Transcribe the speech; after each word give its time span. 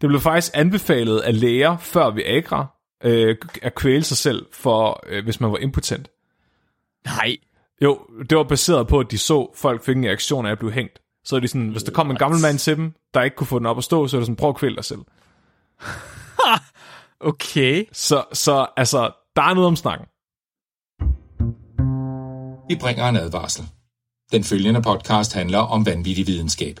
Det 0.00 0.08
blev 0.08 0.20
faktisk 0.20 0.52
anbefalet 0.54 1.20
af 1.20 1.40
læger 1.40 1.76
før 1.76 2.10
Viagra 2.10 2.66
øh, 3.04 3.36
at 3.62 3.74
kvæle 3.74 4.04
sig 4.04 4.16
selv, 4.16 4.46
for 4.52 5.02
øh, 5.06 5.24
hvis 5.24 5.40
man 5.40 5.50
var 5.50 5.58
impotent. 5.58 6.08
Nej. 7.04 7.36
Jo, 7.82 8.00
det 8.30 8.38
var 8.38 8.44
baseret 8.44 8.88
på, 8.88 9.00
at 9.00 9.10
de 9.10 9.18
så, 9.18 9.52
folk 9.54 9.84
fik 9.84 9.96
en 9.96 10.04
reaktion 10.04 10.46
af 10.46 10.50
at 10.50 10.58
blive 10.58 10.72
hængt. 10.72 10.98
Så 11.24 11.36
er 11.36 11.40
de 11.40 11.48
sådan, 11.48 11.68
hvis 11.68 11.82
der 11.82 11.92
kom 11.92 12.10
en 12.10 12.16
gammel 12.16 12.40
mand 12.40 12.58
til 12.58 12.76
dem, 12.76 12.92
der 13.14 13.22
ikke 13.22 13.36
kunne 13.36 13.46
få 13.46 13.58
den 13.58 13.66
op 13.66 13.78
at 13.78 13.84
stå, 13.84 14.08
så 14.08 14.16
er 14.16 14.20
det 14.20 14.26
sådan, 14.26 14.36
prøv 14.36 14.48
at 14.48 14.56
kvæle 14.56 14.76
dig 14.76 14.84
selv. 14.84 15.00
Okay. 17.20 17.84
Så, 17.92 18.24
så 18.32 18.66
altså, 18.76 19.10
der 19.36 19.42
er 19.42 19.54
noget 19.54 19.66
om 19.66 19.76
snakken. 19.76 20.06
Vi 22.68 22.76
bringer 22.80 23.08
en 23.08 23.16
advarsel. 23.16 23.64
Den 24.32 24.44
følgende 24.44 24.82
podcast 24.82 25.32
handler 25.32 25.58
om 25.58 25.86
vanvittig 25.86 26.26
videnskab. 26.26 26.80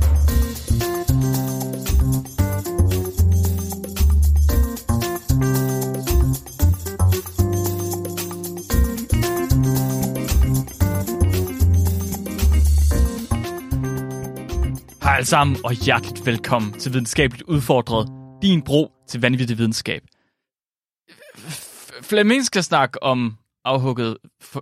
Alle 15.21 15.29
sammen, 15.29 15.57
og 15.63 15.73
hjerteligt 15.73 16.25
velkommen 16.25 16.73
til 16.73 16.93
Videnskabeligt 16.93 17.43
Udfordret, 17.49 18.09
din 18.41 18.61
bro 18.61 18.91
til 19.07 19.21
vanvittig 19.21 19.57
videnskab. 19.57 20.03
Flemming 22.01 22.45
skal 22.45 22.63
snakke 22.63 23.03
om 23.03 23.37
afhugget 23.65 24.17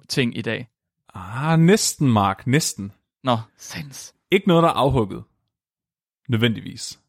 ting 0.09 0.37
i 0.37 0.41
dag. 0.41 0.67
Ah, 1.13 1.59
næsten, 1.59 2.07
Mark, 2.07 2.47
næsten. 2.47 2.91
Nå, 3.23 3.37
sans. 3.57 4.13
Ikke 4.31 4.47
noget, 4.47 4.63
der 4.63 4.69
er 4.69 4.73
afhugget. 4.73 5.23
Nødvendigvis. 6.29 6.99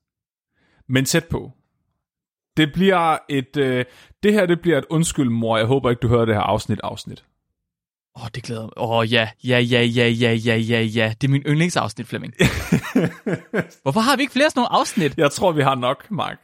Men 0.89 1.05
tæt 1.05 1.25
på. 1.31 1.53
Det 2.57 2.73
bliver 2.73 3.19
et... 3.29 3.57
Øh, 3.57 3.85
det 4.23 4.33
her, 4.33 4.47
det 4.47 4.61
bliver 4.61 4.79
et 4.79 4.87
undskyld, 4.91 5.29
mor. 5.29 5.57
Jeg 5.57 5.67
håber 5.67 5.91
ikke, 5.91 6.01
du 6.01 6.09
hører 6.09 6.25
det 6.25 6.35
her 6.35 6.43
afsnit 6.43 6.81
afsnit. 6.83 7.25
Åh, 8.21 8.25
oh, 8.25 8.29
det 8.35 8.43
glæder 8.43 8.63
mig. 8.63 8.71
Åh, 8.77 8.91
oh, 8.91 9.13
ja, 9.13 9.29
ja, 9.45 9.59
ja, 9.59 9.83
ja, 9.83 10.07
ja, 10.09 10.33
ja, 10.33 10.57
ja, 10.57 10.81
ja. 10.81 11.13
Det 11.21 11.27
er 11.27 11.31
min 11.31 11.43
yndlingsafsnit, 11.47 12.07
Flemming. 12.07 12.35
Hvorfor 13.83 14.01
har 14.01 14.17
vi 14.17 14.23
ikke 14.23 14.33
flere 14.33 14.51
sådan 14.51 14.61
nogle 14.61 14.73
afsnit? 14.73 15.15
Jeg 15.17 15.31
tror, 15.31 15.53
vi 15.53 15.63
har 15.63 15.75
nok, 15.75 16.11
Mark. 16.11 16.39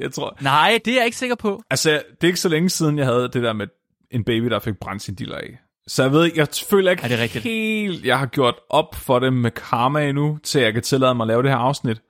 Jeg 0.00 0.12
tror... 0.12 0.36
Nej, 0.40 0.80
det 0.84 0.92
er 0.92 0.96
jeg 0.96 1.04
ikke 1.04 1.16
sikker 1.16 1.36
på. 1.36 1.62
Altså, 1.70 1.90
det 1.90 2.22
er 2.22 2.26
ikke 2.26 2.40
så 2.40 2.48
længe 2.48 2.70
siden, 2.70 2.98
jeg 2.98 3.06
havde 3.06 3.22
det 3.22 3.42
der 3.42 3.52
med 3.52 3.66
en 4.10 4.24
baby, 4.24 4.46
der 4.50 4.58
fik 4.58 4.74
brændt 4.80 5.02
sin 5.02 5.14
diller 5.14 5.36
af. 5.36 5.58
Så 5.86 6.02
jeg 6.02 6.12
ved 6.12 6.30
jeg 6.36 6.48
føler 6.70 6.90
ikke 6.90 7.02
Er 7.02 7.08
det 7.08 7.18
rigtigt? 7.18 7.44
helt, 7.44 8.04
jeg 8.04 8.18
har 8.18 8.26
gjort 8.26 8.54
op 8.70 8.94
for 8.94 9.18
det 9.18 9.32
med 9.32 9.50
karma 9.50 10.08
endnu, 10.08 10.38
til 10.42 10.60
jeg 10.62 10.72
kan 10.72 10.82
tillade 10.82 11.14
mig 11.14 11.24
at 11.24 11.28
lave 11.28 11.42
det 11.42 11.50
her 11.50 11.58
afsnit. 11.58 12.00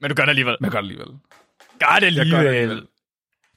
Men 0.00 0.10
du 0.10 0.14
gør 0.14 0.22
det 0.22 0.30
alligevel. 0.30 0.56
Men 0.60 0.64
jeg 0.64 0.72
gør 0.72 0.80
det 0.80 0.84
alligevel. 0.88 1.06
Gør 1.78 1.94
det 1.94 2.00
Jeg 2.00 2.06
alligevel. 2.06 2.30
gør 2.30 2.42
det 2.42 2.48
alligevel. 2.58 2.86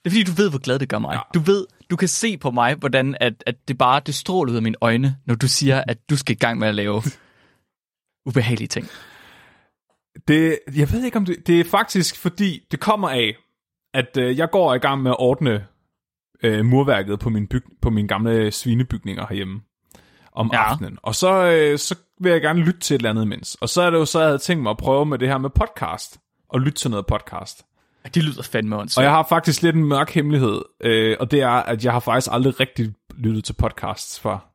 Det 0.06 0.10
er 0.10 0.12
fordi, 0.12 0.24
du 0.24 0.32
ved, 0.32 0.50
hvor 0.50 0.60
glad 0.60 0.80
det 0.80 0.90
gør 0.90 1.00
mig. 1.00 1.14
Ja. 1.14 1.20
Du 1.34 1.40
ved, 1.40 1.68
du 1.90 1.96
kan 1.96 2.08
se 2.08 2.38
på 2.38 2.52
mig, 2.52 2.76
hvordan 2.76 3.18
at, 3.20 3.44
at 3.48 3.56
det 3.68 3.78
bare 3.78 4.02
det 4.06 4.16
stråler 4.16 4.52
ud 4.52 4.56
af 4.58 4.62
mine 4.64 4.76
øjne, 4.82 5.18
når 5.26 5.36
du 5.36 5.48
siger, 5.48 5.84
at 5.88 6.10
du 6.10 6.18
skal 6.18 6.36
i 6.36 6.40
gang 6.40 6.60
med 6.60 6.68
at 6.68 6.76
lave 6.76 7.02
ubehagelige 8.30 8.68
ting. 8.68 8.88
Det, 10.28 10.60
jeg 10.76 10.92
ved 10.92 11.04
ikke 11.06 11.18
om 11.18 11.26
det, 11.26 11.48
det 11.48 11.60
er 11.60 11.64
faktisk 11.64 12.18
fordi, 12.18 12.68
det 12.72 12.80
kommer 12.80 13.10
af, 13.10 13.36
at 13.94 14.18
øh, 14.18 14.38
jeg 14.38 14.50
går 14.52 14.74
i 14.74 14.78
gang 14.78 15.02
med 15.04 15.12
at 15.12 15.18
ordne 15.20 15.66
øh, 16.44 16.66
murværket 16.66 17.20
på 17.20 17.30
min, 17.30 17.48
byg, 17.48 17.64
på 17.82 17.90
mine 17.90 18.08
gamle 18.08 18.52
svinebygninger 18.52 19.26
herhjemme 19.30 19.62
om 20.34 20.50
Ja. 20.54 20.60
ja. 20.60 20.64
aftenen. 20.72 20.98
Og 21.04 21.16
så, 21.16 21.46
øh, 21.46 21.80
så 21.80 21.96
vil 22.22 22.32
jeg 22.32 22.42
gerne 22.42 22.60
lytte 22.60 22.80
til 22.80 22.96
et 22.96 23.00
eller 23.00 23.10
andet 23.10 23.24
imens. 23.24 23.56
Og 23.56 23.70
så 23.70 23.82
er 23.82 23.90
det 23.90 23.98
jo 23.98 24.06
så, 24.06 24.20
jeg 24.20 24.28
havde 24.28 24.38
tænkt 24.38 24.64
mig 24.64 24.70
at 24.70 24.78
prøve 24.78 25.06
med 25.06 25.20
det 25.20 25.28
her 25.28 25.38
med 25.38 25.50
podcast, 25.50 26.20
og 26.50 26.60
lytte 26.62 26.78
til 26.80 26.92
noget 26.92 27.06
podcast. 27.06 27.66
Det 28.14 28.24
lyder 28.24 28.44
fandme 28.44 28.76
Og 28.76 28.80
åndssvagt. 28.82 29.04
jeg 29.04 29.12
har 29.12 29.24
faktisk 29.30 29.62
lidt 29.62 29.76
en 29.76 29.86
mørk 29.86 30.10
hemmelighed, 30.10 30.62
øh, 30.84 31.18
og 31.20 31.32
det 31.32 31.42
er, 31.42 31.50
at 31.50 31.86
jeg 31.86 31.92
har 31.94 32.00
faktisk 32.00 32.32
aldrig 32.32 32.60
rigtig 32.60 32.94
lyttet 33.18 33.44
til 33.44 33.54
podcasts 33.54 34.20
før. 34.20 34.48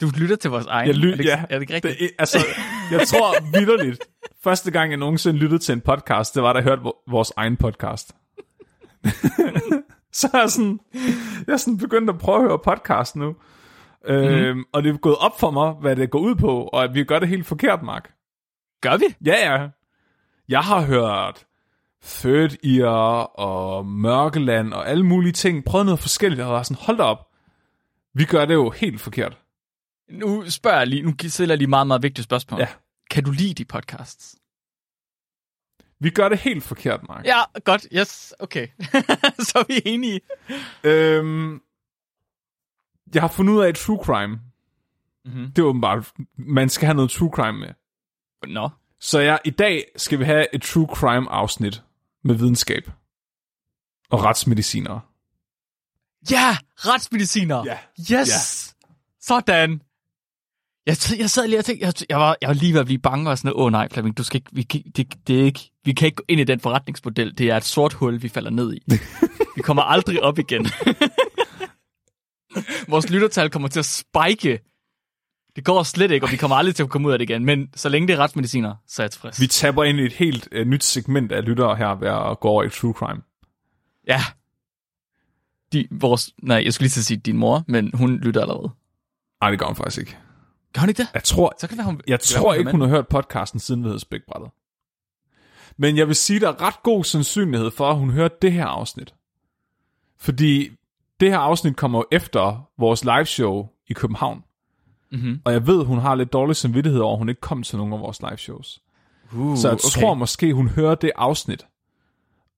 Du 0.00 0.10
lytter 0.18 0.36
til 0.36 0.50
vores 0.50 0.66
egen. 0.66 0.86
Jeg 0.88 0.94
ly- 0.96 1.12
er, 1.12 1.16
det, 1.16 1.24
ja, 1.24 1.42
er 1.50 1.58
det 1.58 1.60
ikke 1.60 1.74
rigtigt? 1.74 1.98
Det, 1.98 2.10
altså, 2.18 2.38
jeg 2.90 3.06
tror 3.08 3.58
vidderligt, 3.58 3.98
første 4.44 4.70
gang 4.70 4.90
jeg 4.90 4.98
nogensinde 4.98 5.38
lyttede 5.38 5.58
til 5.62 5.72
en 5.72 5.80
podcast, 5.80 6.34
det 6.34 6.42
var, 6.42 6.52
da 6.52 6.56
jeg 6.56 6.64
hørte 6.64 6.82
vo- 6.82 7.04
vores 7.10 7.32
egen 7.36 7.56
podcast. 7.56 8.12
så 10.12 10.30
er 10.34 10.38
jeg 10.38 10.50
sådan, 10.50 10.80
jeg 11.46 11.52
er 11.52 11.56
sådan 11.56 11.78
begyndt 11.78 12.10
at 12.10 12.18
prøve 12.18 12.36
at 12.38 12.42
høre 12.48 12.58
podcast 12.58 13.16
nu. 13.16 13.34
Mm. 14.08 14.14
Øhm, 14.14 14.64
og 14.72 14.82
det 14.82 14.94
er 14.94 14.98
gået 14.98 15.16
op 15.16 15.40
for 15.40 15.50
mig, 15.50 15.72
hvad 15.72 15.96
det 15.96 16.10
går 16.10 16.18
ud 16.18 16.34
på, 16.34 16.62
og 16.72 16.84
at 16.84 16.94
vi 16.94 17.04
gør 17.04 17.18
det 17.18 17.28
helt 17.28 17.46
forkert, 17.46 17.82
Mark. 17.82 18.10
Gør 18.82 18.96
vi? 18.96 19.04
Ja, 19.26 19.52
ja. 19.54 19.68
Jeg 20.48 20.60
har 20.60 20.80
hørt 20.80 21.44
Third 22.04 22.64
Ear 22.64 23.22
og 23.38 23.86
Mørkeland 23.86 24.72
og 24.72 24.88
alle 24.88 25.06
mulige 25.06 25.32
ting. 25.32 25.64
Prøvet 25.64 25.86
noget 25.86 26.00
forskelligt, 26.00 26.40
og 26.42 26.52
var 26.52 26.62
sådan, 26.62 26.82
hold 26.86 26.96
da 26.96 27.02
op. 27.02 27.28
Vi 28.14 28.24
gør 28.24 28.44
det 28.44 28.54
jo 28.54 28.70
helt 28.70 29.00
forkert. 29.00 29.38
Nu 30.10 30.50
spørger 30.50 30.78
jeg 30.78 30.86
lige, 30.86 31.02
nu 31.02 31.14
stiller 31.28 31.52
jeg 31.52 31.58
lige 31.58 31.68
meget, 31.68 31.86
meget 31.86 32.02
vigtigt 32.02 32.24
spørgsmål. 32.24 32.60
Ja. 32.60 32.68
Kan 33.10 33.24
du 33.24 33.30
lide 33.30 33.54
de 33.54 33.64
podcasts? 33.64 34.36
Vi 36.00 36.10
gør 36.10 36.28
det 36.28 36.38
helt 36.38 36.64
forkert, 36.64 37.08
Mark. 37.08 37.24
Ja, 37.24 37.60
godt. 37.64 37.86
Yes, 37.92 38.34
okay. 38.38 38.68
Så 39.48 39.58
er 39.58 39.64
vi 39.66 39.82
enige. 39.84 40.20
Øhm, 40.84 41.60
jeg 43.14 43.22
har 43.22 43.28
fundet 43.28 43.54
ud 43.54 43.60
af 43.62 43.74
true 43.74 44.04
crime. 44.04 44.40
Mhm. 45.24 45.52
Det 45.52 45.58
er 45.58 45.66
åbenbart, 45.66 46.12
man 46.36 46.68
skal 46.68 46.86
have 46.86 46.96
noget 46.96 47.10
true 47.10 47.30
crime 47.34 47.58
med. 47.58 47.68
Nå. 48.46 48.68
Så 49.00 49.20
jeg, 49.20 49.38
i 49.44 49.50
dag 49.50 49.84
skal 49.96 50.18
vi 50.18 50.24
have 50.24 50.54
et 50.54 50.62
true 50.62 50.88
crime 50.94 51.30
afsnit 51.30 51.82
med 52.24 52.34
videnskab. 52.34 52.90
Og 54.10 54.24
retsmedicinere. 54.24 55.00
Ja, 56.30 56.56
retsmediciner. 56.76 57.64
Ja. 57.64 57.78
Yes! 58.14 58.74
Sådan. 59.20 59.82
Jeg, 60.86 60.96
jeg 61.18 61.30
sad 61.30 61.48
lige 61.48 61.58
og 61.58 61.64
tænkte, 61.64 61.86
jeg, 61.86 61.94
jeg, 62.08 62.18
var, 62.18 62.36
jeg 62.40 62.48
var 62.48 62.54
lige 62.54 62.72
ved 62.72 62.80
at 62.80 62.86
blive 62.86 62.98
bange 62.98 63.30
og 63.30 63.38
sådan 63.38 63.48
noget. 63.48 63.60
Åh 63.60 63.64
oh, 63.64 63.72
nej, 63.72 63.88
Flemming, 63.88 64.18
du 64.18 64.24
skal 64.24 64.36
ikke, 64.36 64.50
vi, 64.52 64.62
kan, 64.62 64.82
det, 64.96 65.26
det 65.26 65.40
er 65.40 65.44
ikke, 65.44 65.70
vi 65.84 65.92
kan 65.92 66.06
ikke 66.06 66.16
gå 66.16 66.24
ind 66.28 66.40
i 66.40 66.44
den 66.44 66.60
forretningsmodel. 66.60 67.38
Det 67.38 67.50
er 67.50 67.56
et 67.56 67.64
sort 67.64 67.92
hul, 67.92 68.22
vi 68.22 68.28
falder 68.28 68.50
ned 68.50 68.74
i. 68.74 68.80
vi 69.56 69.62
kommer 69.62 69.82
aldrig 69.82 70.22
op 70.22 70.38
igen. 70.38 70.66
Vores 72.92 73.10
lyttertal 73.10 73.50
kommer 73.50 73.68
til 73.68 73.78
at 73.78 73.84
spike. 73.84 74.60
Det 75.58 75.64
går 75.64 75.82
slet 75.82 76.10
ikke, 76.10 76.26
og 76.26 76.32
vi 76.32 76.36
kommer 76.36 76.56
aldrig 76.56 76.74
til 76.74 76.82
at 76.82 76.88
komme 76.88 77.08
ud 77.08 77.12
af 77.12 77.18
det 77.18 77.30
igen. 77.30 77.44
Men 77.44 77.70
så 77.74 77.88
længe 77.88 78.08
det 78.08 78.14
er 78.14 78.18
retsmediciner, 78.18 78.74
så 78.86 79.02
er 79.02 79.04
jeg 79.04 79.10
tilfreds. 79.10 79.40
Vi 79.40 79.46
tapper 79.46 79.84
ind 79.84 79.98
i 79.98 80.02
et 80.02 80.12
helt 80.12 80.48
uh, 80.56 80.66
nyt 80.66 80.84
segment 80.84 81.32
af 81.32 81.44
lyttere 81.44 81.76
her 81.76 81.94
ved 81.94 82.08
at 82.08 82.40
gå 82.40 82.48
over 82.48 82.62
i 82.62 82.70
true 82.70 82.92
crime. 82.92 83.22
Ja. 84.06 84.20
De, 85.72 85.88
vores, 85.90 86.34
nej, 86.42 86.62
jeg 86.64 86.72
skulle 86.72 86.84
lige 86.84 86.90
til 86.90 87.00
at 87.00 87.04
sige 87.04 87.16
din 87.16 87.36
mor, 87.36 87.64
men 87.68 87.90
hun 87.94 88.16
lytter 88.16 88.40
allerede. 88.40 88.70
Nej, 89.40 89.50
det 89.50 89.58
gør 89.58 89.66
hun 89.66 89.76
faktisk 89.76 89.98
ikke. 89.98 90.16
Gør 90.72 90.80
hun 90.80 90.88
ikke 90.88 91.02
det? 91.02 91.08
Jeg 91.14 91.24
tror, 91.24 91.52
Så 91.60 91.68
kan 91.68 91.76
det 91.76 91.84
være, 91.84 91.92
hun... 91.92 92.00
jeg 92.06 92.20
tror 92.20 92.50
være, 92.50 92.58
ikke, 92.58 92.70
hun 92.70 92.80
har 92.80 92.88
hørt 92.88 93.08
podcasten 93.08 93.60
siden 93.60 93.84
havde 93.84 94.00
spækbrættet. 94.00 94.50
Men 95.76 95.96
jeg 95.96 96.06
vil 96.06 96.16
sige, 96.16 96.40
der 96.40 96.48
er 96.48 96.62
ret 96.62 96.82
god 96.82 97.04
sandsynlighed 97.04 97.70
for, 97.70 97.90
at 97.90 97.96
hun 97.96 98.10
hørte 98.10 98.36
det 98.42 98.52
her 98.52 98.66
afsnit. 98.66 99.14
Fordi 100.18 100.70
det 101.20 101.30
her 101.30 101.38
afsnit 101.38 101.76
kommer 101.76 101.98
jo 101.98 102.04
efter 102.12 102.68
vores 102.78 103.04
live 103.04 103.26
show 103.26 103.68
i 103.88 103.92
København. 103.92 104.42
Mhm. 105.12 105.40
Og 105.44 105.52
jeg 105.52 105.66
ved, 105.66 105.84
hun 105.84 105.98
har 105.98 106.14
lidt 106.14 106.32
dårlig 106.32 106.56
samvittighed 106.56 107.00
over, 107.00 107.12
at 107.12 107.18
hun 107.18 107.28
ikke 107.28 107.40
kom 107.40 107.62
til 107.62 107.76
nogen 107.76 107.92
af 107.92 108.00
vores 108.00 108.20
live 108.20 108.36
shows. 108.38 108.80
Uh, 109.32 109.56
Så 109.56 109.68
jeg 109.68 109.74
okay. 109.74 110.00
tror 110.00 110.14
måske, 110.14 110.52
hun 110.54 110.68
hører 110.68 110.94
det 110.94 111.10
afsnit. 111.16 111.66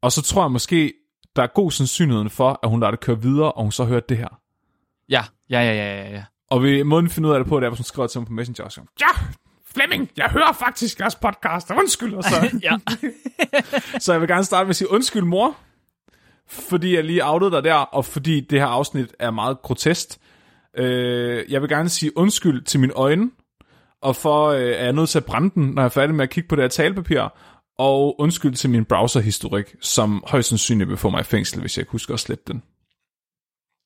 Og 0.02 0.12
så 0.12 0.22
tror 0.22 0.42
jeg 0.42 0.50
måske, 0.50 0.92
der 1.36 1.42
er 1.42 1.46
god 1.46 1.70
sandsynlighed 1.70 2.28
for, 2.28 2.60
at 2.62 2.70
hun 2.70 2.80
lader 2.80 2.90
det 2.90 3.00
køre 3.00 3.22
videre, 3.22 3.52
og 3.52 3.62
hun 3.62 3.72
så 3.72 3.84
hører 3.84 4.00
det 4.00 4.16
her. 4.16 4.40
Ja, 5.08 5.24
ja, 5.50 5.60
ja, 5.60 5.72
ja, 5.72 6.02
ja, 6.02 6.10
ja. 6.10 6.24
Og 6.50 6.62
vi 6.62 6.82
måden 6.82 7.10
finde 7.10 7.28
ud 7.28 7.34
af 7.34 7.40
det 7.40 7.48
på, 7.48 7.60
det 7.60 7.66
er, 7.66 7.70
hvis 7.70 7.78
hun 7.78 7.84
skriver 7.84 8.06
til 8.08 8.20
mig 8.20 8.26
på 8.26 8.32
Messenger 8.32 8.64
og 8.64 8.72
siger, 8.72 8.84
ja, 9.00 9.06
Flemming, 9.74 10.10
jeg 10.16 10.26
hører 10.30 10.52
faktisk 10.52 11.00
jeres 11.00 11.14
podcast, 11.14 11.70
undskyld. 11.70 12.14
Og 12.14 12.24
så, 12.24 12.50
ja. 12.62 12.76
så 14.00 14.12
jeg 14.12 14.20
vil 14.20 14.28
gerne 14.28 14.44
starte 14.44 14.64
med 14.64 14.70
at 14.70 14.76
sige, 14.76 14.90
undskyld 14.90 15.22
mor, 15.22 15.56
fordi 16.48 16.94
jeg 16.94 17.04
lige 17.04 17.26
outede 17.26 17.50
dig 17.50 17.64
der, 17.64 17.74
og 17.74 18.04
fordi 18.04 18.40
det 18.40 18.60
her 18.60 18.66
afsnit 18.66 19.12
er 19.18 19.30
meget 19.30 19.62
grotesk. 19.62 20.08
Øh, 20.76 21.44
jeg 21.52 21.60
vil 21.60 21.68
gerne 21.68 21.88
sige 21.88 22.18
undskyld 22.18 22.62
til 22.62 22.80
mine 22.80 22.92
øjne, 22.92 23.30
og 24.02 24.16
for 24.16 24.48
øh, 24.48 24.60
er 24.60 24.84
jeg 24.84 24.92
nødt 24.92 25.08
til 25.08 25.18
at 25.18 25.24
brænde 25.24 25.50
den, 25.54 25.62
når 25.62 25.82
jeg 25.82 25.86
er 25.86 25.88
færdig 25.88 26.14
med 26.14 26.24
at 26.24 26.30
kigge 26.30 26.48
på 26.48 26.56
det 26.56 26.62
her 26.64 26.68
talepapir, 26.68 27.28
og 27.78 28.20
undskyld 28.20 28.54
til 28.54 28.70
min 28.70 28.84
browserhistorik, 28.84 29.76
som 29.80 30.24
højst 30.26 30.48
sandsynligt 30.48 30.88
vil 30.88 30.96
få 30.96 31.10
mig 31.10 31.20
i 31.20 31.24
fængsel, 31.24 31.60
hvis 31.60 31.76
jeg 31.76 31.82
ikke 31.82 31.92
husker 31.92 32.14
at 32.14 32.20
slette 32.20 32.44
den. 32.46 32.62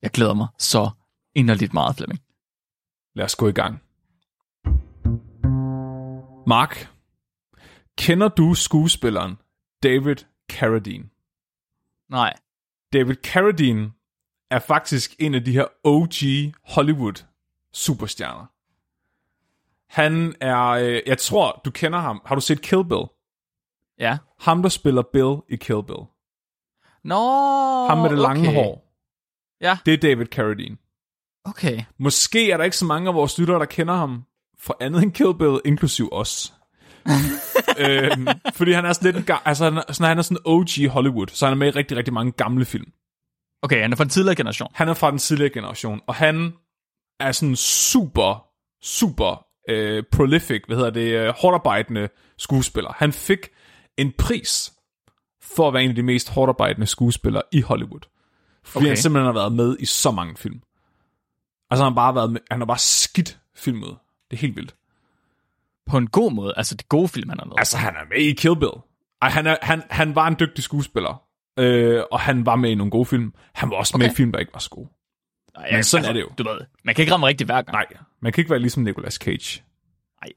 Jeg 0.03 0.11
glæder 0.11 0.35
mig 0.35 0.47
så 0.59 0.91
inderligt 1.35 1.75
meget, 1.75 1.97
Flemming. 1.97 2.21
Lad 3.15 3.25
os 3.25 3.37
gå 3.37 3.49
i 3.49 3.53
gang. 3.53 3.81
Mark, 6.47 6.89
kender 7.99 8.29
du 8.29 8.55
skuespilleren 8.55 9.37
David 9.83 10.17
Carradine? 10.51 11.05
Nej. 12.11 12.33
David 12.93 13.15
Carradine 13.15 13.93
er 14.51 14.59
faktisk 14.59 15.15
en 15.19 15.35
af 15.35 15.45
de 15.45 15.53
her 15.53 15.67
OG 15.85 16.13
Hollywood 16.65 17.25
superstjerner. 17.73 18.47
Han 19.89 20.35
er, 20.41 20.69
øh, 20.69 21.01
jeg 21.07 21.19
tror, 21.19 21.61
du 21.65 21.71
kender 21.71 21.99
ham. 21.99 22.23
Har 22.27 22.35
du 22.35 22.41
set 22.41 22.63
Kill 22.63 22.85
Bill? 22.85 23.03
Ja. 23.99 24.19
Ham, 24.41 24.63
der 24.63 24.69
spiller 24.69 25.03
Bill 25.13 25.37
i 25.49 25.57
Kill 25.57 25.83
Bill. 25.87 26.03
Nå, 27.05 27.19
Ham 27.89 27.99
med 27.99 28.11
det 28.11 28.19
lange 28.19 28.49
okay. 28.49 28.55
hår. 28.55 28.91
Ja, 29.61 29.79
Det 29.87 29.95
er 29.95 29.99
David 29.99 30.27
Carradine. 30.27 30.77
okay. 31.45 31.83
Måske 31.99 32.51
er 32.51 32.57
der 32.57 32.65
ikke 32.65 32.77
så 32.77 32.85
mange 32.85 33.09
af 33.09 33.15
vores 33.15 33.39
lyttere, 33.39 33.59
der 33.59 33.65
kender 33.65 33.95
ham 33.95 34.25
for 34.59 34.77
andet 34.81 35.03
end 35.03 35.13
Kill 35.13 35.35
Bill, 35.39 35.61
inklusiv 35.65 36.09
os. 36.13 36.55
øhm, 37.79 38.27
fordi 38.55 38.73
han 38.73 38.85
er 38.85 38.93
sådan 38.93 39.15
lidt 39.15 39.31
en 39.31 39.37
altså 39.45 39.65
han 39.65 39.77
er, 39.77 39.93
sådan, 39.93 40.09
han 40.09 40.19
er 40.19 40.23
sådan 40.23 40.43
OG 40.45 40.89
Hollywood, 40.91 41.27
så 41.27 41.47
han 41.47 41.53
er 41.53 41.57
med 41.57 41.67
i 41.67 41.71
rigtig, 41.71 41.97
rigtig 41.97 42.15
mange 42.15 42.33
gamle 42.33 42.65
film. 42.65 42.93
Okay, 43.65 43.83
han 43.83 43.93
er 43.93 43.97
fra 43.97 44.05
en 44.05 44.11
tidligere 44.11 44.37
generation. 44.37 44.69
Han 44.75 44.89
er 44.89 44.95
fra 44.95 45.11
den 45.11 45.19
tidligere 45.19 45.53
generation, 45.53 46.01
og 46.07 46.15
han 46.15 46.53
er 47.21 47.33
sådan 47.33 47.57
super, 47.57 48.47
super 48.83 49.47
øh, 49.69 50.05
prolific, 50.13 50.63
hvad 50.67 50.77
hedder 50.77 50.91
det, 50.91 51.13
øh, 51.13 51.35
hårdarbejdende 51.37 52.09
skuespiller. 52.39 52.93
Han 52.97 53.13
fik 53.13 53.49
en 53.97 54.13
pris 54.19 54.73
for 55.43 55.69
at 55.69 55.75
være 55.75 55.85
en 55.85 55.89
af 55.89 55.95
de 55.95 56.03
mest 56.03 56.31
hårdarbejdende 56.31 56.87
skuespillere 56.87 57.43
i 57.53 57.61
Hollywood. 57.61 58.01
Fordi 58.65 58.77
okay. 58.77 58.85
Okay. 58.85 58.89
han 58.89 58.97
simpelthen 58.97 59.27
har 59.27 59.33
været 59.33 59.53
med 59.53 59.77
i 59.81 59.87
så 59.87 60.11
mange 60.11 60.37
film. 60.37 60.63
Altså 61.71 61.85
han 61.85 61.93
har 61.93 61.95
bare 61.95 62.15
været 62.15 62.33
med, 62.33 62.41
han 62.51 62.61
har 62.61 62.67
bare 62.67 62.79
skidt 62.79 63.39
filmet. 63.57 63.97
Det 64.31 64.37
er 64.37 64.41
helt 64.41 64.57
vildt. 64.57 64.75
På 65.87 65.97
en 65.97 66.07
god 66.07 66.33
måde. 66.33 66.55
Altså, 66.57 66.75
det 66.75 66.89
gode 66.89 67.09
film, 67.09 67.29
han 67.29 67.39
har 67.39 67.47
lavet. 67.47 67.59
Altså 67.59 67.77
han 67.79 67.95
er 67.95 68.09
med 68.09 68.19
i 68.19 68.33
Kill 68.33 68.57
Bill. 68.57 68.73
Ej, 69.23 69.29
han, 69.29 69.47
er, 69.47 69.57
han, 69.63 69.83
han 69.91 70.15
var 70.15 70.27
en 70.27 70.37
dygtig 70.41 70.65
skuespiller. 70.65 71.24
Øh, 71.59 72.03
og 72.13 72.21
han 72.21 72.47
var 72.47 72.57
med 72.57 72.71
i 72.71 72.75
nogle 72.75 72.91
gode 72.91 73.07
film. 73.07 73.35
Han 73.53 73.71
var 73.71 73.77
også 73.77 73.93
okay. 73.95 74.05
med 74.05 74.13
i 74.13 74.17
film, 74.17 74.33
der 74.33 74.39
ikke 74.39 74.53
var 74.53 74.61
så 74.61 74.71
gode. 74.71 74.89
Nej, 75.57 75.73
men 75.73 75.85
sådan 75.85 76.09
er 76.09 76.13
det 76.13 76.21
jo. 76.21 76.29
Du 76.39 76.43
ved, 76.43 76.61
man 76.85 76.95
kan 76.95 77.03
ikke 77.03 77.13
ramme 77.13 77.27
rigtigt 77.27 77.49
hver 77.49 77.63
gang. 77.63 77.73
Nej, 77.73 77.87
man 78.21 78.33
kan 78.33 78.41
ikke 78.41 78.51
være 78.51 78.61
ligesom 78.61 78.83
Nicolas 78.83 79.15
Cage. 79.15 79.63
Nej. 80.23 80.33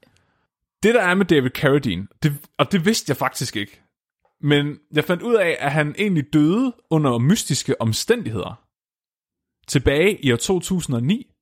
Det 0.82 0.94
der 0.94 1.02
er 1.02 1.14
med 1.14 1.26
David 1.26 1.50
Carradine, 1.50 2.06
det, 2.22 2.46
og 2.58 2.72
det 2.72 2.84
vidste 2.84 3.10
jeg 3.10 3.16
faktisk 3.16 3.56
ikke, 3.56 3.82
men 4.40 4.78
jeg 4.92 5.04
fandt 5.04 5.22
ud 5.22 5.34
af, 5.34 5.56
at 5.60 5.72
han 5.72 5.94
egentlig 5.98 6.32
døde 6.32 6.72
under 6.90 7.18
mystiske 7.18 7.80
omstændigheder. 7.80 8.64
Tilbage 9.66 10.24
i 10.24 10.32
år 10.32 10.36
2009. 10.36 11.32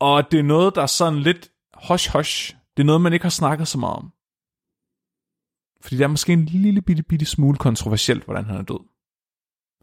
Og 0.00 0.32
det 0.32 0.38
er 0.38 0.44
noget, 0.44 0.74
der 0.74 0.82
er 0.82 0.86
sådan 0.86 1.18
lidt 1.18 1.50
hush-hush. 1.76 2.56
Det 2.76 2.82
er 2.82 2.86
noget, 2.86 3.00
man 3.00 3.12
ikke 3.12 3.24
har 3.24 3.30
snakket 3.30 3.68
så 3.68 3.78
meget 3.78 3.96
om. 3.96 4.12
Fordi 5.80 5.96
det 5.96 6.04
er 6.04 6.08
måske 6.08 6.32
en 6.32 6.44
lille 6.44 6.82
bitte, 6.82 7.02
bitte 7.02 7.26
smule 7.26 7.58
kontroversielt, 7.58 8.24
hvordan 8.24 8.44
han 8.44 8.56
er 8.56 8.62
død. 8.62 8.80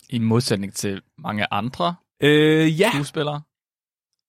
I 0.10 0.20
modsætning 0.20 0.74
til 0.74 1.02
mange 1.18 1.54
andre 1.54 1.96
Øh, 2.22 2.80
ja, 2.80 2.90
skuespillere. 2.94 3.42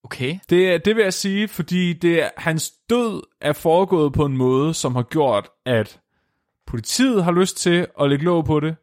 Okay. 0.04 0.38
Det, 0.50 0.84
det 0.84 0.96
vil 0.96 1.02
jeg 1.02 1.14
sige, 1.14 1.48
fordi 1.48 1.92
det, 1.92 2.30
hans 2.36 2.70
død 2.70 3.22
er 3.40 3.52
foregået 3.52 4.12
på 4.12 4.24
en 4.24 4.36
måde, 4.36 4.74
som 4.74 4.94
har 4.94 5.02
gjort, 5.02 5.48
at 5.66 6.00
politiet 6.66 7.24
har 7.24 7.32
lyst 7.32 7.56
til 7.56 7.86
at 8.00 8.08
lægge 8.08 8.24
låg 8.24 8.44
på 8.44 8.60
det, 8.60 8.76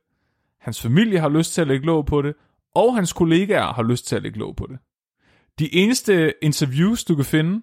hans 0.60 0.82
familie 0.82 1.20
har 1.20 1.30
lyst 1.30 1.54
til 1.54 1.62
at 1.62 1.68
lægge 1.68 1.86
låg 1.86 2.06
på 2.06 2.22
det, 2.22 2.36
og 2.76 2.96
hans 2.96 3.14
kollegaer 3.14 3.74
har 3.74 3.84
lyst 3.84 4.08
til 4.08 4.16
at 4.16 4.22
lægge 4.22 4.40
låg 4.40 4.56
på 4.56 4.68
det. 4.68 4.80
De 5.60 5.76
eneste 5.76 6.34
interviews, 6.42 7.04
du 7.04 7.16
kan 7.16 7.26
finde 7.26 7.62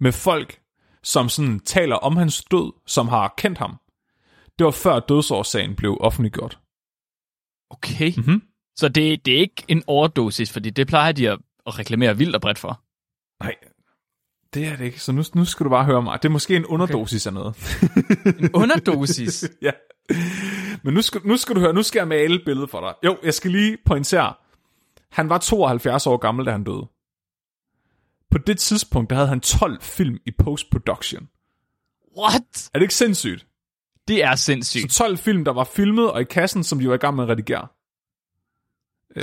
med 0.00 0.12
folk, 0.12 0.60
som 1.02 1.28
sådan 1.28 1.60
taler 1.60 1.96
om 1.96 2.16
hans 2.16 2.44
død, 2.44 2.72
som 2.86 3.08
har 3.08 3.34
kendt 3.36 3.58
ham, 3.58 3.76
det 4.58 4.64
var 4.64 4.70
før 4.70 5.00
dødsårsagen 5.00 5.76
blev 5.76 5.96
offentliggjort. 6.00 6.58
Okay. 7.70 8.12
Mhm. 8.16 8.42
Så 8.76 8.88
det, 8.88 9.26
det 9.26 9.34
er 9.34 9.38
ikke 9.38 9.64
en 9.68 9.82
overdosis, 9.86 10.52
fordi 10.52 10.70
det 10.70 10.86
plejer 10.86 11.12
de 11.12 11.30
at, 11.30 11.38
at 11.66 11.78
reklamere 11.78 12.18
vildt 12.18 12.34
og 12.34 12.40
bredt 12.40 12.58
for. 12.58 12.82
Nej, 13.44 13.54
det 14.54 14.66
er 14.66 14.76
det 14.76 14.84
ikke. 14.84 15.00
Så 15.00 15.12
nu, 15.12 15.22
nu 15.34 15.44
skal 15.44 15.64
du 15.64 15.70
bare 15.70 15.84
høre 15.84 16.02
mig. 16.02 16.22
Det 16.22 16.28
er 16.28 16.32
måske 16.32 16.56
en 16.56 16.66
underdosis 16.66 17.26
okay. 17.26 17.36
af 17.36 17.42
noget. 17.42 17.56
En 18.40 18.50
underdosis. 18.54 19.50
ja. 19.62 19.70
Men 20.82 20.94
nu 20.94 21.02
skal, 21.02 21.20
nu 21.24 21.36
skal 21.36 21.54
du 21.54 21.60
høre, 21.60 21.72
nu 21.72 21.82
skal 21.82 22.00
jeg 22.00 22.08
male 22.08 22.34
et 22.34 22.42
billede 22.44 22.68
for 22.68 22.80
dig. 22.80 22.94
Jo, 23.04 23.18
jeg 23.22 23.34
skal 23.34 23.50
lige 23.50 23.78
pointere. 23.86 24.34
Han 25.10 25.28
var 25.28 25.38
72 25.38 26.06
år 26.06 26.16
gammel, 26.16 26.46
da 26.46 26.50
han 26.50 26.64
døde. 26.64 26.88
På 28.30 28.38
det 28.38 28.58
tidspunkt, 28.58 29.10
der 29.10 29.16
havde 29.16 29.28
han 29.28 29.40
12 29.40 29.82
film 29.82 30.18
i 30.26 30.30
post-production. 30.30 31.28
What? 32.18 32.70
Er 32.74 32.78
det 32.78 32.82
ikke 32.82 32.94
sindssygt? 32.94 33.46
Det 34.08 34.24
er 34.24 34.34
Så 34.34 34.44
sindssygt. 34.44 34.92
12 34.92 35.18
film, 35.18 35.44
der 35.44 35.52
var 35.52 35.64
filmet 35.64 36.12
og 36.12 36.20
i 36.20 36.24
kassen, 36.24 36.64
som 36.64 36.78
de 36.78 36.88
var 36.88 36.94
i 36.94 36.98
gang 36.98 37.16
med 37.16 37.24
at 37.24 37.30
redigere. 37.30 37.68
Øh, 39.16 39.22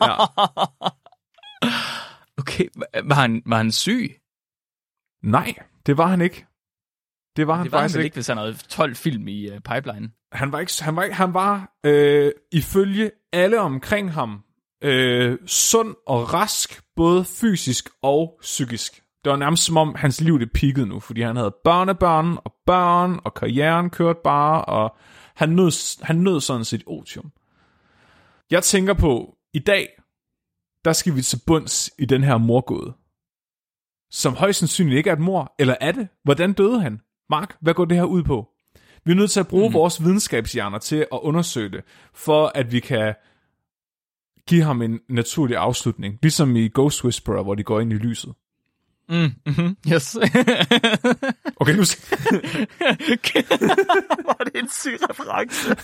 ja. 0.00 0.16
Okay, 2.38 2.68
var 3.04 3.14
han, 3.14 3.42
var 3.46 3.56
han 3.56 3.72
syg? 3.72 4.16
Nej, 5.22 5.54
det 5.86 5.96
var 5.96 6.06
han 6.06 6.20
ikke. 6.20 6.46
Det 7.36 7.46
var 7.46 7.54
han 7.54 7.64
Det 7.64 7.72
var 7.72 7.78
han 7.78 7.82
faktisk 7.82 7.96
vel 7.96 8.00
ikke. 8.00 8.06
ikke, 8.06 8.14
hvis 8.14 8.26
han 8.26 8.36
havde 8.36 8.56
12 8.68 8.94
film 8.94 9.28
i 9.28 9.50
uh, 9.50 9.58
pipeline. 9.58 10.10
han 10.32 10.52
var 10.52 10.58
ikke, 10.60 10.72
han 10.80 10.96
var, 10.96 11.02
ikke, 11.02 11.16
han 11.16 11.34
var 11.34 11.72
øh, 11.84 12.32
ifølge 12.52 13.10
alle 13.32 13.60
omkring 13.60 14.12
ham 14.12 14.44
øh, 14.82 15.38
sund 15.46 15.94
og 16.06 16.34
rask, 16.34 16.82
både 16.96 17.24
fysisk 17.24 17.88
og 18.02 18.38
psykisk. 18.42 19.02
Det 19.26 19.30
var 19.30 19.36
nærmest 19.36 19.64
som 19.64 19.76
om 19.76 19.94
hans 19.94 20.20
liv 20.20 20.40
det 20.40 20.52
peakede 20.52 20.86
nu, 20.86 21.00
fordi 21.00 21.22
han 21.22 21.36
havde 21.36 21.54
børnebørn 21.64 22.38
og 22.44 22.54
børn, 22.66 23.20
og 23.24 23.34
karrieren 23.34 23.90
kørte 23.90 24.18
bare, 24.24 24.64
og 24.64 24.96
han 25.34 25.48
nød, 25.48 26.04
han 26.04 26.16
nød 26.16 26.40
sådan 26.40 26.64
set 26.64 26.82
otium. 26.86 27.32
Jeg 28.50 28.62
tænker 28.62 28.94
på, 28.94 29.36
i 29.52 29.58
dag, 29.58 29.88
der 30.84 30.92
skal 30.92 31.16
vi 31.16 31.22
til 31.22 31.40
bunds 31.46 31.90
i 31.98 32.04
den 32.04 32.24
her 32.24 32.38
morgåde. 32.38 32.94
Som 34.10 34.34
højst 34.34 34.58
sandsynligt 34.58 34.98
ikke 34.98 35.10
er 35.10 35.14
et 35.14 35.20
mor, 35.20 35.54
eller 35.58 35.74
er 35.80 35.92
det? 35.92 36.08
Hvordan 36.24 36.52
døde 36.52 36.80
han? 36.80 37.00
Mark, 37.30 37.56
hvad 37.60 37.74
går 37.74 37.84
det 37.84 37.96
her 37.96 38.04
ud 38.04 38.22
på? 38.22 38.48
Vi 39.04 39.12
er 39.12 39.16
nødt 39.16 39.30
til 39.30 39.40
at 39.40 39.48
bruge 39.48 39.68
mm. 39.68 39.74
vores 39.74 40.04
videnskabshjerner 40.04 40.78
til 40.78 40.96
at 40.96 41.18
undersøge 41.22 41.68
det, 41.68 41.84
for 42.14 42.52
at 42.54 42.72
vi 42.72 42.80
kan 42.80 43.14
give 44.48 44.62
ham 44.62 44.82
en 44.82 45.00
naturlig 45.08 45.56
afslutning. 45.56 46.18
Ligesom 46.22 46.56
i 46.56 46.70
Ghost 46.74 47.04
Whisperer, 47.04 47.42
hvor 47.42 47.54
de 47.54 47.62
går 47.62 47.80
ind 47.80 47.92
i 47.92 47.96
lyset. 47.96 48.34
Mm, 49.08 49.30
mm-hmm, 49.46 49.76
yes. 49.92 50.16
Okay, 51.60 51.72
nu 51.72 51.78
var 54.28 54.44
det 54.44 54.56
en 54.56 54.68
syg 54.68 54.98
reference? 55.10 55.76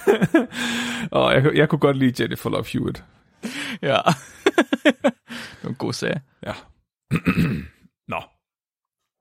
oh, 1.18 1.32
jeg, 1.32 1.56
jeg 1.56 1.68
kunne 1.68 1.78
godt 1.78 1.96
lide 1.96 2.22
Jennifer 2.22 2.50
Love 2.50 2.64
Hewitt. 2.72 3.04
ja. 3.82 3.98
det 4.84 5.62
var 5.62 5.68
en 5.68 5.74
god 5.74 5.92
serie. 5.92 6.22
Ja. 6.42 6.52
Nå. 8.12 8.22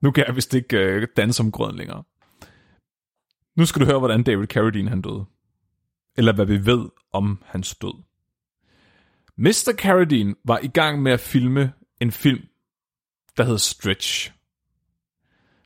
Nu 0.02 0.10
kan 0.10 0.24
jeg 0.26 0.36
vist 0.36 0.54
ikke 0.54 0.76
øh, 0.76 1.08
danse 1.16 1.36
som 1.36 1.52
grøn 1.52 1.76
længere. 1.76 2.02
Nu 3.56 3.66
skal 3.66 3.80
du 3.80 3.86
høre, 3.86 3.98
hvordan 3.98 4.22
David 4.22 4.46
Carradine 4.46 4.88
han 4.88 5.02
døde. 5.02 5.24
Eller 6.16 6.32
hvad 6.32 6.46
vi 6.46 6.66
ved 6.66 6.88
om 7.12 7.42
hans 7.46 7.74
død. 7.74 8.02
Mr. 9.36 9.74
Carradine 9.78 10.34
var 10.44 10.58
i 10.58 10.68
gang 10.68 11.02
med 11.02 11.12
at 11.12 11.20
filme 11.20 11.72
en 12.00 12.12
film, 12.12 12.44
der 13.36 13.44
hed 13.44 13.58
Stretch. 13.58 14.32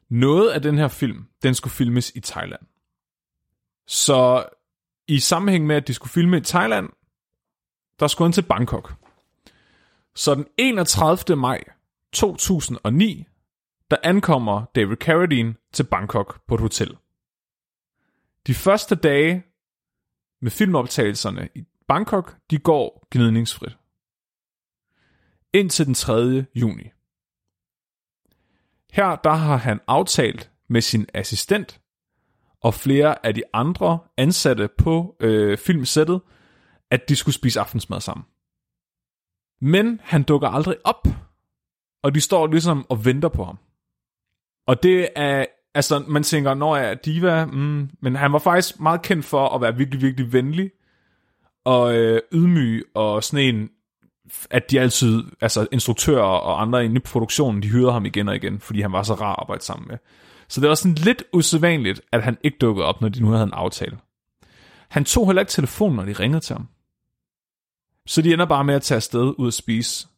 Noget 0.09 0.51
af 0.51 0.63
den 0.63 0.79
her 0.79 0.89
film, 0.89 1.27
den 1.43 1.55
skulle 1.55 1.73
filmes 1.73 2.13
i 2.15 2.21
Thailand. 2.21 2.63
Så 3.87 4.49
i 5.09 5.21
sammenhæng 5.21 5.67
med, 5.67 5.77
at 5.77 5.89
de 5.89 5.95
skulle 5.95 6.11
filme 6.11 6.37
i 6.37 6.41
Thailand, 6.41 6.89
der 8.01 8.07
skulle 8.07 8.27
han 8.27 8.33
til 8.33 8.43
Bangkok. 8.43 8.95
Så 10.15 10.35
den 10.35 10.47
31. 10.59 11.37
maj 11.37 11.65
2009, 12.13 13.27
der 13.91 13.97
ankommer 14.03 14.65
David 14.75 14.97
Carradine 14.97 15.55
til 15.73 15.85
Bangkok 15.85 16.47
på 16.47 16.55
et 16.55 16.61
hotel. 16.61 16.97
De 18.47 18.55
første 18.55 18.95
dage 18.95 19.45
med 20.41 20.51
filmoptagelserne 20.51 21.49
i 21.55 21.65
Bangkok, 21.89 22.37
de 22.51 22.59
går 22.59 23.07
gnidningsfrit. 23.11 23.77
Indtil 25.53 25.87
den 25.87 25.95
3. 25.95 26.47
juni. 26.55 26.91
Her 28.97 29.17
der 29.17 29.33
har 29.33 29.57
han 29.57 29.81
aftalt 29.87 30.51
med 30.69 30.81
sin 30.81 31.07
assistent 31.15 31.81
og 32.61 32.75
flere 32.75 33.27
af 33.27 33.35
de 33.35 33.43
andre 33.53 33.99
ansatte 34.17 34.69
på 34.79 35.17
øh, 35.21 35.59
filmsættet, 35.59 36.21
at 36.91 37.09
de 37.09 37.17
skulle 37.17 37.35
spise 37.35 37.61
aftensmad 37.61 38.01
sammen. 38.01 38.25
Men 39.61 40.01
han 40.03 40.23
dukker 40.23 40.49
aldrig 40.49 40.77
op, 40.85 41.09
og 42.03 42.15
de 42.15 42.21
står 42.21 42.47
ligesom 42.47 42.87
og 42.89 43.05
venter 43.05 43.29
på 43.29 43.45
ham. 43.45 43.59
Og 44.67 44.83
det 44.83 45.09
er, 45.17 45.47
altså 45.75 46.05
man 46.09 46.23
tænker, 46.23 46.55
når 46.55 46.77
er 46.77 46.95
diva, 46.95 47.45
mm, 47.45 47.91
men 48.01 48.17
han 48.17 48.33
var 48.33 48.39
faktisk 48.39 48.81
meget 48.81 49.03
kendt 49.03 49.25
for 49.25 49.49
at 49.49 49.61
være 49.61 49.77
virkelig, 49.77 50.03
virkelig 50.03 50.33
venlig, 50.33 50.71
og 51.65 51.97
øh, 51.97 52.21
ydmyg, 52.33 52.85
og 52.95 53.25
sådan 53.25 53.55
en, 53.55 53.71
at 54.51 54.71
de 54.71 54.81
altid, 54.81 55.25
altså 55.41 55.67
instruktører 55.73 56.23
og 56.23 56.63
andre 56.63 56.85
inde 56.85 56.97
i 56.97 56.99
produktionen, 56.99 57.63
de 57.63 57.69
hyrede 57.69 57.93
ham 57.93 58.07
igen 58.07 58.29
og 58.29 58.37
igen, 58.37 58.61
fordi 58.61 58.81
han 58.81 58.93
var 58.93 59.03
så 59.03 59.15
rar 59.15 59.33
at 59.33 59.37
arbejde 59.39 59.65
sammen 59.65 59.89
med. 59.89 59.99
Så 60.49 60.61
det 60.61 60.69
var 60.69 60.75
sådan 60.75 60.95
lidt 60.95 61.25
usædvanligt, 61.33 62.01
at 62.13 62.23
han 62.23 62.39
ikke 62.43 62.59
dukkede 62.59 62.87
op, 62.87 63.01
når 63.01 63.09
de 63.09 63.21
nu 63.21 63.31
havde 63.31 63.43
en 63.43 63.53
aftale. 63.53 63.99
Han 64.89 65.05
tog 65.05 65.27
heller 65.27 65.43
ikke 65.43 65.51
telefonen, 65.51 65.97
når 65.97 66.05
de 66.05 66.13
ringede 66.13 66.41
til 66.41 66.55
ham. 66.57 66.69
Så 68.07 68.23
de 68.23 68.33
ender 68.33 68.47
bare 68.47 68.65
med 68.65 68.75
at 68.75 68.83
tage 68.83 68.97
afsted 68.97 69.35
ud 69.39 69.47
at 69.47 69.55
spise 69.55 70.09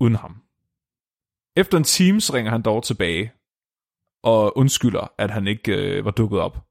uden 0.00 0.16
ham. 0.16 0.36
Efter 1.56 1.78
en 1.78 1.84
time 1.84 2.20
så 2.20 2.34
ringer 2.34 2.52
han 2.52 2.62
dog 2.62 2.82
tilbage 2.82 3.32
og 4.22 4.58
undskylder, 4.58 5.12
at 5.18 5.30
han 5.30 5.46
ikke 5.46 5.72
øh, 5.72 6.04
var 6.04 6.10
dukket 6.10 6.40
op. 6.40 6.66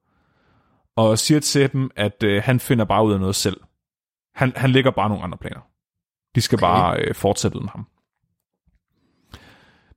Og 0.95 1.19
siger 1.19 1.39
til 1.39 1.71
dem, 1.71 1.91
at 1.95 2.23
øh, 2.23 2.43
han 2.43 2.59
finder 2.59 2.85
bare 2.85 3.05
ud 3.05 3.13
af 3.13 3.19
noget 3.19 3.35
selv. 3.35 3.61
Han, 4.35 4.53
han 4.55 4.69
lægger 4.69 4.91
bare 4.91 5.09
nogle 5.09 5.23
andre 5.23 5.37
planer. 5.37 5.70
De 6.35 6.41
skal 6.41 6.55
okay. 6.55 6.65
bare 6.65 6.99
øh, 6.99 7.15
fortsætte 7.15 7.57
uden 7.57 7.69
ham. 7.69 7.87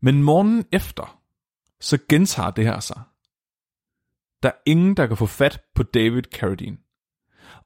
Men 0.00 0.22
morgenen 0.22 0.64
efter, 0.72 1.20
så 1.80 1.98
gentager 2.08 2.50
det 2.50 2.64
her 2.64 2.80
sig. 2.80 3.00
Der 4.42 4.48
er 4.48 4.58
ingen, 4.66 4.96
der 4.96 5.06
kan 5.06 5.16
få 5.16 5.26
fat 5.26 5.62
på 5.74 5.82
David 5.82 6.22
Carradine. 6.22 6.76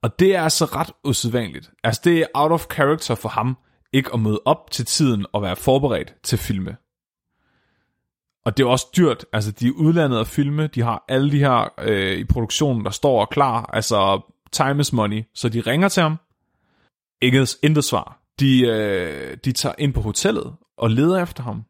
Og 0.02 0.18
det 0.18 0.36
er 0.36 0.42
altså 0.42 0.64
ret 0.64 0.90
usædvanligt. 1.04 1.70
Altså 1.84 2.00
det 2.04 2.18
er 2.20 2.26
out 2.34 2.52
of 2.52 2.66
character 2.72 3.14
for 3.14 3.28
ham, 3.28 3.58
ikke 3.92 4.10
at 4.14 4.20
møde 4.20 4.40
op 4.44 4.70
til 4.70 4.84
tiden 4.84 5.26
og 5.32 5.42
være 5.42 5.56
forberedt 5.56 6.14
til 6.22 6.38
filme. 6.38 6.76
Og 8.44 8.56
det 8.56 8.64
er 8.64 8.68
også 8.68 8.86
dyrt. 8.96 9.24
Altså, 9.32 9.50
de 9.50 9.66
er 9.66 9.72
udlandet 9.72 10.20
at 10.20 10.26
filme. 10.26 10.66
De 10.66 10.82
har 10.82 11.04
alle 11.08 11.32
de 11.32 11.38
her 11.38 11.74
øh, 11.80 12.18
i 12.18 12.24
produktionen, 12.24 12.84
der 12.84 12.90
står 12.90 13.20
og 13.20 13.28
klar. 13.30 13.70
Altså, 13.72 14.20
time 14.52 14.80
is 14.80 14.92
money. 14.92 15.24
Så 15.34 15.48
de 15.48 15.60
ringer 15.60 15.88
til 15.88 16.02
ham. 16.02 16.16
Ikke 17.22 17.46
intet 17.62 17.84
svar. 17.84 18.22
De, 18.40 18.60
øh, 18.60 19.36
de 19.44 19.52
tager 19.52 19.74
ind 19.78 19.94
på 19.94 20.00
hotellet 20.00 20.56
og 20.76 20.90
leder 20.90 21.22
efter 21.22 21.42
ham. 21.42 21.64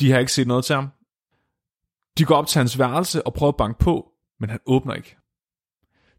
De 0.00 0.10
har 0.10 0.18
ikke 0.18 0.32
set 0.32 0.46
noget 0.46 0.64
til 0.64 0.74
ham. 0.74 0.88
De 2.18 2.24
går 2.24 2.36
op 2.36 2.46
til 2.46 2.58
hans 2.58 2.78
værelse 2.78 3.26
og 3.26 3.34
prøver 3.34 3.52
at 3.52 3.56
banke 3.56 3.78
på, 3.78 4.12
men 4.40 4.50
han 4.50 4.60
åbner 4.66 4.94
ikke. 4.94 5.16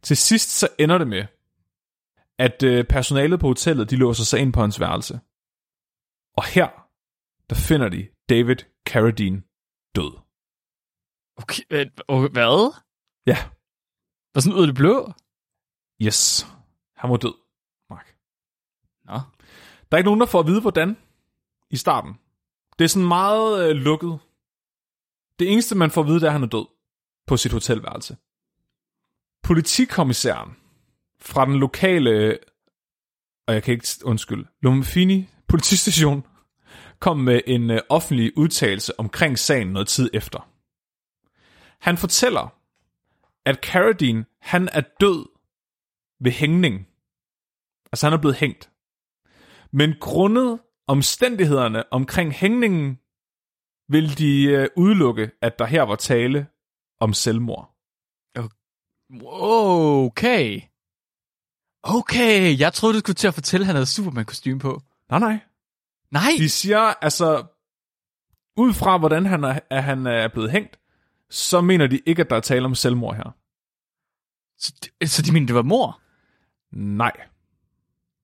Til 0.01 0.17
sidst 0.17 0.49
så 0.49 0.67
ender 0.79 0.97
det 0.97 1.07
med, 1.07 1.25
at 2.37 2.63
øh, 2.63 2.85
personalet 2.85 3.39
på 3.39 3.47
hotellet, 3.47 3.89
de 3.89 3.95
låser 3.95 4.23
sig 4.23 4.39
ind 4.39 4.53
på 4.53 4.61
hans 4.61 4.79
værelse. 4.79 5.19
Og 6.37 6.45
her, 6.45 6.69
der 7.49 7.55
finder 7.55 7.89
de 7.89 8.07
David 8.29 8.55
Carradine 8.87 9.43
død. 9.95 10.11
Okay, 11.37 11.63
øh, 11.69 12.31
hvad? 12.31 12.73
Ja. 13.25 13.37
Var 14.33 14.41
sådan 14.41 14.57
ud 14.57 14.61
af 14.61 14.67
det 14.67 14.75
blå? 14.75 15.13
Yes. 16.01 16.47
Han 16.95 17.09
var 17.09 17.17
død. 17.17 17.48
Der 19.91 19.95
er 19.95 19.97
ikke 19.97 20.07
nogen, 20.07 20.19
der 20.19 20.25
får 20.25 20.39
at 20.39 20.47
vide, 20.47 20.61
hvordan 20.61 20.97
i 21.69 21.77
starten. 21.77 22.13
Det 22.79 22.85
er 22.85 22.89
sådan 22.89 23.07
meget 23.07 23.69
øh, 23.69 23.75
lukket. 23.75 24.19
Det 25.39 25.51
eneste, 25.51 25.75
man 25.75 25.91
får 25.91 26.01
at 26.01 26.07
vide, 26.07 26.19
det 26.19 26.23
er, 26.23 26.27
at 26.27 26.33
han 26.33 26.43
er 26.43 26.47
død 26.47 26.65
på 27.27 27.37
sit 27.37 27.51
hotelværelse. 27.51 28.17
Politikommissæren 29.43 30.55
fra 31.21 31.45
den 31.45 31.55
lokale, 31.55 32.39
og 33.47 33.53
jeg 33.53 33.63
kan 33.63 33.71
ikke 33.71 33.87
undskylde, 34.03 34.47
Lumfini 34.61 35.29
politistation, 35.47 36.25
kom 36.99 37.17
med 37.17 37.41
en 37.47 37.71
øh, 37.71 37.81
offentlig 37.89 38.37
udtalelse 38.37 38.99
omkring 38.99 39.39
sagen 39.39 39.67
noget 39.67 39.87
tid 39.87 40.09
efter. 40.13 40.49
Han 41.79 41.97
fortæller, 41.97 42.55
at 43.45 43.55
Carradine, 43.55 44.25
han 44.41 44.69
er 44.73 44.81
død 44.99 45.25
ved 46.19 46.31
hængning. 46.31 46.87
Altså 47.91 48.05
han 48.05 48.13
er 48.13 48.21
blevet 48.21 48.37
hængt. 48.37 48.69
Men 49.71 49.95
grundet 49.99 50.59
omstændighederne 50.87 51.93
omkring 51.93 52.31
hængningen, 52.31 52.99
vil 53.89 54.17
de 54.17 54.43
øh, 54.43 54.67
udelukke, 54.77 55.31
at 55.41 55.59
der 55.59 55.65
her 55.65 55.83
var 55.83 55.95
tale 55.95 56.47
om 56.99 57.13
selvmord. 57.13 57.75
Okay. 59.23 60.61
Okay, 61.83 62.59
jeg 62.59 62.73
troede, 62.73 62.93
du 62.93 62.99
skulle 62.99 63.15
til 63.15 63.27
at 63.27 63.33
fortælle, 63.33 63.63
at 63.63 63.65
han 63.65 63.75
havde 63.75 63.85
superman 63.85 64.25
kostume 64.25 64.59
på. 64.59 64.81
Nej, 65.09 65.19
nej. 65.19 65.39
Nej. 66.11 66.31
De 66.37 66.49
siger, 66.49 66.79
altså, 66.79 67.45
ud 68.57 68.73
fra 68.73 68.97
hvordan 68.97 69.25
han 69.25 69.43
er, 69.43 69.59
at 69.69 69.83
han 69.83 70.07
er 70.07 70.27
blevet 70.27 70.51
hængt, 70.51 70.79
så 71.29 71.61
mener 71.61 71.87
de 71.87 71.99
ikke, 72.05 72.21
at 72.21 72.29
der 72.29 72.35
er 72.35 72.39
tale 72.39 72.65
om 72.65 72.75
selvmord 72.75 73.15
her. 73.15 73.35
Så, 74.57 74.73
de, 74.83 75.07
så 75.07 75.21
de 75.21 75.31
mener, 75.31 75.47
det 75.47 75.55
var 75.55 75.61
mor? 75.61 76.01
Nej. 76.71 77.11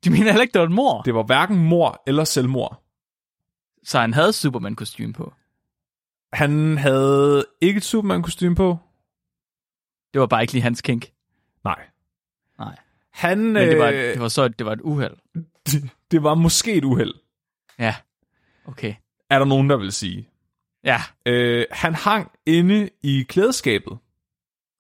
De 0.06 0.10
mener 0.10 0.26
heller 0.26 0.42
ikke, 0.42 0.54
det 0.54 0.62
var 0.62 0.68
mor? 0.70 1.02
Det 1.02 1.16
var 1.16 1.24
hverken 1.24 1.58
mor 1.58 2.04
eller 2.08 2.24
selvmord. 2.24 2.84
Så 3.84 4.00
han 4.00 4.14
havde 4.14 4.34
superman 4.34 4.76
kostume 4.76 5.14
på? 5.14 5.34
Han 6.34 6.78
havde 6.78 7.46
ikke 7.62 7.78
et 7.78 7.84
superman 7.84 8.22
kostume 8.22 8.56
på. 8.56 8.78
Det 10.14 10.22
var 10.22 10.28
bare 10.28 10.42
ikke 10.42 10.54
lige 10.54 10.64
hans 10.64 10.82
kink? 10.82 11.12
Nej. 11.64 11.88
Nej. 12.60 12.76
Han, 13.12 13.38
Men 13.40 13.56
det 13.56 13.80
var, 13.80 13.88
øh, 13.88 13.94
det 13.94 14.20
var 14.22 14.28
så 14.28 14.48
det 14.48 14.66
var 14.66 14.74
et 14.74 14.82
uheld? 14.82 15.16
det, 15.66 15.90
det 16.12 16.24
var 16.24 16.34
måske 16.36 16.74
et 16.74 16.84
uheld, 16.84 17.14
Ja. 17.80 17.96
Okay. 18.66 18.96
er 19.30 19.40
der 19.40 19.46
nogen, 19.46 19.70
der 19.70 19.78
vil 19.78 19.92
sige. 19.92 20.30
Ja. 20.84 20.98
Øh, 21.26 21.66
han 21.72 21.96
hang 21.96 22.32
inde 22.46 22.90
i 23.04 23.24
klædeskabet 23.30 23.98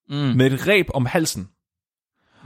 Mm. 0.09 0.15
med 0.15 0.51
et 0.51 0.67
reb 0.67 0.87
om 0.93 1.05
halsen. 1.05 1.49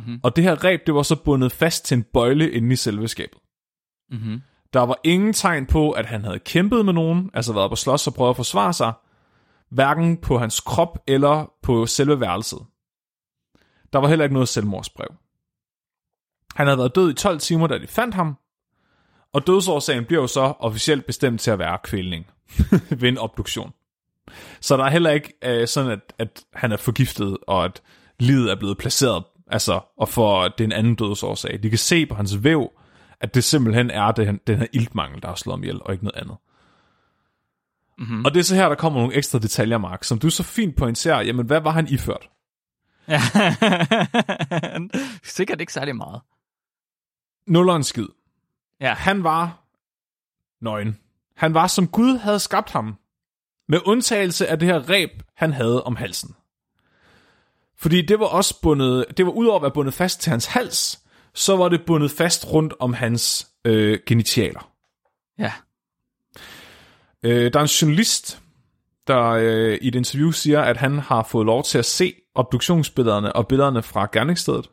Mhm. 0.06 0.20
Og 0.24 0.36
det 0.36 0.44
her 0.44 0.64
reb, 0.64 0.82
det 0.88 0.94
var 0.96 1.04
så 1.04 1.16
bundet 1.16 1.52
fast 1.52 1.86
til 1.86 1.96
en 1.96 2.04
bøjle 2.14 2.52
inde 2.52 2.74
i 2.74 2.76
selve 2.76 3.08
skabet. 3.08 3.40
Mm-hmm. 4.12 4.42
Der 4.74 4.80
var 4.80 5.00
ingen 5.04 5.34
tegn 5.34 5.66
på, 5.66 5.92
at 5.92 6.06
han 6.06 6.24
havde 6.24 6.40
kæmpet 6.40 6.86
med 6.86 6.94
nogen, 6.94 7.32
altså 7.34 7.54
været 7.54 7.72
på 7.72 7.76
slås 7.76 8.08
og 8.08 8.14
prøvet 8.14 8.30
at 8.30 8.36
forsvare 8.36 8.74
sig, 8.74 8.94
hverken 9.70 10.18
på 10.18 10.38
hans 10.38 10.60
krop 10.60 11.04
eller 11.08 11.52
på 11.64 11.86
selve 11.86 12.20
værelset. 12.20 12.60
Der 13.94 14.00
var 14.00 14.08
heller 14.08 14.26
ikke 14.26 14.34
noget 14.34 14.50
selvmordsbrev. 14.50 15.08
Han 16.56 16.68
havde 16.68 16.78
været 16.78 16.96
død 16.96 17.12
i 17.12 17.14
12 17.14 17.40
timer, 17.40 17.68
da 17.68 17.78
de 17.78 17.88
fandt 17.88 18.16
ham, 18.16 18.38
og 19.34 19.48
dødsårsagen 19.48 20.06
bliver 20.06 20.22
jo 20.22 20.28
så 20.28 20.42
officielt 20.42 21.06
bestemt 21.06 21.42
til 21.42 21.52
at 21.52 21.60
være 21.60 21.78
kvælning 21.84 22.28
ved 23.00 23.10
en 23.10 23.18
obduktion. 23.18 23.74
Så 24.62 24.78
der 24.78 24.84
er 24.84 24.90
heller 24.90 25.10
ikke 25.10 25.34
øh, 25.44 25.68
sådan, 25.68 25.92
at, 25.92 26.14
at 26.18 26.44
han 26.54 26.72
er 26.72 26.78
forgiftet, 26.78 27.38
og 27.48 27.66
at 27.66 27.82
livet 28.20 28.52
er 28.52 28.56
blevet 28.56 28.78
placeret, 28.78 29.24
altså, 29.50 29.80
og 29.98 30.10
for 30.10 30.48
det 30.48 30.62
er 30.62 30.66
en 30.66 30.72
anden 30.72 30.96
dødsårsag. 30.96 31.60
De 31.64 31.70
kan 31.70 31.78
se 31.78 32.06
på 32.06 32.16
hans 32.16 32.44
væv, 32.44 32.72
at 33.22 33.36
det 33.36 33.44
simpelthen 33.44 33.92
er 33.92 34.12
den, 34.12 34.40
den 34.48 34.58
her 34.58 34.68
iltmangel, 34.74 35.22
der 35.22 35.28
har 35.28 35.36
slået 35.36 35.54
ham 35.54 35.64
ihjel, 35.64 35.82
og 35.82 35.94
ikke 35.94 36.04
noget 36.04 36.22
andet. 36.22 36.38
Mm-hmm. 37.98 38.26
Og 38.26 38.34
det 38.34 38.40
er 38.40 38.44
så 38.44 38.56
her, 38.56 38.70
der 38.70 38.76
kommer 38.76 39.00
nogle 39.00 39.16
ekstra 39.16 39.40
detaljer, 39.40 39.78
Mark, 39.78 40.04
som 40.04 40.20
du 40.20 40.30
så 40.30 40.44
fint 40.44 40.76
pointerer. 40.76 41.22
Jamen, 41.22 41.46
hvad 41.46 41.62
var 41.62 41.72
han 41.72 41.88
iført? 41.88 42.30
Ja. 43.08 43.22
Sikkert 45.24 45.62
ikke 45.62 45.74
særlig 45.74 45.96
meget. 45.96 46.22
Nul 47.48 47.70
og 47.70 47.76
en 47.76 47.84
skid. 47.84 48.08
Ja. 48.82 48.94
Han 48.94 49.24
var 49.24 49.64
nøgen. 50.62 50.98
Han 51.38 51.54
var 51.54 51.68
som 51.68 51.88
Gud 51.88 52.18
havde 52.18 52.40
skabt 52.40 52.72
ham. 52.72 52.96
Med 53.68 53.80
undtagelse 53.86 54.48
af 54.48 54.60
det 54.60 54.68
her 54.68 54.90
reb, 54.90 55.12
han 55.36 55.54
havde 55.54 55.84
om 55.84 55.96
halsen. 55.96 56.36
Fordi 57.82 58.02
det 58.02 58.20
var 58.20 58.26
også 58.26 58.62
bundet, 58.62 59.06
det 59.18 59.26
var 59.26 59.32
udover 59.32 59.56
at 59.56 59.62
være 59.62 59.72
bundet 59.72 59.94
fast 59.94 60.22
til 60.22 60.30
hans 60.30 60.46
hals, 60.46 61.00
så 61.34 61.58
var 61.58 61.70
det 61.70 61.82
bundet 61.86 62.12
fast 62.12 62.54
rundt 62.54 62.74
om 62.80 62.94
hans 62.94 63.48
øh, 63.66 64.00
genitaler. 64.06 64.72
Ja. 65.40 65.52
Øh, 67.24 67.54
der 67.54 67.60
er 67.60 67.64
en 67.64 67.68
journalist, 67.68 68.42
der 69.08 69.26
øh, 69.26 69.78
i 69.82 69.88
et 69.88 69.96
interview 69.96 70.32
siger, 70.32 70.62
at 70.62 70.78
han 70.78 71.00
har 71.00 71.24
fået 71.24 71.46
lov 71.46 71.64
til 71.64 71.78
at 71.78 71.86
se 71.86 72.14
obduktionsbillederne 72.36 73.36
og 73.36 73.48
billederne 73.48 73.84
fra 73.84 74.08
gerningsstedet. 74.12 74.70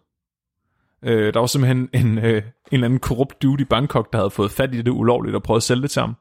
Øh, 1.02 1.34
der 1.34 1.40
var 1.40 1.46
simpelthen 1.46 1.88
en, 1.92 2.18
øh, 2.18 2.36
en 2.36 2.42
eller 2.72 2.84
anden 2.84 3.00
korrupt 3.00 3.42
dude 3.42 3.62
i 3.62 3.64
Bangkok, 3.64 4.12
der 4.12 4.18
havde 4.18 4.30
fået 4.30 4.50
fat 4.50 4.74
i 4.74 4.82
det 4.82 4.90
ulovligt 4.90 5.36
og 5.36 5.42
prøvet 5.42 5.58
at 5.58 5.62
sælge 5.62 5.82
det 5.82 5.90
til 5.90 6.00
ham. 6.00 6.16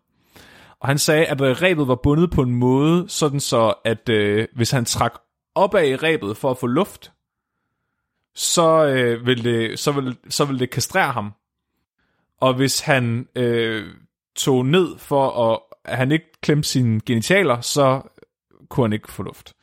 Og 0.80 0.88
han 0.88 0.98
sagde, 0.98 1.26
at 1.26 1.42
rebet 1.42 1.88
var 1.88 2.00
bundet 2.04 2.32
på 2.32 2.42
en 2.42 2.56
måde, 2.56 3.06
sådan 3.10 3.40
så, 3.40 3.74
at 3.86 4.10
øh, 4.10 4.48
hvis 4.56 4.72
han 4.72 4.86
trak 4.86 5.14
opad 5.56 5.88
i 5.88 5.96
rebet 5.96 6.38
for 6.38 6.52
at 6.52 6.58
få 6.58 6.68
luft, 6.68 7.12
så, 8.36 8.86
øh, 8.86 9.26
vil 9.26 9.44
det, 9.44 9.80
så, 9.80 9.92
vil, 9.92 10.18
så 10.30 10.46
vil 10.46 10.60
det 10.60 10.70
kastrere 10.70 11.12
ham. 11.12 11.34
Og 12.38 12.54
hvis 12.54 12.80
han 12.80 13.28
øh, 13.36 13.96
tog 14.36 14.66
ned 14.66 14.98
for 14.98 15.52
at, 15.52 15.60
at 15.84 15.98
han 15.98 16.12
ikke 16.12 16.32
klemte 16.42 16.70
sine 16.70 17.02
genitaler, 17.02 17.62
så 17.62 18.02
kunne 18.70 18.84
han 18.84 18.94
ikke 18.94 19.12
få 19.12 19.24
luft. 19.24 19.54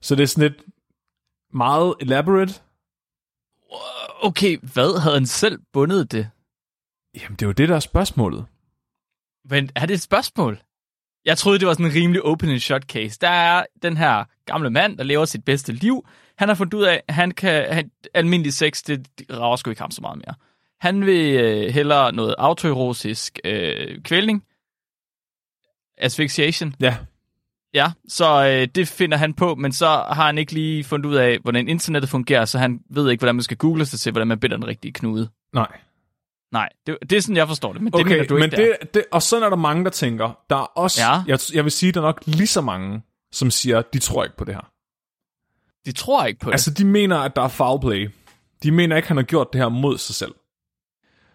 Så 0.00 0.14
det 0.14 0.22
er 0.22 0.26
sådan 0.26 0.50
lidt 0.50 0.62
meget 1.52 1.94
elaborate. 2.00 2.54
Okay, 4.22 4.58
hvad? 4.62 5.00
Havde 5.00 5.14
han 5.14 5.26
selv 5.26 5.58
bundet 5.72 6.12
det? 6.12 6.30
Jamen, 7.14 7.36
det 7.36 7.42
er 7.42 7.46
jo 7.46 7.52
det, 7.52 7.68
der 7.68 7.76
er 7.76 7.80
spørgsmålet. 7.80 8.46
Men 9.44 9.70
er 9.74 9.86
det 9.86 9.94
et 9.94 10.00
spørgsmål? 10.00 10.62
Jeg 11.24 11.38
troede, 11.38 11.58
det 11.58 11.68
var 11.68 11.72
sådan 11.72 11.86
en 11.86 11.94
rimelig 11.94 12.22
open 12.22 12.50
and 12.50 12.58
shut 12.58 12.82
case. 12.82 13.18
Der 13.20 13.28
er 13.28 13.64
den 13.82 13.96
her 13.96 14.24
gamle 14.46 14.70
mand, 14.70 14.98
der 14.98 15.04
lever 15.04 15.24
sit 15.24 15.44
bedste 15.44 15.72
liv. 15.72 16.06
Han 16.38 16.48
har 16.48 16.54
fundet 16.54 16.74
ud 16.74 16.82
af, 16.82 17.02
at 17.08 17.14
han 17.14 17.30
kan, 17.30 17.74
han, 17.74 17.90
almindelig 18.14 18.52
sex, 18.52 18.82
det 18.82 19.06
rager 19.30 19.56
sgu 19.56 19.70
ikke 19.70 19.82
ham 19.82 19.90
så 19.90 20.00
meget 20.00 20.18
mere. 20.18 20.34
Han 20.80 21.06
vil 21.06 21.36
øh, 21.40 21.74
hellere 21.74 22.12
noget 22.12 22.34
autoerotisk 22.38 23.38
øh, 23.44 24.02
kvælning. 24.02 24.44
Asphyxiation. 25.98 26.74
Ja, 26.80 26.96
Ja, 27.74 27.92
så 28.08 28.46
øh, 28.46 28.68
det 28.74 28.88
finder 28.88 29.16
han 29.16 29.34
på, 29.34 29.54
men 29.54 29.72
så 29.72 29.86
har 29.86 30.26
han 30.26 30.38
ikke 30.38 30.52
lige 30.52 30.84
fundet 30.84 31.06
ud 31.06 31.14
af, 31.14 31.38
hvordan 31.38 31.68
internettet 31.68 32.10
fungerer, 32.10 32.44
så 32.44 32.58
han 32.58 32.80
ved 32.90 33.10
ikke, 33.10 33.20
hvordan 33.20 33.34
man 33.34 33.42
skal 33.42 33.56
google 33.56 33.86
sig 33.86 34.00
til, 34.00 34.12
hvordan 34.12 34.28
man 34.28 34.40
binder 34.40 34.56
den 34.56 34.66
rigtige 34.66 34.92
knude. 34.92 35.28
nej. 35.54 35.68
Nej, 36.52 36.68
det, 36.86 36.98
det 37.10 37.12
er 37.16 37.20
sådan, 37.20 37.36
jeg 37.36 37.48
forstår 37.48 37.72
det, 37.72 37.82
men 37.82 37.92
det 37.92 38.00
Okay, 38.00 38.10
mener 38.14 38.24
du 38.26 38.34
men 38.34 38.42
ikke, 38.44 38.56
det, 38.56 38.76
det, 38.80 38.94
det, 38.94 39.04
og 39.12 39.22
sådan 39.22 39.42
er 39.42 39.48
der 39.50 39.56
mange, 39.56 39.84
der 39.84 39.90
tænker. 39.90 40.38
Der 40.50 40.56
er 40.56 40.60
også, 40.60 41.00
Ja. 41.02 41.22
jeg, 41.26 41.38
jeg 41.54 41.64
vil 41.64 41.72
sige, 41.72 41.92
der 41.92 42.00
er 42.00 42.04
nok 42.04 42.22
lige 42.26 42.46
så 42.46 42.60
mange, 42.60 43.02
som 43.32 43.50
siger, 43.50 43.82
de 43.82 43.98
tror 43.98 44.24
ikke 44.24 44.36
på 44.36 44.44
det 44.44 44.54
her. 44.54 44.70
De 45.86 45.92
tror 45.92 46.24
ikke 46.26 46.40
på 46.40 46.50
det. 46.50 46.54
Altså, 46.54 46.70
de 46.70 46.84
mener, 46.84 47.18
at 47.18 47.36
der 47.36 47.42
er 47.42 47.48
foul 47.48 47.80
play. 47.80 48.10
De 48.62 48.70
mener 48.72 48.96
ikke, 48.96 49.08
han 49.08 49.16
har 49.16 49.24
gjort 49.24 49.48
det 49.52 49.60
her 49.60 49.68
mod 49.68 49.98
sig 49.98 50.14
selv. 50.14 50.34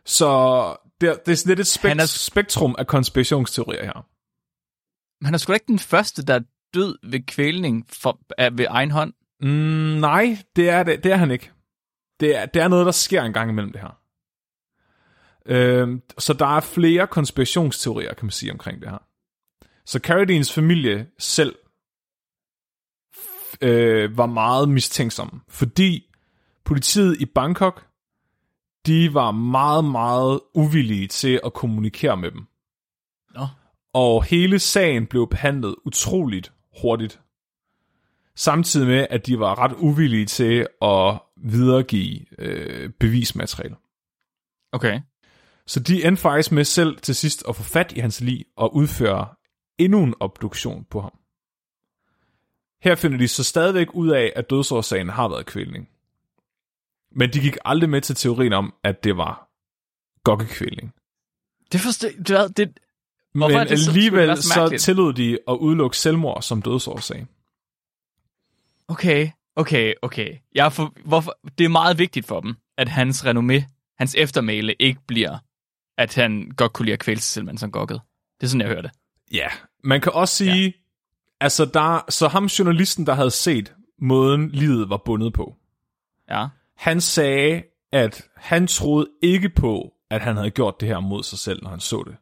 Så 0.05 0.27
det, 1.01 1.25
det 1.25 1.31
er 1.31 1.35
sådan 1.35 1.49
lidt 1.57 1.59
et 1.59 1.77
spek- 1.77 1.87
Han 1.87 1.99
er... 1.99 2.03
er- 2.03 2.07
spektrum 2.07 2.75
af 2.77 2.87
konspirationsteorier 2.87 3.83
her. 3.85 4.05
Men 5.21 5.25
han 5.25 5.33
er 5.33 5.37
sgu 5.37 5.51
da 5.51 5.53
ikke 5.53 5.67
den 5.67 5.79
første, 5.79 6.25
der 6.25 6.33
er 6.35 6.39
død 6.73 6.97
ved 7.11 7.19
kvælning 7.27 7.85
for, 8.01 8.19
af, 8.37 8.57
ved 8.57 8.65
egen 8.69 8.91
hånd. 8.91 9.13
Mm, 9.41 9.47
nej, 9.99 10.37
det 10.55 10.69
er, 10.69 10.83
det, 10.83 11.03
det 11.03 11.11
er 11.11 11.15
han 11.15 11.31
ikke. 11.31 11.51
Det 12.19 12.35
er, 12.35 12.45
det 12.45 12.61
er 12.61 12.67
noget, 12.67 12.85
der 12.85 12.91
sker 12.91 13.23
en 13.23 13.33
gang 13.33 13.49
imellem 13.51 13.71
det 13.71 13.81
her. 13.81 13.97
Øhm, 15.45 16.01
så 16.17 16.33
der 16.33 16.45
er 16.45 16.59
flere 16.59 17.07
konspirationsteorier, 17.07 18.13
kan 18.13 18.25
man 18.25 18.31
sige, 18.31 18.51
omkring 18.51 18.81
det 18.81 18.89
her. 18.89 18.97
Så 19.85 19.99
Carradines 19.99 20.53
familie 20.53 21.07
selv 21.19 21.55
øh, 23.61 24.17
var 24.17 24.25
meget 24.25 24.69
mistænksom, 24.69 25.41
fordi 25.49 26.15
politiet 26.63 27.21
i 27.21 27.25
Bangkok, 27.25 27.87
de 28.85 29.13
var 29.13 29.31
meget, 29.31 29.85
meget 29.85 30.39
uvillige 30.53 31.07
til 31.07 31.39
at 31.45 31.53
kommunikere 31.53 32.17
med 32.17 32.31
dem. 32.31 32.47
Nå. 33.33 33.47
Og 33.93 34.23
hele 34.23 34.59
sagen 34.59 35.07
blev 35.07 35.29
behandlet 35.29 35.75
utroligt 35.85 36.51
hurtigt. 36.81 37.21
Samtidig 38.35 38.87
med, 38.87 39.07
at 39.09 39.25
de 39.27 39.39
var 39.39 39.59
ret 39.59 39.73
uvillige 39.77 40.25
til 40.25 40.67
at 40.81 41.21
videregive 41.37 42.25
øh, 42.39 42.89
bevismateriale. 42.89 43.75
Okay. 44.71 45.01
Så 45.67 45.79
de 45.79 46.05
endte 46.05 46.21
faktisk 46.21 46.51
med 46.51 46.63
selv 46.63 46.97
til 46.97 47.15
sidst 47.15 47.43
at 47.49 47.55
få 47.55 47.63
fat 47.63 47.93
i 47.95 47.99
hans 47.99 48.21
lig 48.21 48.45
og 48.55 48.75
udføre 48.75 49.27
endnu 49.77 50.03
en 50.03 50.13
obduktion 50.19 50.85
på 50.89 51.01
ham. 51.01 51.13
Her 52.81 52.95
finder 52.95 53.17
de 53.17 53.27
så 53.27 53.43
stadigvæk 53.43 53.87
ud 53.93 54.09
af, 54.09 54.33
at 54.35 54.49
dødsårsagen 54.49 55.09
har 55.09 55.27
været 55.27 55.45
kvælning. 55.45 55.89
Men 57.11 57.33
de 57.33 57.39
gik 57.39 57.57
aldrig 57.65 57.89
med 57.89 58.01
til 58.01 58.15
teorien 58.15 58.53
om, 58.53 58.73
at 58.83 59.03
det 59.03 59.17
var 59.17 59.49
gokkekvælning. 60.23 60.93
Det 61.71 61.81
forstår 61.81 62.47
det, 62.47 62.79
Hvorfor 63.35 63.49
Men 63.49 63.59
er 63.59 63.63
det 63.63 63.77
det 63.77 63.87
alligevel 63.87 64.37
så 64.37 64.43
så 64.43 64.77
tillod 64.79 65.13
de 65.13 65.39
at 65.47 65.53
udelukke 65.53 65.97
selvmord 65.97 66.41
som 66.41 66.61
dødsårsag. 66.61 67.27
Okay, 68.87 69.29
okay, 69.55 69.93
okay. 70.01 70.37
Jeg 70.55 70.73
for, 70.73 70.93
hvorfor, 71.05 71.39
det 71.57 71.63
er 71.63 71.69
meget 71.69 71.97
vigtigt 71.97 72.25
for 72.27 72.41
dem, 72.41 72.55
at 72.77 72.89
hans 72.89 73.25
renommé, 73.25 73.63
hans 73.97 74.15
eftermæle 74.15 74.73
ikke 74.79 74.99
bliver, 75.07 75.37
at 75.97 76.15
han 76.15 76.51
godt 76.57 76.73
kunne 76.73 76.85
lide 76.85 76.93
at 76.93 76.99
kvæle 76.99 77.19
sig 77.19 77.33
selv, 77.33 77.45
mens 77.45 77.61
han 77.61 77.71
gokkede. 77.71 77.99
Det 78.41 78.47
er 78.47 78.49
sådan, 78.49 78.61
jeg 78.61 78.69
hører 78.69 78.81
det. 78.81 78.91
Ja, 79.31 79.47
man 79.83 80.01
kan 80.01 80.11
også 80.13 80.35
sige, 80.35 80.63
ja. 80.65 80.71
altså 81.39 81.65
der, 81.65 82.05
så 82.09 82.27
ham 82.27 82.45
journalisten, 82.45 83.05
der 83.05 83.13
havde 83.13 83.31
set 83.31 83.73
måden 84.01 84.49
livet 84.49 84.89
var 84.89 84.97
bundet 85.05 85.33
på, 85.33 85.55
Ja. 86.29 86.47
han 86.77 87.01
sagde, 87.01 87.63
at 87.91 88.21
han 88.35 88.67
troede 88.67 89.07
ikke 89.21 89.49
på, 89.49 89.93
at 90.09 90.21
han 90.21 90.35
havde 90.35 90.49
gjort 90.51 90.79
det 90.79 90.87
her 90.87 90.99
mod 90.99 91.23
sig 91.23 91.39
selv, 91.39 91.63
når 91.63 91.69
han 91.69 91.79
så 91.79 92.03
det. 92.07 92.15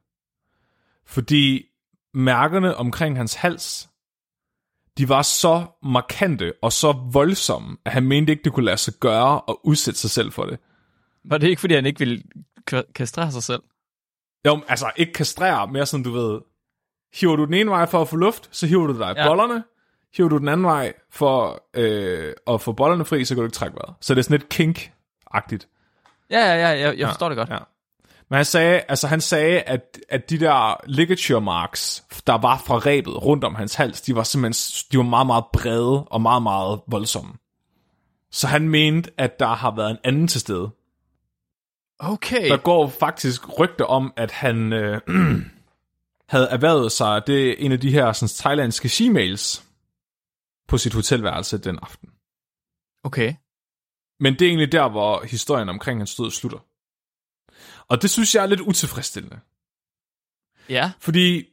Fordi 1.06 1.66
mærkerne 2.14 2.76
omkring 2.76 3.18
hans 3.18 3.34
hals, 3.34 3.90
de 4.98 5.10
var 5.10 5.22
så 5.22 5.66
markante 5.84 6.54
og 6.62 6.72
så 6.74 6.92
voldsomme, 7.12 7.78
at 7.86 7.92
han 7.92 8.04
mente 8.04 8.32
ikke, 8.34 8.44
det 8.44 8.54
kunne 8.54 8.66
lade 8.66 8.78
sig 8.78 8.94
gøre 9.00 9.42
at 9.50 9.56
udsætte 9.64 10.00
sig 10.00 10.10
selv 10.10 10.32
for 10.32 10.44
det. 10.46 10.60
Var 11.26 11.38
det 11.38 11.48
ikke, 11.48 11.60
fordi 11.60 11.74
han 11.76 11.86
ikke 11.86 12.00
ville 12.00 12.24
kastrere 12.96 13.32
sig 13.32 13.44
selv? 13.44 13.62
Jo, 14.48 14.62
altså 14.68 14.92
ikke 14.96 15.14
kastrere, 15.14 15.68
mere 15.68 15.86
sådan, 15.86 16.04
du 16.04 16.12
ved, 16.12 16.42
hiver 17.14 17.36
du 17.36 17.46
den 17.46 17.54
ene 17.54 17.72
vej 17.72 17.86
for 17.86 18.02
at 18.02 18.08
få 18.10 18.16
luft, 18.16 18.50
så 18.52 18.68
hiver 18.68 18.88
du 18.88 19.00
dig 19.00 19.14
Ja. 19.18 19.28
bollerne, 19.28 19.64
hiver 20.18 20.30
du 20.30 20.38
den 20.38 20.48
anden 20.48 20.66
vej 20.66 20.94
for 21.12 21.64
øh, 21.74 22.34
at 22.48 22.62
få 22.62 22.72
bollerne 22.72 23.06
fri, 23.06 23.26
så 23.26 23.36
kan 23.36 23.42
du 23.42 23.46
ikke 23.46 23.56
trække 23.56 23.76
vejret. 23.76 23.96
Så 24.02 24.14
det 24.14 24.20
er 24.20 24.24
sådan 24.24 24.38
lidt 24.40 24.54
kink-agtigt. 24.54 25.68
Ja, 26.30 26.40
ja, 26.40 26.56
ja, 26.56 26.80
jeg, 26.80 26.98
jeg 26.98 27.08
forstår 27.08 27.30
det 27.30 27.38
godt. 27.38 27.50
Ja. 27.50 27.58
Men 28.30 28.36
han 28.36 28.46
sagde, 28.46 28.80
altså 28.80 29.08
han 29.08 29.22
sagde, 29.22 29.62
at, 29.62 30.00
at 30.10 30.30
de 30.30 30.40
der 30.40 30.76
ligature 30.88 31.42
marks, 31.42 32.04
der 32.28 32.38
var 32.38 32.58
fra 32.58 32.78
rebet 32.78 33.24
rundt 33.26 33.44
om 33.44 33.56
hans 33.56 33.76
hals, 33.76 34.02
de 34.02 34.16
var 34.16 34.24
simpelthen 34.24 34.88
de 34.92 34.98
var 34.98 35.04
meget, 35.04 35.28
meget 35.28 35.46
brede 35.54 36.04
og 36.04 36.22
meget, 36.22 36.44
meget 36.44 36.80
voldsomme. 36.88 37.34
Så 38.32 38.48
han 38.48 38.70
mente, 38.70 39.12
at 39.18 39.40
der 39.40 39.48
har 39.48 39.76
været 39.76 39.92
en 39.92 39.98
anden 40.04 40.28
til 40.28 40.42
stede. 40.42 40.70
Okay. 42.00 42.50
Der 42.50 42.58
går 42.58 42.90
faktisk 42.90 43.60
rygter 43.60 43.86
om, 43.86 44.14
at 44.18 44.32
han 44.32 44.74
øh, 44.74 45.02
havde 46.34 46.48
erhvervet 46.48 46.92
sig 46.92 47.24
det 47.28 47.50
er 47.50 47.56
en 47.58 47.72
af 47.72 47.80
de 47.80 47.92
her 47.92 48.14
sådan, 48.14 48.30
thailandske 48.30 48.90
shemales 48.90 49.66
på 50.68 50.78
sit 50.78 50.94
hotelværelse 50.94 51.58
den 51.58 51.80
aften. 51.82 52.10
Okay. 53.04 53.34
Men 54.20 54.34
det 54.34 54.42
er 54.42 54.50
egentlig 54.50 54.72
der, 54.72 54.90
hvor 54.90 55.24
historien 55.24 55.70
omkring 55.70 56.00
hans 56.00 56.16
død 56.16 56.32
slutter. 56.32 56.60
Og 57.88 58.02
det 58.02 58.10
synes 58.10 58.36
jeg 58.36 58.44
er 58.44 58.48
lidt 58.48 58.62
utilfredsstillende. 58.62 59.40
Ja. 60.70 60.92
Fordi 61.00 61.46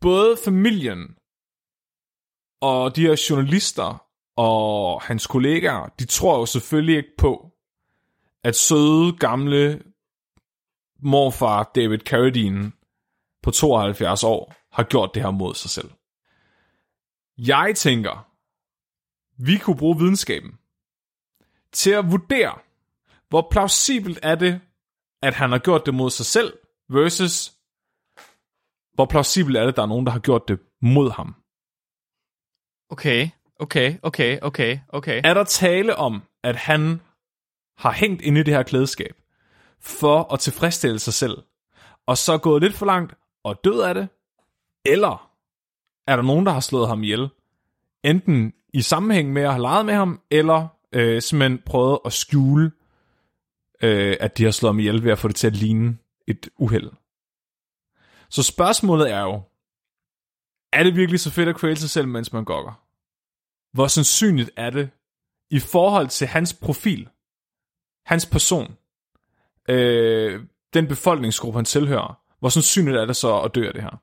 både 0.00 0.36
familien 0.44 1.16
og 2.60 2.96
de 2.96 3.02
her 3.02 3.26
journalister 3.30 4.06
og 4.36 5.02
hans 5.02 5.26
kollegaer, 5.26 5.88
de 5.98 6.04
tror 6.04 6.38
jo 6.38 6.46
selvfølgelig 6.46 6.96
ikke 6.96 7.16
på, 7.18 7.52
at 8.44 8.56
søde, 8.56 9.16
gamle 9.16 9.82
morfar 11.02 11.70
David 11.74 11.98
Carradine 11.98 12.72
på 13.42 13.50
72 13.50 14.24
år 14.24 14.54
har 14.72 14.82
gjort 14.82 15.10
det 15.14 15.22
her 15.22 15.30
mod 15.30 15.54
sig 15.54 15.70
selv. 15.70 15.90
Jeg 17.38 17.72
tænker, 17.76 18.30
vi 19.44 19.58
kunne 19.58 19.76
bruge 19.76 19.98
videnskaben 19.98 20.58
til 21.72 21.90
at 21.90 22.10
vurdere, 22.10 22.58
hvor 23.28 23.48
plausibelt 23.50 24.18
er 24.22 24.34
det, 24.34 24.60
at 25.22 25.34
han 25.34 25.50
har 25.50 25.58
gjort 25.58 25.86
det 25.86 25.94
mod 25.94 26.10
sig 26.10 26.26
selv, 26.26 26.58
versus 26.88 27.52
hvor 28.94 29.06
plausibelt 29.06 29.56
er 29.56 29.60
det, 29.60 29.68
at 29.68 29.76
der 29.76 29.82
er 29.82 29.86
nogen, 29.86 30.06
der 30.06 30.12
har 30.12 30.18
gjort 30.20 30.48
det 30.48 30.60
mod 30.82 31.10
ham. 31.10 31.34
Okay. 32.90 33.28
Okay, 33.60 33.98
okay, 34.02 34.38
okay, 34.42 34.78
okay. 34.88 35.20
Er 35.24 35.34
der 35.34 35.44
tale 35.44 35.96
om, 35.96 36.22
at 36.42 36.56
han 36.56 37.00
har 37.80 37.92
hængt 37.92 38.22
inde 38.22 38.40
i 38.40 38.42
det 38.42 38.54
her 38.54 38.62
klædeskab 38.62 39.16
for 39.80 40.32
at 40.32 40.40
tilfredsstille 40.40 40.98
sig 40.98 41.14
selv, 41.14 41.42
og 42.06 42.18
så 42.18 42.38
gået 42.38 42.62
lidt 42.62 42.74
for 42.74 42.86
langt 42.86 43.14
og 43.44 43.64
død 43.64 43.80
af 43.80 43.94
det? 43.94 44.08
Eller 44.84 45.30
er 46.06 46.16
der 46.16 46.22
nogen, 46.22 46.46
der 46.46 46.52
har 46.52 46.60
slået 46.60 46.88
ham 46.88 47.02
ihjel? 47.02 47.28
Enten 48.04 48.52
i 48.74 48.82
sammenhæng 48.82 49.32
med 49.32 49.42
at 49.42 49.52
have 49.52 49.62
leget 49.62 49.86
med 49.86 49.94
ham, 49.94 50.20
eller 50.30 50.68
øh, 50.92 51.22
simpelthen 51.22 51.62
prøvet 51.66 51.98
at 52.04 52.12
skjule, 52.12 52.72
øh, 53.82 54.16
at 54.20 54.38
de 54.38 54.44
har 54.44 54.50
slået 54.50 54.74
ham 54.74 54.78
ihjel 54.78 55.04
ved 55.04 55.12
at 55.12 55.18
få 55.18 55.28
det 55.28 55.36
til 55.36 55.46
at 55.46 55.56
ligne 55.56 55.98
et 56.28 56.48
uheld. 56.58 56.90
Så 58.30 58.42
spørgsmålet 58.42 59.10
er 59.10 59.20
jo, 59.20 59.42
er 60.72 60.82
det 60.82 60.96
virkelig 60.96 61.20
så 61.20 61.30
fedt 61.30 61.48
at 61.48 61.56
kvæle 61.56 61.76
sig 61.76 61.90
selv, 61.90 62.08
mens 62.08 62.32
man 62.32 62.44
gokker? 62.44 62.72
Hvor 63.72 63.86
sandsynligt 63.86 64.50
er 64.56 64.70
det 64.70 64.90
i 65.50 65.58
forhold 65.58 66.08
til 66.08 66.26
hans 66.26 66.54
profil, 66.54 67.08
hans 68.06 68.26
person, 68.26 68.76
øh, 69.68 70.40
den 70.74 70.88
befolkningsgruppe, 70.88 71.58
han 71.58 71.64
tilhører, 71.64 72.20
hvor 72.38 72.48
sandsynligt 72.48 72.96
er 72.96 73.06
det 73.06 73.16
så 73.16 73.40
at 73.40 73.54
dø 73.54 73.66
af 73.66 73.72
det 73.72 73.82
her? 73.82 74.02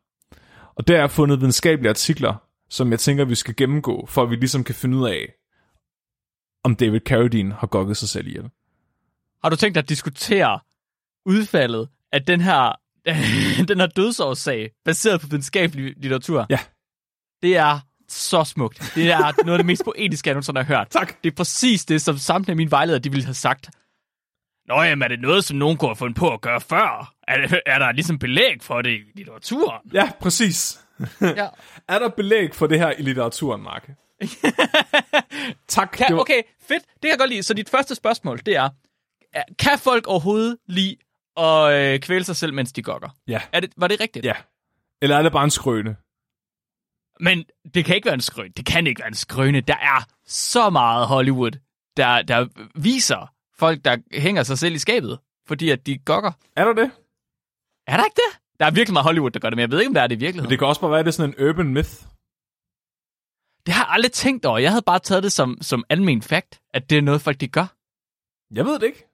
Og 0.76 0.88
der 0.88 0.98
jeg 0.98 1.12
fundet 1.12 1.40
videnskabelige 1.40 1.90
artikler, 1.90 2.36
som 2.70 2.92
jeg 2.92 3.00
tænker, 3.00 3.26
vi 3.26 3.36
skal 3.36 3.56
gennemgå, 3.56 4.06
for 4.06 4.24
at 4.24 4.30
vi 4.30 4.36
ligesom 4.36 4.64
kan 4.64 4.76
finde 4.76 4.98
ud 4.98 5.10
af, 5.10 5.34
om 6.64 6.76
David 6.76 7.00
Carradine 7.00 7.54
har 7.54 7.68
gokket 7.68 7.98
sig 7.98 8.10
selv 8.10 8.28
ihjel. 8.28 8.50
Har 9.44 9.50
du 9.50 9.56
tænkt 9.56 9.76
dig 9.76 9.82
at 9.82 9.90
diskutere 9.90 10.60
udfaldet 11.26 11.90
af 12.12 12.26
den 12.26 12.42
her, 12.42 12.80
den 13.70 13.80
her 13.80 13.88
dødsårssag, 13.88 14.72
baseret 14.86 15.22
på 15.22 15.28
videnskabelig 15.28 15.94
litteratur? 15.98 16.46
Ja. 16.50 16.60
Det 17.42 17.58
er 17.58 17.80
så 18.08 18.44
smukt. 18.44 18.92
Det 18.96 19.12
er 19.12 19.44
noget 19.46 19.54
af 19.54 19.58
det 19.58 19.66
mest 19.66 19.84
poetiske, 19.86 20.28
jeg 20.28 20.34
nogensinde 20.34 20.64
har 20.64 20.78
hørt. 20.78 20.88
Tak. 20.90 21.24
Det 21.24 21.32
er 21.32 21.36
præcis 21.36 21.86
det, 21.86 22.02
som 22.02 22.18
samtlige 22.18 22.54
af 22.54 22.58
mine 22.58 22.72
vejledere, 22.72 23.00
de 23.00 23.12
ville 23.12 23.26
have 23.26 23.34
sagt. 23.34 23.70
Nå 24.68 24.82
jamen, 24.82 25.04
er 25.04 25.08
det 25.08 25.20
noget, 25.20 25.44
som 25.46 25.58
nogen 25.58 25.78
kunne 25.78 25.90
have 25.90 25.96
fundet 25.96 26.18
på 26.18 26.34
at 26.34 26.42
gøre 26.42 26.62
før? 26.62 27.14
Er, 27.28 27.48
det, 27.48 27.62
er 27.66 27.80
der 27.80 27.92
ligesom 27.92 28.20
belæg 28.20 28.58
for 28.62 28.82
det 28.82 28.90
i 28.90 29.02
litteraturen? 29.16 29.92
Ja, 29.94 30.12
præcis. 30.22 30.80
Ja. 31.22 31.48
Er 31.90 32.00
der 32.00 32.10
belæg 32.10 32.56
for 32.56 32.68
det 32.68 32.80
her 32.80 32.92
i 32.92 33.02
litteraturen, 33.02 33.62
Mark? 33.64 33.90
tak. 35.68 35.90
Kan, 35.92 36.14
var- 36.16 36.22
okay, 36.22 36.42
fedt. 36.68 36.84
Det 36.84 37.02
kan 37.02 37.10
jeg 37.10 37.20
godt 37.20 37.30
lide. 37.30 37.44
Så 37.44 37.54
dit 37.54 37.70
første 37.70 37.96
spørgsmål, 37.96 38.40
det 38.46 38.56
er, 38.56 38.70
er- 39.34 39.44
kan 39.60 39.80
folk 39.80 40.08
overhovedet 40.08 40.58
lide 40.68 40.96
at 41.38 41.74
øh, 41.94 42.00
kvæle 42.00 42.24
sig 42.24 42.36
selv, 42.36 42.54
mens 42.54 42.72
de 42.74 42.82
gokker? 42.84 43.10
Ja. 43.28 43.42
Er 43.54 43.60
det, 43.60 43.72
var 43.78 43.88
det 43.88 44.00
rigtigt? 44.00 44.26
Ja. 44.26 44.34
Eller 45.02 45.18
er 45.18 45.22
det 45.22 45.32
bare 45.32 45.44
en 45.44 45.50
skrøne? 45.52 45.96
Men 47.20 47.46
det 47.74 47.86
kan 47.86 47.96
ikke 47.96 48.06
være 48.06 48.14
en 48.14 48.22
skrøne. 48.22 48.50
Det 48.58 48.66
kan 48.66 48.88
ikke 48.88 49.00
være 49.00 49.08
en 49.08 49.14
skrøne. 49.16 49.62
Der 49.62 49.76
er 49.78 50.04
så 50.28 50.70
meget 50.70 51.08
Hollywood, 51.08 51.52
der, 51.98 52.22
der 52.22 52.48
viser 52.76 53.34
folk, 53.60 53.86
der 53.86 53.98
hænger 54.20 54.44
sig 54.44 54.58
selv 54.58 54.76
i 54.76 54.80
skabet. 54.80 55.20
fordi 55.48 55.70
at 55.70 55.86
de 55.86 55.98
gokker. 55.98 56.32
Er 56.56 56.66
der 56.66 56.74
det? 56.74 56.92
Er 57.88 57.98
der 57.98 58.04
ikke 58.06 58.16
det? 58.16 58.40
Der 58.60 58.66
er 58.66 58.72
virkelig 58.72 58.94
meget 58.94 59.04
Hollywood, 59.04 59.32
der 59.32 59.40
gør 59.40 59.50
det, 59.50 59.56
men 59.56 59.62
jeg 59.62 59.72
ved 59.72 59.80
ikke, 59.80 59.88
om 59.88 59.94
der 59.94 60.02
er 60.02 60.08
det 60.08 60.16
i 60.16 60.20
virkeligheden. 60.20 60.44
Men 60.44 60.50
det 60.50 60.60
kan 60.60 60.68
også 60.68 60.82
bare 60.82 60.92
være, 60.92 61.00
at 61.00 61.06
det 61.06 61.12
er 61.12 61.16
sådan 61.16 61.36
en 61.38 61.50
urban 61.50 61.68
myth. 61.68 61.92
Det 63.66 63.74
har 63.74 63.86
jeg 63.86 63.94
aldrig 63.94 64.12
tænkt 64.12 64.46
over. 64.46 64.58
Jeg 64.58 64.72
havde 64.72 64.82
bare 64.82 65.00
taget 65.00 65.24
det 65.24 65.32
som, 65.32 65.58
som 65.62 65.84
almen 65.90 66.22
fact, 66.22 66.60
at 66.74 66.90
det 66.90 66.98
er 66.98 67.02
noget, 67.02 67.22
folk 67.22 67.40
de 67.42 67.48
gør. 67.48 67.66
Jeg 68.52 68.66
ved 68.66 68.74
det 68.80 68.84
ikke. 68.84 69.08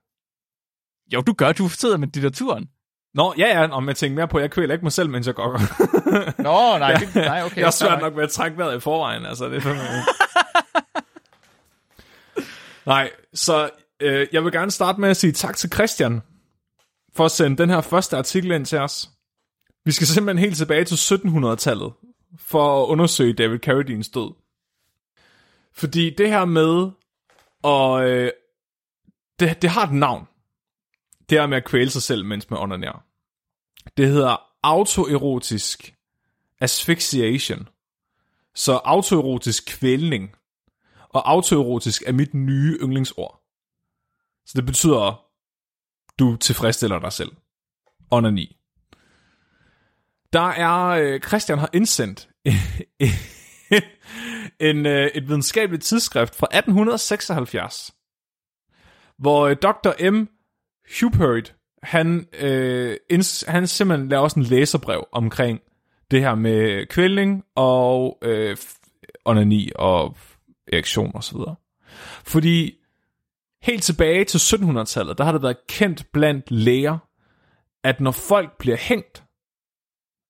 Jo, 1.14 1.22
du 1.22 1.34
gør. 1.34 1.52
Du 1.52 1.70
sidder 1.70 1.98
med 1.98 2.08
diktaturen. 2.08 2.70
Nå, 3.14 3.34
ja, 3.38 3.62
ja, 3.62 3.68
om 3.72 3.88
jeg 3.88 3.96
tænker 3.96 4.16
mere 4.16 4.28
på, 4.28 4.38
at 4.38 4.42
jeg 4.42 4.52
kvæler 4.52 4.74
ikke 4.74 4.86
mig 4.86 4.92
selv, 4.92 5.10
mens 5.10 5.28
jeg 5.28 5.36
gokker. 5.36 5.60
Nå, 6.44 6.78
nej, 6.78 6.94
det, 6.94 7.16
nej 7.16 7.44
okay. 7.46 7.58
jeg 7.58 7.68
er 7.68 7.72
svært 7.72 8.02
nok 8.02 8.16
ved 8.16 8.24
at 8.24 8.32
trække 8.32 8.58
vejret 8.58 8.78
i 8.78 8.80
forvejen, 8.80 9.26
altså 9.26 9.50
det 9.50 9.56
er 9.56 9.62
fandme... 9.62 9.84
Nej, 12.86 13.12
så 13.34 13.70
øh, 14.04 14.28
jeg 14.32 14.44
vil 14.44 14.52
gerne 14.52 14.72
starte 14.72 15.02
med 15.02 15.10
at 15.10 15.18
sige 15.18 15.34
tak 15.34 15.58
til 15.58 15.72
Christian 15.74 16.22
for 17.14 17.26
at 17.26 17.32
sende 17.32 17.58
den 17.58 17.70
her 17.70 17.82
første 17.82 18.18
artikel 18.18 18.52
ind 18.52 18.66
til 18.66 18.80
os. 18.80 19.10
Vi 19.86 19.92
skal 19.92 20.08
simpelthen 20.08 20.46
helt 20.46 20.58
tilbage 20.58 20.86
til 20.86 20.96
1700-tallet 20.96 21.94
for 22.40 22.84
at 22.84 22.88
undersøge 22.88 23.34
David 23.34 23.60
Carradines 23.60 24.10
død. 24.10 24.34
Fordi 25.74 26.10
det 26.10 26.30
her 26.30 26.46
med, 26.46 26.92
og 27.62 28.10
øh, 28.10 28.32
det, 29.40 29.62
det 29.62 29.70
har 29.70 29.88
et 29.88 29.94
navn. 29.94 30.28
Det 31.30 31.40
her 31.40 31.48
med 31.48 31.58
at 31.58 31.66
kvæle 31.66 31.90
sig 31.90 32.02
selv, 32.02 32.26
mens 32.26 32.50
man 32.50 32.60
onanerer. 32.60 33.04
Det 33.98 34.08
hedder 34.08 34.38
autoerotisk 34.64 35.96
asphyxiation. 36.62 37.70
Så 38.56 38.74
autoerotisk 38.74 39.66
kvælning. 39.68 40.36
Og 41.10 41.32
autoerotisk 41.32 42.04
er 42.06 42.12
mit 42.12 42.34
nye 42.34 42.78
yndlingsord. 42.82 43.43
Så 44.46 44.54
det 44.56 44.66
betyder, 44.66 45.26
du 46.20 46.36
tilfredsstiller 46.36 47.00
dig 47.00 47.12
selv. 47.12 47.32
Onani. 48.12 48.58
Der 50.34 50.48
er, 50.48 50.88
øh, 50.88 51.20
Christian 51.20 51.60
har 51.60 51.70
indsendt 51.74 52.30
en, 54.70 54.86
øh, 54.86 55.08
et 55.08 55.28
videnskabeligt 55.28 55.84
tidsskrift 55.84 56.36
fra 56.36 56.48
1876, 56.52 57.96
hvor 59.18 59.48
øh, 59.48 59.56
Dr. 59.56 60.12
M. 60.12 60.28
Hubert, 61.00 61.56
han, 61.84 62.28
øh, 62.40 62.98
han 63.48 63.68
simpelthen 63.68 64.10
laver 64.10 64.24
også 64.24 64.40
en 64.40 64.46
læserbrev 64.46 65.08
omkring 65.12 65.60
det 66.12 66.22
her 66.22 66.36
med 66.36 66.86
kvælning 66.86 67.44
og 67.56 68.18
øh, 68.22 68.58
onani 69.26 69.72
og 69.76 70.18
erektion 70.74 71.12
og 71.16 71.24
så 71.24 71.38
videre. 71.38 71.56
Fordi 72.24 72.83
helt 73.64 73.84
tilbage 73.84 74.26
til 74.26 74.38
1700-tallet, 74.38 75.18
der 75.18 75.24
har 75.24 75.32
det 75.32 75.42
været 75.42 75.68
kendt 75.68 76.12
blandt 76.12 76.52
læger, 76.52 76.98
at 77.84 78.00
når 78.00 78.12
folk 78.12 78.58
bliver 78.58 78.78
hængt, 78.78 79.24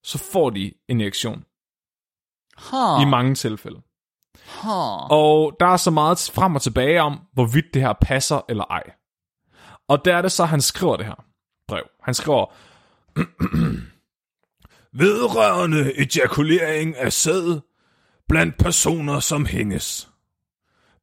så 0.04 0.18
får 0.32 0.50
de 0.50 0.72
en 0.88 1.00
erektion. 1.00 1.44
Huh. 2.70 3.02
I 3.02 3.10
mange 3.10 3.34
tilfælde. 3.34 3.82
Huh. 4.62 5.10
Og 5.10 5.56
der 5.60 5.66
er 5.66 5.76
så 5.76 5.90
meget 5.90 6.30
frem 6.34 6.54
og 6.54 6.62
tilbage 6.62 7.02
om, 7.02 7.20
hvorvidt 7.32 7.74
det 7.74 7.82
her 7.82 7.92
passer 8.00 8.40
eller 8.48 8.64
ej. 8.64 8.82
Og 9.88 10.04
der 10.04 10.16
er 10.16 10.22
det 10.22 10.32
så, 10.32 10.44
han 10.44 10.60
skriver 10.60 10.96
det 10.96 11.06
her 11.06 11.24
brev. 11.68 11.84
Han 12.02 12.14
skriver, 12.14 12.46
Vedrørende 15.02 15.92
ejakulering 15.98 16.96
af 16.96 17.12
sæd 17.12 17.60
blandt 18.28 18.58
personer, 18.58 19.20
som 19.20 19.46
hænges. 19.46 20.13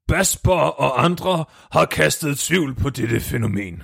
Basper 0.08 0.54
og 0.54 1.04
andre 1.04 1.46
har 1.72 1.86
kastet 1.86 2.40
tvivl 2.40 2.76
på 2.76 2.90
dette 2.90 3.20
fænomen. 3.20 3.84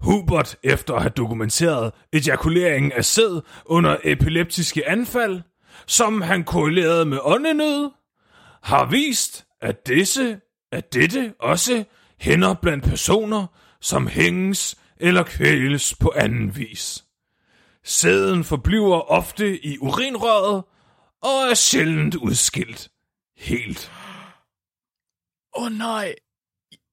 Hubert, 0.00 0.56
efter 0.62 0.94
at 0.94 1.02
have 1.02 1.12
dokumenteret 1.16 1.92
ejakuleringen 2.12 2.92
af 2.92 3.04
sæd 3.04 3.40
under 3.66 3.96
epileptiske 4.04 4.88
anfald, 4.88 5.42
som 5.86 6.22
han 6.22 6.44
korrelerede 6.44 7.04
med 7.04 7.18
åndenød, 7.22 7.90
har 8.62 8.84
vist, 8.84 9.46
at 9.60 9.86
disse, 9.86 10.40
at 10.72 10.94
dette 10.94 11.34
også 11.40 11.84
hænder 12.18 12.54
blandt 12.54 12.84
personer, 12.84 13.46
som 13.80 14.06
hænges 14.06 14.76
eller 14.96 15.22
kvæles 15.22 15.94
på 16.00 16.12
anden 16.16 16.56
vis. 16.56 17.04
Sæden 17.84 18.44
forbliver 18.44 19.00
ofte 19.00 19.66
i 19.66 19.78
urinrøret 19.78 20.64
og 21.22 21.50
er 21.50 21.54
sjældent 21.54 22.14
udskilt 22.14 22.88
helt. 23.36 23.92
Åh 25.56 25.64
oh, 25.64 25.72
nej. 25.72 26.14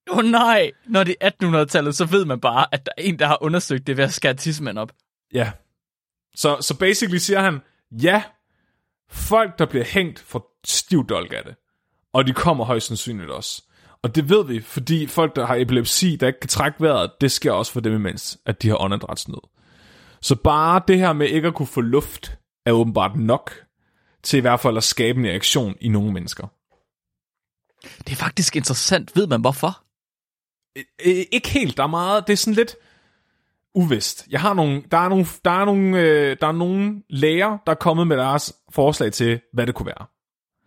Åh 0.10 0.18
oh, 0.18 0.26
nej. 0.26 0.72
Når 0.86 1.04
det 1.04 1.16
er 1.22 1.30
1800-tallet, 1.44 1.96
så 1.96 2.06
ved 2.06 2.26
man 2.26 2.40
bare, 2.40 2.66
at 2.72 2.86
der 2.86 2.92
er 2.98 3.02
en, 3.02 3.20
der 3.20 3.28
har 3.28 3.38
undersøgt 3.42 3.88
det 3.88 3.98
ved 3.98 4.04
at 4.04 4.14
skære 4.14 4.34
tidsmænd 4.34 4.78
op. 4.78 4.92
Ja. 5.34 5.52
Så, 6.36 6.58
så 6.62 6.78
basically 6.78 7.18
siger 7.18 7.40
han, 7.40 7.60
ja, 7.92 8.24
folk, 9.10 9.60
der 9.60 9.66
bliver 9.66 9.86
hængt, 9.86 10.20
får 10.20 10.60
stivdolk 10.66 11.34
af 11.34 11.44
det. 11.46 11.56
Og 12.14 12.28
de 12.28 12.34
kommer 12.34 12.66
højst 12.66 12.88
sandsynligt 12.88 13.30
også. 13.30 13.64
Og 14.04 14.16
det 14.16 14.30
ved 14.30 14.46
vi, 14.46 14.62
fordi 14.62 15.08
folk, 15.08 15.36
der 15.36 15.46
har 15.46 15.56
epilepsi, 15.56 16.16
der 16.16 16.28
ikke 16.28 16.40
kan 16.40 16.50
trække 16.50 16.82
vejret, 16.82 17.12
det 17.22 17.32
sker 17.32 17.52
også 17.52 17.72
for 17.72 17.80
dem 17.80 17.94
imens, 17.94 18.38
at 18.46 18.62
de 18.62 18.70
har 18.70 18.82
åndedrætsnød. 18.82 19.42
Så 20.22 20.36
bare 20.36 20.82
det 20.88 20.98
her 20.98 21.14
med 21.14 21.28
ikke 21.28 21.48
at 21.48 21.56
kunne 21.56 21.68
få 21.68 21.82
luft, 21.82 22.38
er 22.66 22.72
åbenbart 22.72 23.16
nok 23.16 23.52
til 24.24 24.38
i 24.38 24.42
hvert 24.42 24.60
fald 24.60 24.78
at 24.78 24.84
skabe 24.84 25.20
en 25.20 25.26
reaktion 25.26 25.76
i 25.82 25.90
nogle 25.90 26.14
mennesker. 26.14 26.48
Det 27.84 28.12
er 28.12 28.16
faktisk 28.16 28.56
interessant. 28.56 29.16
Ved 29.16 29.28
man 29.28 29.42
hvorfor? 29.42 29.84
Øh, 30.78 31.26
ikke 31.32 31.50
helt. 31.50 31.78
Der 31.78 31.84
er 31.84 31.88
meget, 31.88 32.28
det 32.28 32.34
er 32.34 32.38
sådan 32.38 32.54
lidt 32.54 32.76
uvist. 33.76 34.28
Jeg 34.30 34.42
har 34.42 34.54
nogle, 34.54 34.84
der 34.92 34.98
er 34.98 35.10
nogle, 35.10 35.26
der 35.46 35.52
er 35.52 35.66
nogle, 35.66 36.00
øh, 36.00 36.38
der 36.42 36.48
er 36.48 36.52
nogle 36.52 37.04
læger, 37.10 37.58
der 37.66 37.72
er 37.72 37.76
kommet 37.76 38.08
med 38.08 38.18
deres 38.18 38.54
forslag 38.70 39.12
til, 39.12 39.40
hvad 39.54 39.68
det 39.68 39.76
kunne 39.76 39.86
være. 39.86 40.06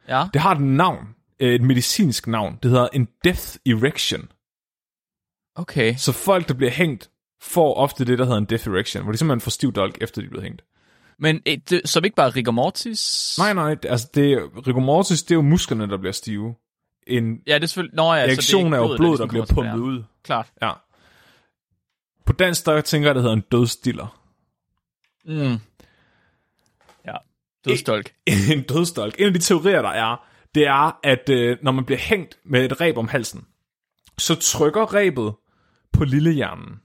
Ja. 0.08 0.28
Det 0.32 0.40
har 0.40 0.54
et 0.54 0.60
navn, 0.60 1.08
øh, 1.40 1.54
et 1.54 1.62
medicinsk 1.62 2.26
navn. 2.26 2.58
Det 2.62 2.70
hedder 2.70 2.88
en 2.92 3.08
death 3.24 3.56
erection. 3.66 4.28
Okay. 5.54 5.94
Så 5.96 6.12
folk, 6.12 6.48
der 6.48 6.54
bliver 6.54 6.70
hængt, 6.70 7.10
får 7.42 7.74
ofte 7.74 8.04
det, 8.04 8.18
der 8.18 8.24
hedder 8.24 8.38
en 8.38 8.44
death 8.44 8.68
erection, 8.68 9.02
hvor 9.02 9.12
de 9.12 9.18
simpelthen 9.18 9.40
får 9.40 9.50
stiv 9.50 9.72
dolk, 9.72 9.98
efter 10.00 10.20
de 10.20 10.24
er 10.24 10.30
blevet 10.30 10.44
hængt. 10.44 10.62
Men 11.18 11.42
eh, 11.46 11.58
det, 11.70 11.88
som 11.88 12.04
ikke 12.04 12.16
bare 12.16 12.30
rigor 12.30 12.52
mortis? 12.52 13.34
Nej, 13.38 13.52
nej, 13.54 13.76
altså 13.82 14.10
det, 14.14 14.38
rigor 14.66 14.80
mortis, 14.80 15.22
det 15.22 15.30
er 15.30 15.34
jo 15.34 15.42
musklerne, 15.42 15.88
der 15.88 15.96
bliver 15.96 16.12
stive. 16.12 16.54
En 17.06 17.40
Ja, 17.46 17.54
det 17.54 17.62
er 17.62 17.66
selvfølgelig... 17.66 17.96
Nå, 17.96 18.14
ja, 18.14 18.22
reaktion 18.22 18.42
så 18.42 18.56
det 18.56 18.62
er 18.62 18.82
ikke 18.82 18.92
jo 18.92 18.96
blod, 18.96 19.08
der 19.08 19.12
ligesom 19.12 19.28
bliver 19.28 19.46
kommer 19.46 19.62
tilbage. 19.62 19.72
pumpet 19.72 19.98
ud. 19.98 20.02
Klart. 20.22 20.52
Ja. 20.62 20.72
På 22.26 22.32
dansk, 22.32 22.66
der 22.66 22.80
tænker 22.80 23.08
jeg, 23.08 23.14
det 23.14 23.22
hedder 23.22 23.36
en 23.36 23.44
dødstiller. 23.52 24.20
Mm. 25.24 25.58
Ja. 27.06 27.16
Dødstolk. 27.64 28.14
en 28.52 28.62
dødstolk. 28.62 29.14
En 29.18 29.26
af 29.26 29.32
de 29.32 29.38
teorier, 29.38 29.82
der 29.82 29.88
er, 29.88 30.26
det 30.54 30.66
er, 30.66 30.98
at 31.02 31.28
øh, 31.28 31.58
når 31.62 31.72
man 31.72 31.84
bliver 31.84 31.98
hængt 31.98 32.38
med 32.44 32.64
et 32.64 32.80
reb 32.80 32.96
om 32.96 33.08
halsen, 33.08 33.46
så 34.18 34.34
trykker 34.34 34.94
rebet 34.94 35.34
på 35.92 36.04
lillehjernen. 36.04 36.80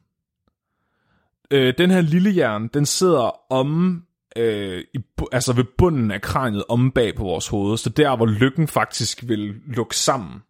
Øh, 1.52 1.74
den 1.78 1.92
her 1.92 2.02
lillehjerne, 2.02 2.70
den 2.74 2.86
sidder 2.86 3.52
om, 3.52 4.04
øh, 4.40 4.84
i, 4.94 5.00
altså 5.32 5.54
ved 5.54 5.64
bunden 5.78 6.12
af 6.12 6.22
kraniet, 6.22 6.64
om 6.70 6.92
bag 6.92 7.16
på 7.16 7.24
vores 7.24 7.48
hoved, 7.48 7.78
så 7.78 7.90
der, 7.90 8.16
hvor 8.16 8.26
lykken 8.26 8.68
faktisk 8.68 9.24
vil 9.28 9.56
lukke 9.68 9.98
sammen. 9.98 10.42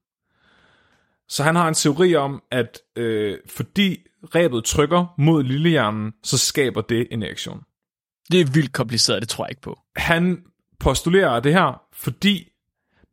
Så 1.28 1.43
han 1.43 1.56
har 1.56 1.67
en 1.67 1.73
teori 1.73 2.15
om, 2.15 2.43
at 2.52 2.80
øh, 2.95 3.38
fordi 3.47 3.97
rebet 4.36 4.63
trykker 4.63 5.13
mod 5.17 5.43
lillehjernen, 5.43 6.13
så 6.23 6.38
skaber 6.38 6.82
det 6.82 7.08
en 7.12 7.23
erektion 7.23 7.63
Det 8.32 8.41
er 8.41 8.52
vildt 8.54 8.73
kompliceret, 8.73 9.21
det 9.21 9.30
tror 9.30 9.45
jeg 9.45 9.52
ikke 9.52 9.62
på. 9.62 9.80
han 9.95 10.43
postulerer 10.80 11.39
det 11.39 11.54
her, 11.54 11.82
fordi 11.93 12.52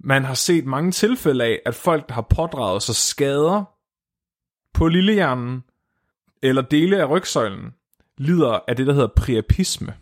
man 0.01 0.25
har 0.25 0.35
set 0.35 0.67
mange 0.67 0.93
tilfælde 0.93 1.45
af, 1.45 1.61
at 1.67 1.75
folk, 1.75 2.09
der 2.09 2.15
har 2.15 2.27
pådraget 2.31 2.83
sig 2.83 2.95
skader 2.95 3.65
på 4.75 4.89
lillehjernen 4.89 5.65
eller 6.43 6.63
dele 6.63 7.01
af 7.01 7.11
rygsøjlen, 7.11 7.75
lider 8.19 8.59
af 8.69 8.77
det, 8.77 8.87
der 8.87 8.93
hedder 8.93 9.09
priapisme. 9.17 9.95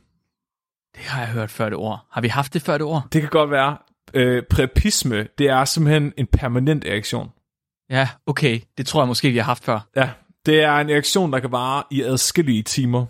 Det 0.94 1.02
har 1.02 1.20
jeg 1.20 1.28
hørt 1.28 1.50
før 1.50 1.68
det 1.68 1.78
ord. 1.78 2.06
Har 2.10 2.20
vi 2.20 2.28
haft 2.28 2.54
det 2.54 2.62
før 2.62 2.78
det 2.78 2.86
ord? 2.86 3.02
Det 3.12 3.20
kan 3.20 3.30
godt 3.30 3.50
være. 3.50 3.76
Øh, 4.14 4.42
priapisme, 4.50 5.28
det 5.38 5.46
er 5.48 5.64
simpelthen 5.64 6.12
en 6.16 6.26
permanent 6.26 6.84
erektion. 6.84 7.30
Ja, 7.90 8.08
okay. 8.26 8.60
Det 8.78 8.86
tror 8.86 9.00
jeg 9.00 9.08
måske, 9.08 9.30
vi 9.30 9.36
har 9.36 9.44
haft 9.44 9.64
før. 9.64 9.80
Ja, 9.96 10.10
det 10.46 10.62
er 10.62 10.76
en 10.76 10.90
erektion, 10.90 11.32
der 11.32 11.40
kan 11.40 11.52
vare 11.52 11.82
i 11.90 12.02
adskillige 12.02 12.62
timer. 12.62 13.06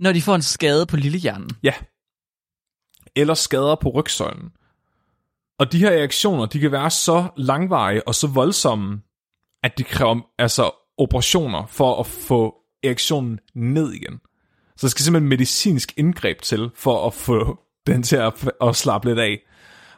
Når 0.00 0.12
de 0.12 0.22
får 0.22 0.34
en 0.34 0.42
skade 0.42 0.86
på 0.86 0.96
lillehjernen. 0.96 1.50
Ja. 1.62 1.74
Eller 3.16 3.34
skader 3.34 3.74
på 3.74 3.88
rygsøjlen. 3.88 4.52
Og 5.58 5.72
de 5.72 5.78
her 5.78 5.90
reaktioner, 5.90 6.46
de 6.46 6.58
kan 6.58 6.72
være 6.72 6.90
så 6.90 7.28
langvarige 7.36 8.08
og 8.08 8.14
så 8.14 8.26
voldsomme, 8.26 9.00
at 9.62 9.78
de 9.78 9.84
kræver 9.84 10.20
altså 10.38 10.70
operationer 10.98 11.66
for 11.66 12.00
at 12.00 12.06
få 12.06 12.54
erektionen 12.82 13.38
ned 13.54 13.92
igen. 13.92 14.20
Så 14.78 14.86
der 14.86 14.88
skal 14.88 15.04
simpelthen 15.04 15.28
medicinsk 15.28 15.92
indgreb 15.96 16.42
til, 16.42 16.70
for 16.74 17.06
at 17.06 17.14
få 17.14 17.58
den 17.86 18.02
til 18.02 18.16
at, 18.16 18.50
at 18.62 18.76
slappe 18.76 19.08
lidt 19.08 19.18
af. 19.18 19.38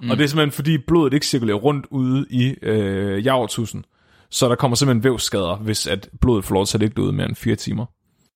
Mm. 0.00 0.10
Og 0.10 0.16
det 0.16 0.24
er 0.24 0.28
simpelthen 0.28 0.52
fordi 0.52 0.78
blodet 0.78 1.14
ikke 1.14 1.26
cirkulerer 1.26 1.56
rundt 1.56 1.86
ude 1.90 2.26
i 2.30 2.54
øh, 2.62 3.26
javertusen. 3.26 3.84
Så 4.30 4.48
der 4.48 4.54
kommer 4.54 4.74
simpelthen 4.74 5.04
vævsskader, 5.04 5.56
hvis 5.56 5.86
at 5.86 6.08
blodet 6.20 6.44
får 6.44 6.54
lov 6.54 6.66
til 6.66 6.76
at 6.76 6.80
ligge 6.80 6.94
derude 6.96 7.12
mere 7.12 7.26
end 7.26 7.36
fire 7.36 7.56
timer. 7.56 7.86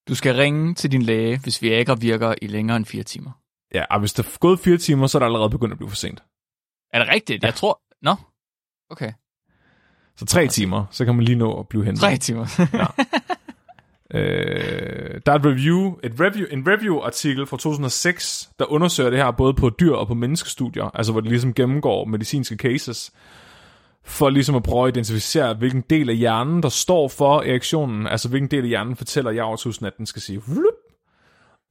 Du 0.08 0.14
skal 0.14 0.34
ringe 0.34 0.74
til 0.74 0.92
din 0.92 1.02
læge, 1.02 1.38
hvis 1.38 1.62
Viagra 1.62 1.94
virker 1.94 2.34
i 2.42 2.46
længere 2.46 2.76
end 2.76 2.84
fire 2.84 3.02
timer. 3.02 3.30
Ja, 3.74 3.84
og 3.90 4.00
hvis 4.00 4.12
der 4.12 4.22
er 4.22 4.38
gået 4.38 4.60
fire 4.60 4.76
timer, 4.76 5.06
så 5.06 5.18
er 5.18 5.20
det 5.20 5.26
allerede 5.26 5.50
begyndt 5.50 5.72
at 5.72 5.78
blive 5.78 5.88
for 5.88 5.96
sent. 5.96 6.22
Er 6.92 6.98
det 6.98 7.08
rigtigt? 7.14 7.42
Ja. 7.42 7.46
Jeg 7.46 7.54
tror... 7.54 7.80
Nå, 8.02 8.14
okay. 8.90 9.12
Så 10.16 10.26
tre 10.26 10.48
timer, 10.48 10.86
så 10.90 11.04
kan 11.04 11.14
man 11.14 11.24
lige 11.24 11.36
nå 11.36 11.60
at 11.60 11.68
blive 11.68 11.84
hentet. 11.84 12.00
Tre 12.00 12.16
timer. 12.16 12.46
Øh, 14.14 15.20
der 15.26 15.32
er 15.32 15.36
et 15.36 15.46
review, 15.46 15.94
et 16.02 16.12
review, 16.20 16.46
en 16.50 16.64
review-artikel 16.68 17.46
fra 17.46 17.56
2006, 17.56 18.50
der 18.58 18.72
undersøger 18.72 19.10
det 19.10 19.18
her 19.18 19.30
både 19.30 19.54
på 19.54 19.70
dyr 19.70 19.92
og 19.92 20.06
på 20.06 20.14
menneskestudier, 20.14 20.90
altså 20.94 21.12
hvor 21.12 21.20
det 21.20 21.30
ligesom 21.30 21.54
gennemgår 21.54 22.04
medicinske 22.04 22.56
cases, 22.56 23.12
for 24.04 24.30
ligesom 24.30 24.54
at 24.54 24.62
prøve 24.62 24.88
at 24.88 24.96
identificere, 24.96 25.54
hvilken 25.54 25.84
del 25.90 26.10
af 26.10 26.16
hjernen, 26.16 26.62
der 26.62 26.68
står 26.68 27.08
for 27.08 27.40
erektionen, 27.40 28.06
altså 28.06 28.28
hvilken 28.28 28.50
del 28.50 28.62
af 28.62 28.68
hjernen 28.68 28.96
fortæller 28.96 29.30
javertusen, 29.30 29.86
at 29.86 29.98
den 29.98 30.06
skal 30.06 30.22
sige 30.22 30.42
vlup. 30.46 30.74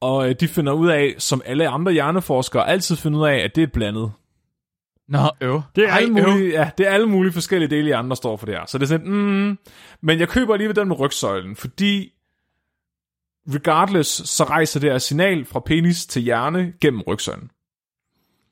Og 0.00 0.28
øh, 0.28 0.34
de 0.40 0.48
finder 0.48 0.72
ud 0.72 0.88
af, 0.88 1.14
som 1.18 1.42
alle 1.44 1.68
andre 1.68 1.92
hjerneforskere 1.92 2.68
altid 2.68 2.96
finder 2.96 3.18
ud 3.18 3.26
af, 3.26 3.36
at 3.36 3.56
det 3.56 3.62
er 3.62 3.66
blandet. 3.72 4.12
Nå, 5.08 5.18
øv. 5.40 5.62
Det 5.76 5.84
er, 5.84 5.88
Ej, 5.88 5.96
alle 5.96 6.20
øv. 6.20 6.28
mulige, 6.28 6.60
ja, 6.60 6.70
det 6.78 6.86
er 6.86 6.90
alle 6.90 7.06
mulige 7.06 7.32
forskellige 7.32 7.70
dele 7.70 7.82
i 7.82 7.86
hjernen, 7.86 8.10
der 8.10 8.14
står 8.14 8.36
for 8.36 8.46
det 8.46 8.54
her. 8.54 8.66
Så 8.66 8.78
det 8.78 8.84
er 8.84 8.88
sådan, 8.88 9.10
mm, 9.10 9.58
men 10.02 10.20
jeg 10.20 10.28
køber 10.28 10.52
alligevel 10.52 10.76
den 10.76 10.88
med 10.88 11.00
rygsøjlen, 11.00 11.56
fordi 11.56 12.13
regardless, 13.48 14.28
så 14.28 14.44
rejser 14.44 14.80
det 14.80 14.90
her 14.90 14.98
signal 14.98 15.44
fra 15.44 15.60
penis 15.60 16.06
til 16.06 16.22
hjerne 16.22 16.72
gennem 16.80 17.00
rygsøjlen. 17.00 17.50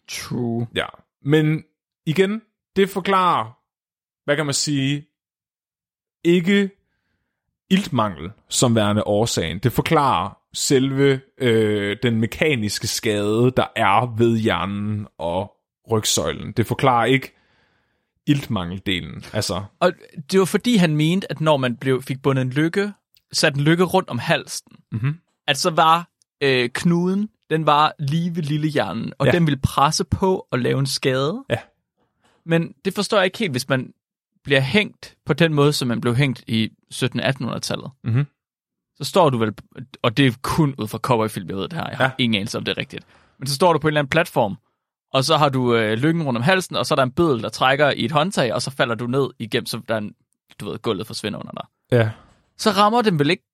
True. 0.08 0.66
Ja, 0.74 0.86
men 1.22 1.64
igen, 2.06 2.42
det 2.76 2.90
forklarer, 2.90 3.58
hvad 4.24 4.36
kan 4.36 4.46
man 4.46 4.54
sige, 4.54 5.06
ikke 6.24 6.70
iltmangel 7.70 8.30
som 8.48 8.74
værende 8.74 9.04
årsagen. 9.04 9.58
Det 9.58 9.72
forklarer 9.72 10.38
selve 10.52 11.20
øh, 11.38 11.96
den 12.02 12.20
mekaniske 12.20 12.86
skade, 12.86 13.52
der 13.56 13.66
er 13.76 14.16
ved 14.16 14.38
hjernen 14.38 15.06
og 15.18 15.56
rygsøjlen. 15.90 16.52
Det 16.52 16.66
forklarer 16.66 17.04
ikke 17.04 17.34
iltmangeldelen. 18.26 19.24
Altså, 19.32 19.64
Og 19.80 19.92
det 20.32 20.38
var 20.38 20.44
fordi, 20.44 20.76
han 20.76 20.96
mente, 20.96 21.30
at 21.30 21.40
når 21.40 21.56
man 21.56 21.76
blev, 21.76 22.02
fik 22.02 22.22
bundet 22.22 22.42
en 22.42 22.50
lykke, 22.50 22.92
sat 23.32 23.54
en 23.54 23.60
lykke 23.60 23.84
rundt 23.84 24.08
om 24.10 24.18
halsen, 24.18 24.72
Mhm. 24.92 25.18
at 25.46 25.58
så 25.58 25.70
var 25.70 26.08
øh, 26.42 26.68
knuden, 26.74 27.28
den 27.50 27.66
var 27.66 27.92
lige 27.98 28.36
ved 28.36 28.42
lille 28.42 28.68
hjernen, 28.68 29.12
og 29.18 29.26
Ja. 29.26 29.32
den 29.32 29.46
ville 29.46 29.60
presse 29.62 30.04
på 30.04 30.46
og 30.50 30.58
lave 30.58 30.78
en 30.78 30.86
skade. 30.86 31.44
Ja. 31.50 31.58
Men 32.46 32.74
det 32.84 32.94
forstår 32.94 33.16
jeg 33.16 33.24
ikke 33.24 33.38
helt, 33.38 33.50
hvis 33.52 33.68
man 33.68 33.92
bliver 34.44 34.60
hængt 34.60 35.16
på 35.26 35.32
den 35.32 35.54
måde, 35.54 35.72
som 35.72 35.88
man 35.88 36.00
blev 36.00 36.14
hængt 36.14 36.44
i 36.46 36.70
1700-1800-tallet. 36.94 37.90
Mhm. 38.04 38.26
Så 38.96 39.04
står 39.04 39.30
du 39.30 39.38
vel, 39.38 39.54
og 40.02 40.16
det 40.16 40.26
er 40.26 40.32
kun 40.42 40.74
ud 40.78 40.88
fra 40.88 40.98
cowboyfilm, 40.98 41.48
jeg 41.48 41.56
ved 41.56 41.62
det 41.62 41.72
her, 41.72 41.88
jeg 41.88 41.96
har 41.96 42.04
Ja. 42.04 42.10
ja. 42.18 42.24
ingen 42.24 42.34
anelse 42.38 42.58
om 42.58 42.64
det 42.64 42.72
er 42.72 42.78
rigtigt. 42.78 43.04
Men 43.38 43.46
så 43.48 43.54
står 43.54 43.72
du 43.72 43.78
på 43.78 43.88
en 43.88 43.90
eller 43.90 44.00
anden 44.00 44.10
platform, 44.10 44.56
og 45.12 45.24
så 45.24 45.36
har 45.36 45.48
du 45.48 45.74
øh, 45.74 45.92
lykken 45.98 46.22
rundt 46.22 46.36
om 46.36 46.42
halsen, 46.42 46.76
og 46.76 46.86
så 46.86 46.94
er 46.94 46.96
der 46.96 47.02
en 47.02 47.10
bødel, 47.12 47.42
der 47.42 47.48
trækker 47.48 47.90
i 47.90 48.04
et 48.04 48.12
håndtag, 48.12 48.54
og 48.54 48.62
så 48.62 48.70
falder 48.70 48.94
du 48.94 49.06
ned 49.06 49.30
igennem, 49.38 49.66
så 49.66 49.80
der 49.88 49.94
er 49.94 49.98
en, 49.98 50.14
du 50.60 50.70
ved, 50.70 50.78
gulvet 50.78 51.06
forsvinder 51.06 51.38
under 51.38 51.52
dig. 51.52 51.66
ja. 51.98 52.10
Så 52.62 52.70
rammer 52.70 53.02
den 53.02 53.18
vel 53.18 53.30
ikke 53.30 53.44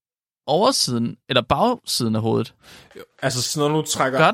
oversiden, 0.46 1.16
eller 1.28 1.42
bagsiden 1.42 2.16
af 2.16 2.22
hovedet? 2.22 2.54
Altså, 3.22 3.42
sådan 3.42 3.70
noget, 3.70 3.84
nu 3.84 3.90
trækker... 3.90 4.18
Gør 4.18 4.32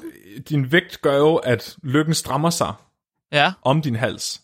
Din 0.49 0.73
vægt 0.73 1.01
gør 1.03 1.17
jo, 1.17 1.37
at 1.37 1.77
lykken 1.83 2.15
strammer 2.15 2.51
sig 2.51 2.73
Ja. 3.33 3.53
om 3.63 3.83
din 3.83 3.97
hals. 3.97 4.41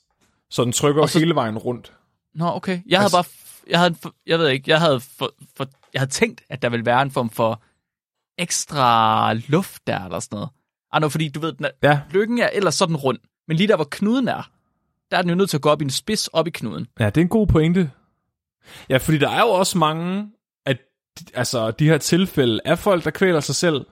Så 0.50 0.64
den 0.64 0.72
trykker 0.72 1.06
så- 1.06 1.18
hele 1.18 1.34
vejen 1.34 1.58
rundt. 1.58 1.92
Nå, 2.34 2.46
okay. 2.46 2.80
Jeg 2.86 2.98
havde 2.98 3.04
Altså- 3.04 3.16
bare, 3.16 3.24
f- 3.24 3.64
jeg 3.70 3.78
havde, 3.78 3.94
jeg 4.26 4.38
ved 4.38 4.48
ikke, 4.48 4.70
jeg 4.70 4.80
havde, 4.80 5.00
for, 5.00 5.32
for, 5.56 5.66
jeg 5.92 6.00
havde 6.00 6.10
tænkt, 6.10 6.42
at 6.50 6.62
der 6.62 6.68
ville 6.68 6.86
være 6.86 7.02
en 7.02 7.10
form 7.10 7.30
for 7.30 7.62
ekstra 8.38 9.32
luft 9.34 9.86
der, 9.86 10.04
eller 10.04 10.20
sådan 10.20 10.36
noget. 10.36 10.48
Ah, 10.92 11.00
no, 11.00 11.08
fordi 11.08 11.28
du 11.28 11.40
ved, 11.40 11.52
den 11.52 11.64
er, 11.64 11.70
Ja, 11.82 12.00
lykken 12.10 12.38
er 12.38 12.48
ellers 12.52 12.74
sådan 12.74 12.96
rund, 12.96 13.18
men 13.48 13.56
lige 13.56 13.68
der, 13.68 13.76
hvor 13.76 13.88
knuden 13.90 14.28
er, 14.28 14.50
der 15.10 15.16
er 15.16 15.22
den 15.22 15.28
jo 15.28 15.34
nødt 15.36 15.50
til 15.50 15.56
at 15.56 15.62
gå 15.62 15.68
op 15.70 15.80
i 15.80 15.84
en 15.84 15.90
spids 15.90 16.28
op 16.28 16.46
i 16.46 16.50
knuden. 16.50 16.86
Ja, 17.00 17.06
det 17.06 17.16
er 17.16 17.20
en 17.20 17.28
god 17.28 17.46
pointe. 17.46 17.90
Ja, 18.88 18.96
fordi 18.96 19.18
der 19.18 19.30
er 19.30 19.40
jo 19.40 19.48
også 19.48 19.78
mange 19.78 20.30
de, 21.18 21.24
altså, 21.34 21.70
de 21.70 21.88
her 21.88 21.98
tilfælde 21.98 22.60
af 22.64 22.78
folk, 22.78 23.04
der 23.04 23.10
kvæler 23.10 23.40
sig 23.40 23.54
selv 23.54 23.86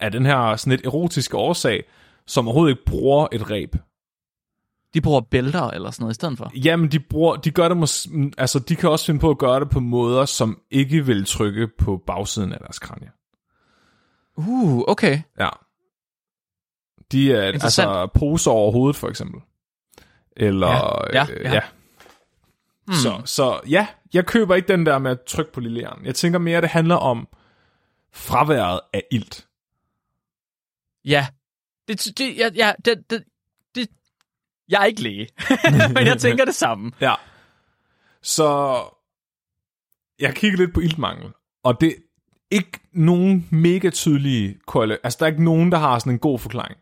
af 0.00 0.12
den 0.12 0.26
her 0.26 0.56
sådan 0.56 0.72
et 0.72 0.86
erotiske 0.86 1.36
årsag, 1.36 1.84
som 2.26 2.48
overhovedet 2.48 2.72
ikke 2.72 2.84
bruger 2.84 3.28
et 3.32 3.50
ræb. 3.50 3.76
De 4.94 5.00
bruger 5.00 5.20
bælter 5.20 5.70
eller 5.70 5.90
sådan 5.90 6.02
noget 6.02 6.14
i 6.14 6.14
stedet 6.14 6.38
for. 6.38 6.52
Jamen, 6.54 6.92
de, 6.92 7.00
bruger, 7.00 7.36
de 7.36 7.50
gør 7.50 7.68
det 7.68 7.76
mås- 7.76 8.34
altså, 8.38 8.58
de 8.58 8.76
kan 8.76 8.90
også 8.90 9.06
finde 9.06 9.20
på 9.20 9.30
at 9.30 9.38
gøre 9.38 9.60
det 9.60 9.70
på 9.70 9.80
måder, 9.80 10.24
som 10.24 10.60
ikke 10.70 11.06
vil 11.06 11.24
trykke 11.24 11.68
på 11.78 12.02
bagsiden 12.06 12.52
af 12.52 12.58
deres 12.58 12.78
kranie. 12.78 13.10
Uh, 14.36 14.82
okay. 14.88 15.20
Ja. 15.38 15.48
De 17.12 17.32
er 17.32 17.42
altså 17.42 18.08
poser 18.14 18.50
over 18.50 18.72
hovedet, 18.72 18.96
for 18.96 19.08
eksempel. 19.08 19.40
Eller, 20.36 20.68
Ja, 21.12 21.26
ja, 21.26 21.26
øh, 21.32 21.44
ja. 21.44 21.52
ja. 21.54 21.60
Hmm. 22.90 22.96
Så, 22.96 23.22
så 23.24 23.60
ja, 23.68 23.86
jeg 24.14 24.26
køber 24.26 24.54
ikke 24.54 24.68
den 24.68 24.86
der 24.86 24.98
med 24.98 25.10
at 25.10 25.18
trykke 25.26 25.52
på 25.52 25.60
lille 25.60 25.80
jern. 25.80 26.04
Jeg 26.04 26.14
tænker 26.14 26.38
mere, 26.38 26.60
det 26.60 26.68
handler 26.68 26.94
om 26.96 27.28
fraværet 28.12 28.80
af 28.92 29.02
ilt. 29.10 29.46
Ja. 31.04 31.26
Det, 31.88 32.18
det, 32.18 32.36
ja, 32.36 32.50
ja, 32.54 32.72
det, 32.84 33.10
det, 33.10 33.24
det, 33.74 33.88
jeg 34.68 34.80
er 34.82 34.84
ikke 34.84 35.02
læge, 35.02 35.28
men 35.94 36.06
jeg 36.06 36.18
tænker 36.20 36.44
det 36.44 36.54
samme. 36.54 36.92
Ja. 37.00 37.14
Så 38.22 38.76
jeg 40.18 40.34
kigger 40.34 40.58
lidt 40.58 40.74
på 40.74 40.80
iltmangel, 40.80 41.30
og 41.62 41.80
det 41.80 41.88
er 41.88 41.94
ikke 42.50 42.80
nogen 42.92 43.48
mega 43.50 43.90
tydelige 43.90 44.58
korrela- 44.70 44.96
Altså, 45.04 45.16
der 45.20 45.24
er 45.26 45.30
ikke 45.30 45.44
nogen, 45.44 45.72
der 45.72 45.78
har 45.78 45.98
sådan 45.98 46.12
en 46.12 46.18
god 46.18 46.38
forklaring. 46.38 46.78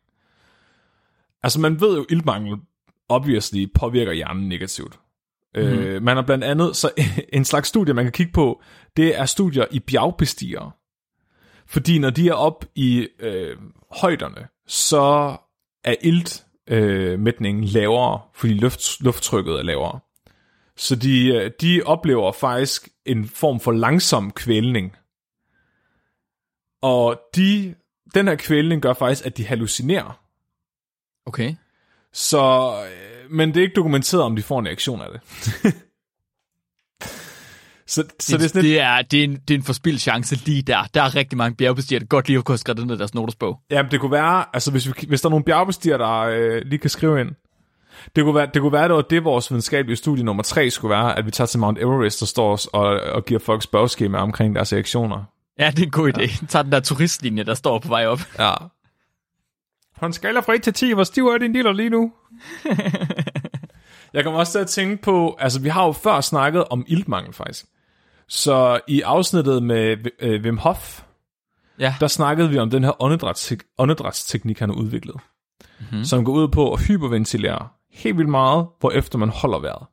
Altså, 1.42 1.60
man 1.60 1.80
ved 1.80 1.96
jo, 1.96 2.00
at 2.00 2.06
iltmangel 2.10 2.56
obviously 3.08 3.66
påvirker 3.74 4.12
hjernen 4.12 4.48
negativt. 4.48 4.98
Mm. 5.62 5.78
Øh, 5.78 6.02
man 6.02 6.16
har 6.16 6.22
blandt 6.22 6.44
andet, 6.44 6.76
så 6.76 6.90
en 7.32 7.44
slags 7.44 7.68
studie, 7.68 7.94
man 7.94 8.04
kan 8.04 8.12
kigge 8.12 8.32
på, 8.32 8.62
det 8.96 9.18
er 9.18 9.24
studier 9.24 9.64
i 9.70 9.80
bjergbestigere. 9.80 10.70
Fordi 11.66 11.98
når 11.98 12.10
de 12.10 12.28
er 12.28 12.34
op 12.34 12.64
i 12.74 13.08
øh, 13.18 13.56
højderne, 14.00 14.48
så 14.66 15.36
er 15.84 15.94
iltmætningen 16.00 17.64
øh, 17.64 17.70
lavere, 17.70 18.20
fordi 18.34 18.54
luft, 18.54 19.00
lufttrykket 19.00 19.58
er 19.58 19.62
lavere. 19.62 20.00
Så 20.76 20.96
de, 20.96 21.28
øh, 21.28 21.50
de 21.60 21.82
oplever 21.86 22.32
faktisk 22.32 22.88
en 23.06 23.28
form 23.28 23.60
for 23.60 23.72
langsom 23.72 24.30
kvælning. 24.30 24.96
Og 26.82 27.20
de, 27.36 27.74
den 28.14 28.28
her 28.28 28.34
kvælning 28.34 28.82
gør 28.82 28.92
faktisk, 28.92 29.26
at 29.26 29.36
de 29.36 29.46
hallucinerer. 29.46 30.20
Okay. 31.26 31.54
Så, 32.12 32.72
øh, 32.84 33.17
men 33.30 33.48
det 33.48 33.56
er 33.56 33.62
ikke 33.62 33.74
dokumenteret, 33.74 34.22
om 34.22 34.36
de 34.36 34.42
får 34.42 34.60
en 34.60 34.66
reaktion 34.66 35.00
af 35.00 35.06
det. 35.12 35.20
så, 37.86 38.04
så 38.20 38.36
det 38.36 38.44
er 38.44 38.48
sådan 38.48 38.64
det, 38.64 38.80
er, 38.80 39.02
det, 39.02 39.20
er 39.20 39.24
en, 39.24 39.36
det 39.48 39.54
er 39.54 39.58
en 39.58 39.64
forspildt 39.64 40.00
chance 40.00 40.36
lige 40.36 40.62
der. 40.62 40.84
Der 40.94 41.02
er 41.02 41.14
rigtig 41.14 41.38
mange 41.38 41.56
bjergbestigere, 41.56 42.00
der 42.00 42.06
godt 42.06 42.28
lige 42.28 42.42
kunnet 42.42 42.60
skrive 42.60 42.74
det 42.74 42.86
ned 42.86 42.94
i 42.94 42.98
deres 42.98 43.14
notesbog. 43.14 43.60
jamen, 43.70 43.90
det 43.90 44.00
kunne 44.00 44.12
være, 44.12 44.44
altså 44.52 44.70
hvis, 44.70 44.86
vi, 44.86 44.92
hvis 45.08 45.20
der 45.20 45.28
er 45.28 45.30
nogle 45.30 45.44
bjergbestiger, 45.44 45.96
der 45.96 46.18
øh, 46.20 46.62
lige 46.66 46.78
kan 46.78 46.90
skrive 46.90 47.20
ind, 47.20 47.30
det 48.16 48.24
kunne, 48.24 48.34
være, 48.34 48.48
det 48.54 48.62
kunne 48.62 48.72
være, 48.72 48.88
det 48.88 48.94
var 48.94 49.02
det, 49.02 49.24
vores 49.24 49.50
videnskabelige 49.50 49.96
studie 49.96 50.24
nummer 50.24 50.42
tre 50.42 50.70
skulle 50.70 50.90
være, 50.90 51.18
at 51.18 51.26
vi 51.26 51.30
tager 51.30 51.46
til 51.46 51.60
Mount 51.60 51.78
Everest 51.78 52.22
og 52.22 52.28
står 52.28 52.60
og, 52.72 53.00
og 53.00 53.24
giver 53.24 53.40
folk 53.40 53.62
spørgeskema 53.62 54.18
omkring 54.18 54.54
deres 54.54 54.72
reaktioner. 54.72 55.24
Ja, 55.58 55.70
det 55.70 55.78
er 55.78 55.84
en 55.84 55.90
god 55.90 56.12
idé. 56.12 56.20
Ja. 56.20 56.46
Tag 56.48 56.64
den 56.64 56.72
der 56.72 56.80
turistlinje, 56.80 57.44
der 57.44 57.54
står 57.54 57.78
på 57.78 57.88
vej 57.88 58.06
op. 58.06 58.20
Ja. 58.38 58.54
På 60.00 60.06
en 60.06 60.12
skala 60.12 60.40
fra 60.40 60.54
1 60.54 60.62
til 60.62 60.72
10, 60.72 60.92
hvor 60.92 61.04
stiv 61.04 61.26
er 61.26 61.38
din 61.38 61.54
dealer 61.54 61.72
lige 61.72 61.90
nu? 61.90 62.12
jeg 64.14 64.24
kommer 64.24 64.40
også 64.40 64.52
til 64.52 64.58
at 64.58 64.66
tænke 64.66 65.02
på, 65.02 65.36
altså 65.40 65.60
vi 65.60 65.68
har 65.68 65.84
jo 65.86 65.92
før 65.92 66.20
snakket 66.20 66.64
om 66.64 66.84
iltmangel 66.88 67.32
faktisk. 67.32 67.66
Så 68.28 68.80
i 68.88 69.00
afsnittet 69.00 69.62
med 69.62 69.96
øh, 70.20 70.42
Wim 70.44 70.58
Hof, 70.58 71.02
Ja. 71.78 71.94
der 72.00 72.06
snakkede 72.06 72.50
vi 72.50 72.58
om 72.58 72.70
den 72.70 72.84
her 72.84 73.02
åndedrætstek- 73.02 73.74
åndedrætsteknik, 73.78 74.58
han 74.58 74.68
har 74.70 74.76
udviklet. 74.76 75.14
Mhm. 75.14 75.22
Mm-hmm. 75.90 76.04
Som 76.04 76.24
går 76.24 76.32
ud 76.32 76.48
på 76.48 76.72
at 76.72 76.86
hyperventilere 76.86 77.68
helt 77.92 78.16
vildt 78.16 78.30
meget, 78.30 78.66
hvorefter 78.80 79.18
man 79.18 79.28
holder 79.28 79.58
vejret. 79.58 79.86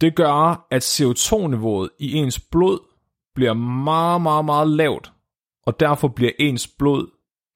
Det 0.00 0.14
gør, 0.16 0.66
at 0.70 0.82
CO2-niveauet 1.00 1.90
i 1.98 2.12
ens 2.12 2.40
blod 2.40 2.78
bliver 3.34 3.52
meget, 3.52 4.20
meget, 4.22 4.44
meget 4.44 4.68
lavt, 4.68 5.12
og 5.66 5.80
derfor 5.80 6.08
bliver 6.08 6.32
ens 6.38 6.68
blod 6.78 7.06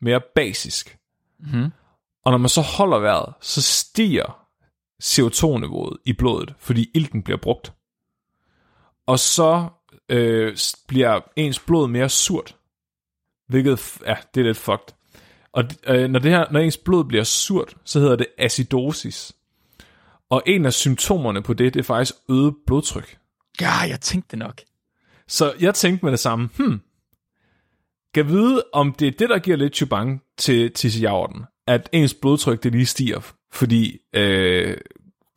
mere 0.01 0.21
basisk. 0.35 0.99
Mhm. 1.41 1.73
Og 2.25 2.33
når 2.33 2.39
man 2.39 2.49
så 2.49 2.61
holder 2.61 2.99
vejret, 2.99 3.35
så 3.41 3.63
stiger 3.63 4.47
CO2-niveauet 5.03 5.99
i 6.05 6.13
blodet, 6.13 6.55
fordi 6.59 6.91
ilten 6.95 7.23
bliver 7.23 7.39
brugt. 7.43 7.73
Og 9.07 9.19
så 9.19 9.69
øh, 10.09 10.57
bliver 10.89 11.21
ens 11.37 11.59
blod 11.59 11.89
mere 11.89 12.09
surt. 12.09 12.57
Hvilket, 13.49 13.99
ja, 14.07 14.17
det 14.35 14.41
er 14.41 14.45
lidt 14.45 14.57
fucked. 14.57 14.95
Og 15.53 15.65
øh, 15.87 16.11
når, 16.11 16.19
det 16.19 16.31
her, 16.31 16.47
når 16.51 16.61
ens 16.61 16.77
blod 16.77 17.05
bliver 17.05 17.25
surt, 17.25 17.77
så 17.85 18.01
hedder 18.01 18.17
det 18.17 18.27
acidosis. 18.39 19.33
Og 20.31 20.43
en 20.47 20.67
af 20.67 20.73
symptomerne 20.73 21.43
på 21.43 21.55
det, 21.55 21.75
det 21.75 21.81
er 21.81 21.85
faktisk 21.85 22.15
øget 22.29 22.55
blodtryk. 22.67 23.19
Ja, 23.61 23.79
jeg 23.79 24.01
tænkte 24.01 24.37
nok. 24.37 24.61
Så 25.29 25.55
jeg 25.61 25.75
tænkte 25.75 26.05
med 26.05 26.13
det 26.13 26.21
samme, 26.21 26.49
hmm, 26.57 26.81
kan 28.15 28.29
vide, 28.29 28.65
om 28.73 28.93
det 28.93 29.09
er 29.09 29.13
det, 29.19 29.29
der 29.29 29.39
giver 29.39 29.57
lidt 29.57 29.77
chubang 29.77 30.23
til 30.39 30.73
tissejaverten, 30.73 31.45
at 31.71 31.89
ens 31.93 32.15
blodtryk 32.15 32.63
det 32.63 32.73
lige 32.73 32.87
stiger, 32.87 33.33
fordi 33.53 33.99
øh, 34.13 34.77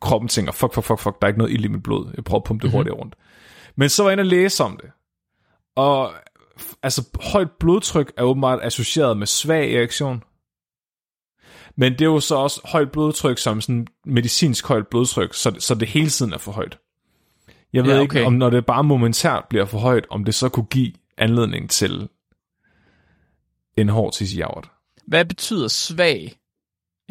kroppen 0.00 0.28
tænker, 0.28 0.52
fuck, 0.52 0.74
fuck, 0.74 0.86
fuck, 0.86 1.00
fuck, 1.00 1.20
der 1.20 1.26
er 1.26 1.28
ikke 1.28 1.38
noget 1.38 1.52
ild 1.52 1.64
i 1.64 1.68
mit 1.68 1.82
blod, 1.82 2.12
jeg 2.16 2.24
prøver 2.24 2.40
at 2.40 2.44
pumpe 2.44 2.62
det 2.62 2.68
mm-hmm. 2.68 2.76
hurtigt 2.76 2.96
rundt. 2.96 3.14
Men 3.76 3.88
så 3.88 4.02
var 4.02 4.10
jeg 4.10 4.14
inde 4.14 4.22
og 4.22 4.26
læse 4.26 4.64
om 4.64 4.78
det, 4.82 4.90
og 5.76 6.12
altså 6.82 7.08
højt 7.32 7.50
blodtryk 7.60 8.12
er 8.16 8.22
åbenbart 8.22 8.58
associeret 8.62 9.16
med 9.16 9.26
svag 9.26 9.74
erektion, 9.74 10.22
men 11.76 11.92
det 11.92 12.00
er 12.00 12.06
jo 12.06 12.20
så 12.20 12.34
også 12.34 12.60
højt 12.64 12.92
blodtryk 12.92 13.38
som 13.38 13.60
sådan 13.60 13.86
medicinsk 14.04 14.66
højt 14.66 14.86
blodtryk, 14.86 15.34
så, 15.34 15.56
så 15.58 15.74
det 15.74 15.88
hele 15.88 16.10
tiden 16.10 16.32
er 16.32 16.38
for 16.38 16.52
højt. 16.52 16.78
Jeg 17.72 17.84
ved 17.84 17.94
Ja, 17.94 18.00
okay. 18.00 18.18
ikke, 18.18 18.26
om 18.26 18.32
når 18.32 18.50
det 18.50 18.66
bare 18.66 18.84
momentært 18.84 19.44
bliver 19.50 19.64
for 19.64 19.78
højt, 19.78 20.06
om 20.10 20.24
det 20.24 20.34
så 20.34 20.48
kunne 20.48 20.66
give 20.66 20.92
anledning 21.18 21.70
til 21.70 22.08
en 23.76 23.88
hård 23.88 24.12
tissejavet. 24.12 24.64
Hvad 25.06 25.24
betyder 25.24 25.68
svag 25.68 26.32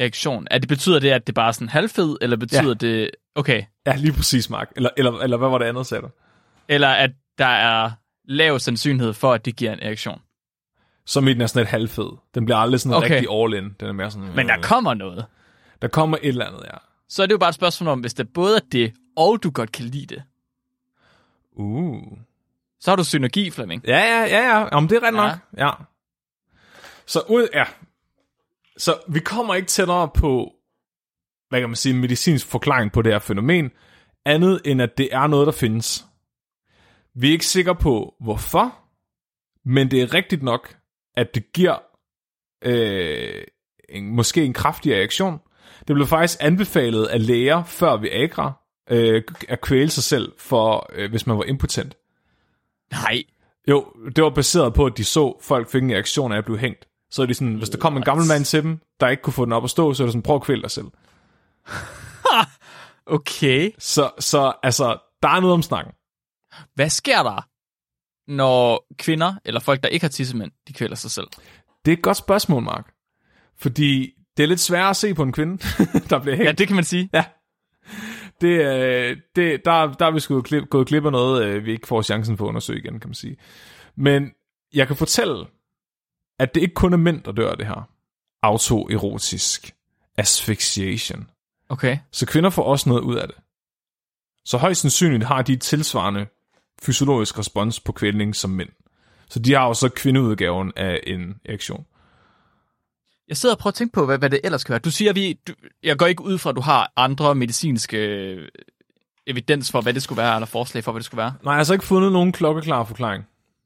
reaktion? 0.00 0.46
Er 0.50 0.58
det 0.58 0.68
betyder 0.68 0.98
det, 0.98 1.10
at 1.10 1.26
det 1.26 1.34
bare 1.34 1.48
er 1.48 1.52
sådan 1.52 1.68
halvfed, 1.68 2.16
eller 2.20 2.36
betyder 2.36 2.68
Ja. 2.68 2.74
det... 2.74 3.10
Okay. 3.34 3.62
Ja, 3.86 3.96
lige 3.96 4.12
præcis, 4.12 4.50
Mark. 4.50 4.72
Eller, 4.76 4.90
eller, 4.96 5.12
eller 5.18 5.36
hvad 5.36 5.48
var 5.48 5.58
det 5.58 5.64
andet, 5.66 5.86
sagde 5.86 6.02
du? 6.02 6.08
Eller 6.68 6.88
at 6.88 7.10
der 7.38 7.46
er 7.46 7.90
lav 8.24 8.58
sandsynlighed 8.58 9.12
for, 9.12 9.32
at 9.32 9.44
det 9.44 9.56
giver 9.56 9.72
en 9.72 9.78
erektion. 9.82 10.20
Som 11.06 11.28
i 11.28 11.32
den 11.34 11.40
er 11.40 11.46
sådan 11.46 11.62
et 11.62 11.68
halvfed. 11.68 12.10
Den 12.34 12.44
bliver 12.44 12.56
aldrig 12.58 12.80
sådan 12.80 12.96
Okay. 12.96 13.10
rigtig 13.14 13.28
all 13.42 13.54
in. 13.54 13.70
Den 13.80 13.88
er 13.88 13.92
mere 13.92 14.10
sådan... 14.10 14.28
Men 14.36 14.48
der 14.48 14.56
øh, 14.56 14.62
kommer 14.62 14.94
noget. 14.94 15.26
der 15.82 15.88
kommer 15.88 16.16
et 16.22 16.28
eller 16.28 16.46
andet, 16.46 16.60
ja. 16.64 16.76
Så 17.08 17.22
er 17.22 17.26
det 17.26 17.32
jo 17.32 17.38
bare 17.38 17.48
et 17.48 17.54
spørgsmål 17.54 17.88
om, 17.88 18.00
hvis 18.00 18.14
det 18.14 18.28
både 18.34 18.56
er 18.56 18.60
det, 18.72 18.92
og 19.16 19.42
du 19.42 19.50
godt 19.50 19.72
kan 19.72 19.84
lide 19.84 20.14
det, 20.14 20.22
Uh. 21.56 22.02
så 22.80 22.90
har 22.90 22.96
du 22.96 23.04
synergi, 23.04 23.50
Flemming. 23.50 23.84
Ja, 23.86 23.98
ja, 23.98 24.20
ja, 24.26 24.58
ja. 24.58 24.68
Jamen, 24.72 24.90
det 24.90 24.96
er 24.96 25.00
ret 25.00 25.14
Ja. 25.14 25.28
nok. 25.28 25.32
Ja. 25.58 25.70
Så 27.06 27.20
ud, 27.28 27.48
ja. 27.54 27.64
Så 28.76 28.98
vi 29.08 29.20
kommer 29.20 29.54
ikke 29.54 29.68
tættere 29.68 30.08
på, 30.14 30.52
hvad 31.48 31.60
kan 31.60 31.68
man 31.68 31.76
sige, 31.76 31.94
en 31.94 32.00
medicinsk 32.00 32.46
forklaring 32.46 32.92
på 32.92 33.02
det 33.02 33.12
her 33.12 33.18
fænomen, 33.18 33.70
andet 34.24 34.60
end 34.64 34.82
at 34.82 34.98
det 34.98 35.08
er 35.14 35.26
noget, 35.26 35.46
der 35.46 35.52
findes. 35.52 36.04
Vi 37.14 37.28
er 37.28 37.32
ikke 37.32 37.46
sikre 37.46 37.74
på, 37.74 38.14
hvorfor, 38.20 38.78
men 39.64 39.90
det 39.90 40.02
er 40.02 40.14
rigtigt 40.14 40.42
nok, 40.42 40.76
at 41.16 41.34
det 41.34 41.52
giver 41.52 41.76
øh, 42.64 43.44
en, 43.88 44.16
måske 44.16 44.44
en 44.44 44.52
kraftig 44.52 44.92
reaktion. 44.92 45.40
Det 45.88 45.94
blev 45.94 46.06
faktisk 46.06 46.38
anbefalet 46.40 47.06
af 47.06 47.26
læger 47.26 47.64
før 47.64 47.96
vi 47.96 48.08
agra, 48.10 48.52
øh, 48.90 49.22
at 49.48 49.60
kvæle 49.60 49.90
sig 49.90 50.02
selv, 50.02 50.32
for, 50.38 50.90
øh, 50.92 51.10
hvis 51.10 51.26
man 51.26 51.38
var 51.38 51.44
impotent. 51.44 51.96
Nej. 52.90 53.22
Jo, 53.68 53.92
det 54.16 54.24
var 54.24 54.30
baseret 54.30 54.74
på, 54.74 54.86
at 54.86 54.96
de 54.96 55.04
så, 55.04 55.38
folk 55.42 55.68
fik 55.68 55.82
en 55.82 55.92
reaktion 55.92 56.32
af 56.32 56.38
at 56.38 56.44
blive 56.44 56.58
hængt. 56.58 56.88
Så 57.14 57.22
er 57.22 57.26
de 57.26 57.34
sådan, 57.34 57.54
hvis 57.54 57.70
der 57.70 57.78
kom 57.78 57.96
en 57.96 58.02
gammel 58.02 58.26
mand 58.26 58.44
til 58.44 58.62
dem, 58.62 58.78
der 59.00 59.08
ikke 59.08 59.22
kunne 59.22 59.32
få 59.32 59.44
den 59.44 59.52
op 59.52 59.64
at 59.64 59.70
stå, 59.70 59.94
så 59.94 60.02
er 60.02 60.06
det 60.06 60.12
sådan, 60.12 60.22
prøv 60.22 60.36
at 60.36 60.42
kvæle 60.42 60.62
dig 60.62 60.70
selv. 60.70 60.86
Okay. 63.06 63.70
Så, 63.78 64.10
så 64.18 64.52
altså, 64.62 64.98
der 65.22 65.28
er 65.28 65.40
noget 65.40 65.54
om 65.54 65.62
snakken. 65.62 65.94
Hvad 66.74 66.90
sker 66.90 67.22
der, 67.22 67.48
når 68.30 68.86
kvinder, 68.98 69.34
eller 69.44 69.60
folk, 69.60 69.82
der 69.82 69.88
ikke 69.88 70.04
har 70.04 70.08
tissemænd, 70.08 70.52
de 70.68 70.72
kvæler 70.72 70.96
sig 70.96 71.10
selv? 71.10 71.26
Det 71.84 71.92
er 71.92 71.96
et 71.96 72.02
godt 72.02 72.16
spørgsmål, 72.16 72.62
Mark. 72.62 72.92
Fordi 73.58 74.12
det 74.36 74.42
er 74.42 74.46
lidt 74.46 74.60
sværere 74.60 74.90
at 74.90 74.96
se 74.96 75.14
på 75.14 75.22
en 75.22 75.32
kvinde, 75.32 75.58
der 76.10 76.18
bliver 76.18 76.36
hængt. 76.36 76.46
Ja, 76.46 76.52
det 76.52 76.66
kan 76.66 76.74
man 76.76 76.84
sige. 76.84 77.10
Ja. 77.14 77.24
Det, 78.40 78.48
øh, 78.48 79.16
det, 79.36 79.64
der, 79.64 79.92
der 79.92 80.06
er 80.06 80.10
vi 80.10 80.20
sgu 80.20 80.42
glip, 80.42 80.70
gået 80.70 80.86
glip 80.86 81.04
af 81.04 81.12
noget, 81.12 81.44
øh, 81.44 81.64
vi 81.64 81.72
ikke 81.72 81.86
får 81.86 82.02
chancen 82.02 82.36
for 82.36 82.44
at 82.44 82.48
undersøge 82.48 82.78
igen, 82.78 83.00
kan 83.00 83.08
man 83.08 83.14
sige. 83.14 83.36
Men 83.96 84.30
jeg 84.74 84.86
kan 84.86 84.96
fortælle, 84.96 85.46
at 86.38 86.54
det 86.54 86.60
ikke 86.60 86.74
kun 86.74 86.92
er 86.92 86.96
mænd, 86.96 87.22
der 87.22 87.32
dør 87.32 87.50
af 87.50 87.56
det 87.56 87.66
her. 87.66 87.88
Autoerotisk 88.42 89.74
asphyxiation. 90.18 91.30
Okay. 91.68 91.98
Så 92.10 92.26
kvinder 92.26 92.50
får 92.50 92.62
også 92.62 92.88
noget 92.88 93.02
ud 93.02 93.16
af 93.16 93.28
det. 93.28 93.36
Så 94.44 94.58
højst 94.58 94.80
sandsynligt 94.80 95.24
har 95.24 95.42
de 95.42 95.52
et 95.52 95.60
tilsvarende 95.60 96.26
fysiologisk 96.82 97.38
respons 97.38 97.80
på 97.80 97.92
kvælning 97.92 98.36
som 98.36 98.50
mænd. 98.50 98.68
Så 99.28 99.38
de 99.38 99.52
har 99.52 99.66
jo 99.66 99.74
så 99.74 99.88
kvindeudgaven 99.88 100.72
af 100.76 101.00
en 101.06 101.34
erektion. 101.44 101.86
Jeg 103.28 103.36
sidder 103.36 103.54
og 103.54 103.58
prøver 103.58 103.70
at 103.70 103.74
tænke 103.74 103.92
på, 103.92 104.06
hvad, 104.06 104.18
hvad 104.18 104.30
det 104.30 104.40
ellers 104.44 104.64
kan 104.64 104.72
være. 104.72 104.78
Du 104.78 104.90
siger, 104.90 105.12
vi, 105.12 105.40
du, 105.48 105.52
jeg 105.82 105.98
går 105.98 106.06
ikke 106.06 106.22
ud 106.22 106.38
fra, 106.38 106.50
at 106.50 106.56
du 106.56 106.60
har 106.60 106.92
andre 106.96 107.34
medicinske 107.34 107.96
øh, 107.96 108.48
evidens 109.26 109.70
for, 109.70 109.80
hvad 109.80 109.94
det 109.94 110.02
skulle 110.02 110.16
være, 110.22 110.34
eller 110.34 110.46
forslag 110.46 110.84
for, 110.84 110.92
hvad 110.92 111.00
det 111.00 111.06
skulle 111.06 111.18
være. 111.18 111.34
Nej, 111.42 111.50
jeg 111.50 111.52
har 111.52 111.58
altså 111.58 111.72
ikke 111.72 111.84
fundet 111.84 112.12
nogen 112.12 112.32
klokkeklar 112.32 112.84
forklaring. 112.84 113.24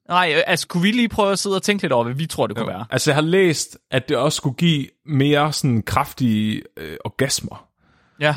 Nej, 0.09 0.33
øh, 0.37 0.43
altså 0.47 0.69
kunne 0.69 0.83
vi 0.83 0.91
lige 0.91 1.09
prøve 1.09 1.33
at 1.33 1.39
sidde 1.39 1.57
og 1.57 1.63
tænke 1.63 1.83
lidt 1.83 1.93
over, 1.93 2.05
hvad 2.05 2.15
vi 2.15 2.27
tror, 2.27 2.47
det 2.47 2.57
kunne 2.57 2.69
være? 2.69 2.87
Altså, 2.91 3.11
jeg 3.11 3.17
har 3.17 3.23
læst, 3.23 3.79
at 3.91 4.09
det 4.09 4.17
også 4.17 4.37
skulle 4.37 4.57
give 4.57 4.87
mere 5.07 5.53
sådan 5.53 5.83
kraftige 5.83 6.63
øh, 6.77 6.97
orgasmer. 7.05 7.69
Ja. 8.21 8.37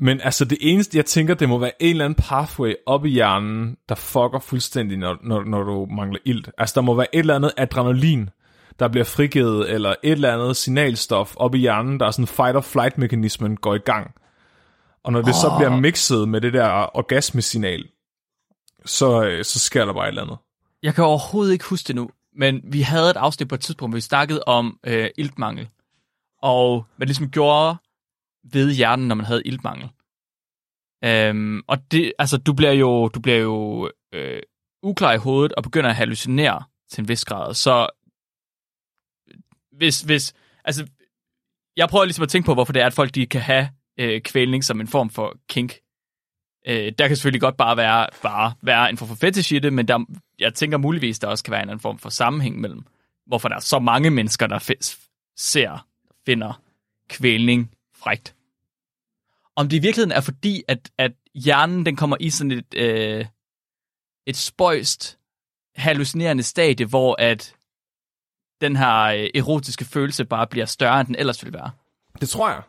Men 0.00 0.20
altså, 0.20 0.44
det 0.44 0.58
eneste, 0.60 0.96
jeg 0.96 1.06
tænker, 1.06 1.34
det 1.34 1.48
må 1.48 1.58
være 1.58 1.82
en 1.82 1.90
eller 1.90 2.04
anden 2.04 2.22
pathway 2.28 2.74
op 2.86 3.06
i 3.06 3.08
hjernen, 3.08 3.76
der 3.88 3.94
fucker 3.94 4.38
fuldstændig, 4.38 4.98
når, 4.98 5.16
når, 5.22 5.44
når 5.44 5.62
du 5.62 5.86
mangler 5.86 6.18
ilt. 6.24 6.50
Altså, 6.58 6.74
der 6.74 6.80
må 6.80 6.94
være 6.94 7.14
et 7.14 7.18
eller 7.18 7.34
andet 7.34 7.52
adrenalin, 7.56 8.30
der 8.78 8.88
bliver 8.88 9.04
frigivet, 9.04 9.70
eller 9.70 9.90
et 9.90 10.12
eller 10.12 10.34
andet 10.34 10.56
signalstof 10.56 11.36
op 11.36 11.54
i 11.54 11.58
hjernen, 11.58 12.00
der 12.00 12.06
er 12.06 12.10
sådan 12.10 12.26
fight-or-flight-mekanismen 12.26 13.56
går 13.56 13.74
i 13.74 13.78
gang. 13.78 14.14
Og 15.04 15.12
når 15.12 15.22
det 15.22 15.28
oh. 15.28 15.34
så 15.34 15.54
bliver 15.58 15.76
mixet 15.76 16.28
med 16.28 16.40
det 16.40 16.52
der 16.52 16.96
orgasmesignal, 16.96 17.84
så, 18.84 19.24
øh, 19.24 19.44
så 19.44 19.58
sker 19.58 19.84
der 19.84 19.92
bare 19.92 20.04
et 20.04 20.08
eller 20.08 20.22
andet. 20.22 20.36
Jeg 20.82 20.94
kan 20.94 21.04
overhovedet 21.04 21.52
ikke 21.52 21.64
huske 21.64 21.86
det 21.86 21.96
nu, 21.96 22.10
men 22.32 22.60
vi 22.64 22.80
havde 22.80 23.10
et 23.10 23.16
afsnit 23.16 23.48
på 23.48 23.54
et 23.54 23.60
tidspunkt, 23.60 23.92
hvor 23.92 23.96
vi 23.96 24.00
snakkede 24.00 24.42
om 24.46 24.78
øh, 24.86 25.10
iltmangel. 25.18 25.68
Og 26.42 26.86
hvad 26.96 27.06
det 27.06 27.08
ligesom 27.08 27.30
gjorde 27.30 27.76
ved 28.44 28.74
hjernen, 28.74 29.08
når 29.08 29.14
man 29.14 29.26
havde 29.26 29.42
iltmangel. 29.44 29.88
Øhm, 31.04 31.62
og 31.66 31.90
det, 31.90 32.12
altså, 32.18 32.36
du 32.36 32.52
bliver 32.52 32.72
jo, 32.72 33.08
du 33.08 33.20
bliver 33.20 33.38
jo 33.38 33.90
øh, 34.12 34.42
uklar 34.82 35.12
i 35.12 35.18
hovedet 35.18 35.52
og 35.52 35.62
begynder 35.62 35.90
at 35.90 35.96
hallucinere 35.96 36.64
til 36.90 37.02
en 37.02 37.08
vis 37.08 37.24
grad. 37.24 37.54
Så 37.54 37.88
hvis, 39.72 40.00
hvis, 40.00 40.34
altså, 40.64 40.86
jeg 41.76 41.88
prøver 41.88 42.04
ligesom 42.04 42.22
at 42.22 42.28
tænke 42.28 42.46
på, 42.46 42.54
hvorfor 42.54 42.72
det 42.72 42.82
er, 42.82 42.86
at 42.86 42.94
folk 42.94 43.14
de 43.14 43.26
kan 43.26 43.40
have 43.40 43.70
øh, 43.98 44.20
kvælning 44.20 44.64
som 44.64 44.80
en 44.80 44.88
form 44.88 45.10
for 45.10 45.36
kink. 45.48 45.74
Øh, 46.66 46.92
der 46.98 47.08
kan 47.08 47.16
selvfølgelig 47.16 47.40
godt 47.40 47.56
bare 47.56 47.76
være, 47.76 48.06
bare 48.22 48.54
være 48.62 48.90
en 48.90 48.96
form 48.96 49.08
for 49.08 49.14
fetish 49.14 49.52
i 49.52 49.58
det, 49.58 49.72
men 49.72 49.88
der, 49.88 50.04
jeg 50.38 50.54
tænker 50.54 50.78
muligvis, 50.78 51.18
der 51.18 51.28
også 51.28 51.44
kan 51.44 51.52
være 51.52 51.62
en 51.62 51.68
anden 51.68 51.80
form 51.80 51.98
for 51.98 52.08
sammenhæng 52.08 52.60
mellem, 52.60 52.82
hvorfor 53.26 53.48
der 53.48 53.56
er 53.56 53.60
så 53.60 53.78
mange 53.78 54.10
mennesker, 54.10 54.46
der 54.46 54.58
f- 54.58 55.32
ser, 55.36 55.86
finder 56.26 56.62
kvælning 57.08 57.70
frægt. 57.96 58.34
Om 59.56 59.68
det 59.68 59.76
i 59.76 59.80
virkeligheden 59.80 60.12
er 60.12 60.20
fordi, 60.20 60.62
at, 60.68 60.90
at 60.98 61.12
hjernen 61.34 61.86
den 61.86 61.96
kommer 61.96 62.16
i 62.20 62.30
sådan 62.30 62.50
et, 62.50 62.74
øh, 62.76 63.26
et 64.26 64.36
spøjst, 64.36 65.18
hallucinerende 65.76 66.42
stadie, 66.42 66.86
hvor 66.86 67.16
at 67.18 67.56
den 68.60 68.76
her 68.76 69.02
øh, 69.02 69.30
erotiske 69.34 69.84
følelse 69.84 70.24
bare 70.24 70.46
bliver 70.46 70.66
større, 70.66 71.00
end 71.00 71.06
den 71.06 71.16
ellers 71.16 71.44
ville 71.44 71.58
være. 71.58 71.70
Det 72.20 72.28
tror 72.28 72.50
jeg. 72.50 72.62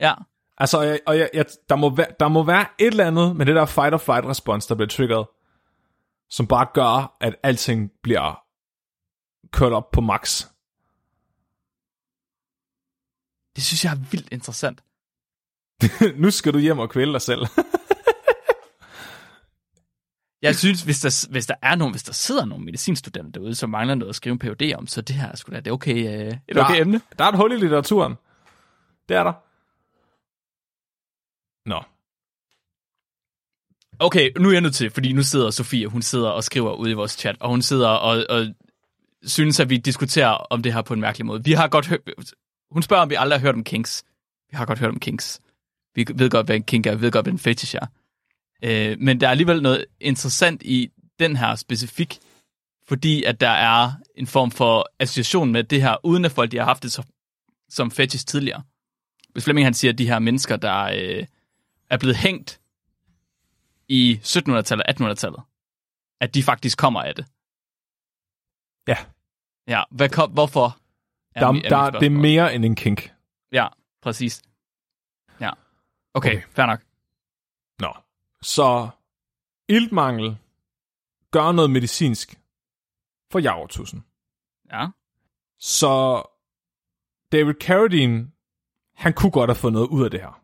Ja. 0.00 0.14
Altså, 0.62 0.78
og 0.78 0.86
jeg, 0.86 1.00
og 1.06 1.18
jeg, 1.18 1.30
jeg, 1.34 1.46
der, 1.68 1.76
må 1.76 1.94
være, 1.96 2.06
der 2.20 2.28
må 2.28 2.42
være 2.42 2.66
et 2.78 2.86
eller 2.86 3.06
andet 3.06 3.36
med 3.36 3.46
det 3.46 3.54
der 3.54 3.66
fight-or-flight-respons, 3.66 4.66
der 4.66 4.74
bliver 4.74 4.88
triggeret, 4.88 5.26
som 6.30 6.46
bare 6.46 6.66
gør, 6.74 7.16
at 7.20 7.36
alting 7.42 7.90
bliver 8.02 8.42
kørt 9.52 9.72
op 9.72 9.90
på 9.90 10.00
max. 10.00 10.46
Det 13.56 13.64
synes 13.64 13.84
jeg 13.84 13.92
er 13.92 13.96
vildt 14.10 14.28
interessant. 14.32 14.82
nu 16.22 16.30
skal 16.30 16.52
du 16.52 16.58
hjem 16.58 16.78
og 16.78 16.90
kvæle 16.90 17.12
dig 17.12 17.22
selv. 17.22 17.46
Jeg 20.42 20.56
synes, 20.56 20.82
hvis 20.82 21.00
der, 21.00 21.30
hvis 21.30 21.46
der 21.46 21.54
er 21.62 21.74
nogen, 21.74 21.94
hvis 21.94 22.02
der 22.02 22.12
sidder 22.12 22.44
nogle 22.44 22.64
medicinstudenter 22.64 23.30
derude, 23.30 23.54
som 23.54 23.70
mangler 23.70 23.94
noget 23.94 24.08
at 24.08 24.16
skrive 24.16 24.32
en 24.32 24.38
PhD 24.38 24.74
om, 24.74 24.86
så 24.86 25.00
det 25.00 25.16
her 25.16 25.28
er 25.28 25.36
sgu 25.36 25.52
da 25.52 25.56
det 25.56 25.66
er 25.66 25.72
okay, 25.72 25.94
øh, 25.94 26.36
et 26.48 26.58
okay 26.58 26.74
der, 26.74 26.80
emne. 26.80 27.00
Der 27.18 27.24
er 27.24 27.28
et 27.28 27.36
hul 27.36 27.52
i 27.52 27.56
litteraturen. 27.56 28.14
Det 29.08 29.16
er 29.16 29.24
der. 29.24 29.32
Nå. 31.66 31.82
Okay, 33.98 34.30
nu 34.38 34.48
er 34.48 34.52
jeg 34.52 34.60
nødt 34.60 34.74
til, 34.74 34.90
fordi 34.90 35.12
nu 35.12 35.22
sidder 35.22 35.50
Sofie, 35.50 35.86
hun 35.86 36.02
sidder 36.02 36.28
og 36.28 36.44
skriver 36.44 36.74
ude 36.74 36.90
i 36.90 36.94
vores 36.94 37.12
chat, 37.12 37.36
og 37.40 37.48
hun 37.48 37.62
sidder 37.62 37.88
og, 37.88 38.26
og 38.28 38.46
synes, 39.22 39.60
at 39.60 39.70
vi 39.70 39.76
diskuterer 39.76 40.30
om 40.30 40.62
det 40.62 40.72
her 40.72 40.82
på 40.82 40.94
en 40.94 41.00
mærkelig 41.00 41.26
måde. 41.26 41.44
Vi 41.44 41.52
har 41.52 41.68
godt 41.68 41.86
hørt, 41.86 42.00
hun 42.70 42.82
spørger, 42.82 43.02
om 43.02 43.10
vi 43.10 43.14
aldrig 43.14 43.40
har 43.40 43.46
hørt 43.46 43.54
om 43.54 43.64
kinks. 43.64 44.04
Vi 44.50 44.56
har 44.56 44.66
godt 44.66 44.78
hørt 44.78 44.90
om 44.90 45.00
kinks. 45.00 45.40
Vi 45.94 46.06
ved 46.14 46.30
godt, 46.30 46.46
hvad 46.46 46.56
en 46.56 46.62
kink 46.62 46.86
er, 46.86 46.94
vi 46.94 47.00
ved 47.00 47.10
godt, 47.12 47.24
hvad 47.24 47.32
en 47.32 47.38
fetish 47.38 47.76
er. 47.76 47.86
Øh, 48.64 48.96
men 49.00 49.20
der 49.20 49.26
er 49.26 49.30
alligevel 49.30 49.62
noget 49.62 49.84
interessant 50.00 50.62
i 50.62 50.90
den 51.18 51.36
her 51.36 51.54
specifik, 51.54 52.18
fordi 52.88 53.22
at 53.22 53.40
der 53.40 53.50
er 53.50 53.92
en 54.16 54.26
form 54.26 54.50
for 54.50 54.88
association 54.98 55.52
med 55.52 55.64
det 55.64 55.82
her, 55.82 55.96
uden 56.06 56.24
at 56.24 56.32
folk 56.32 56.52
de 56.52 56.56
har 56.56 56.64
haft 56.64 56.82
det 56.82 56.92
som, 56.92 57.04
som 57.68 57.90
fetish 57.90 58.26
tidligere. 58.26 58.62
Hvis 59.32 59.44
Flemming 59.44 59.66
han 59.66 59.74
siger, 59.74 59.92
at 59.92 59.98
de 59.98 60.08
her 60.08 60.18
mennesker, 60.18 60.56
der 60.56 60.82
øh, 60.82 61.26
er 61.92 61.98
blevet 61.98 62.16
hængt 62.16 62.60
i 63.88 64.20
1700-tallet 64.22 64.86
og 64.86 64.94
1800-tallet, 65.10 65.42
at 66.20 66.34
de 66.34 66.42
faktisk 66.42 66.78
kommer 66.78 67.02
af 67.02 67.14
det. 67.14 67.26
Ja. 68.88 68.96
Ja, 69.66 69.82
hvad 69.90 70.08
kom, 70.08 70.30
hvorfor? 70.32 70.78
Er 71.34 71.40
Der, 71.40 71.52
mi- 71.52 71.64
er 71.64 71.68
der, 71.68 71.90
mit 71.92 72.00
det 72.00 72.06
er 72.06 72.10
mere 72.10 72.54
end 72.54 72.64
en 72.64 72.74
kink. 72.76 73.14
Ja, 73.52 73.68
præcis. 74.02 74.42
Ja. 75.40 75.50
Okay, 76.14 76.36
Okay. 76.36 76.42
fair 76.48 76.66
nok. 76.66 76.80
Nå. 77.78 77.94
Så 78.42 78.88
iltmangel 79.68 80.36
gør 81.30 81.52
noget 81.52 81.70
medicinsk 81.70 82.40
for 83.30 83.38
javertusen. 83.38 84.04
Ja. 84.72 84.88
Så 85.58 86.22
David 87.32 87.54
Carradine, 87.54 88.30
han 88.94 89.12
kunne 89.14 89.32
godt 89.32 89.50
have 89.50 89.56
fået 89.56 89.72
noget 89.72 89.88
ud 89.88 90.04
af 90.04 90.10
det 90.10 90.20
her. 90.20 90.41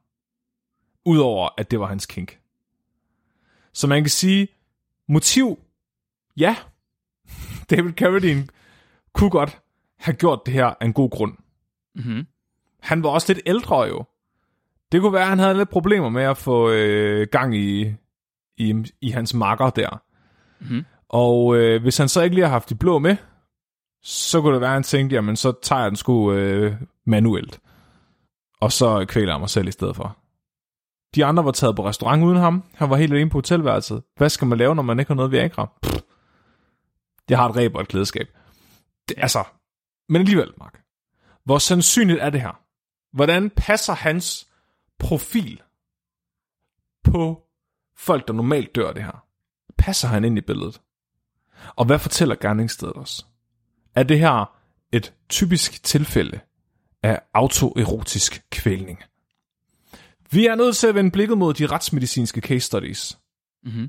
Udover 1.05 1.49
at 1.59 1.70
det 1.70 1.80
var 1.80 1.86
hans 1.86 2.07
kink. 2.07 2.38
Så 3.72 3.86
man 3.86 4.03
kan 4.03 4.11
sige, 4.11 4.49
motiv, 5.09 5.59
ja. 6.36 6.57
David 7.70 7.92
Carradine 7.92 8.46
kunne 9.12 9.30
godt 9.30 9.59
have 9.96 10.14
gjort 10.14 10.40
det 10.46 10.55
her 10.55 10.66
af 10.66 10.84
en 10.86 10.92
god 10.92 11.11
grund. 11.11 11.34
Mm-hmm. 11.94 12.26
Han 12.80 13.03
var 13.03 13.09
også 13.09 13.32
lidt 13.32 13.46
ældre 13.46 13.82
jo. 13.82 14.05
Det 14.92 15.01
kunne 15.01 15.12
være, 15.12 15.22
at 15.22 15.28
han 15.28 15.38
havde 15.38 15.57
lidt 15.57 15.68
problemer 15.68 16.09
med 16.09 16.22
at 16.22 16.36
få 16.36 16.70
øh, 16.70 17.26
gang 17.32 17.57
i, 17.57 17.94
i, 18.57 18.74
i 19.01 19.11
hans 19.11 19.34
makker 19.34 19.70
der. 19.70 20.03
Mhm. 20.61 20.84
Og 21.09 21.57
øh, 21.57 21.82
hvis 21.82 21.99
han 21.99 22.09
så 22.09 22.22
ikke 22.22 22.34
lige 22.34 22.44
har 22.44 22.53
haft 22.53 22.70
de 22.70 22.74
blå 22.74 22.99
med, 22.99 23.16
så 24.03 24.40
kunne 24.40 24.53
det 24.53 24.61
være, 24.61 24.70
at 24.70 24.74
han 24.74 24.82
tænkte, 24.82 25.14
jamen 25.16 25.36
så 25.36 25.53
tager 25.62 25.82
jeg 25.82 25.90
den 25.90 25.96
sgu 25.96 26.32
øh, 26.32 26.74
manuelt. 27.05 27.61
Og 28.61 28.72
så 28.72 29.05
kvæler 29.09 29.32
jeg 29.32 29.40
mig 29.40 29.51
selv 29.51 29.68
i 29.68 29.72
stedet 29.72 29.96
for. 29.96 30.16
De 31.14 31.24
andre 31.24 31.44
var 31.44 31.50
taget 31.50 31.76
på 31.76 31.84
restaurant 31.84 32.24
uden 32.24 32.36
ham. 32.36 32.64
Han 32.74 32.90
var 32.90 32.96
helt 32.96 33.12
alene 33.12 33.30
på 33.30 33.38
hotelværelset. 33.38 34.02
Hvad 34.16 34.28
skal 34.28 34.46
man 34.46 34.59
lave, 34.59 34.74
når 34.74 34.82
man 34.82 34.98
ikke 34.98 35.11
har 35.11 35.14
noget 35.14 35.32
Viagra? 35.32 35.72
Pff. 35.82 36.00
Jeg 37.28 37.38
har 37.38 37.48
et 37.48 37.56
ræb 37.56 37.74
og 37.74 37.80
et 37.80 37.88
klædeskab. 37.88 38.26
Det, 39.09 39.14
altså, 39.18 39.44
men 40.09 40.20
alligevel, 40.20 40.52
Mark. 40.59 40.82
Hvor 41.44 41.59
sandsynligt 41.59 42.20
er 42.20 42.30
det 42.30 42.40
her? 42.40 42.61
Hvordan 43.12 43.50
passer 43.50 43.92
hans 43.92 44.48
profil 44.98 45.62
på 47.04 47.42
folk, 47.96 48.28
der 48.28 48.34
normalt 48.34 48.74
dør 48.74 48.92
det 48.92 49.04
her? 49.04 49.24
Passer 49.78 50.09
han 50.09 50.24
ind 50.24 50.38
i 50.38 50.40
billedet? 50.40 50.80
Og 51.76 51.84
hvad 51.84 51.98
fortæller 51.98 52.34
gerningsstedet 52.34 52.96
os? 52.96 53.26
Er 53.94 54.02
det 54.02 54.18
her 54.18 54.59
et 54.92 55.14
typisk 55.28 55.84
tilfælde 55.84 56.40
af 57.02 57.20
autoerotisk 57.34 58.42
kvælning? 58.50 59.02
Vi 60.30 60.46
er 60.46 60.54
nødt 60.54 60.76
til 60.76 60.86
at 60.86 60.94
vende 60.94 61.10
blikket 61.10 61.38
mod 61.38 61.54
de 61.54 61.66
retsmedicinske 61.66 62.40
case 62.40 62.60
studies. 62.60 63.18
Mm-hmm. 63.64 63.88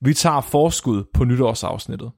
Vi 0.00 0.14
tager 0.14 0.40
forskud 0.40 1.04
på 1.14 1.24
nytårsafsnittet. 1.24 2.10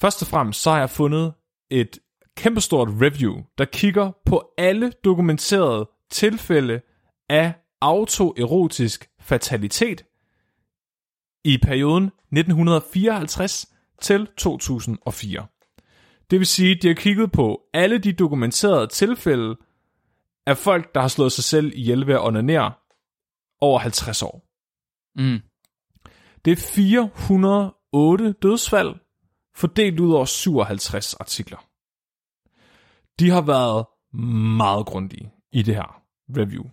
Først 0.00 0.22
og 0.22 0.28
fremmest 0.28 0.62
så 0.62 0.70
har 0.70 0.78
jeg 0.78 0.90
fundet 0.90 1.32
et 1.70 1.98
kæmpestort 2.36 2.88
review, 2.88 3.42
der 3.58 3.64
kigger 3.64 4.12
på 4.26 4.52
alle 4.58 4.92
dokumenterede 5.04 5.90
tilfælde 6.10 6.80
af 7.28 7.52
autoerotisk 7.80 9.10
fatalitet 9.20 10.04
i 11.44 11.58
perioden 11.62 12.04
1954 12.04 13.66
til 14.00 14.28
2004. 14.36 15.46
Det 16.30 16.38
vil 16.38 16.46
sige, 16.46 16.76
at 16.76 16.82
de 16.82 16.88
har 16.88 16.94
kigget 16.94 17.32
på 17.32 17.60
alle 17.74 17.98
de 17.98 18.12
dokumenterede 18.12 18.86
tilfælde 18.86 19.56
af 20.48 20.56
folk, 20.56 20.94
der 20.94 21.00
har 21.00 21.08
slået 21.08 21.32
sig 21.32 21.44
selv 21.44 21.72
ihjel 21.74 22.06
ved 22.06 22.14
at 22.14 22.24
onanere 22.26 22.72
over 23.60 23.78
50 23.78 24.22
år. 24.22 24.44
Mm. 25.16 25.40
Det 26.44 26.52
er 26.52 26.56
408 26.56 28.32
dødsfald, 28.32 28.94
fordelt 29.56 30.00
ud 30.00 30.12
over 30.12 30.24
57 30.24 31.14
artikler. 31.14 31.58
De 33.18 33.30
har 33.30 33.40
været 33.40 33.86
meget 34.56 34.86
grundige 34.86 35.32
i 35.52 35.62
det 35.62 35.74
her 35.74 36.02
review. 36.36 36.64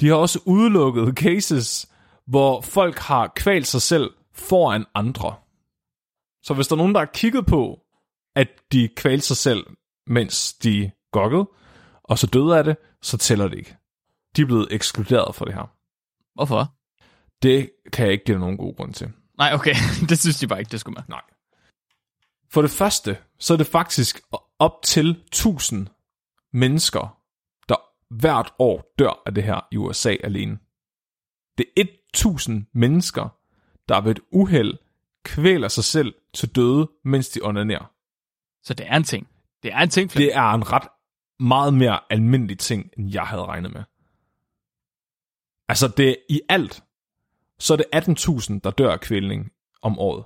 De 0.00 0.08
har 0.08 0.14
også 0.14 0.40
udelukket 0.46 1.14
cases, 1.16 1.92
hvor 2.26 2.60
folk 2.60 2.98
har 2.98 3.32
kvalt 3.36 3.66
sig 3.66 3.82
selv 3.82 4.10
foran 4.34 4.84
andre. 4.94 5.34
Så 6.42 6.54
hvis 6.54 6.68
der 6.68 6.74
er 6.74 6.78
nogen, 6.78 6.94
der 6.94 7.00
har 7.00 7.10
kigget 7.14 7.46
på, 7.46 7.80
at 8.36 8.48
de 8.72 8.88
kvalte 8.96 9.26
sig 9.26 9.36
selv, 9.36 9.66
mens 10.06 10.52
de 10.52 10.90
gokkede, 11.12 11.48
og 12.04 12.18
så 12.18 12.26
døde 12.26 12.58
af 12.58 12.64
det, 12.64 12.76
så 13.02 13.16
tæller 13.18 13.48
det 13.48 13.58
ikke. 13.58 13.76
De 14.36 14.42
er 14.42 14.46
blevet 14.46 14.68
ekskluderet 14.70 15.34
for 15.34 15.44
det 15.44 15.54
her. 15.54 15.76
Hvorfor? 16.34 16.74
Det 17.42 17.70
kan 17.92 18.04
jeg 18.04 18.12
ikke 18.12 18.24
give 18.24 18.38
nogen 18.38 18.56
god 18.56 18.76
grund 18.76 18.94
til. 18.94 19.12
Nej, 19.38 19.54
okay. 19.54 19.74
det 20.08 20.18
synes 20.18 20.38
de 20.38 20.46
bare 20.46 20.58
ikke, 20.58 20.70
det 20.70 20.80
skulle 20.80 20.94
man. 20.94 21.04
Nej. 21.08 21.22
For 22.50 22.62
det 22.62 22.70
første, 22.70 23.18
så 23.38 23.52
er 23.52 23.58
det 23.58 23.66
faktisk 23.66 24.20
op 24.58 24.82
til 24.82 25.10
1000 25.10 25.86
mennesker, 26.52 27.20
der 27.68 27.76
hvert 28.14 28.52
år 28.58 28.94
dør 28.98 29.22
af 29.26 29.34
det 29.34 29.44
her 29.44 29.60
i 29.72 29.76
USA 29.76 30.16
alene. 30.24 30.58
Det 31.58 31.66
er 31.76 31.84
1000 32.14 32.66
mennesker, 32.72 33.28
der 33.88 34.00
ved 34.00 34.10
et 34.10 34.20
uheld 34.32 34.78
kvæler 35.24 35.68
sig 35.68 35.84
selv 35.84 36.14
til 36.34 36.48
døde, 36.48 36.90
mens 37.04 37.28
de 37.28 37.40
onanerer. 37.42 37.92
Så 38.62 38.74
det 38.74 38.86
er 38.86 38.96
en 38.96 39.04
ting. 39.04 39.28
Det 39.62 39.72
er 39.72 39.78
en 39.78 39.88
ting, 39.88 40.10
Flemming. 40.10 40.28
Det 40.28 40.36
er 40.36 40.52
en 40.52 40.72
ret 40.72 40.88
meget 41.40 41.74
mere 41.74 42.00
almindelig 42.10 42.58
ting, 42.58 42.90
end 42.98 43.12
jeg 43.12 43.26
havde 43.26 43.44
regnet 43.44 43.72
med. 43.72 43.82
Altså 45.68 45.88
det 45.96 46.16
i 46.28 46.40
alt, 46.48 46.84
så 47.58 47.72
er 47.74 47.76
det 47.76 47.86
18.000, 47.94 48.60
der 48.64 48.70
dør 48.70 48.92
af 48.92 49.00
kvælning 49.00 49.52
om 49.82 49.98
året. 49.98 50.24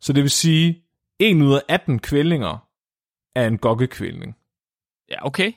Så 0.00 0.12
det 0.12 0.22
vil 0.22 0.30
sige, 0.30 0.84
1 1.18 1.42
ud 1.42 1.54
af 1.54 1.62
18 1.68 1.98
kvælninger 1.98 2.68
er 3.34 3.46
en 3.46 3.58
gokkekvælning. 3.58 4.36
Ja, 5.08 5.26
okay. 5.26 5.52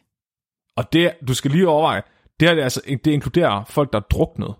Og 0.75 0.93
det, 0.93 1.15
du 1.27 1.33
skal 1.33 1.51
lige 1.51 1.67
overveje, 1.67 2.01
det, 2.39 2.47
her, 2.47 2.55
det, 2.55 2.63
altså, 2.63 2.81
det 2.85 3.07
inkluderer 3.07 3.63
folk, 3.63 3.93
der 3.93 3.99
er 3.99 4.03
druknet. 4.03 4.55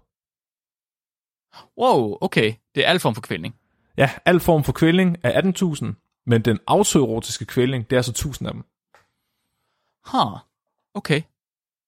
Wow, 1.78 2.18
okay. 2.22 2.54
Det 2.76 2.86
er 2.86 2.90
al 2.90 3.00
form 3.00 3.16
for 3.16 3.22
kvælning. 3.22 3.56
Ja, 3.98 4.10
al 4.26 4.40
form 4.40 4.64
for 4.64 4.72
kvælning 4.72 5.18
er 5.24 5.42
18.000, 5.42 6.24
men 6.26 6.42
den 6.42 6.60
autoerotiske 6.68 7.46
kvælning, 7.46 7.90
det 7.90 7.98
er 7.98 8.02
så 8.02 8.12
1000 8.12 8.48
af 8.48 8.54
dem. 8.54 8.64
Huh. 10.12 10.40
Okay. 10.96 11.22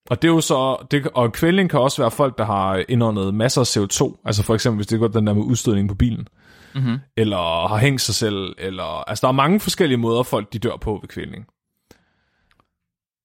Og 0.10 0.22
det 0.22 0.28
er 0.28 0.32
jo 0.34 0.42
så, 0.42 0.86
det, 0.92 1.08
og 1.08 1.34
kvælning 1.34 1.70
kan 1.70 1.80
også 1.80 2.02
være 2.02 2.12
folk, 2.12 2.38
der 2.38 2.46
har 2.46 2.84
indåndet 2.90 3.34
masser 3.34 3.62
af 3.62 3.78
CO2. 3.78 4.22
Altså 4.26 4.44
for 4.44 4.54
eksempel, 4.56 4.78
hvis 4.78 4.88
det 4.88 5.00
går 5.00 5.08
den 5.08 5.28
der 5.28 5.34
med 5.34 5.44
udstødning 5.44 5.90
på 5.90 5.96
bilen. 5.96 6.28
Mm-hmm. 6.76 6.98
Eller 7.18 7.68
har 7.68 7.78
hængt 7.78 8.02
sig 8.02 8.16
selv. 8.16 8.56
Eller, 8.58 9.04
altså 9.10 9.22
der 9.22 9.28
er 9.28 9.32
mange 9.32 9.60
forskellige 9.60 9.98
måder, 9.98 10.24
folk 10.24 10.54
de 10.54 10.60
dør 10.60 10.78
på 10.78 11.00
ved 11.02 11.08
kvælning. 11.10 11.46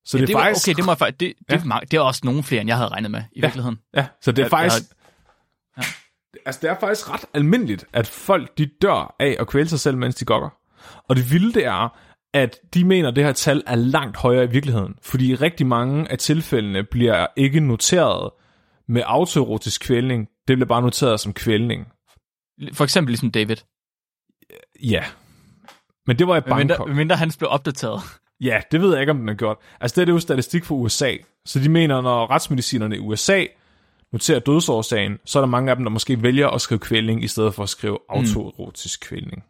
Så 0.04 0.16
Ja, 0.16 0.20
det, 0.20 0.28
det 0.28 0.34
er 0.34 0.38
faktisk... 0.40 0.68
okay, 0.68 0.76
det, 0.76 0.84
må 0.84 0.94
det, 0.94 1.20
det, 1.20 1.34
Ja. 1.50 1.56
er 1.56 1.64
mange, 1.64 1.86
det 1.86 1.96
er 1.96 2.00
også 2.00 2.20
nogle 2.24 2.42
flere, 2.42 2.60
end 2.60 2.68
jeg 2.68 2.76
havde 2.76 2.88
regnet 2.88 3.10
med, 3.10 3.20
i 3.32 3.40
Ja. 3.40 3.46
virkeligheden. 3.46 3.78
Ja, 3.96 4.06
så 4.22 4.32
det 4.32 4.38
er 4.38 4.42
Jeg- 4.44 4.50
faktisk... 4.50 4.82
jeg 5.76 5.84
Altså, 6.46 6.58
det 6.62 6.70
er 6.70 6.76
faktisk 6.80 7.10
ret 7.10 7.24
almindeligt, 7.34 7.84
at 7.92 8.06
folk 8.06 8.58
de 8.58 8.66
dør 8.82 9.14
af 9.18 9.36
at 9.40 9.46
kvæle 9.48 9.68
sig 9.68 9.80
selv, 9.80 9.96
mens 9.96 10.14
de 10.14 10.24
gokker. 10.24 10.48
Og 11.08 11.16
det 11.16 11.30
vilde 11.32 11.52
det 11.54 11.64
er, 11.66 11.98
at 12.34 12.58
de 12.74 12.84
mener, 12.84 13.08
at 13.08 13.16
det 13.16 13.24
her 13.24 13.32
tal 13.32 13.62
er 13.66 13.74
langt 13.74 14.16
højere 14.16 14.44
i 14.44 14.50
virkeligheden. 14.50 14.94
Fordi 15.02 15.34
rigtig 15.34 15.66
mange 15.66 16.10
af 16.12 16.18
tilfældene 16.18 16.84
bliver 16.84 17.26
ikke 17.36 17.60
noteret 17.60 18.30
med 18.88 19.02
autoerotisk 19.06 19.80
kvælning. 19.82 20.28
Det 20.48 20.56
bliver 20.56 20.68
bare 20.68 20.82
noteret 20.82 21.20
som 21.20 21.32
kvælning. 21.32 21.86
For 22.72 22.84
eksempel 22.84 23.10
ligesom 23.10 23.30
David. 23.30 23.56
Ja. 24.82 25.04
Men 26.06 26.18
det 26.18 26.26
var 26.26 26.36
i 26.36 26.40
Mindre, 26.40 26.76
Bangkok. 26.76 26.96
mindre 26.96 27.16
han 27.16 27.32
blev 27.38 27.50
opdateret. 27.50 28.00
Ja, 28.42 28.60
det 28.72 28.80
ved 28.80 28.92
jeg 28.92 29.00
ikke, 29.00 29.10
om 29.10 29.18
den 29.18 29.28
er 29.28 29.34
gjort. 29.34 29.56
Altså, 29.80 29.94
det 29.94 30.00
er 30.00 30.04
det 30.04 30.12
jo 30.12 30.18
statistik 30.18 30.64
for 30.64 30.74
USA. 30.74 31.16
Så 31.46 31.60
de 31.60 31.68
mener, 31.68 32.00
når 32.00 32.30
retsmedicinerne 32.30 32.96
i 32.96 32.98
USA 32.98 33.44
noterer 34.12 34.38
dødsårsagen, 34.38 35.18
så 35.24 35.38
er 35.38 35.40
der 35.40 35.48
mange 35.48 35.70
af 35.70 35.76
dem, 35.76 35.84
der 35.84 35.90
måske 35.90 36.22
vælger 36.22 36.48
at 36.48 36.60
skrive 36.60 36.78
kvælning, 36.78 37.24
i 37.24 37.28
stedet 37.28 37.54
for 37.54 37.62
at 37.62 37.68
skrive 37.68 37.98
autoerotisk 38.08 39.00
kvælning. 39.00 39.44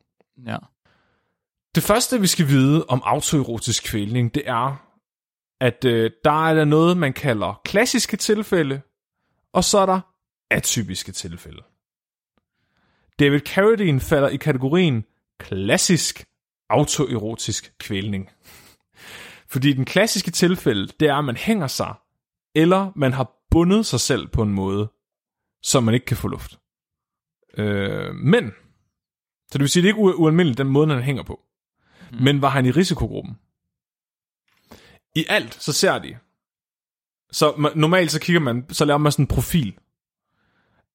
Ja. 0.46 0.56
Det 1.74 1.82
første, 1.82 2.20
vi 2.20 2.26
skal 2.26 2.48
vide 2.48 2.84
om 2.88 3.02
autoerotisk 3.04 3.84
kvælning, 3.84 4.34
det 4.34 4.42
er, 4.46 4.86
at 5.60 5.84
øh, 5.84 6.10
der 6.24 6.48
er 6.48 6.54
der 6.54 6.64
noget, 6.64 6.96
man 6.96 7.12
kalder 7.12 7.60
klassiske 7.64 8.16
tilfælde, 8.16 8.80
og 9.52 9.64
så 9.64 9.78
er 9.78 9.86
der 9.86 10.00
atypiske 10.50 11.12
tilfælde. 11.12 11.62
David 13.18 13.40
Carradine 13.40 14.00
falder 14.00 14.28
i 14.28 14.36
kategorien 14.36 15.04
klassisk 15.38 16.24
autoerotisk 16.70 17.74
kvælning. 17.78 18.30
Fordi 19.48 19.72
den 19.72 19.84
klassiske 19.84 20.30
tilfælde, 20.30 20.86
det 21.00 21.08
er, 21.08 21.16
at 21.16 21.24
man 21.24 21.36
hænger 21.36 21.66
sig, 21.66 21.94
eller 22.54 22.92
man 22.96 23.12
har 23.12 23.32
bundet 23.50 23.86
sig 23.86 24.00
selv 24.00 24.28
på 24.28 24.42
en 24.42 24.52
måde, 24.52 24.92
så 25.62 25.80
man 25.80 25.94
ikke 25.94 26.06
kan 26.06 26.16
få 26.16 26.28
luft. 26.28 26.58
Øh, 27.58 28.14
men, 28.14 28.50
så 29.48 29.52
det 29.52 29.60
vil 29.60 29.68
sige, 29.68 29.82
det 29.82 29.88
er 29.88 29.94
ikke 29.94 30.10
u- 30.10 30.20
ualmindeligt, 30.20 30.58
den 30.58 30.68
måde, 30.68 30.88
han 30.88 31.02
hænger 31.02 31.22
på. 31.22 31.40
Mm. 32.12 32.22
Men 32.22 32.42
var 32.42 32.48
han 32.48 32.66
i 32.66 32.70
risikogruppen? 32.70 33.38
I 35.16 35.24
alt, 35.28 35.54
så 35.62 35.72
ser 35.72 35.98
de. 35.98 36.16
Så 37.32 37.54
man, 37.58 37.72
normalt 37.74 38.11
så 38.11 38.20
kigger 38.20 38.40
man, 38.40 38.66
så 38.70 38.84
laver 38.84 38.98
man 38.98 39.12
sådan 39.12 39.22
en 39.22 39.26
profil. 39.26 39.78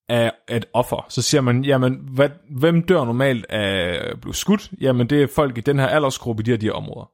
af 0.09 0.31
et 0.49 0.65
offer. 0.73 1.05
Så 1.09 1.21
siger 1.21 1.41
man, 1.41 1.65
jamen, 1.65 1.95
hvad, 1.95 2.29
hvem 2.49 2.83
dør 2.87 3.05
normalt 3.05 3.45
af 3.49 4.09
at 4.11 4.21
blive 4.21 4.35
skudt? 4.35 4.71
Jamen, 4.81 5.09
det 5.09 5.21
er 5.23 5.27
folk 5.35 5.57
i 5.57 5.61
den 5.61 5.79
her 5.79 5.87
aldersgruppe 5.87 6.41
i 6.41 6.43
de 6.43 6.51
her, 6.51 6.57
de 6.57 6.65
her 6.65 6.73
områder. 6.73 7.11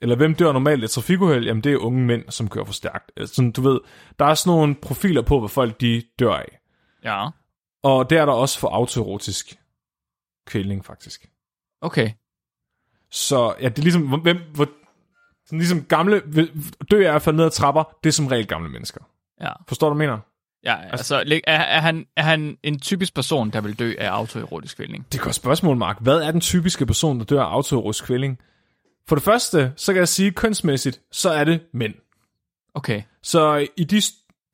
Eller 0.00 0.16
hvem 0.16 0.34
dør 0.34 0.52
normalt 0.52 0.82
af 0.84 0.90
trafikuheld? 0.90 1.44
Jamen, 1.46 1.64
det 1.64 1.72
er 1.72 1.76
unge 1.76 2.04
mænd, 2.04 2.30
som 2.30 2.48
kører 2.48 2.64
for 2.64 2.72
stærkt. 2.72 3.12
Altså, 3.16 3.34
Sådan, 3.34 3.52
du 3.52 3.60
ved, 3.62 3.80
der 4.18 4.24
er 4.24 4.34
sådan 4.34 4.56
nogle 4.58 4.74
profiler 4.74 5.22
på, 5.22 5.38
hvad 5.40 5.48
folk 5.48 5.80
de 5.80 6.02
dør 6.18 6.32
af. 6.34 6.58
Ja, 7.04 7.28
Og 7.82 8.10
det 8.10 8.18
er 8.18 8.24
der 8.26 8.32
også 8.32 8.58
for 8.58 8.68
autoerotisk 8.68 9.58
kvælning, 10.46 10.84
faktisk. 10.84 11.30
okay. 11.80 12.10
Så 13.16 13.54
ja, 13.60 13.68
det 13.68 13.78
er 13.78 13.82
ligesom, 13.82 14.20
hvem, 14.20 14.38
hvor, 14.54 14.68
sådan 15.46 15.58
ligesom 15.58 15.84
gamle, 15.84 16.22
dør 16.90 17.10
af 17.10 17.14
at 17.14 17.22
falde 17.22 17.36
ned 17.36 17.44
ad 17.44 17.50
trapper, 17.50 17.84
det 18.04 18.08
er 18.10 18.12
som 18.12 18.26
regel 18.26 18.46
gamle 18.46 18.68
mennesker. 18.68 19.00
Ja, 19.40 19.52
Forstår 19.68 19.88
du, 19.88 19.94
hvad 19.94 20.06
jeg 20.06 20.10
mener? 20.12 20.20
ja 20.64 20.88
altså, 20.90 21.22
lig- 21.26 21.40
er, 21.46 21.58
er, 21.58 21.80
han, 21.80 22.06
er 22.16 22.22
han 22.22 22.58
en 22.62 22.80
typisk 22.80 23.14
person, 23.14 23.50
der 23.50 23.60
vil 23.60 23.78
dø 23.78 23.94
af 23.98 24.08
autoerotisk 24.08 24.76
kvælning? 24.76 25.06
Det 25.12 25.18
er 25.18 25.22
godt 25.24 25.34
spørgsmål, 25.34 25.76
Mark. 25.76 25.96
Hvad 26.00 26.16
er 26.20 26.30
den 26.30 26.40
typiske 26.40 26.86
person, 26.86 27.18
der 27.18 27.24
dør 27.24 27.42
af 27.42 27.52
autoerotisk 27.52 28.04
kvælning? 28.04 28.38
For 29.08 29.16
det 29.16 29.22
første, 29.24 29.72
så 29.76 29.92
kan 29.92 30.00
jeg 30.00 30.08
sige, 30.08 30.30
kønsmæssigt, 30.32 31.00
så 31.12 31.30
er 31.30 31.44
det 31.44 31.60
mænd. 31.72 31.94
Okay, 32.74 33.02
Så 33.22 33.68
i 33.76 33.84
de, 33.84 34.00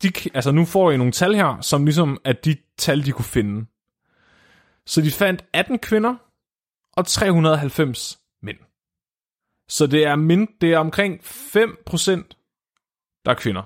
de, 0.03 0.13
altså 0.35 0.51
nu 0.53 0.65
får 0.65 0.91
I 0.91 0.97
nogle 0.97 1.13
tal 1.13 1.35
her, 1.35 1.61
som 1.61 1.85
ligesom 1.85 2.19
er 2.25 2.33
de 2.33 2.57
tal, 2.79 3.07
de 3.07 3.13
kunne 3.13 3.25
finde. 3.25 3.67
Så 4.87 5.01
de 5.01 5.11
fandt 5.11 5.45
18 5.53 5.79
kvinder 5.79 6.15
og 6.97 7.07
390 7.07 8.19
mænd. 8.19 8.22
Så 9.73 9.87
det 9.87 10.05
er, 10.05 10.17
mind, 10.17 10.49
det 10.61 10.73
er 10.73 10.79
omkring 10.79 11.21
5% 11.21 11.25
der 13.25 13.31
er 13.31 13.35
kvinder. 13.35 13.63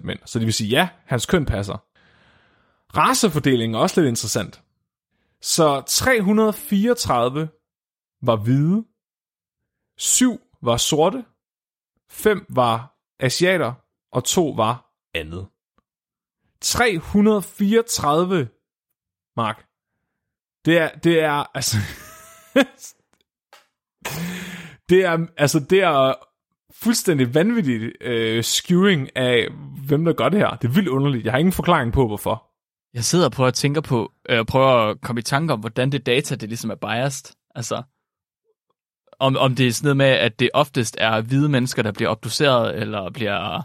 mænd. 0.04 0.18
Så 0.24 0.38
det 0.38 0.46
vil 0.46 0.54
sige, 0.54 0.68
ja, 0.68 0.88
hans 1.04 1.26
køn 1.26 1.46
passer. 1.46 1.84
Racefordelingen 2.96 3.74
er 3.74 3.78
også 3.78 4.00
lidt 4.00 4.08
interessant. 4.08 4.62
Så 5.40 5.82
334 5.86 7.48
var 8.22 8.36
hvide, 8.36 8.84
7 9.96 10.40
var 10.62 10.76
sorte, 10.76 11.24
5 12.10 12.46
var 12.48 12.98
asiater, 13.20 13.72
og 14.12 14.24
2 14.24 14.48
var 14.48 14.92
andet. 15.14 15.46
334, 16.60 18.48
Mark. 19.36 19.66
Det 20.64 20.78
er, 20.78 20.88
det 20.98 21.20
er, 21.20 21.56
altså... 21.56 21.76
det 24.90 25.04
er, 25.04 25.26
altså, 25.36 25.60
det 25.70 25.82
er 25.82 26.14
fuldstændig 26.82 27.34
vanvittigt 27.34 27.92
øh, 28.00 28.44
skewing 28.44 29.16
af, 29.16 29.48
hvem 29.86 30.04
der 30.04 30.12
gør 30.12 30.28
det 30.28 30.38
her. 30.38 30.50
Det 30.50 30.68
er 30.68 30.72
vildt 30.72 30.88
underligt. 30.88 31.24
Jeg 31.24 31.32
har 31.32 31.38
ingen 31.38 31.52
forklaring 31.52 31.92
på, 31.92 32.06
hvorfor. 32.06 32.44
jeg 32.94 33.04
sidder 33.04 33.24
og 33.24 33.32
prøver 33.32 33.48
at 33.48 33.54
tænke 33.54 33.82
på, 33.82 34.12
øh, 34.28 34.44
prøver 34.44 34.90
at 34.90 35.00
komme 35.00 35.18
i 35.18 35.22
tanke 35.22 35.52
om, 35.52 35.60
hvordan 35.60 35.92
det 35.92 36.06
data, 36.06 36.34
det 36.34 36.48
ligesom 36.48 36.70
er 36.70 36.74
biased. 36.74 37.34
Altså, 37.54 37.82
om, 39.18 39.36
om 39.36 39.54
det 39.54 39.66
er 39.66 39.72
sådan 39.72 39.86
noget 39.86 39.96
med, 39.96 40.06
at 40.06 40.40
det 40.40 40.50
oftest 40.54 40.96
er 41.00 41.20
hvide 41.20 41.48
mennesker, 41.48 41.82
der 41.82 41.92
bliver 41.92 42.10
obduceret, 42.10 42.76
eller 42.76 43.10
bliver, 43.10 43.62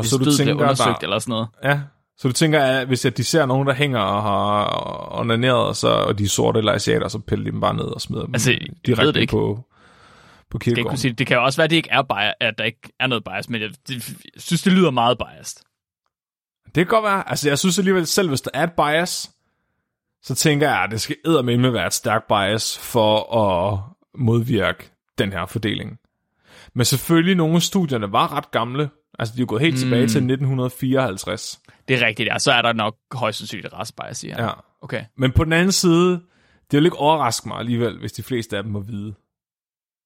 hvis 0.00 0.10
så 0.10 0.16
du 0.16 0.24
bliver 0.24 0.36
tænker, 0.36 0.54
undersøgt, 0.54 1.00
der, 1.00 1.06
eller 1.06 1.18
sådan 1.18 1.30
noget. 1.32 1.48
Ja, 1.64 1.80
så 2.18 2.28
du 2.28 2.32
tænker, 2.32 2.60
at 2.62 2.86
hvis 2.86 3.04
at 3.04 3.16
de 3.16 3.24
ser 3.24 3.46
nogen, 3.46 3.68
der 3.68 3.74
hænger 3.74 4.00
og 4.00 4.22
har 4.22 5.18
onaneret, 5.18 5.76
så, 5.76 5.88
og 5.88 6.18
de 6.18 6.24
er 6.24 6.28
sorte 6.28 6.58
eller 6.58 6.72
asiater, 6.72 7.08
så 7.08 7.18
piller 7.18 7.44
de 7.44 7.50
dem 7.50 7.60
bare 7.60 7.74
ned 7.74 7.84
og 7.84 8.00
smider 8.00 8.24
dem 8.24 8.34
Altså, 8.34 8.50
ved 8.50 8.58
direkte 8.86 9.12
det 9.12 9.16
ikke. 9.20 9.30
på, 9.30 9.64
på 10.50 10.58
Skal 10.58 10.58
ikke 10.58 10.64
kirkegården. 10.64 10.88
kunne 10.90 10.98
sige, 10.98 11.10
det. 11.10 11.18
det 11.18 11.26
kan 11.26 11.36
jo 11.36 11.44
også 11.44 11.56
være, 11.56 11.64
at 11.64 11.70
det 11.70 11.76
ikke 11.76 11.90
er 11.92 12.02
bias, 12.02 12.34
at 12.40 12.58
der 12.58 12.64
ikke 12.64 12.92
er 13.00 13.06
noget 13.06 13.24
bias, 13.24 13.48
men 13.48 13.60
jeg, 13.62 13.70
det, 13.88 14.08
jeg 14.34 14.42
synes, 14.42 14.62
det 14.62 14.72
lyder 14.72 14.90
meget 14.90 15.18
biased. 15.18 15.60
Det 16.66 16.74
kan 16.74 16.86
godt 16.86 17.04
være. 17.04 17.30
Altså, 17.30 17.48
jeg 17.48 17.58
synes 17.58 17.78
alligevel 17.78 18.06
selv, 18.06 18.28
hvis 18.28 18.40
der 18.40 18.50
er 18.54 18.64
et 18.64 18.72
bias, 18.72 19.30
så 20.22 20.34
tænker 20.34 20.68
jeg, 20.68 20.78
at 20.82 20.90
det 20.90 21.00
skal 21.00 21.16
eddermame 21.26 21.72
være 21.72 21.86
et 21.86 21.94
stærkt 21.94 22.26
bias 22.28 22.78
for 22.78 23.36
at 23.36 23.80
modvirke 24.14 24.90
den 25.18 25.32
her 25.32 25.46
fordeling. 25.46 25.98
Men 26.78 26.84
selvfølgelig, 26.84 27.34
nogle 27.34 27.54
af 27.54 27.62
studierne 27.62 28.12
var 28.12 28.36
ret 28.36 28.50
gamle. 28.50 28.90
Altså, 29.18 29.34
de 29.36 29.42
er 29.42 29.46
gået 29.46 29.62
helt 29.62 29.74
mm. 29.74 29.78
tilbage 29.78 30.00
til 30.00 30.18
1954. 30.18 31.60
Det 31.88 32.02
er 32.02 32.06
rigtigt, 32.06 32.26
ja. 32.26 32.38
Så 32.38 32.52
er 32.52 32.62
der 32.62 32.72
nok 32.72 32.96
højst 33.12 33.38
sandsynligt 33.38 33.66
et 33.66 33.72
racebias 33.72 34.24
i 34.24 34.28
her. 34.28 34.44
Ja. 34.44 34.50
Okay. 34.80 35.04
Men 35.16 35.32
på 35.32 35.44
den 35.44 35.52
anden 35.52 35.72
side, 35.72 36.10
det 36.70 36.76
vil 36.76 36.84
ikke 36.84 36.96
overraske 36.96 37.48
mig 37.48 37.58
alligevel, 37.58 37.98
hvis 37.98 38.12
de 38.12 38.22
fleste 38.22 38.56
af 38.56 38.62
dem 38.62 38.74
var 38.74 38.80
hvide. 38.80 39.14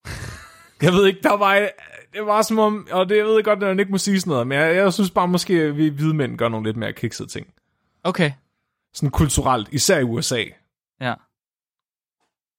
jeg 0.86 0.92
ved 0.92 1.06
ikke, 1.06 1.20
der 1.22 1.36
var... 1.36 1.68
Det 2.12 2.26
var 2.26 2.42
som 2.42 2.58
om, 2.58 2.88
og 2.92 3.08
det 3.08 3.16
jeg 3.16 3.24
ved 3.24 3.34
jeg 3.34 3.44
godt, 3.44 3.62
at 3.62 3.68
man 3.68 3.80
ikke 3.80 3.92
må 3.92 3.98
sige 3.98 4.20
sådan 4.20 4.30
noget, 4.30 4.46
men 4.46 4.58
jeg, 4.58 4.76
jeg 4.76 4.92
synes 4.92 5.10
bare 5.10 5.28
måske, 5.28 5.54
at 5.54 5.76
vi 5.76 5.88
hvide 5.88 6.14
mænd 6.14 6.38
gør 6.38 6.48
nogle 6.48 6.66
lidt 6.66 6.76
mere 6.76 6.92
kiksede 6.92 7.28
ting. 7.28 7.46
Okay. 8.04 8.32
Sådan 8.94 9.10
kulturelt, 9.10 9.68
især 9.72 9.98
i 9.98 10.02
USA. 10.02 10.44
Ja. 11.00 11.14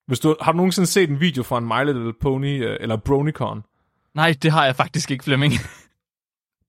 Hvis 0.07 0.19
du, 0.19 0.35
har 0.41 0.51
du 0.51 0.55
nogensinde 0.57 0.87
set 0.87 1.09
en 1.09 1.19
video 1.19 1.43
fra 1.43 1.57
en 1.57 1.65
My 1.65 1.85
Little 1.85 2.13
Pony, 2.21 2.65
øh, 2.65 2.77
eller 2.79 2.95
BronyCon? 2.95 3.63
Nej, 4.15 4.35
det 4.41 4.51
har 4.51 4.65
jeg 4.65 4.75
faktisk 4.75 5.11
ikke, 5.11 5.23
Flemming. 5.23 5.53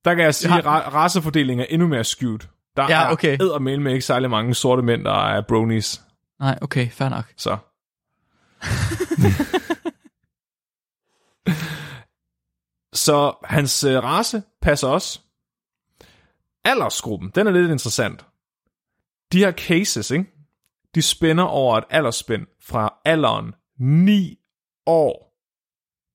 Der 0.05 0.15
kan 0.15 0.25
jeg 0.25 0.35
sige, 0.35 0.55
at 0.59 0.65
ra- 0.65 0.89
racefordelingen 0.95 1.61
er 1.61 1.67
endnu 1.71 1.89
mere 1.89 2.05
skewed. 2.05 2.39
Der 2.77 2.89
Ja, 2.89 3.13
okay. 3.13 3.29
er 3.39 3.43
eddermame 3.45 3.83
med 3.83 3.93
ikke 3.93 4.05
særlig 4.07 4.31
mange 4.31 4.55
sorte 4.55 4.83
mænd, 4.83 5.05
der 5.05 5.25
er 5.27 5.43
bronies. 5.49 6.03
Nej, 6.41 6.59
okay, 6.63 6.91
fair 6.91 7.09
nok. 7.09 7.33
Så. 7.37 7.51
så 12.93 13.35
hans 13.45 13.85
øh, 13.85 14.05
race 14.05 14.43
passer 14.63 14.89
også. 14.89 15.21
Aldersgruppen, 16.65 17.31
den 17.35 17.47
er 17.47 17.51
lidt 17.51 17.71
interessant. 17.71 18.27
De 19.33 19.39
her 19.39 19.53
cases, 19.53 20.11
ikke? 20.11 20.31
de 20.95 21.03
spænder 21.03 21.45
over 21.45 21.79
et 21.79 21.85
aldersspænd 21.91 22.47
fra 22.63 22.95
alderen 23.05 23.55
9 23.79 24.39
år 24.87 25.24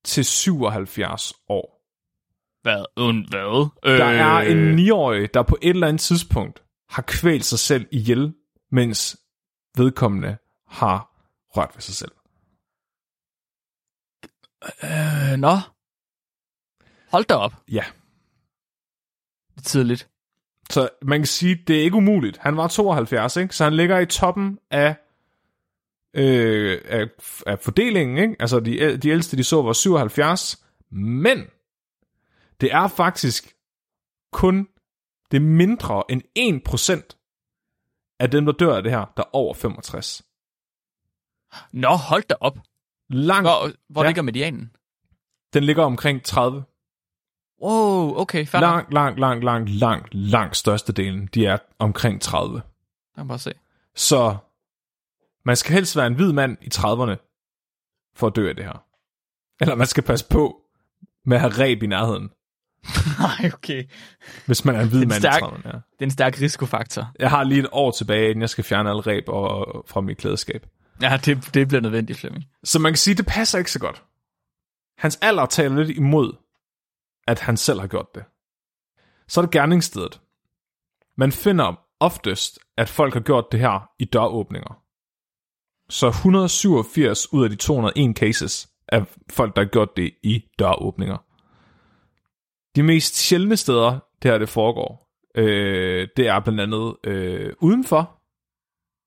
til 0.04 0.24
77 0.24 1.32
år. 1.48 1.76
Hvad? 2.62 2.84
Und, 2.96 3.28
hvad? 3.28 3.68
Øh, 3.84 3.98
Der 3.98 4.04
er 4.04 4.40
en 4.40 4.78
9-årig, 4.78 5.34
der 5.34 5.42
på 5.42 5.58
et 5.62 5.70
eller 5.70 5.86
andet 5.88 6.00
tidspunkt 6.00 6.62
har 6.88 7.02
kvælt 7.02 7.44
sig 7.44 7.58
selv 7.58 7.86
ihjel, 7.92 8.34
mens 8.70 9.16
vedkommende 9.76 10.36
har 10.68 11.10
rørt 11.56 11.70
ved 11.74 11.80
sig 11.82 11.94
selv. 11.94 12.12
Øh, 14.84 15.36
nå. 15.38 15.56
Hold 17.10 17.24
da 17.24 17.34
op. 17.34 17.52
Ja. 17.70 17.84
Det 19.54 19.58
er 19.58 19.62
tidligt. 19.62 20.08
Så 20.70 20.88
man 21.02 21.20
kan 21.20 21.26
sige, 21.26 21.64
det 21.66 21.78
er 21.78 21.82
ikke 21.82 21.96
umuligt. 21.96 22.38
Han 22.38 22.56
var 22.56 22.68
72, 22.68 23.36
ikke? 23.36 23.56
så 23.56 23.64
han 23.64 23.74
ligger 23.76 23.98
i 23.98 24.06
toppen 24.06 24.58
af, 24.70 24.96
øh, 26.14 26.80
af, 26.84 27.06
af 27.46 27.58
fordelingen. 27.58 28.18
Ikke? 28.18 28.36
Altså 28.40 28.60
de, 28.60 28.96
de 28.96 29.08
ældste, 29.08 29.36
de 29.36 29.44
så, 29.44 29.62
var 29.62 29.72
77. 29.72 30.64
Men 30.90 31.46
det 32.60 32.72
er 32.72 32.88
faktisk 32.88 33.54
kun 34.32 34.68
det 35.30 35.42
mindre 35.42 36.02
end 36.08 36.22
1% 37.08 37.16
af 38.20 38.30
dem, 38.30 38.44
der 38.44 38.52
dør 38.52 38.76
af 38.76 38.82
det 38.82 38.92
her, 38.92 39.12
der 39.16 39.22
er 39.22 39.34
over 39.36 39.54
65. 39.54 40.22
Nå, 41.72 41.88
hold 41.88 42.22
da 42.22 42.34
op. 42.40 42.58
Langt, 43.08 43.48
Hvor, 43.48 43.70
hvor 43.88 44.02
Ja. 44.02 44.08
ligger 44.08 44.22
medianen? 44.22 44.76
den 45.52 45.64
ligger 45.64 45.82
omkring 45.84 46.22
30. 46.24 46.64
Wow, 47.62 48.16
okay, 48.20 48.46
fair. 48.46 48.60
Langt, 48.60 48.92
langt, 48.92 49.20
langt, 49.20 49.44
langt, 49.44 49.70
langt, 49.70 50.14
langt 50.14 50.56
størstedelen, 50.56 51.26
de 51.26 51.46
er 51.46 51.58
omkring 51.78 52.20
30. 52.20 52.54
Jeg 52.56 52.62
kan 53.16 53.28
bare 53.28 53.38
se. 53.38 53.52
Så 53.94 54.36
man 55.44 55.56
skal 55.56 55.74
helst 55.74 55.96
være 55.96 56.06
en 56.06 56.14
hvid 56.14 56.32
mand 56.32 56.56
i 56.62 56.68
30'erne 56.74 57.16
for 58.16 58.26
at 58.26 58.36
dø 58.36 58.48
af 58.48 58.56
det 58.56 58.64
her. 58.64 58.84
Eller 59.60 59.74
man 59.74 59.86
skal 59.86 60.02
passe 60.02 60.26
på 60.30 60.62
med 61.24 61.36
at 61.36 61.40
have 61.40 61.52
ræb 61.52 61.82
i 61.82 61.86
nærheden, 61.86 62.30
Nej, 63.18 63.50
okay. 63.54 63.84
hvis 64.46 64.64
man 64.64 64.74
er 64.76 64.80
en 64.80 64.88
hvid 64.88 65.06
mand 65.06 65.22
stærk- 65.22 65.42
i 65.42 65.44
30'erne. 65.44 65.68
Ja. 65.68 65.72
Det 65.72 66.00
er 66.00 66.04
en 66.04 66.10
stærk 66.10 66.40
risikofaktor. 66.40 67.12
Jeg 67.18 67.30
har 67.30 67.44
lige 67.44 67.60
et 67.60 67.68
år 67.72 67.90
tilbage, 67.90 68.28
inden 68.30 68.40
jeg 68.40 68.50
skal 68.50 68.64
fjerne 68.64 68.90
alle 68.90 69.00
ræb 69.02 69.24
og, 69.28 69.84
fra 69.88 70.00
mit 70.00 70.18
klædeskab. 70.18 70.66
Ja, 71.02 71.20
det, 71.24 71.54
det 71.54 71.68
bliver 71.68 71.80
nødvendigt, 71.80 72.18
Flemming. 72.18 72.44
Så 72.64 72.78
man 72.78 72.92
kan 72.92 72.96
sige, 72.98 73.14
det 73.14 73.26
passer 73.26 73.58
ikke 73.58 73.72
så 73.72 73.78
godt. 73.78 74.02
Hans 74.98 75.18
alder 75.22 75.46
taler 75.46 75.76
lidt 75.82 75.98
imod, 75.98 76.32
at 77.26 77.40
han 77.40 77.56
selv 77.56 77.80
har 77.80 77.86
gjort 77.86 78.14
det. 78.14 78.24
Så 79.28 79.40
er 79.40 79.44
det 79.44 79.52
gerningsstedet. 79.52 80.20
Man 81.16 81.32
finder 81.32 81.80
oftest, 82.00 82.58
at 82.76 82.88
folk 82.88 83.14
har 83.14 83.20
gjort 83.20 83.44
det 83.52 83.60
her 83.60 83.90
i 83.98 84.04
døråbninger. 84.04 84.79
Så 85.90 86.08
187 86.08 87.32
ud 87.32 87.44
af 87.44 87.50
de 87.50 87.56
201 87.56 88.16
cases 88.16 88.68
er 88.88 89.04
folk, 89.30 89.56
der 89.56 89.62
har 89.62 89.68
gjort 89.68 89.96
det 89.96 90.10
i 90.22 90.44
døråbninger. 90.58 91.16
De 92.76 92.82
mest 92.82 93.16
sjældne 93.16 93.56
steder, 93.56 93.98
det 94.22 94.30
her 94.30 94.38
det 94.38 94.48
foregår, 94.48 95.10
øh, 95.36 96.08
det 96.16 96.28
er 96.28 96.40
blandt 96.40 96.60
andet 96.60 96.94
øh, 97.04 97.52
udenfor, 97.60 98.20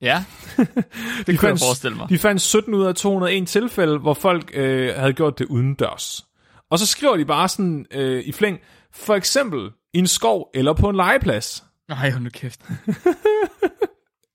Ja, 0.01 0.25
de 0.57 0.65
det 1.27 1.39
kunne 1.39 1.49
jeg 1.49 1.59
forestille 1.59 1.97
mig. 1.97 2.09
De 2.09 2.17
fandt 2.17 2.41
17 2.41 2.73
ud 2.73 2.85
af 2.85 2.95
201 2.95 3.47
tilfælde, 3.47 3.97
hvor 3.97 4.13
folk 4.13 4.51
øh, 4.53 4.95
havde 4.95 5.13
gjort 5.13 5.39
det 5.39 5.45
udendørs. 5.45 6.25
Og 6.71 6.79
så 6.79 6.85
skriver 6.85 7.17
de 7.17 7.25
bare 7.25 7.49
sådan 7.49 7.85
øh, 7.91 8.23
i 8.25 8.31
flæng, 8.31 8.59
for 8.93 9.15
eksempel 9.15 9.71
i 9.93 9.99
en 9.99 10.07
skov 10.07 10.49
eller 10.53 10.73
på 10.73 10.89
en 10.89 10.95
legeplads. 10.95 11.63
Nej, 11.89 12.13
nu 12.19 12.29
kæft. 12.29 12.61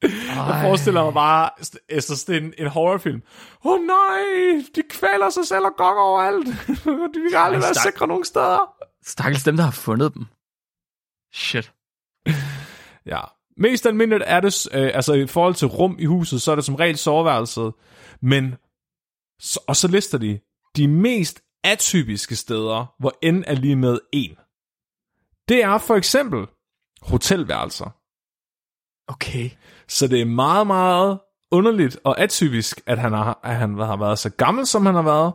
Jeg 0.02 0.58
forestiller 0.62 1.04
mig 1.04 1.14
bare, 1.14 1.50
altså 1.88 2.16
sådan 2.16 2.44
en, 2.44 2.54
en 2.58 2.66
horrorfilm. 2.66 3.22
Åh 3.64 3.72
oh, 3.72 3.80
nej, 3.80 4.20
de 4.74 4.82
kvæler 4.90 5.30
sig 5.30 5.46
selv 5.46 5.64
og 5.64 5.72
går 5.76 6.00
overalt. 6.00 6.46
de 7.14 7.30
kan 7.30 7.38
aldrig 7.38 7.60
Ej, 7.60 7.66
være 7.66 7.74
sikre 7.74 8.06
nogen 8.06 8.24
steder. 8.24 8.74
Stakkels 9.04 9.44
dem, 9.44 9.56
der 9.56 9.64
har 9.64 9.70
fundet 9.70 10.14
dem. 10.14 10.26
Shit. 11.34 11.72
Ja. 13.06 13.20
Mest 13.56 13.86
almindeligt 13.86 14.24
er 14.26 14.40
det, 14.40 14.66
øh, 14.72 14.90
altså 14.94 15.12
i 15.12 15.26
forhold 15.26 15.54
til 15.54 15.68
rum 15.68 15.96
i 15.98 16.04
huset, 16.04 16.42
så 16.42 16.50
er 16.50 16.54
det 16.54 16.64
som 16.64 16.74
regel 16.74 16.98
soveværelset. 16.98 17.72
Men, 18.22 18.54
så, 19.40 19.60
og 19.68 19.76
så 19.76 19.88
lister 19.88 20.18
de 20.18 20.40
de 20.76 20.88
mest 20.88 21.40
atypiske 21.64 22.36
steder, 22.36 22.94
hvor 22.98 23.32
n 23.32 23.44
er 23.46 23.54
lige 23.54 23.76
med 23.76 23.98
1. 24.12 24.36
Det 25.48 25.64
er 25.64 25.78
for 25.78 25.94
eksempel 25.94 26.46
hotelværelser. 27.02 27.90
Okay. 29.12 29.50
Så 29.88 30.06
det 30.06 30.20
er 30.20 30.24
meget, 30.24 30.66
meget 30.66 31.20
underligt 31.50 31.98
og 32.04 32.20
atypisk, 32.20 32.80
at 32.86 32.98
han 32.98 33.12
har, 33.12 33.40
at 33.42 33.56
han 33.56 33.78
har 33.78 33.96
været 33.96 34.18
så 34.18 34.30
gammel, 34.30 34.66
som 34.66 34.86
han 34.86 34.94
har 34.94 35.02
været, 35.02 35.32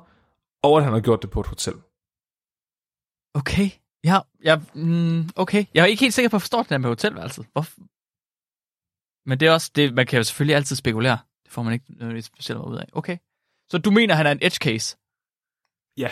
og 0.64 0.78
at 0.78 0.84
han 0.84 0.94
har 0.94 1.00
gjort 1.00 1.22
det 1.22 1.30
på 1.30 1.40
et 1.40 1.48
hotel. 1.48 1.74
Okay. 3.34 3.70
Ja, 4.04 4.20
ja, 4.44 4.62
mm, 4.74 5.30
okay. 5.36 5.66
Jeg 5.74 5.82
er 5.82 5.86
ikke 5.86 6.00
helt 6.00 6.14
sikker 6.14 6.30
på 6.30 6.36
at 6.36 6.42
forstå 6.42 6.60
det 6.60 6.70
der 6.70 6.78
med 6.78 6.90
hotelværelset. 6.90 7.46
Hvorfor? 7.52 7.74
Men 9.30 9.40
det 9.40 9.48
er 9.48 9.52
også, 9.52 9.72
det, 9.76 9.94
man 9.94 10.06
kan 10.06 10.18
jo 10.18 10.24
selvfølgelig 10.24 10.56
altid 10.56 10.76
spekulere. 10.76 11.18
Det 11.44 11.52
får 11.52 11.64
man 11.64 11.74
ikke 11.74 11.86
nødvendigvis 11.90 12.26
specielt 12.26 12.60
ud 12.60 12.78
af. 12.78 12.86
Okay. 12.94 13.18
Så 13.70 13.78
du 13.78 13.92
mener, 13.92 14.16
han 14.16 14.26
er 14.26 14.32
en 14.32 14.40
edge 14.42 14.56
case? 14.56 14.98
Ja. 15.98 16.10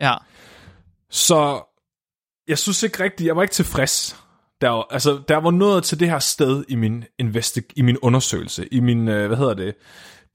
Ja. 0.00 0.14
Så 1.10 1.62
jeg 2.48 2.58
synes 2.58 2.82
ikke 2.82 3.04
rigtigt, 3.04 3.26
jeg 3.26 3.36
var 3.36 3.42
ikke 3.42 3.52
tilfreds. 3.52 4.24
Der 4.60 4.68
var, 4.68 4.86
altså, 4.90 5.22
der 5.28 5.36
var 5.36 5.50
noget 5.50 5.84
til 5.84 6.00
det 6.00 6.10
her 6.10 6.18
sted 6.18 6.64
i 6.68 6.74
min, 6.74 7.04
investi- 7.22 7.72
i 7.76 7.82
min 7.82 7.98
undersøgelse, 7.98 8.68
i 8.74 8.80
min, 8.80 9.08
øh, 9.08 9.26
hvad 9.26 9.36
hedder 9.36 9.54
det, 9.54 9.74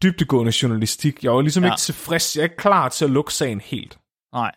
dybtegående 0.03 0.53
journalistik. 0.61 1.23
Jeg 1.23 1.32
var 1.32 1.41
ligesom 1.41 1.63
Ja. 1.63 1.69
ikke 1.69 1.80
tilfreds. 1.80 2.36
Jeg 2.36 2.41
er 2.41 2.45
ikke 2.45 2.57
klar 2.57 2.89
til 2.89 3.05
at 3.05 3.11
lukke 3.11 3.34
sagen 3.34 3.61
helt. 3.61 3.99
Nej. 4.34 4.51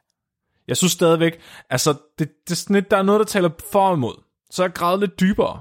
Jeg 0.68 0.76
synes 0.76 0.92
stadigvæk, 0.92 1.40
altså, 1.70 1.92
det, 2.18 2.28
det 2.44 2.50
er 2.50 2.54
sådan 2.56 2.74
lidt, 2.74 2.90
der 2.90 2.96
er 2.96 3.02
noget, 3.02 3.18
der 3.18 3.24
taler 3.24 3.50
for 3.72 3.88
og 3.88 3.94
imod. 3.94 4.22
Så 4.50 4.62
jeg 4.62 4.72
gravet 4.72 5.00
lidt 5.00 5.20
dybere. 5.20 5.60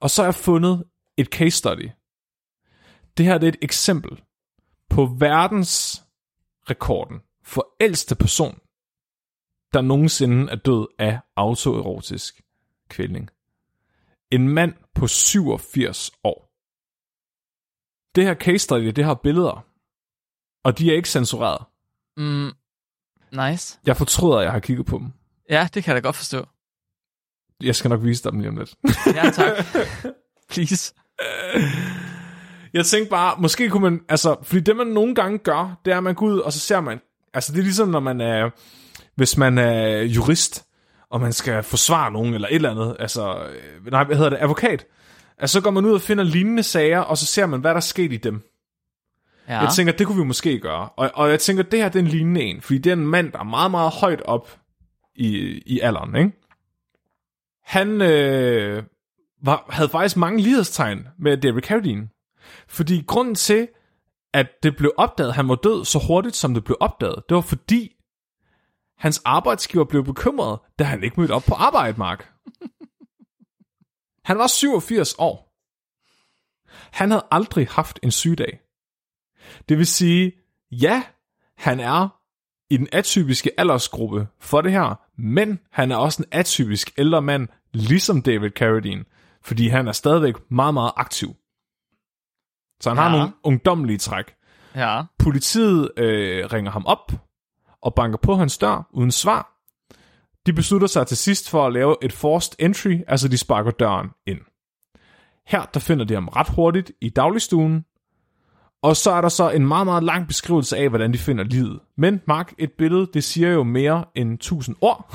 Og 0.00 0.10
så 0.10 0.22
har 0.22 0.26
jeg 0.26 0.34
fundet 0.34 0.84
et 1.18 1.26
case 1.26 1.50
study. 1.56 1.90
Det 3.16 3.26
her 3.26 3.38
det 3.38 3.46
er 3.46 3.52
et 3.52 3.58
eksempel 3.62 4.20
på 4.90 5.06
verdensrekorden 5.18 7.20
for 7.44 7.66
ældste 7.80 8.14
person, 8.14 8.58
der 9.72 9.80
nogensinde 9.80 10.52
er 10.52 10.56
død 10.56 10.86
af 10.98 11.20
autoerotisk 11.36 12.40
kvælning. 12.90 13.30
En 14.30 14.48
mand 14.48 14.74
på 14.94 15.06
87 15.06 16.10
år. 16.24 16.50
Det 18.14 18.24
her 18.24 18.34
case 18.34 18.58
study, 18.58 18.86
det 18.96 19.04
har 19.04 19.14
billeder, 19.14 19.66
og 20.64 20.78
de 20.78 20.90
er 20.90 20.96
ikke 20.96 21.08
censureret. 21.08 21.66
Mm, 22.16 22.50
nice. 23.32 23.78
Jeg 23.86 23.96
fortryder, 23.96 24.36
at 24.36 24.44
jeg 24.44 24.52
har 24.52 24.60
kigget 24.60 24.86
på 24.86 24.98
dem. 24.98 25.12
Ja, 25.50 25.68
det 25.74 25.84
kan 25.84 25.94
jeg 25.94 26.02
da 26.02 26.06
godt 26.06 26.16
forstå. 26.16 26.46
Jeg 27.62 27.76
skal 27.76 27.88
nok 27.88 28.04
vise 28.04 28.24
dig 28.24 28.32
dem 28.32 28.40
lige 28.40 28.48
om 28.48 28.56
lidt. 28.56 28.74
Ja, 29.16 29.30
tak. 29.30 29.66
Please. 30.50 30.94
Jeg 32.72 32.86
tænkte 32.86 33.10
bare, 33.10 33.40
måske 33.40 33.68
kunne 33.68 33.82
man, 33.82 34.00
altså, 34.08 34.36
fordi 34.42 34.60
det 34.60 34.76
man 34.76 34.86
nogle 34.86 35.14
gange 35.14 35.38
gør, 35.38 35.80
det 35.84 35.92
er, 35.92 35.96
at 35.96 36.02
man 36.02 36.14
går 36.14 36.26
ud, 36.26 36.38
og 36.38 36.52
så 36.52 36.58
ser 36.58 36.80
man, 36.80 37.00
altså 37.34 37.52
det 37.52 37.58
er 37.58 37.62
ligesom, 37.62 37.88
når 37.88 38.00
man 38.00 38.20
er, 38.20 38.50
hvis 39.14 39.36
man 39.36 39.58
er 39.58 40.02
jurist, 40.02 40.66
og 41.10 41.20
man 41.20 41.32
skal 41.32 41.62
forsvare 41.62 42.12
nogen, 42.12 42.34
eller 42.34 42.48
et 42.48 42.54
eller 42.54 42.70
andet, 42.70 42.96
altså, 42.98 43.42
øh, 43.42 43.86
nej, 43.90 44.04
hvad 44.04 44.16
hedder 44.16 44.30
det, 44.30 44.38
advokat, 44.40 44.86
altså 45.38 45.52
så 45.54 45.60
går 45.60 45.70
man 45.70 45.84
ud 45.84 45.92
og 45.92 46.00
finder 46.00 46.24
lignende 46.24 46.62
sager, 46.62 47.00
og 47.00 47.18
så 47.18 47.26
ser 47.26 47.46
man, 47.46 47.60
hvad 47.60 47.70
der 47.70 47.76
er 47.76 47.80
sket 47.80 48.12
i 48.12 48.16
dem. 48.16 48.42
Ja. 49.48 49.60
Jeg 49.60 49.72
tænker, 49.76 49.92
det 49.92 50.06
kunne 50.06 50.18
vi 50.18 50.24
måske 50.24 50.58
gøre. 50.58 50.88
Og, 50.88 51.10
og 51.14 51.30
jeg 51.30 51.40
tænker, 51.40 51.62
det 51.62 51.78
her 51.78 51.88
det 51.88 51.98
er 51.98 52.02
en 52.02 52.10
lignende 52.10 52.42
en, 52.42 52.60
fordi 52.60 52.78
det 52.78 52.90
er 52.90 52.96
en 52.96 53.06
mand, 53.06 53.32
der 53.32 53.38
er 53.38 53.44
meget, 53.44 53.70
meget 53.70 53.92
højt 53.92 54.22
op 54.22 54.58
i, 55.14 55.62
i 55.66 55.80
alderen, 55.80 56.16
ikke? 56.16 56.32
Han 57.64 58.02
øh, 58.02 58.82
var, 59.42 59.66
havde 59.70 59.88
faktisk 59.88 60.16
mange 60.16 60.42
lighedstegn 60.42 61.08
med 61.18 61.36
David 61.36 61.62
Carradine. 61.62 62.08
Fordi 62.68 63.04
grunden 63.06 63.34
til, 63.34 63.68
at 64.32 64.46
det 64.62 64.76
blev 64.76 64.92
opdaget, 64.96 65.28
at 65.28 65.34
han 65.34 65.48
var 65.48 65.54
død 65.54 65.84
så 65.84 65.98
hurtigt, 66.06 66.36
som 66.36 66.54
det 66.54 66.64
blev 66.64 66.76
opdaget, 66.80 67.22
det 67.28 67.34
var 67.34 67.40
fordi, 67.40 67.92
hans 69.00 69.22
arbejdsgiver 69.24 69.84
blev 69.84 70.04
bekymret, 70.04 70.58
da 70.78 70.84
han 70.84 71.04
ikke 71.04 71.20
mødte 71.20 71.32
op 71.32 71.42
på 71.48 71.54
arbejde, 71.54 71.98
Mark. 71.98 72.32
Han 74.24 74.38
var 74.38 74.46
87 74.46 75.14
år. 75.18 75.52
Han 76.92 77.10
havde 77.10 77.26
aldrig 77.30 77.68
haft 77.68 78.00
en 78.02 78.10
sygedag. 78.10 78.60
Det 79.68 79.78
vil 79.78 79.86
sige, 79.86 80.32
ja, 80.70 81.02
han 81.56 81.80
er 81.80 82.08
i 82.70 82.76
den 82.76 82.88
atypiske 82.92 83.50
aldersgruppe 83.58 84.28
for 84.40 84.60
det 84.60 84.72
her, 84.72 85.00
men 85.18 85.58
han 85.70 85.92
er 85.92 85.96
også 85.96 86.22
en 86.22 86.28
atypisk 86.32 86.92
ældre 86.98 87.22
mand, 87.22 87.48
ligesom 87.72 88.22
David 88.22 88.50
Carradine, 88.50 89.04
fordi 89.42 89.68
han 89.68 89.88
er 89.88 89.92
stadigvæk 89.92 90.34
meget, 90.50 90.74
meget 90.74 90.92
aktiv. 90.96 91.34
Så 92.80 92.90
han 92.90 92.96
ja. 92.96 93.02
har 93.02 93.10
nogle 93.10 93.32
ungdommelige 93.42 93.98
træk. 93.98 94.34
Ja. 94.74 95.02
Politiet 95.18 95.90
øh, 95.96 96.46
ringer 96.52 96.70
ham 96.70 96.86
op 96.86 97.12
og 97.82 97.94
banker 97.94 98.18
på 98.18 98.34
hans 98.34 98.58
dør 98.58 98.88
uden 98.92 99.10
svar. 99.10 99.56
De 100.46 100.52
beslutter 100.52 100.86
sig 100.86 101.06
til 101.06 101.16
sidst 101.16 101.50
for 101.50 101.66
at 101.66 101.72
lave 101.72 101.96
et 102.02 102.12
forced 102.12 102.52
entry, 102.58 102.98
altså 103.06 103.28
de 103.28 103.38
sparker 103.38 103.70
døren 103.70 104.08
ind. 104.26 104.40
Her 105.46 105.64
der 105.64 105.80
finder 105.80 106.04
de 106.04 106.14
ham 106.14 106.28
ret 106.28 106.48
hurtigt 106.48 106.92
i 107.00 107.08
dagligstuen, 107.08 107.84
og 108.82 108.96
så 108.96 109.10
er 109.10 109.20
der 109.20 109.28
så 109.28 109.50
en 109.50 109.66
meget, 109.68 109.86
meget 109.86 110.02
lang 110.02 110.26
beskrivelse 110.26 110.76
af, 110.76 110.88
hvordan 110.88 111.12
de 111.12 111.18
finder 111.18 111.44
livet. 111.44 111.80
Men 111.96 112.20
Mark, 112.26 112.54
et 112.58 112.72
billede, 112.72 113.10
det 113.14 113.24
siger 113.24 113.50
jo 113.50 113.62
mere 113.62 114.04
end 114.14 114.34
1000 114.34 114.76
ord. 114.80 115.14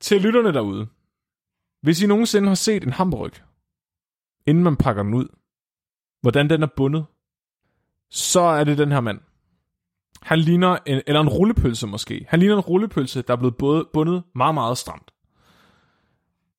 Til 0.00 0.20
lytterne 0.20 0.52
derude. 0.52 0.86
Hvis 1.82 2.02
I 2.02 2.06
nogensinde 2.06 2.48
har 2.48 2.54
set 2.54 2.84
en 2.84 2.92
hamburg, 2.92 3.30
inden 4.46 4.64
man 4.64 4.76
pakker 4.76 5.02
den 5.02 5.14
ud, 5.14 5.28
hvordan 6.20 6.50
den 6.50 6.62
er 6.62 6.68
bundet, 6.76 7.06
så 8.10 8.40
er 8.40 8.64
det 8.64 8.78
den 8.78 8.92
her 8.92 9.00
mand. 9.00 9.20
Han 10.22 10.38
ligner 10.38 10.78
en, 10.86 11.02
eller 11.06 11.20
en 11.20 11.28
rullepølse 11.28 11.86
måske. 11.86 12.26
Han 12.28 12.40
ligner 12.40 12.56
en 12.56 12.60
rullepølse, 12.60 13.22
der 13.22 13.32
er 13.32 13.36
blevet 13.36 13.56
både, 13.56 13.86
bundet 13.92 14.22
meget, 14.34 14.54
meget 14.54 14.78
stramt. 14.78 15.10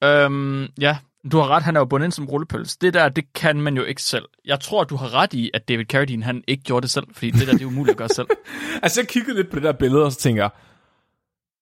Øhm, 0.03 0.67
ja, 0.81 0.97
du 1.31 1.37
har 1.37 1.47
ret, 1.47 1.63
han 1.63 1.75
er 1.75 1.79
jo 1.79 1.85
bundet 1.85 2.05
ind 2.05 2.11
som 2.11 2.25
rullepøls. 2.25 2.77
Det 2.77 2.93
der, 2.93 3.09
det 3.09 3.33
kan 3.33 3.61
man 3.61 3.77
jo 3.77 3.83
ikke 3.83 4.01
selv. 4.01 4.25
Jeg 4.45 4.59
tror, 4.59 4.83
du 4.83 4.95
har 4.95 5.13
ret 5.13 5.33
i, 5.33 5.51
at 5.53 5.67
David 5.67 5.85
Carradine, 5.85 6.23
han 6.23 6.43
ikke 6.47 6.63
gjorde 6.63 6.81
det 6.81 6.89
selv, 6.89 7.05
fordi 7.11 7.31
det 7.31 7.47
der, 7.47 7.53
det 7.53 7.61
er 7.61 7.65
umuligt 7.65 7.91
at 7.91 7.97
gøre 7.97 8.09
selv. 8.09 8.27
Altså, 8.83 9.01
jeg 9.01 9.07
kiggede 9.07 9.37
lidt 9.37 9.49
på 9.49 9.55
det 9.55 9.63
der 9.63 9.71
billede, 9.71 10.05
og 10.05 10.11
så 10.11 10.19
tænker 10.19 10.43
jeg, 10.43 10.49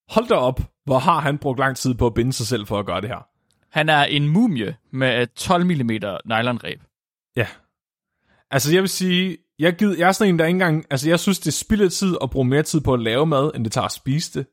hold 0.08 0.28
da 0.28 0.34
op, 0.34 0.60
hvor 0.84 0.98
har 0.98 1.20
han 1.20 1.38
brugt 1.38 1.58
lang 1.58 1.76
tid 1.76 1.94
på 1.94 2.06
at 2.06 2.14
binde 2.14 2.32
sig 2.32 2.46
selv 2.46 2.66
for 2.66 2.78
at 2.78 2.86
gøre 2.86 3.00
det 3.00 3.08
her. 3.08 3.26
Han 3.70 3.88
er 3.88 4.04
en 4.04 4.28
mumie 4.28 4.76
med 4.92 5.26
12 5.26 5.64
mm 5.64 5.90
nylonreb. 6.24 6.80
Ja. 7.36 7.46
Altså, 8.50 8.74
jeg 8.74 8.82
vil 8.82 8.88
sige, 8.88 9.36
jeg, 9.58 9.76
gider, 9.76 9.96
jeg 9.98 10.08
er 10.08 10.12
sådan 10.12 10.34
en, 10.34 10.38
der 10.38 10.46
ikke 10.46 10.54
engang... 10.54 10.84
Altså, 10.90 11.08
jeg 11.08 11.20
synes, 11.20 11.38
det 11.38 11.54
spilder 11.54 11.88
tid 11.88 12.16
at 12.22 12.30
bruge 12.30 12.44
mere 12.48 12.62
tid 12.62 12.80
på 12.80 12.94
at 12.94 13.00
lave 13.00 13.26
mad, 13.26 13.50
end 13.54 13.64
det 13.64 13.72
tager 13.72 13.84
at 13.84 13.92
spise 13.92 14.38
det. 14.38 14.46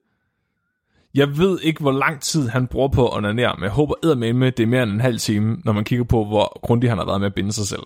Jeg 1.13 1.37
ved 1.37 1.59
ikke, 1.61 1.79
hvor 1.81 1.91
lang 1.91 2.21
tid 2.21 2.47
han 2.47 2.67
bruger 2.67 2.87
på 2.87 3.07
at 3.07 3.17
onanere, 3.17 3.55
men 3.55 3.63
jeg 3.63 3.71
håber 3.71 3.93
eddermame 4.03 4.39
med, 4.39 4.51
det 4.51 4.63
er 4.63 4.67
mere 4.67 4.83
end 4.83 4.91
en 4.91 5.01
halv 5.01 5.19
time, 5.19 5.61
når 5.65 5.73
man 5.73 5.83
kigger 5.83 6.05
på, 6.05 6.25
hvor 6.25 6.59
grundig 6.61 6.89
han 6.89 6.97
har 6.97 7.05
været 7.05 7.19
med 7.21 7.27
at 7.27 7.35
binde 7.35 7.51
sig 7.51 7.67
selv. 7.67 7.83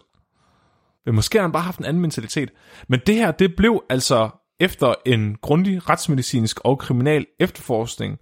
Men 1.06 1.16
måske 1.16 1.38
har 1.38 1.44
han 1.44 1.52
bare 1.52 1.64
haft 1.64 1.80
en 1.80 1.86
anden 1.86 2.02
mentalitet. 2.02 2.50
Men 2.88 3.00
det 3.08 3.16
her, 3.16 3.32
det 3.32 3.56
blev 3.56 3.84
altså 3.90 4.30
efter 4.60 4.94
en 5.06 5.36
grundig 5.42 5.90
retsmedicinsk 5.90 6.60
og 6.64 6.80
kriminal 6.80 7.26
efterforskning 7.40 8.20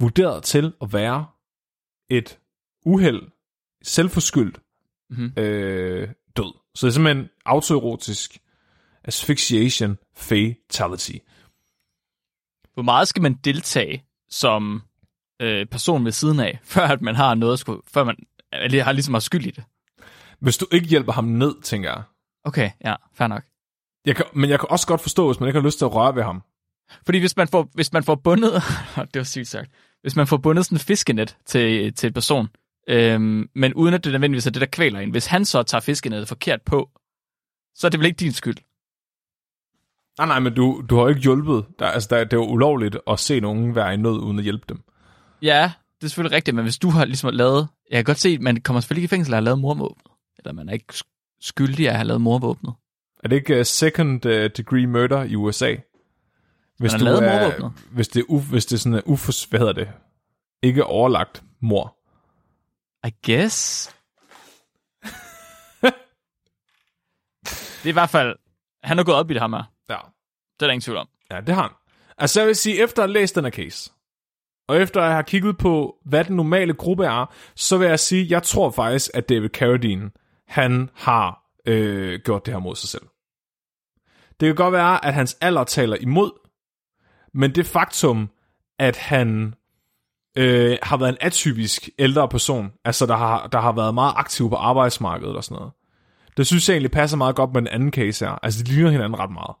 vurderet 0.00 0.42
til 0.42 0.72
at 0.82 0.92
være 0.92 1.26
et 2.10 2.38
uheld, 2.86 3.22
selvforskyldt 3.82 4.60
Mhm. 5.10 5.32
øh. 5.36 6.08
Så 6.78 6.86
det 6.86 6.90
er 6.90 6.94
simpelthen 6.94 7.28
autoerotisk 7.44 8.38
asphyxiation 9.04 9.98
fatality. 10.16 11.16
Hvor 12.74 12.82
meget 12.82 13.08
skal 13.08 13.22
man 13.22 13.34
deltage 13.34 14.04
som 14.30 14.82
øh, 15.42 15.66
person 15.66 16.04
ved 16.04 16.12
siden 16.12 16.40
af, 16.40 16.58
før 16.74 16.86
at 16.86 17.02
man 17.02 17.14
har 17.14 17.34
noget 17.34 17.52
at 17.52 17.58
skulle, 17.58 17.82
før 17.92 18.04
man 18.04 18.16
eller 18.52 18.84
har 18.84 18.92
ligesom 18.92 19.14
har 19.14 19.20
skyld 19.20 19.46
i 19.46 19.50
det? 19.50 19.64
Hvis 20.40 20.58
du 20.58 20.66
ikke 20.72 20.86
hjælper 20.86 21.12
ham 21.12 21.24
ned, 21.24 21.62
tænker 21.62 21.90
jeg. 21.90 22.02
Okay, 22.44 22.70
ja, 22.84 22.94
fair 23.14 23.26
nok. 23.26 23.42
jeg 24.06 24.16
kan, 24.16 24.24
men 24.32 24.50
jeg 24.50 24.60
kan 24.60 24.68
også 24.70 24.86
godt 24.86 25.00
forstå, 25.00 25.26
hvis 25.26 25.40
man 25.40 25.48
ikke 25.48 25.60
har 25.60 25.66
lyst 25.66 25.78
til 25.78 25.84
at 25.84 25.94
røre 25.94 26.16
ved 26.16 26.22
ham. 26.22 26.42
Fordi 27.04 27.18
hvis 27.18 27.36
man 27.36 27.48
får, 27.48 27.68
hvis 27.74 27.92
man 27.92 28.04
får 28.04 28.14
bundet, 28.14 28.52
det 29.12 29.18
var 29.18 29.22
sygt 29.22 29.48
sagt, 29.48 29.70
hvis 30.02 30.16
man 30.16 30.26
får 30.26 30.36
bundet 30.36 30.64
sådan 30.64 30.76
en 30.76 30.80
fiskenet 30.80 31.36
til, 31.46 31.94
til 31.94 32.06
en 32.06 32.12
person, 32.12 32.48
øhm, 32.88 33.50
men 33.54 33.74
uden 33.74 33.94
at 33.94 34.04
det 34.04 34.12
nødvendigvis 34.12 34.46
er 34.46 34.50
det, 34.50 34.60
der 34.60 34.66
kvæler 34.66 35.00
en, 35.00 35.10
hvis 35.10 35.26
han 35.26 35.44
så 35.44 35.62
tager 35.62 35.80
fiskenettet 35.80 36.28
forkert 36.28 36.62
på, 36.62 36.90
så 37.74 37.86
er 37.86 37.90
det 37.90 38.00
vel 38.00 38.06
ikke 38.06 38.18
din 38.18 38.32
skyld. 38.32 38.56
Nej, 40.18 40.26
nej, 40.26 40.38
men 40.38 40.54
du, 40.54 40.82
du 40.90 40.94
har 40.96 41.02
jo 41.02 41.08
ikke 41.08 41.20
hjulpet. 41.20 41.64
Der, 41.78 41.86
altså, 41.86 42.08
der, 42.10 42.24
det 42.24 42.32
er 42.32 42.36
jo 42.36 42.46
ulovligt 42.46 42.96
at 43.10 43.18
se 43.20 43.40
nogen 43.40 43.74
være 43.74 43.94
i 43.94 43.96
nød, 43.96 44.18
uden 44.18 44.38
at 44.38 44.44
hjælpe 44.44 44.64
dem. 44.68 44.82
Ja, 45.42 45.72
det 46.00 46.04
er 46.04 46.08
selvfølgelig 46.08 46.36
rigtigt, 46.36 46.54
men 46.54 46.64
hvis 46.64 46.78
du 46.78 46.90
har 46.90 47.04
ligesom 47.04 47.30
lavet... 47.34 47.68
Jeg 47.90 47.96
kan 47.96 48.04
godt 48.04 48.18
se, 48.18 48.28
at 48.28 48.40
man 48.40 48.60
kommer 48.60 48.80
selvfølgelig 48.80 49.02
ikke 49.02 49.14
i 49.14 49.16
fængsel 49.16 49.34
at 49.34 49.36
have 49.36 49.44
lavet 49.44 49.58
morvåbnet. 49.58 50.06
Eller 50.38 50.52
man 50.52 50.68
er 50.68 50.72
ikke 50.72 50.84
sk- 50.92 51.36
skyldig 51.40 51.88
at 51.88 51.94
have 51.94 52.06
lavet 52.06 52.20
morvåbnet. 52.20 52.74
Er 53.24 53.28
det 53.28 53.36
ikke 53.36 53.58
uh, 53.58 53.64
second 53.64 54.26
uh, 54.26 54.32
degree 54.32 54.86
murder 54.86 55.22
i 55.22 55.34
USA? 55.34 55.76
Hvis 56.78 56.92
Man 56.92 57.00
har 57.00 57.04
lavet 57.04 57.24
er, 57.24 57.40
mordvåbnet. 57.42 57.72
hvis 57.92 58.08
det, 58.08 58.20
er 58.20 58.24
u, 58.28 58.40
hvis 58.40 58.66
det 58.66 58.74
er 58.76 58.78
sådan 58.78 58.94
en 58.98 59.02
ufors, 59.06 59.44
hvad 59.44 59.60
hedder 59.60 59.72
det? 59.72 59.88
Ikke 60.62 60.84
overlagt 60.84 61.42
mor. 61.60 61.97
I 63.06 63.10
guess. 63.26 63.88
det 67.82 67.84
er 67.84 67.88
i 67.88 67.92
hvert 67.92 68.10
fald... 68.10 68.36
Han 68.82 68.98
er 68.98 69.04
gået 69.04 69.16
op 69.16 69.30
i 69.30 69.34
det 69.34 69.42
her 69.42 69.46
med. 69.46 69.58
Ja. 69.88 69.98
Det 70.54 70.62
er 70.62 70.66
der 70.66 70.70
ingen 70.70 70.80
tvivl 70.80 70.98
om. 70.98 71.08
Ja, 71.30 71.40
det 71.40 71.54
har 71.54 71.62
han. 71.62 71.70
Altså 72.18 72.40
jeg 72.40 72.46
vil 72.46 72.56
sige, 72.56 72.82
efter 72.82 73.02
at 73.02 73.08
have 73.08 73.12
læst 73.12 73.34
den 73.34 73.44
her 73.44 73.50
case, 73.50 73.92
og 74.68 74.76
efter 74.76 75.02
at 75.02 75.12
have 75.12 75.24
kigget 75.24 75.58
på, 75.58 75.96
hvad 76.04 76.24
den 76.24 76.36
normale 76.36 76.74
gruppe 76.74 77.04
er, 77.04 77.34
så 77.54 77.78
vil 77.78 77.88
jeg 77.88 78.00
sige, 78.00 78.26
jeg 78.30 78.42
tror 78.42 78.70
faktisk, 78.70 79.10
at 79.14 79.28
David 79.28 79.48
Carradine, 79.48 80.10
han 80.46 80.90
har 80.94 81.44
øh, 81.66 82.20
gjort 82.24 82.46
det 82.46 82.54
her 82.54 82.60
mod 82.60 82.76
sig 82.76 82.88
selv. 82.88 83.02
Det 84.40 84.46
kan 84.46 84.54
godt 84.54 84.72
være, 84.72 85.04
at 85.04 85.14
hans 85.14 85.38
alder 85.40 85.64
taler 85.64 85.96
imod, 85.96 86.30
men 87.34 87.54
det 87.54 87.66
faktum, 87.66 88.30
at 88.78 88.96
han 88.96 89.54
øh, 90.36 90.78
har 90.82 90.96
været 90.96 91.08
en 91.08 91.16
atypisk 91.20 91.88
ældre 91.98 92.28
person, 92.28 92.72
altså 92.84 93.06
der 93.06 93.16
har, 93.16 93.46
der 93.46 93.60
har 93.60 93.72
været 93.72 93.94
meget 93.94 94.12
aktiv 94.16 94.48
på 94.48 94.56
arbejdsmarkedet 94.56 95.36
og 95.36 95.44
sådan 95.44 95.54
noget, 95.54 95.72
det 96.36 96.46
synes 96.46 96.68
jeg 96.68 96.74
egentlig 96.74 96.90
passer 96.90 97.16
meget 97.16 97.36
godt 97.36 97.52
med 97.52 97.60
den 97.60 97.68
anden 97.68 97.92
case 97.92 98.24
her. 98.24 98.38
Altså, 98.42 98.62
de 98.62 98.70
ligner 98.72 98.90
hinanden 98.90 99.18
ret 99.18 99.30
meget. 99.30 99.56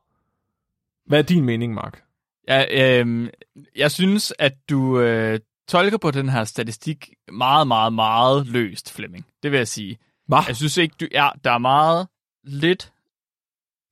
Hvad 1.06 1.18
er 1.18 1.22
din 1.22 1.44
mening, 1.44 1.74
Mark? 1.74 2.02
Ja, 2.48 2.64
øh, 3.00 3.30
jeg 3.76 3.90
synes, 3.90 4.34
at 4.38 4.54
du 4.70 5.00
øh, 5.00 5.40
tolker 5.68 5.98
på 5.98 6.10
den 6.10 6.28
her 6.28 6.44
statistik 6.44 7.10
meget, 7.32 7.68
meget, 7.68 7.92
meget 7.92 8.46
løst, 8.46 8.92
Flemming. 8.92 9.26
Det 9.42 9.50
vil 9.50 9.58
jeg 9.58 9.68
sige. 9.68 9.98
Hvad? 10.26 10.38
Jeg 10.46 10.56
synes 10.56 10.76
ikke, 10.76 10.94
du, 11.00 11.06
ja, 11.12 11.28
der 11.44 11.50
er 11.50 11.58
meget 11.58 12.08
lidt 12.44 12.92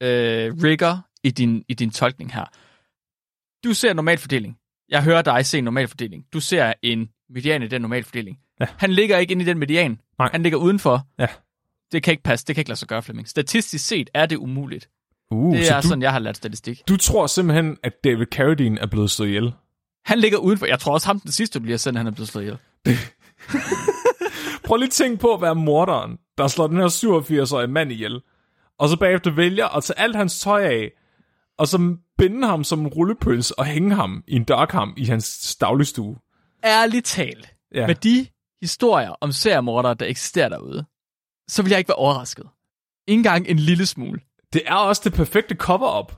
øh, 0.03 0.55
rigor 0.63 1.07
i 1.23 1.31
din, 1.31 1.65
i 1.69 1.75
din 1.75 1.91
tolkning 1.91 2.35
her. 2.35 2.45
Du 3.65 3.75
ser 3.75 3.93
normalfordeling. 3.93 4.59
Jeg 4.89 5.03
hører 5.03 5.23
dig 5.23 5.47
se 5.47 5.59
en 5.59 5.65
normalfordeling. 5.65 6.25
Du 6.33 6.41
ser 6.41 6.73
en 6.83 7.09
median 7.31 7.63
i 7.63 7.69
den 7.69 7.81
normalfordeling. 7.83 8.39
Ja. 8.61 8.67
Han 8.77 8.91
ligger 8.93 9.19
ikke 9.19 9.33
inde 9.33 9.43
i 9.43 9.47
den 9.47 9.59
median. 9.59 10.01
Nej. 10.19 10.29
Han 10.33 10.43
ligger 10.43 10.59
udenfor. 10.59 11.07
Ja. 11.19 11.27
Det 11.93 12.03
kan 12.03 12.11
ikke 12.13 12.23
passe. 12.23 12.47
Det 12.47 12.55
kan 12.55 12.61
ikke 12.61 12.69
lade 12.71 12.79
sig 12.79 12.89
gøre, 12.89 13.03
Flemming. 13.03 13.29
Statistisk 13.29 13.87
set 13.87 14.11
er 14.15 14.27
det 14.27 14.37
umuligt. 14.37 14.89
Uh, 15.31 15.57
Det 15.57 15.67
så 15.67 15.75
er 15.75 15.81
du, 15.81 15.89
sådan, 15.89 16.03
jeg 16.03 16.13
har 16.13 16.19
lært 16.19 16.37
statistik. 16.37 16.83
du 16.89 16.97
tror 16.97 17.27
simpelthen, 17.27 17.77
at 17.83 17.93
David 18.05 18.27
Carradine 18.27 18.81
er 18.81 18.87
blevet 18.87 19.11
slået 19.11 19.29
ihjel? 19.29 19.53
Han 20.05 20.19
ligger 20.19 20.39
udenfor. 20.39 20.67
Jeg 20.67 20.79
tror 20.79 20.93
også, 20.93 21.07
ham 21.07 21.21
den 21.21 21.33
sidste, 21.33 21.61
har 21.61 21.77
sendt, 21.77 21.99
han 21.99 22.07
er 22.07 22.11
blevet 22.11 22.29
slået 22.29 22.45
ihjel. 22.45 22.59
Prøv 24.65 24.77
lige 24.77 24.87
at 24.87 24.93
tænke 24.93 25.17
på 25.17 25.35
at 25.35 25.43
være 25.43 25.55
morderen, 25.55 26.19
der 26.39 26.49
slår 26.49 26.67
den 26.67 26.77
her 26.77 26.89
87-årige 26.89 27.69
mand 27.69 27.93
ihjel, 27.93 28.21
og 28.79 28.89
så 28.89 28.97
bagefter 28.97 29.31
vælger 29.31 29.77
at 29.77 29.85
tage 29.85 29.99
alt 29.99 30.17
hans 30.17 30.41
tøj 30.41 30.63
af, 30.65 30.91
og 31.59 31.69
så 31.69 31.97
binde 32.19 32.47
ham 32.47 32.65
som 32.65 32.81
en 32.81 32.87
rullepøls 32.87 33.51
og 33.51 33.65
hænge 33.65 33.95
ham 33.95 34.25
i 34.29 34.37
en 34.37 34.45
dørkam 34.45 34.95
i 34.97 35.05
hans 35.05 35.57
dagligstue. 35.61 36.17
Ærligt 36.65 37.07
talt. 37.07 37.55
Ja. 37.75 37.87
Med 37.87 37.95
de 37.95 38.27
historier 38.61 39.11
om 39.21 39.33
seriemordere, 39.33 39.95
der 39.95 40.07
eksisterer 40.07 40.49
derude, 40.49 40.85
så 41.49 41.63
vil 41.63 41.71
jeg 41.71 41.79
ikke 41.79 41.89
være 41.89 41.97
overrasket. 41.97 42.47
Ikke 43.07 43.19
engang 43.19 43.49
en 43.49 43.59
lille 43.59 43.87
smule. 43.87 44.21
Det 44.53 44.63
er 44.67 44.75
også 44.75 45.03
det 45.05 45.13
perfekte 45.13 45.55
cover-up. 45.55 46.13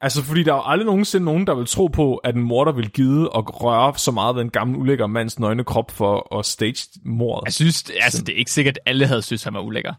Altså, 0.00 0.22
fordi 0.22 0.42
der 0.42 0.52
er 0.52 0.56
jo 0.56 0.62
aldrig 0.64 0.86
nogensinde 0.86 1.24
nogen, 1.24 1.46
der 1.46 1.54
vil 1.54 1.66
tro 1.66 1.86
på, 1.86 2.16
at 2.16 2.34
en 2.34 2.42
morder 2.42 2.72
vil 2.72 2.90
gide 2.90 3.30
og 3.30 3.64
røre 3.64 3.98
så 3.98 4.10
meget 4.10 4.36
ved 4.36 4.42
en 4.42 4.50
gammel 4.50 4.76
ulækker 4.76 5.06
mands 5.06 5.38
nøgne 5.38 5.64
krop 5.64 5.90
for 5.90 6.38
at 6.38 6.46
stage 6.46 6.88
mordet. 7.04 7.44
Jeg 7.44 7.54
synes, 7.54 7.90
altså, 8.00 8.22
det 8.22 8.34
er 8.34 8.38
ikke 8.38 8.50
sikkert, 8.50 8.78
at 8.78 8.90
alle 8.90 9.06
havde 9.06 9.22
synes, 9.22 9.44
han 9.44 9.54
var 9.54 9.60
ulækker. 9.60 9.94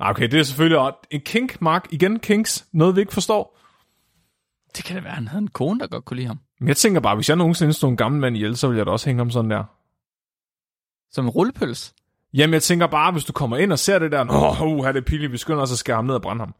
Ah, 0.00 0.10
Okay, 0.10 0.28
det 0.28 0.40
er 0.40 0.42
selvfølgelig 0.42 0.92
en 1.10 1.20
kink, 1.20 1.62
Mark. 1.62 1.86
Igen, 1.90 2.18
kinks. 2.18 2.66
Noget, 2.72 2.96
vi 2.96 3.00
ikke 3.00 3.12
forstår. 3.12 3.57
Det 4.76 4.84
kan 4.84 4.96
da 4.96 5.02
være, 5.02 5.12
han 5.12 5.28
havde 5.28 5.42
en 5.42 5.48
kone, 5.48 5.80
der 5.80 5.86
godt 5.86 6.04
kunne 6.04 6.16
lide 6.16 6.26
ham. 6.26 6.40
Men 6.60 6.68
jeg 6.68 6.76
tænker 6.76 7.00
bare, 7.00 7.14
hvis 7.14 7.28
jeg 7.28 7.36
nogensinde 7.36 7.72
stod 7.72 7.90
en 7.90 7.96
gammel 7.96 8.20
mand 8.20 8.36
ihjel, 8.36 8.56
så 8.56 8.66
ville 8.68 8.78
jeg 8.78 8.86
da 8.86 8.90
også 8.90 9.06
hænge 9.06 9.20
ham 9.20 9.30
sådan 9.30 9.50
der. 9.50 9.64
Som 11.10 11.24
en 11.24 11.30
rullepøls. 11.30 11.94
Jamen, 12.34 12.54
jeg 12.54 12.62
tænker 12.62 12.86
bare, 12.86 13.12
hvis 13.12 13.24
du 13.24 13.32
kommer 13.32 13.56
ind 13.56 13.72
og 13.72 13.78
ser 13.78 13.98
det 13.98 14.12
der, 14.12 14.24
Nå, 14.24 14.66
uh, 14.66 14.78
her 14.78 14.88
er 14.88 14.92
det 14.92 15.04
pinligt, 15.04 15.32
vi 15.32 15.36
skynder 15.38 15.62
os 15.62 15.72
at 15.72 15.78
skære 15.78 15.96
ham 15.96 16.04
ned 16.04 16.14
og 16.14 16.22
brænde 16.22 16.40
ham. 16.40 16.54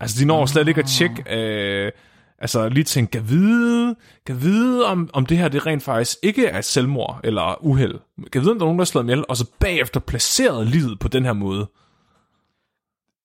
Altså, 0.00 0.20
de 0.20 0.26
når 0.26 0.46
slet 0.46 0.68
ikke 0.68 0.80
at 0.80 0.86
tjekke, 0.86 1.24
øh, 1.30 1.92
altså 2.38 2.68
lige 2.68 2.84
tænke, 2.84 3.10
kan 3.10 3.28
vide, 3.28 3.96
kan 4.26 4.42
vide 4.42 4.86
om, 4.86 5.10
om 5.12 5.26
det 5.26 5.38
her 5.38 5.48
det 5.48 5.66
rent 5.66 5.82
faktisk 5.82 6.18
ikke 6.22 6.46
er 6.46 6.60
selvmord 6.60 7.20
eller 7.24 7.64
uheld. 7.64 7.94
Kan 8.32 8.42
vide, 8.42 8.50
om 8.50 8.58
der 8.58 8.64
er 8.64 8.66
nogen, 8.66 8.78
der 8.78 8.84
har 8.84 8.86
slået 8.86 9.04
ihjel, 9.04 9.24
og 9.28 9.36
så 9.36 9.46
bagefter 9.58 10.00
placeret 10.00 10.66
livet 10.66 10.98
på 10.98 11.08
den 11.08 11.24
her 11.24 11.32
måde. 11.32 11.68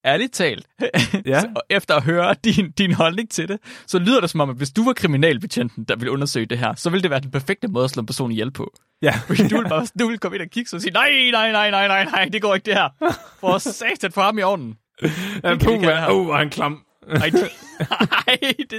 Ærligt 0.05 0.33
talt. 0.33 0.67
Ja. 1.25 1.43
og 1.55 1.61
efter 1.69 1.95
at 1.95 2.03
høre 2.03 2.35
din, 2.43 2.71
din 2.71 2.93
holdning 2.93 3.29
til 3.29 3.47
det, 3.47 3.59
så 3.87 3.99
lyder 3.99 4.21
det 4.21 4.29
som 4.29 4.39
om, 4.39 4.49
at 4.49 4.55
hvis 4.55 4.71
du 4.71 4.83
var 4.85 4.93
kriminalbetjenten, 4.93 5.83
der 5.83 5.95
ville 5.95 6.11
undersøge 6.11 6.45
det 6.45 6.57
her, 6.57 6.75
så 6.75 6.89
ville 6.89 7.01
det 7.03 7.11
være 7.11 7.19
den 7.19 7.31
perfekte 7.31 7.67
måde 7.67 7.83
at 7.83 7.89
slå 7.91 7.99
en 7.99 8.05
person 8.05 8.31
ihjel 8.31 8.51
på. 8.51 8.73
Ja. 9.01 9.13
Fordi 9.27 9.47
du 9.47 9.57
vil, 9.57 9.69
bare, 9.69 9.87
du 9.99 10.07
vil 10.07 10.19
komme 10.19 10.35
ind 10.37 10.41
og 10.43 10.49
kigge 10.49 10.75
og 10.75 10.81
sige, 10.81 10.93
nej, 10.93 11.09
nej, 11.31 11.51
nej, 11.51 11.71
nej, 11.71 11.87
nej, 11.87 12.03
nej, 12.05 12.25
det 12.33 12.41
går 12.41 12.55
ikke 12.55 12.65
det 12.65 12.73
her. 12.73 12.89
For 13.39 13.57
satan 13.57 14.11
for 14.11 14.21
ham 14.21 14.37
i 14.37 14.41
ovnen. 14.41 14.77
ja 15.43 15.55
puh, 15.55 15.83
ham. 15.83 16.15
uh, 16.15 16.27
var 16.27 16.37
han 16.37 16.49
klam. 16.49 16.83
Ej, 17.09 17.29
det, 17.29 17.49
ej, 18.27 18.37
det, 18.57 18.69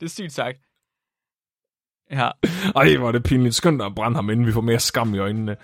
det 0.00 0.06
er 0.06 0.08
sygt 0.08 0.32
sagt. 0.32 0.58
Ja, 2.10 2.30
Ej, 2.76 2.96
hvor 2.96 3.08
er 3.08 3.12
det 3.12 3.22
pinligt. 3.22 3.60
Dig 3.64 3.86
at 3.86 3.94
brænde 3.94 4.16
ham, 4.16 4.30
inden 4.30 4.46
vi 4.46 4.52
får 4.52 4.60
mere 4.60 4.78
skam 4.78 5.14
i 5.14 5.18
øjnene. 5.18 5.56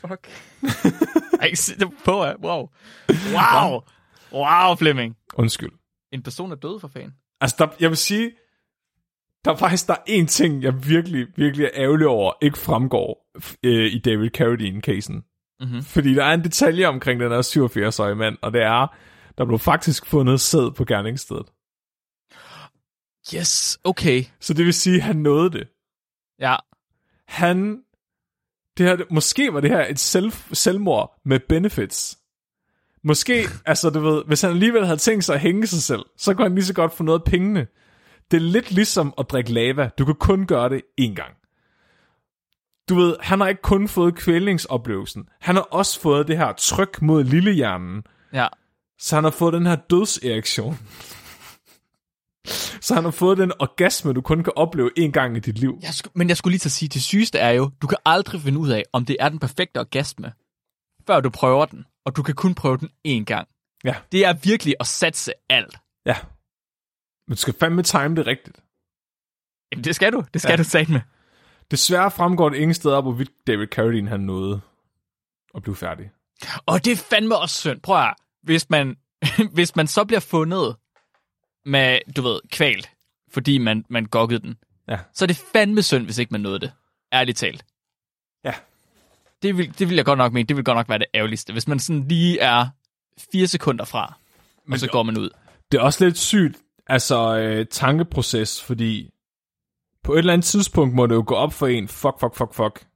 fuck. 0.00 0.28
Ej, 1.40 1.54
se 1.54 1.78
det 1.78 1.88
på, 2.04 2.26
wow. 2.42 2.68
Wow. 3.08 3.80
Wow, 4.32 4.76
Flemming. 4.76 5.16
Undskyld. 5.34 5.72
En 6.12 6.22
person 6.22 6.52
er 6.52 6.56
død 6.56 6.80
for 6.80 6.88
fan. 6.88 7.14
Altså, 7.40 7.56
der, 7.58 7.68
jeg 7.80 7.90
vil 7.90 7.96
sige, 7.96 8.32
der 9.44 9.52
er 9.52 9.56
faktisk 9.56 9.86
der 9.86 9.92
er 9.92 10.02
en 10.06 10.26
ting, 10.26 10.62
jeg 10.62 10.88
virkelig, 10.88 11.26
virkelig 11.36 11.64
er 11.64 11.70
ærgerlig 11.74 12.06
over, 12.06 12.32
ikke 12.42 12.58
fremgår 12.58 13.30
øh, 13.64 13.92
i 13.92 13.98
David 13.98 14.30
Carradine-casen. 14.36 15.24
Mhm. 15.60 15.82
Fordi 15.82 16.14
der 16.14 16.24
er 16.24 16.34
en 16.34 16.44
detalje 16.44 16.86
omkring 16.86 17.20
den 17.20 17.30
her 17.30 17.42
87-årige 17.42 18.14
mand, 18.14 18.38
og 18.42 18.52
det 18.52 18.62
er, 18.62 18.86
der 19.38 19.44
blev 19.44 19.58
faktisk 19.58 20.06
fundet 20.06 20.40
sæd 20.40 20.74
på 20.76 20.84
gerningsstedet. 20.84 21.46
Yes, 23.34 23.78
okay. 23.84 24.24
Så 24.40 24.54
det 24.54 24.64
vil 24.64 24.74
sige, 24.74 24.96
at 24.96 25.02
han 25.02 25.16
nåede 25.16 25.50
det. 25.50 25.68
Ja, 26.38 26.56
Han, 27.28 27.82
det 28.78 28.86
her, 28.86 28.96
måske 29.10 29.52
var 29.52 29.60
det 29.60 29.70
her 29.70 29.86
et 29.86 29.98
selv, 29.98 30.30
selvmord 30.52 31.20
med 31.24 31.40
benefits. 31.48 32.18
Måske, 33.08 33.48
altså 33.66 33.90
du 33.90 34.00
ved, 34.00 34.22
hvis 34.26 34.40
han 34.40 34.50
alligevel 34.50 34.86
havde 34.86 34.98
tænkt 34.98 35.24
sig 35.24 35.34
at 35.34 35.40
hænge 35.40 35.66
sig 35.66 35.82
selv, 35.82 36.04
så 36.16 36.34
kunne 36.34 36.44
han 36.44 36.54
lige 36.54 36.64
så 36.64 36.74
godt 36.74 36.92
få 36.92 37.02
noget 37.02 37.18
af 37.18 37.24
pengene. 37.24 37.66
Det 38.30 38.36
er 38.36 38.40
lidt 38.40 38.70
ligesom 38.70 39.14
at 39.18 39.30
drikke 39.30 39.52
lava. 39.52 39.90
Du 39.98 40.04
kan 40.04 40.14
kun 40.14 40.46
gøre 40.46 40.68
det 40.68 40.82
én 41.00 41.14
gang. 41.14 41.34
Du 42.88 42.94
ved, 42.94 43.16
han 43.20 43.40
har 43.40 43.48
ikke 43.48 43.62
kun 43.62 43.88
fået 43.88 44.14
kvælningsoplevelsen. 44.14 45.28
Han 45.40 45.54
har 45.54 45.62
også 45.62 46.00
fået 46.00 46.28
det 46.28 46.36
her 46.38 46.52
tryk 46.52 47.02
mod 47.02 47.24
lillehjernen. 47.24 48.02
ja. 48.32 48.46
Så 49.00 49.14
han 49.14 49.24
har 49.24 49.30
fået 49.30 49.54
den 49.54 49.66
her 49.66 49.76
dødserektion. 49.76 50.78
Så 52.80 52.94
han 52.94 53.04
har 53.04 53.10
fået 53.10 53.38
den 53.38 53.52
orgasme, 53.58 54.12
du 54.12 54.20
kun 54.20 54.44
kan 54.44 54.52
opleve 54.56 54.90
én 54.98 55.10
gang 55.10 55.36
i 55.36 55.40
dit 55.40 55.58
liv. 55.58 55.78
Jeg 55.82 55.94
sku, 55.94 56.10
men 56.14 56.28
jeg 56.28 56.36
skulle 56.36 56.52
lige 56.52 56.58
til 56.58 56.68
at 56.68 56.72
sige, 56.72 56.88
det 56.88 57.02
sygeste 57.02 57.38
er 57.38 57.50
jo, 57.50 57.70
du 57.82 57.86
kan 57.86 57.98
aldrig 58.04 58.40
finde 58.40 58.58
ud 58.58 58.68
af, 58.68 58.84
om 58.92 59.04
det 59.04 59.16
er 59.20 59.28
den 59.28 59.38
perfekte 59.38 59.80
orgasme, 59.80 60.32
før 61.06 61.20
du 61.20 61.30
prøver 61.30 61.64
den. 61.66 61.84
Og 62.06 62.16
du 62.16 62.22
kan 62.22 62.34
kun 62.34 62.54
prøve 62.54 62.76
den 62.76 62.88
én 63.08 63.24
gang. 63.24 63.48
Ja. 63.84 63.94
Det 64.12 64.24
er 64.24 64.32
virkelig 64.32 64.74
at 64.80 64.86
satse 64.86 65.32
alt. 65.48 65.78
Ja. 66.06 66.16
Men 67.28 67.34
du 67.34 67.40
skal 67.40 67.54
fandme 67.60 67.82
time 67.82 68.16
det 68.16 68.26
rigtigt. 68.26 68.60
Jamen, 69.72 69.84
det 69.84 69.94
skal 69.96 70.12
du. 70.12 70.24
Det 70.34 70.40
skal 70.42 70.52
Ja. 70.52 70.56
du 70.56 70.64
sige 70.64 70.92
med. 70.92 71.00
Desværre 71.70 72.10
fremgår 72.10 72.48
det 72.48 72.56
ingen 72.56 72.74
steder, 72.74 73.00
hvorvidt 73.00 73.30
David 73.46 73.66
Carradine 73.66 74.08
han 74.08 74.20
nåede 74.20 74.60
at 75.54 75.62
blive 75.62 75.76
færdig. 75.76 76.10
Og 76.66 76.84
det 76.84 76.92
er 76.92 76.96
fandme 76.96 77.36
også 77.36 77.60
synd. 77.60 77.80
Prøv 77.80 77.98
at 77.98 78.14
hvis 78.42 78.70
man, 78.70 78.96
hvis 79.54 79.76
man 79.76 79.86
så 79.86 80.04
bliver 80.04 80.20
fundet 80.20 80.76
med, 81.64 81.98
du 82.16 82.22
ved, 82.22 82.40
kvalt, 82.52 82.90
fordi 83.32 83.58
man, 83.58 83.84
man 83.88 84.06
gokkede 84.06 84.40
den, 84.40 84.58
Ja. 84.88 84.98
så 85.12 85.24
er 85.24 85.26
det 85.26 85.36
fandme 85.52 85.82
synd, 85.82 86.04
hvis 86.04 86.18
ikke 86.18 86.32
man 86.32 86.40
nåede 86.40 86.60
det. 86.60 86.72
Ærligt 87.12 87.38
talt. 87.38 87.64
Det 89.42 89.56
vil, 89.58 89.78
det 89.78 89.88
vil 89.88 89.96
jeg 89.96 90.04
godt 90.04 90.18
nok 90.18 90.32
mene, 90.32 90.46
det 90.46 90.56
vil 90.56 90.64
godt 90.64 90.76
nok 90.76 90.88
være 90.88 90.98
det 90.98 91.06
ærgerligste. 91.14 91.52
Hvis 91.52 91.68
man 91.68 91.78
sådan 91.78 92.08
lige 92.08 92.38
er 92.40 92.66
fire 93.32 93.46
sekunder 93.46 93.84
fra, 93.84 94.14
Men 94.66 94.72
og 94.72 94.78
så 94.78 94.86
det- 94.86 94.92
går 94.92 95.02
man 95.02 95.18
ud. 95.18 95.30
Det 95.72 95.78
er 95.78 95.82
også 95.82 96.04
lidt 96.04 96.18
sygt, 96.18 96.56
altså 96.86 97.36
øh, 97.38 97.66
tankeproces, 97.70 98.62
fordi 98.64 99.10
på 100.04 100.12
et 100.14 100.18
eller 100.18 100.32
andet 100.32 100.44
tidspunkt 100.44 100.94
må 100.94 101.06
det 101.06 101.14
jo 101.14 101.24
gå 101.26 101.34
op 101.34 101.52
for 101.52 101.66
en, 101.66 101.88
fuck, 101.88 102.20
fuck, 102.20 102.34
fuck, 102.36 102.54
fuck. 102.54 102.86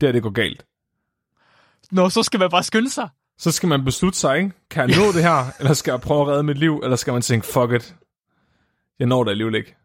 Det 0.00 0.08
er 0.08 0.12
det 0.12 0.22
går 0.22 0.30
galt. 0.30 0.66
Nå, 1.92 2.10
så 2.10 2.22
skal 2.22 2.40
man 2.40 2.50
bare 2.50 2.62
skynde 2.62 2.90
sig. 2.90 3.08
Så 3.38 3.50
skal 3.52 3.68
man 3.68 3.84
beslutte 3.84 4.18
sig, 4.18 4.36
ikke? 4.38 4.52
Kan 4.70 4.90
jeg 4.90 4.98
nå 4.98 5.12
det 5.16 5.22
her, 5.22 5.44
eller 5.58 5.72
skal 5.74 5.92
jeg 5.92 6.00
prøve 6.00 6.20
at 6.22 6.26
redde 6.28 6.42
mit 6.42 6.58
liv, 6.58 6.80
eller 6.84 6.96
skal 6.96 7.12
man 7.12 7.22
tænke, 7.22 7.46
fuck 7.46 7.72
it. 7.72 7.94
Jeg 8.98 9.06
når 9.06 9.24
det 9.24 9.30
alligevel 9.30 9.54
ikke. 9.54 9.76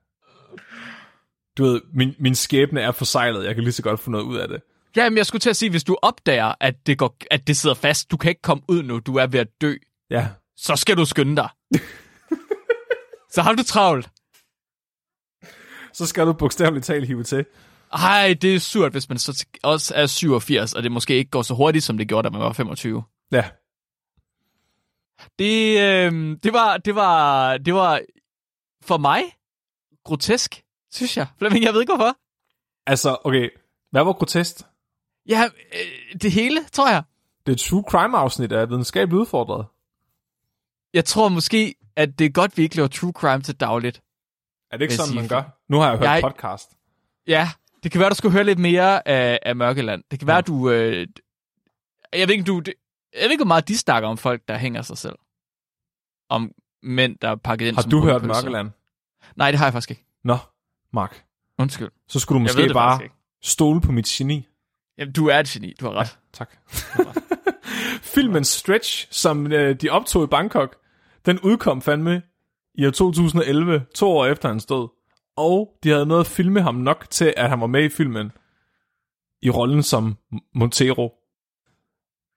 Du 1.58 1.64
ved, 1.64 1.82
min, 1.94 2.16
min 2.20 2.36
skæbne 2.36 2.82
er 2.82 2.92
forsejlet. 2.92 3.46
Jeg 3.46 3.56
kan 3.56 3.64
lige 3.64 3.74
så 3.74 3.84
godt 3.84 4.00
få 4.00 4.10
noget 4.12 4.24
ud 4.26 4.38
af 4.38 4.48
det. 4.48 4.62
Ja, 4.96 5.10
men 5.10 5.18
jeg 5.18 5.26
skulle 5.26 5.40
til 5.40 5.50
at 5.50 5.56
sige, 5.58 5.70
hvis 5.70 5.84
du 5.84 5.98
opdager, 6.02 6.54
at 6.60 6.76
det, 6.86 6.98
går, 6.98 7.16
at 7.32 7.48
det 7.48 7.58
sidder 7.58 7.76
fast, 7.76 8.12
du 8.12 8.18
kan 8.18 8.30
ikke 8.30 8.42
komme 8.42 8.64
ud 8.68 8.84
nu, 8.84 9.00
du 9.00 9.16
er 9.16 9.28
ved 9.28 9.40
at 9.40 9.48
dø, 9.62 9.76
Ja. 10.10 10.28
så 10.58 10.76
skal 10.76 10.98
du 10.98 11.06
skynde 11.06 11.36
dig. 11.36 11.50
så 13.34 13.42
har 13.42 13.54
du 13.54 13.64
travlt. 13.64 14.10
Så 15.94 16.06
skal 16.06 16.26
du 16.26 16.34
bogstaveligt 16.34 16.86
talt 16.86 17.08
hive 17.08 17.24
til. 17.24 17.46
Ej, 17.94 18.36
det 18.42 18.56
er 18.56 18.60
surt, 18.60 18.92
hvis 18.92 19.10
man 19.10 19.18
så 19.18 19.46
også 19.64 19.94
er 19.96 20.06
87, 20.06 20.74
og 20.74 20.84
det 20.84 20.92
måske 20.92 21.16
ikke 21.16 21.32
går 21.32 21.42
så 21.42 21.54
hurtigt, 21.54 21.84
som 21.86 21.98
det 21.98 22.08
gjorde, 22.08 22.26
da 22.26 22.30
man 22.30 22.42
var 22.42 22.54
25. 22.54 23.04
Ja. 23.32 23.50
Det, 25.40 25.80
øh, 25.80 26.38
det, 26.44 26.54
var, 26.54 26.78
det, 26.78 26.96
var, 26.96 27.58
det 27.58 27.74
var 27.74 28.02
for 28.84 28.98
mig 28.98 29.24
grotesk, 30.06 30.64
synes 30.92 31.18
jeg. 31.18 31.28
Flemming, 31.38 31.64
jeg 31.64 31.74
ved 31.74 31.82
ikke 31.82 31.96
hvorfor. 31.96 32.16
Altså, 32.88 33.18
okay. 33.24 33.50
Hvad 33.92 34.04
var 34.04 34.14
grotesk? 34.14 34.56
Ja, 35.30 35.44
øh, 35.74 36.20
det 36.22 36.32
hele, 36.32 36.64
tror 36.72 36.90
jeg. 36.90 37.04
Det 37.46 37.52
er 37.52 37.58
true 37.70 37.84
crime 37.90 38.18
afsnit 38.18 38.52
er 38.52 38.66
videnskabeligt 38.66 39.20
udfordret. 39.20 39.66
Jeg 40.94 41.06
tror 41.06 41.30
måske, 41.30 41.76
at 41.96 42.20
det 42.20 42.26
er 42.26 42.30
godt, 42.30 42.58
vi 42.58 42.64
ikke 42.64 42.76
laver 42.76 42.88
true 42.88 43.12
crime 43.12 43.42
til 43.44 43.56
dagligt. 43.56 44.02
Er 44.72 44.78
det 44.78 44.86
ikke 44.86 44.96
sådan, 44.96 45.16
man 45.16 45.28
gør? 45.28 45.44
Nu 45.70 45.78
har 45.80 45.90
jeg 45.90 45.98
hørt 45.98 46.06
Jeg- 46.08 46.22
podcast. 46.24 46.70
Ja, 47.28 47.50
det 47.84 47.92
kan 47.92 48.02
være, 48.02 48.10
du 48.10 48.16
skulle 48.16 48.34
høre 48.34 48.44
lidt 48.44 48.60
mere 48.60 49.08
af, 49.08 49.40
af 49.42 49.56
Mørkeland. 49.56 50.04
Det 50.12 50.20
kan 50.20 50.28
være, 50.28 50.42
du... 50.42 50.70
Øh, 50.70 51.08
jeg 52.14 52.28
ved 52.28 52.36
ikke, 52.36 52.44
du... 52.44 52.60
Det, 52.60 52.74
jeg 53.14 53.24
ved 53.24 53.32
ikke, 53.32 53.44
hvor 53.44 53.48
meget 53.48 53.68
de 53.68 53.78
snakker 53.78 54.10
om 54.10 54.18
folk, 54.18 54.42
der 54.48 54.58
hænger 54.58 54.82
sig 54.82 54.98
selv. 54.98 55.16
Om 56.30 56.52
mænd, 56.84 57.18
der 57.22 57.30
er 57.30 57.36
pakket 57.36 57.68
ind 57.68 57.76
Har 57.76 57.82
som 57.82 57.92
du 57.92 58.02
hørt. 58.04 58.24
Mørkeland? 58.26 58.70
Nej, 59.36 59.52
det 59.52 59.58
har 59.58 59.66
jeg 59.66 59.74
faktisk 59.74 59.92
ikke. 59.92 60.06
Nå, 60.24 60.38
Mark. 60.94 61.26
Undskyld. 61.60 61.90
Så 62.08 62.20
skulle 62.20 62.40
du 62.40 62.42
måske 62.44 62.74
bare 62.74 63.02
stole 63.42 63.82
på 63.82 63.92
mit 63.92 64.06
geni. 64.06 64.48
Jamen, 65.02 65.14
du 65.14 65.28
er 65.28 65.40
et 65.40 65.48
geni. 65.48 65.74
Du 65.80 65.86
har 65.86 65.94
ret. 65.94 66.18
Tak. 66.34 66.50
Filmen 68.14 68.44
Stretch, 68.44 69.08
som 69.12 69.52
øh, 69.52 69.76
de 69.82 69.90
optog 69.90 70.24
i 70.24 70.28
Bangkok, 70.28 70.76
den 71.26 71.40
udkom 71.40 71.82
fandme 71.82 72.22
i 72.76 72.86
år 72.86 72.92
2011, 72.92 73.86
to 73.96 74.12
år 74.12 74.26
efter 74.26 74.50
han 74.50 74.60
stod. 74.60 74.88
Og 75.36 75.78
de 75.84 75.90
havde 75.90 76.06
noget 76.06 76.22
at 76.22 76.28
filme 76.28 76.62
ham 76.62 76.76
nok 76.76 77.08
til, 77.10 77.34
at 77.38 77.50
han 77.50 77.62
var 77.62 77.68
med 77.68 77.84
i 77.84 77.90
filmen 77.90 78.32
i 79.42 79.50
rollen 79.50 79.84
som 79.84 80.18
Montero. 80.56 81.14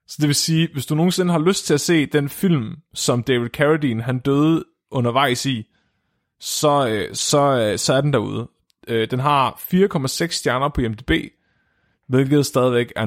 Så 0.06 0.16
det 0.20 0.26
vil 0.26 0.34
sige, 0.34 0.68
hvis 0.72 0.86
du 0.86 0.94
nogensinde 0.94 1.32
har 1.32 1.40
lyst 1.40 1.66
til 1.66 1.74
at 1.74 1.80
se 1.80 2.06
den 2.06 2.28
film, 2.28 2.76
som 2.94 3.22
David 3.22 3.48
Carradine 3.48 4.02
han 4.02 4.18
døde 4.18 4.64
undervejs 4.90 5.46
i, 5.46 5.70
så, 6.40 6.88
øh, 6.88 7.14
så, 7.14 7.58
øh, 7.58 7.78
så 7.78 7.94
er 7.94 8.00
den 8.00 8.12
derude. 8.12 8.48
Øh, 8.88 9.10
den 9.10 9.18
har 9.18 9.60
4,6 9.72 10.26
stjerner 10.26 10.68
på 10.68 10.80
IMDb, 10.80 11.10
hvilket 12.06 12.46
stadigvæk 12.46 12.92
er 12.96 13.06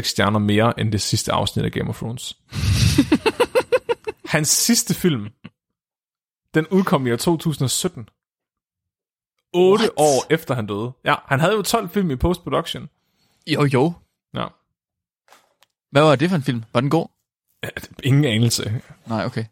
stjerner 0.02 0.38
mere 0.38 0.80
end 0.80 0.92
det 0.92 1.00
sidste 1.00 1.32
afsnit 1.32 1.64
af 1.64 1.72
Game 1.72 1.88
of 1.88 1.98
Thrones. 1.98 2.36
Hans 4.34 4.48
sidste 4.48 4.94
film, 4.94 5.28
den 6.54 6.66
udkom 6.66 7.06
i 7.06 7.12
år 7.12 7.16
2017. 7.16 8.08
8 9.52 9.82
What? 9.82 9.90
år 9.96 10.26
efter 10.30 10.54
han 10.54 10.66
døde. 10.66 10.92
Ja, 11.04 11.14
han 11.26 11.40
havde 11.40 11.52
jo 11.54 11.62
12 11.62 11.88
film 11.88 12.10
i 12.10 12.16
post-production. 12.16 12.88
Jo, 13.46 13.64
jo. 13.64 13.92
Ja. 14.34 14.46
Hvad 15.90 16.02
var 16.02 16.16
det 16.16 16.28
for 16.28 16.36
en 16.36 16.42
film? 16.42 16.64
Var 16.72 16.80
den 16.80 16.90
god? 16.90 17.06
Ingen 18.02 18.24
anelse. 18.24 18.82
Nej, 19.06 19.24
okay. 19.24 19.44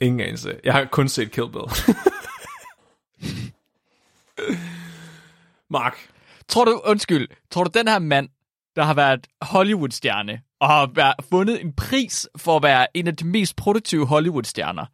Ingen 0.00 0.20
anelse. 0.20 0.60
Jeg 0.64 0.72
har 0.72 0.84
kun 0.84 1.08
set 1.08 1.30
Kill 1.32 1.46
Bill. 1.52 1.64
Mark. 5.70 6.08
Tror 6.48 6.64
du, 6.64 6.80
undskyld, 6.84 7.28
tror 7.50 7.64
du 7.64 7.70
den 7.78 7.88
her 7.88 7.98
mand, 7.98 8.28
der 8.76 8.82
har 8.82 8.94
været 8.94 9.26
Hollywood-stjerne, 9.42 10.40
og 10.60 10.68
har 10.68 10.90
været, 10.94 11.14
fundet 11.30 11.64
en 11.64 11.72
pris 11.72 12.28
for 12.36 12.56
at 12.56 12.62
være 12.62 12.96
en 12.96 13.06
af 13.06 13.16
de 13.16 13.26
mest 13.26 13.56
produktive 13.56 14.06
Hollywood-stjerner, 14.06 14.86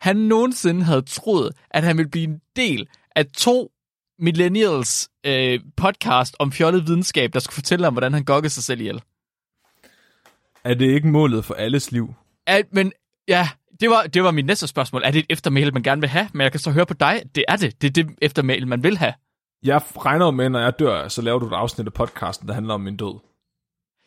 han 0.00 0.16
nogensinde 0.16 0.84
havde 0.84 1.02
troet, 1.02 1.52
at 1.70 1.84
han 1.84 1.96
ville 1.96 2.10
blive 2.10 2.24
en 2.24 2.40
del 2.56 2.88
af 3.16 3.26
to 3.26 3.70
millennials 4.18 5.08
øh, 5.26 5.60
podcast 5.76 6.36
om 6.38 6.52
fjollet 6.52 6.86
videnskab, 6.86 7.32
der 7.32 7.40
skulle 7.40 7.54
fortælle 7.54 7.84
ham, 7.84 7.94
hvordan 7.94 8.12
han 8.12 8.24
gokkede 8.24 8.50
sig 8.50 8.64
selv 8.64 8.80
ihjel. 8.80 9.02
Er 10.64 10.74
det 10.74 10.94
ikke 10.94 11.08
målet 11.08 11.44
for 11.44 11.54
alles 11.54 11.92
liv? 11.92 12.14
At, 12.46 12.64
men 12.72 12.92
ja, 13.28 13.48
det 13.80 13.90
var, 13.90 14.02
det 14.02 14.24
var 14.24 14.30
mit 14.30 14.46
næste 14.46 14.66
spørgsmål. 14.66 15.02
Er 15.04 15.10
det 15.10 15.18
et 15.18 15.26
eftermæl, 15.30 15.72
man 15.72 15.82
gerne 15.82 16.00
vil 16.00 16.10
have? 16.10 16.28
Men 16.32 16.40
jeg 16.40 16.50
kan 16.50 16.60
så 16.60 16.70
høre 16.70 16.86
på 16.86 16.94
dig, 16.94 17.22
det 17.34 17.44
er 17.48 17.56
det. 17.56 17.82
Det 17.82 17.98
er 17.98 18.02
det 18.02 18.16
eftermæl, 18.22 18.66
man 18.66 18.82
vil 18.82 18.98
have. 18.98 19.12
Jeg 19.64 19.82
regner 19.96 20.30
med, 20.30 20.48
når 20.48 20.60
jeg 20.60 20.78
dør, 20.78 21.08
så 21.08 21.22
laver 21.22 21.38
du 21.38 21.46
et 21.46 21.52
afsnit 21.52 21.86
af 21.86 21.92
podcasten, 21.92 22.48
der 22.48 22.54
handler 22.54 22.74
om 22.74 22.80
min 22.80 22.96
død. 22.96 23.18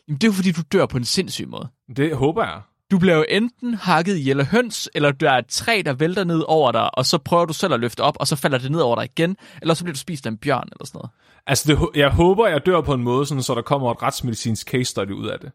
Jamen, 0.07 0.17
det 0.17 0.23
er 0.23 0.27
jo 0.27 0.33
fordi, 0.33 0.51
du 0.51 0.61
dør 0.71 0.85
på 0.85 0.97
en 0.97 1.05
sindssyg 1.05 1.47
måde. 1.47 1.67
Det 1.97 2.15
håber 2.15 2.43
jeg. 2.43 2.61
Du 2.91 2.99
bliver 2.99 3.15
jo 3.15 3.25
enten 3.29 3.73
hakket 3.73 4.17
i 4.17 4.29
eller 4.29 4.43
høns, 4.43 4.89
eller 4.95 5.11
der 5.11 5.31
er 5.31 5.37
et 5.37 5.47
træ, 5.47 5.81
der 5.85 5.93
vælter 5.93 6.23
ned 6.23 6.43
over 6.47 6.71
dig, 6.71 6.97
og 6.97 7.05
så 7.05 7.17
prøver 7.17 7.45
du 7.45 7.53
selv 7.53 7.73
at 7.73 7.79
løfte 7.79 8.01
op, 8.01 8.17
og 8.19 8.27
så 8.27 8.35
falder 8.35 8.57
det 8.57 8.71
ned 8.71 8.79
over 8.79 8.95
dig 8.95 9.05
igen, 9.05 9.37
eller 9.61 9.73
så 9.73 9.83
bliver 9.83 9.93
du 9.93 9.99
spist 9.99 10.25
af 10.25 10.29
en 10.29 10.37
bjørn, 10.37 10.69
eller 10.71 10.85
sådan 10.85 10.97
noget. 10.97 11.11
Altså, 11.47 11.71
det, 11.71 11.99
jeg 11.99 12.09
håber, 12.09 12.47
jeg 12.47 12.65
dør 12.65 12.81
på 12.81 12.93
en 12.93 13.03
måde, 13.03 13.25
sådan, 13.25 13.43
så 13.43 13.55
der 13.55 13.61
kommer 13.61 13.91
et 13.91 14.03
retsmedicinsk 14.03 14.69
case 14.69 14.85
study 14.85 15.11
ud 15.11 15.27
af 15.27 15.39
det. 15.39 15.51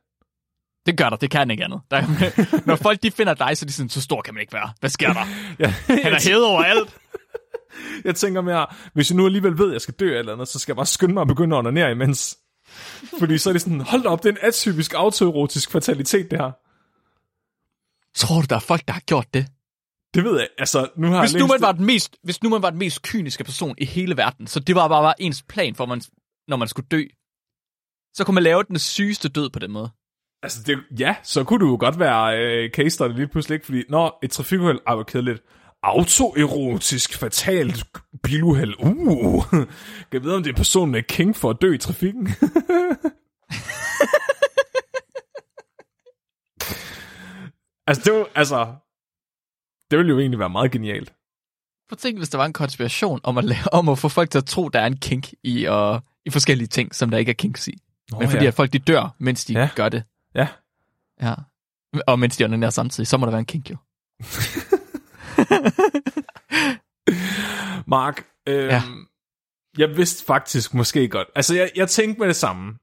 Det 0.87 0.97
gør 0.99 1.09
der, 1.09 1.17
det 1.17 1.31
kan 1.31 1.51
ikke 1.51 1.65
andet. 1.65 1.81
Der, 1.91 2.03
når 2.67 2.77
folk 2.77 3.03
de 3.03 3.11
finder 3.11 3.35
dig, 3.35 3.57
så 3.57 3.65
er 3.65 3.67
de 3.67 3.73
sådan, 3.73 3.89
så 3.89 4.01
stor 4.01 4.23
kan 4.23 4.35
man 4.35 4.41
ikke 4.41 4.53
være. 4.53 4.71
Hvad 4.81 4.91
sker 4.91 5.13
der? 5.13 5.25
Ja, 5.59 5.75
Han 5.89 6.13
er 6.13 6.29
hævet 6.29 6.45
over 6.45 6.63
alt. 6.63 6.97
jeg 8.05 8.15
tænker 8.15 8.41
mere, 8.41 8.67
hvis 8.95 9.11
jeg 9.11 9.17
nu 9.17 9.27
alligevel 9.27 9.59
ved, 9.59 9.67
at 9.67 9.73
jeg 9.73 9.81
skal 9.81 9.95
dø 9.95 10.19
eller 10.19 10.33
andet, 10.33 10.49
så 10.49 10.59
skal 10.59 10.73
jeg 10.73 10.77
bare 10.77 10.87
skynde 10.87 11.15
mig 11.15 11.21
at 11.21 11.29
begynde 11.29 11.57
at 11.57 11.59
onanere 11.59 11.91
imens. 11.91 12.39
Fordi 13.19 13.39
så 13.39 13.49
er 13.51 13.53
det 13.53 13.63
sådan, 13.63 13.81
hold 13.81 14.03
da 14.03 14.09
op, 14.09 14.23
det 14.23 14.29
er 14.29 14.33
en 14.33 14.39
atypisk 14.43 14.95
autoerotisk 14.95 15.71
fatalitet, 15.71 16.31
det 16.31 16.39
her. 16.39 16.51
Tror 18.15 18.41
du, 18.41 18.47
der 18.51 18.57
er 18.57 18.61
folk, 18.61 18.89
der 18.89 18.93
har 18.93 19.01
gjort 19.01 19.35
det? 19.35 19.47
Det 20.15 20.25
ved 20.25 20.39
jeg, 20.39 20.49
altså, 20.59 20.89
nu 20.97 21.07
har 21.07 21.21
Hvis 21.21 21.33
jeg 21.33 21.41
nu, 21.41 21.47
man 21.47 21.61
var 21.61 21.73
den 21.73 21.87
mest, 21.87 22.17
hvis 22.23 22.43
nu 22.43 22.49
man 22.49 22.63
var 22.63 22.71
den 22.71 22.79
mest 22.79 23.03
kyniske 23.03 23.45
person 23.45 23.75
i 23.79 23.85
hele 23.85 24.17
verden, 24.17 24.47
så 24.47 24.61
det 24.61 24.75
var 24.75 24.89
bare, 24.89 25.03
bare 25.03 25.23
ens 25.23 25.43
plan 25.43 25.75
for, 25.75 25.87
man, 25.87 26.03
når 26.49 26.57
man 26.57 26.69
skulle 26.69 26.87
dø, 26.91 27.03
så 28.15 28.25
kunne 28.25 28.35
man 28.35 28.43
lave 28.43 28.63
den 28.63 28.79
sygeste 28.79 29.29
død 29.29 29.51
på 29.51 29.59
den 29.59 29.71
måde. 29.71 29.91
Altså, 30.43 30.63
det, 30.67 30.79
ja, 30.99 31.17
så 31.23 31.45
kunne 31.45 31.61
du 31.61 31.71
jo 31.71 31.77
godt 31.81 31.99
være 31.99 32.39
øh, 32.39 32.71
case 32.71 32.91
study 32.91 33.13
lige 33.13 33.29
pludselig, 33.29 33.55
ikke? 33.55 33.67
Fordi, 33.67 33.83
når 33.89 34.19
et 34.23 34.31
trafikuheld, 34.31 34.79
ej, 34.87 34.95
hvor 34.95 35.05
kedeligt. 35.05 35.43
Autoerotisk 35.83 37.19
fatalt 37.19 37.87
biluheld. 38.23 38.75
Uh, 38.79 39.45
kan 39.51 39.67
jeg 40.13 40.23
vide, 40.23 40.37
om 40.37 40.43
det 40.43 40.53
er 40.53 40.57
personen 40.57 40.95
er 40.95 41.01
king 41.01 41.37
for 41.37 41.51
at 41.51 41.57
dø 41.63 41.75
i 41.75 41.79
trafikken? 41.79 42.27
altså, 47.87 48.03
det 48.05 48.13
var, 48.13 48.29
altså, 48.35 48.75
det 49.91 49.99
ville 49.99 50.11
jo 50.11 50.19
egentlig 50.19 50.39
være 50.39 50.51
meget 50.51 50.73
genialt. 50.73 51.09
Prøv 51.09 51.95
at 51.95 51.99
tænke, 51.99 52.19
hvis 52.19 52.29
der 52.29 52.39
var 52.39 52.47
en 52.47 52.53
konspiration 52.53 53.21
om 53.23 53.39
at, 53.39 53.45
lave, 53.45 53.73
om 53.73 53.89
at 53.89 53.99
få 53.99 54.09
folk 54.09 54.31
til 54.31 54.39
at 54.39 54.45
tro, 54.47 54.69
der 54.69 54.81
er 54.81 54.87
en 54.87 54.97
kink 54.97 55.33
i, 55.43 55.69
uh, 55.69 55.99
i 56.27 56.31
forskellige 56.31 56.69
ting, 56.69 56.95
som 56.95 57.11
der 57.11 57.19
ikke 57.19 57.31
er 57.31 57.35
kinks 57.35 57.69
i. 57.69 57.79
Nå, 58.11 58.19
Men 58.19 58.29
fordi 58.31 58.45
ja. 58.45 58.49
at 58.49 58.55
folk 58.55 58.73
de 58.73 58.79
dør, 58.79 59.15
mens 59.19 59.45
de 59.45 59.53
ja. 59.53 59.69
gør 59.77 59.89
det. 59.89 60.05
Ja. 60.35 60.49
Ja. 61.23 61.35
Og 62.07 62.19
mens 62.19 62.37
de 62.37 62.45
onanerer 62.45 62.71
samtidig, 62.71 63.07
så 63.07 63.17
må 63.17 63.27
der 63.27 63.31
være 63.31 63.39
en 63.39 63.47
kink 63.47 63.71
jo. 63.71 63.77
Mark, 67.87 68.25
øhm, 68.49 68.69
ja. 68.69 68.83
Jeg 69.79 69.97
vidste 69.97 70.25
faktisk 70.25 70.75
måske 70.75 71.09
godt. 71.09 71.29
Altså, 71.35 71.55
jeg, 71.55 71.71
jeg 71.77 71.89
tænkte 71.89 72.21
med 72.21 72.29
det 72.29 72.37
samme. 72.37 72.75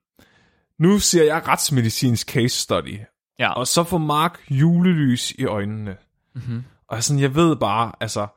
Nu 0.80 1.00
siger 1.00 1.24
jeg 1.24 1.48
retsmedicinsk 1.48 2.30
case 2.30 2.56
study, 2.56 3.00
Ja. 3.40 3.54
og 3.54 3.68
så 3.68 3.84
får 3.84 3.98
Mark 3.98 4.40
julelys 4.50 5.32
i 5.32 5.46
øjnene. 5.46 5.98
Mm-hmm. 6.36 6.64
Og 6.88 7.04
sådan, 7.04 7.22
jeg 7.22 7.36
ved 7.36 7.56
bare, 7.56 7.92
altså, 8.00 8.28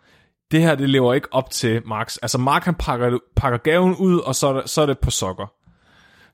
det 0.51 0.61
her, 0.61 0.75
det 0.75 0.89
lever 0.91 1.15
ikke 1.15 1.29
op 1.33 1.51
til 1.51 1.83
Marks. 1.87 2.17
Altså, 2.17 2.39
Mark, 2.39 2.65
han 2.65 2.75
pakker, 2.75 3.19
pakker 3.37 3.59
gaven 3.59 3.97
ud, 3.97 4.19
og 4.19 4.35
så 4.35 4.47
er, 4.47 4.53
det, 4.53 4.71
så 4.71 4.83
er 4.83 4.87
det 4.87 4.99
på 4.99 5.11
sokker. 5.11 5.53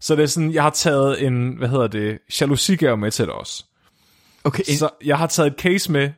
Så 0.00 0.16
det 0.16 0.22
er 0.22 0.26
sådan, 0.26 0.52
jeg 0.52 0.62
har 0.62 0.70
taget 0.70 1.26
en, 1.26 1.56
hvad 1.56 1.68
hedder 1.68 1.86
det, 1.86 2.18
jalousigave 2.40 2.96
med 2.96 3.10
til 3.10 3.24
det 3.26 3.34
også. 3.34 3.64
Okay, 4.44 4.62
Så 4.64 4.90
jeg 5.04 5.18
har 5.18 5.26
taget 5.26 5.52
et 5.52 5.58
case 5.60 5.92
med 5.92 6.10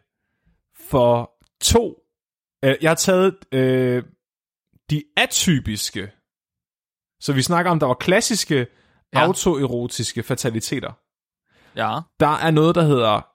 for 0.91 1.31
to. 1.61 2.03
Øh, 2.65 2.77
jeg 2.81 2.91
har 2.91 2.95
taget 2.95 3.37
øh, 3.53 4.03
de 4.91 5.03
atypiske. 5.17 6.11
Så 7.21 7.33
vi 7.33 7.43
snakker 7.43 7.71
om, 7.71 7.79
der 7.79 7.87
var 7.87 7.95
klassiske, 7.95 8.67
ja. 9.15 9.21
Autoerotiske 9.21 10.23
fataliteter. 10.23 10.93
ja. 11.77 12.01
Der 12.21 12.37
er 12.37 12.51
noget, 12.51 12.75
der 12.75 12.83
hedder 12.83 13.27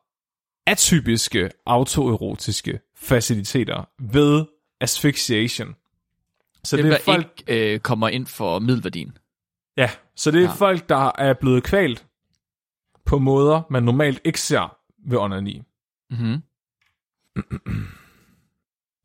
atypiske 0.68 1.52
autoerotiske 1.66 2.80
faciliteter 2.96 3.90
ved 4.00 4.46
asphyxiation. 4.82 5.76
Så 6.64 6.78
det, 6.78 6.86
det, 6.86 6.94
er 6.94 6.98
folk, 7.06 7.42
ikke 7.48 7.74
øh, 7.74 7.80
kommer 7.80 8.10
ind 8.10 8.28
for 8.28 8.60
middelværdien. 8.60 9.18
ja, 9.78 9.90
så 10.16 10.32
det 10.32 10.40
er. 10.40 10.44
Ja. 10.44 10.52
folk, 10.52 10.90
der 10.90 11.12
er 11.18 11.34
blevet 11.34 11.64
kvalt 11.64 12.06
på 13.06 13.20
måder, 13.20 13.62
man 13.70 13.84
normalt 13.84 14.22
ikke 14.24 14.42
ser 14.42 14.78
ved 15.10 15.18
onani. 15.18 15.62
Mm-hmm. 16.10 16.42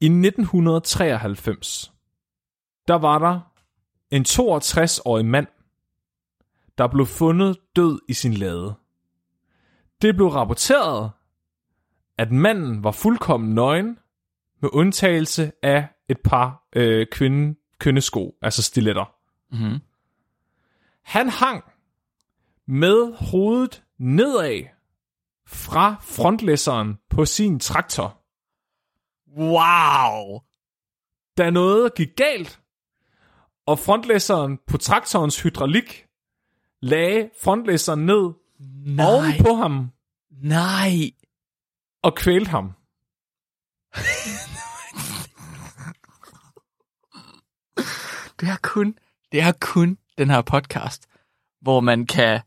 I 0.01 0.07
1993, 0.07 1.93
der 2.89 2.95
var 2.95 3.19
der 3.19 3.41
en 4.11 4.25
62-årig 4.29 5.25
mand, 5.25 5.47
der 6.79 6.87
blev 6.87 7.07
fundet 7.07 7.59
død 7.77 8.01
i 8.09 8.13
sin 8.13 8.35
lade. 8.35 8.75
Det 10.03 10.17
blev 10.17 10.29
rapporteret, 10.29 11.11
at 12.19 12.33
manden 12.33 12.85
var 12.85 12.93
fuldkommen 12.93 13.55
nøgen, 13.55 13.99
med 14.63 14.71
undtagelse 14.73 15.53
af 15.63 15.89
et 16.09 16.21
par 16.25 16.69
øh, 16.73 17.07
kvinde, 17.13 17.59
kvindesko, 17.79 18.39
altså 18.43 18.63
stiletter. 18.63 19.15
Mm-hmm. 19.51 19.79
Han 21.03 21.29
hang 21.29 21.65
med 22.67 23.15
hovedet 23.31 23.83
nedad 23.99 24.63
fra 25.47 25.97
frontlæsseren 26.01 26.99
på 27.11 27.25
sin 27.25 27.61
traktor. 27.61 28.20
Wow! 29.37 30.41
Da 31.39 31.51
noget 31.51 31.95
gik 31.95 32.09
galt, 32.17 32.61
og 33.67 33.79
frontlæsseren 33.79 34.59
på 34.67 34.79
traktorens 34.79 35.43
hydraulik 35.43 36.07
lagde 36.81 37.31
frontlæsseren 37.43 38.07
ned 38.07 38.31
Nej, 38.87 39.07
oven 39.07 39.33
på 39.41 39.55
ham 39.55 39.91
nej. 40.31 40.91
og 42.03 42.15
kvælte 42.15 42.51
ham. 42.51 42.73
Det 48.41 48.49
er 48.49 48.57
kun, 48.63 48.99
det 49.33 49.41
er 49.41 49.53
kun 49.61 49.99
den 50.19 50.31
her 50.31 50.43
podcast, 50.43 51.07
hvor 51.61 51.81
man 51.81 52.07
kan, 52.07 52.41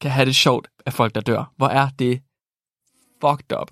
kan 0.00 0.10
have 0.10 0.26
det 0.26 0.36
sjovt 0.36 0.68
af 0.86 0.92
folk, 0.92 1.14
der 1.14 1.20
dør. 1.20 1.52
Hvor 1.56 1.68
er 1.68 1.88
det 1.98 2.22
fucked 3.20 3.58
up. 3.60 3.70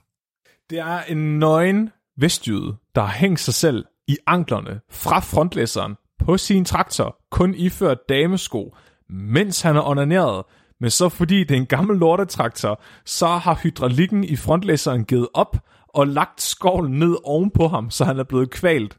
Det 0.70 0.78
er 0.78 1.02
en 1.02 1.38
nøgen 1.38 1.90
vestjyde, 2.18 2.76
der 2.94 3.00
har 3.00 3.12
hængt 3.12 3.40
sig 3.40 3.54
selv 3.54 3.84
i 4.06 4.16
anklerne 4.26 4.80
fra 4.90 5.20
frontlæsseren 5.20 5.94
på 6.18 6.36
sin 6.36 6.64
traktor, 6.64 7.18
kun 7.30 7.54
iført 7.54 8.08
damesko, 8.08 8.76
mens 9.08 9.60
han 9.60 9.76
er 9.76 9.82
onaneret. 9.82 10.44
Men 10.80 10.90
så 10.90 11.08
fordi 11.08 11.44
det 11.44 11.50
er 11.50 11.60
en 11.60 11.66
gammel 11.66 11.98
lortetraktor, 11.98 12.82
så 13.04 13.26
har 13.26 13.60
hydraulikken 13.62 14.24
i 14.24 14.36
frontlæsseren 14.36 15.04
givet 15.04 15.28
op 15.34 15.56
og 15.88 16.06
lagt 16.06 16.40
skovlen 16.40 16.98
ned 16.98 17.16
oven 17.24 17.50
på 17.50 17.68
ham, 17.68 17.90
så 17.90 18.04
han 18.04 18.18
er 18.18 18.24
blevet 18.24 18.50
kvalt. 18.50 18.98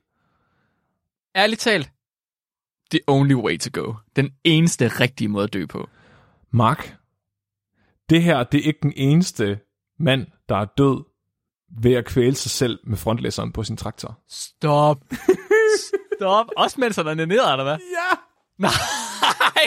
Ærligt 1.35 1.61
talt, 1.61 1.91
the 2.91 2.99
only 3.07 3.33
way 3.33 3.57
to 3.57 3.81
go. 3.81 3.93
Den 4.15 4.33
eneste 4.43 4.87
rigtige 4.87 5.27
måde 5.27 5.43
at 5.43 5.53
dø 5.53 5.65
på. 5.65 5.89
Mark, 6.51 6.97
det 8.09 8.23
her 8.23 8.43
det 8.43 8.59
er 8.59 8.63
ikke 8.63 8.79
den 8.83 8.93
eneste 8.95 9.59
mand, 9.99 10.27
der 10.49 10.55
er 10.55 10.65
død 10.65 11.08
ved 11.81 11.93
at 11.93 12.05
kvæle 12.05 12.35
sig 12.35 12.51
selv 12.51 12.79
med 12.83 12.97
frontlæsseren 12.97 13.51
på 13.51 13.63
sin 13.63 13.77
traktor. 13.77 14.19
Stop. 14.29 14.97
Stop. 16.17 16.45
Også 16.57 16.79
mens 16.79 16.95
han 16.95 17.07
er 17.07 17.13
nede, 17.13 17.29
eller 17.31 17.63
hvad? 17.63 17.77
Ja! 17.77 18.17
Nej, 18.57 18.71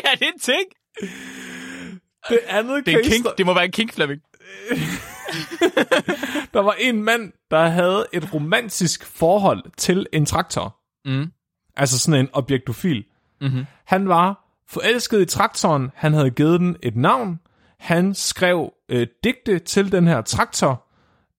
er 0.04 0.14
det 0.18 0.26
en 0.34 0.38
ting? 0.40 0.62
Det 2.28 2.38
andet 2.48 2.86
Det, 2.86 2.94
er 2.94 2.98
en 2.98 3.04
kink. 3.04 3.24
der, 3.24 3.32
det 3.34 3.46
må 3.46 3.54
være 3.54 3.64
en 3.64 3.70
kink, 3.72 3.92
Flemming. 3.92 4.20
der 6.54 6.60
var 6.60 6.72
en 6.78 7.02
mand, 7.02 7.32
der 7.50 7.66
havde 7.66 8.06
et 8.12 8.34
romantisk 8.34 9.06
forhold 9.06 9.64
til 9.76 10.06
en 10.12 10.26
traktor. 10.26 10.76
Mm. 11.04 11.32
Altså 11.76 11.98
sådan 11.98 12.20
en 12.20 12.28
objektofil. 12.32 13.04
Mhm. 13.40 13.64
Han 13.86 14.08
var 14.08 14.44
forelsket 14.68 15.20
i 15.20 15.24
traktoren, 15.24 15.90
han 15.94 16.12
havde 16.12 16.30
givet 16.30 16.60
den 16.60 16.76
et 16.82 16.96
navn, 16.96 17.40
han 17.78 18.14
skrev 18.14 18.72
øh, 18.88 19.06
digte 19.24 19.58
til 19.58 19.92
den 19.92 20.06
her 20.06 20.20
traktor, 20.22 20.84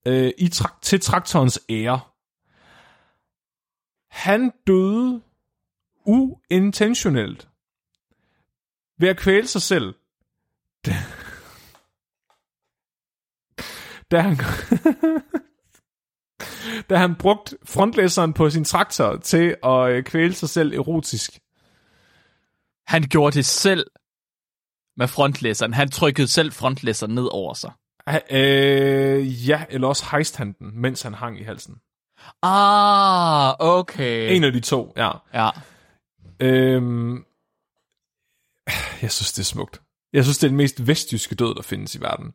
øh, 0.08 0.32
i 0.38 0.46
tra- 0.46 0.80
til 0.82 1.00
traktorens 1.00 1.60
ære. 1.70 2.00
Han 4.10 4.52
døde 4.68 5.22
uintentionelt 6.06 7.50
ved 9.00 9.10
at 9.10 9.18
kvæle 9.18 9.48
sig 9.48 9.62
selv. 9.62 9.96
Da, 10.86 10.92
da 14.12 14.22
han, 14.22 14.38
da 16.90 16.98
han 16.98 17.16
brugte 17.16 17.58
frontlæseren 17.66 18.34
på 18.34 18.50
sin 18.50 18.64
traktor 18.64 19.18
til 19.18 19.56
at 19.64 19.90
øh, 19.90 20.04
kvæle 20.04 20.34
sig 20.34 20.50
selv 20.50 20.74
erotisk. 20.74 21.40
Han 22.88 23.04
gjorde 23.04 23.36
det 23.36 23.46
selv 23.46 23.92
med 24.98 25.08
frontlæseren. 25.08 25.74
Han 25.74 25.92
trykkede 25.92 26.28
selv 26.28 26.52
frontlæseren 26.52 27.16
ned 27.16 27.28
over 27.32 27.54
sig. 27.54 27.72
Øh, 28.32 29.50
ja, 29.50 29.64
eller 29.70 29.88
også 29.88 30.06
hejste 30.12 30.38
han 30.38 30.56
den, 30.60 30.72
mens 30.74 31.02
han 31.02 31.14
hang 31.14 31.40
i 31.40 31.44
halsen. 31.44 31.76
Ah, 32.42 33.54
okay. 33.60 34.36
En 34.36 34.44
af 34.44 34.52
de 34.52 34.60
to, 34.60 34.94
ja. 34.98 35.12
Ja. 35.34 35.50
Øhm, 36.40 37.26
jeg 39.02 39.12
synes, 39.12 39.34
det 39.34 39.40
er 39.40 39.44
smukt. 39.46 39.82
Jeg 40.14 40.24
synes, 40.24 40.38
det 40.38 40.44
er 40.44 40.48
den 40.50 40.58
mest 40.58 40.88
vestjyske 40.88 41.36
død, 41.36 41.56
der 41.56 41.62
findes 41.62 41.96
i 41.96 42.02
verden. 42.02 42.34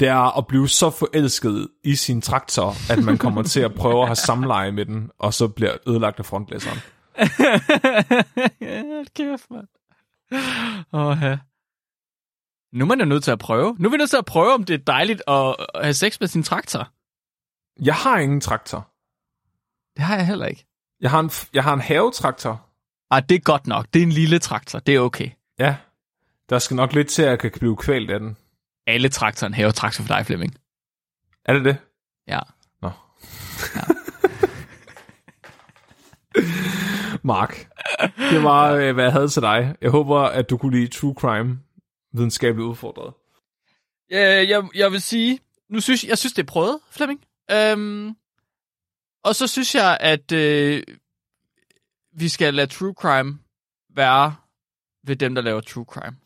Det 0.00 0.08
er 0.08 0.38
at 0.38 0.46
blive 0.46 0.68
så 0.68 0.90
forelsket 0.90 1.68
i 1.84 1.94
sin 1.94 2.20
traktor, 2.20 2.92
at 2.92 3.04
man 3.04 3.18
kommer 3.18 3.42
til 3.42 3.60
at 3.60 3.74
prøve 3.74 4.00
at 4.02 4.08
have 4.08 4.16
samleje 4.16 4.72
med 4.72 4.86
den, 4.86 5.10
og 5.18 5.34
så 5.34 5.48
bliver 5.48 5.76
ødelagt 5.86 6.18
af 6.18 6.26
frontlæseren. 6.26 6.78
Kæft, 9.16 9.50
mand. 9.50 9.66
Åh, 10.92 11.18
ja. 11.22 11.38
Nu 12.72 12.84
er 12.84 12.88
man 12.88 12.98
jo 13.00 13.04
nødt 13.04 13.24
til 13.24 13.30
at 13.30 13.38
prøve. 13.38 13.76
Nu 13.78 13.88
er 13.88 13.90
vi 13.90 13.96
nødt 13.96 14.10
til 14.10 14.16
at 14.16 14.24
prøve, 14.24 14.54
om 14.54 14.64
det 14.64 14.74
er 14.74 14.78
dejligt 14.78 15.22
at 15.28 15.56
at 15.74 15.82
have 15.82 15.94
sex 15.94 16.20
med 16.20 16.28
sin 16.28 16.42
traktor. 16.42 16.88
Jeg 17.84 17.94
har 17.94 18.18
ingen 18.18 18.40
traktor. 18.40 18.90
Det 19.96 20.04
har 20.04 20.16
jeg 20.16 20.26
heller 20.26 20.46
ikke. 20.46 20.66
Jeg 21.00 21.10
har 21.10 21.20
en, 21.20 21.30
jeg 21.54 21.64
har 21.64 21.74
en 21.74 21.80
havetraktor. 21.80 22.66
Ah, 23.10 23.22
det 23.28 23.34
er 23.34 23.40
godt 23.40 23.66
nok. 23.66 23.86
Det 23.94 23.98
er 24.02 24.06
en 24.06 24.12
lille 24.12 24.38
traktor. 24.38 24.78
Det 24.78 24.94
er 24.94 25.00
okay. 25.00 25.30
Ja, 25.58 25.76
der 26.50 26.58
skal 26.58 26.74
nok 26.74 26.92
lidt 26.92 27.08
til, 27.08 27.22
at 27.22 27.28
jeg 27.28 27.38
kan 27.38 27.50
blive 27.58 27.76
kvalt 27.76 28.10
af 28.10 28.20
den. 28.20 28.36
Alle 28.86 29.08
traktorer 29.08 29.48
en 29.48 29.54
havetraktor 29.54 30.04
for 30.04 30.14
dig, 30.14 30.26
Flemming. 30.26 30.54
Er 31.44 31.52
det 31.52 31.64
det? 31.64 31.76
Ja. 32.28 32.38
Nå. 32.82 32.90
Mark, 37.32 37.68
det 38.30 38.42
var, 38.42 38.72
øh, 38.72 38.94
hvad 38.94 39.04
jeg 39.04 39.12
havde 39.12 39.28
til 39.28 39.42
dig. 39.42 39.74
Jeg 39.80 39.90
håber, 39.90 40.20
at 40.20 40.50
du 40.50 40.56
kunne 40.56 40.76
lide 40.78 40.88
True 40.88 41.14
Crime 41.14 41.58
videnskabeligt 42.12 42.66
udfordret. 42.66 43.14
Øh, 44.12 44.48
jeg, 44.48 44.62
jeg 44.74 44.92
vil 44.92 45.00
sige, 45.00 45.40
nu 45.68 45.80
synes 45.80 46.04
jeg 46.04 46.18
synes, 46.18 46.32
det 46.32 46.42
er 46.42 46.46
prøvet, 46.46 46.78
Flemming. 46.90 47.24
Øhm, 47.50 48.16
og 49.24 49.34
så 49.34 49.46
synes 49.46 49.74
jeg, 49.74 49.98
at 50.00 50.32
øh, 50.32 50.82
vi 52.12 52.28
skal 52.28 52.54
lade 52.54 52.66
true 52.66 52.94
crime 52.98 53.38
være 53.96 54.34
ved 55.06 55.16
dem, 55.16 55.34
der 55.34 55.42
laver 55.42 55.60
true 55.60 55.84
crime. 55.84 56.16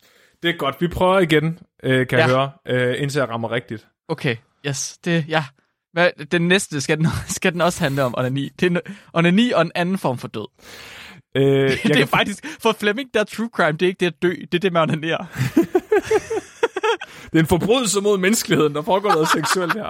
Det 0.43 0.49
er 0.49 0.57
godt. 0.57 0.81
Vi 0.81 0.87
prøver 0.87 1.19
igen, 1.19 1.59
øh, 1.83 2.07
kan 2.07 2.19
ja. 2.19 2.25
jeg 2.25 2.35
høre, 2.35 2.51
øh, 2.65 3.01
indtil 3.01 3.19
jeg 3.19 3.29
rammer 3.29 3.51
rigtigt. 3.51 3.87
Okay, 4.07 4.35
yes, 4.67 4.97
det, 4.97 5.25
ja. 5.27 5.45
Hvad, 5.91 6.25
den 6.31 6.47
næste, 6.47 6.81
skal 6.81 6.97
den, 6.97 7.07
skal 7.37 7.53
den 7.53 7.61
også 7.61 7.83
handle 7.83 8.03
om 8.03 8.13
onani? 8.17 8.49
Det 8.59 8.77
er 8.77 8.79
onani 9.13 9.51
og 9.51 9.61
en 9.61 9.71
anden 9.75 9.97
form 9.97 10.17
for 10.17 10.27
død. 10.27 10.47
Øh, 11.35 11.43
jeg 11.43 11.69
det 11.83 11.91
er 11.91 11.95
kan, 11.95 12.07
faktisk, 12.07 12.45
for 12.59 12.71
Flemming, 12.79 13.09
der 13.13 13.19
er 13.19 13.23
true 13.23 13.49
crime, 13.53 13.71
det 13.71 13.81
er 13.81 13.87
ikke 13.87 13.99
det 13.99 14.05
at 14.05 14.21
dø, 14.21 14.29
det 14.51 14.53
er 14.53 14.59
det 14.59 14.73
med 14.73 14.81
at 14.81 14.89
onanere. 14.89 15.27
det 17.31 17.35
er 17.35 17.39
en 17.39 17.45
forbrydelse 17.45 18.01
mod 18.01 18.17
menneskeligheden, 18.17 18.75
der 18.75 18.81
foregår 18.81 19.09
noget 19.13 19.29
seksuelt 19.29 19.73
her. 19.73 19.89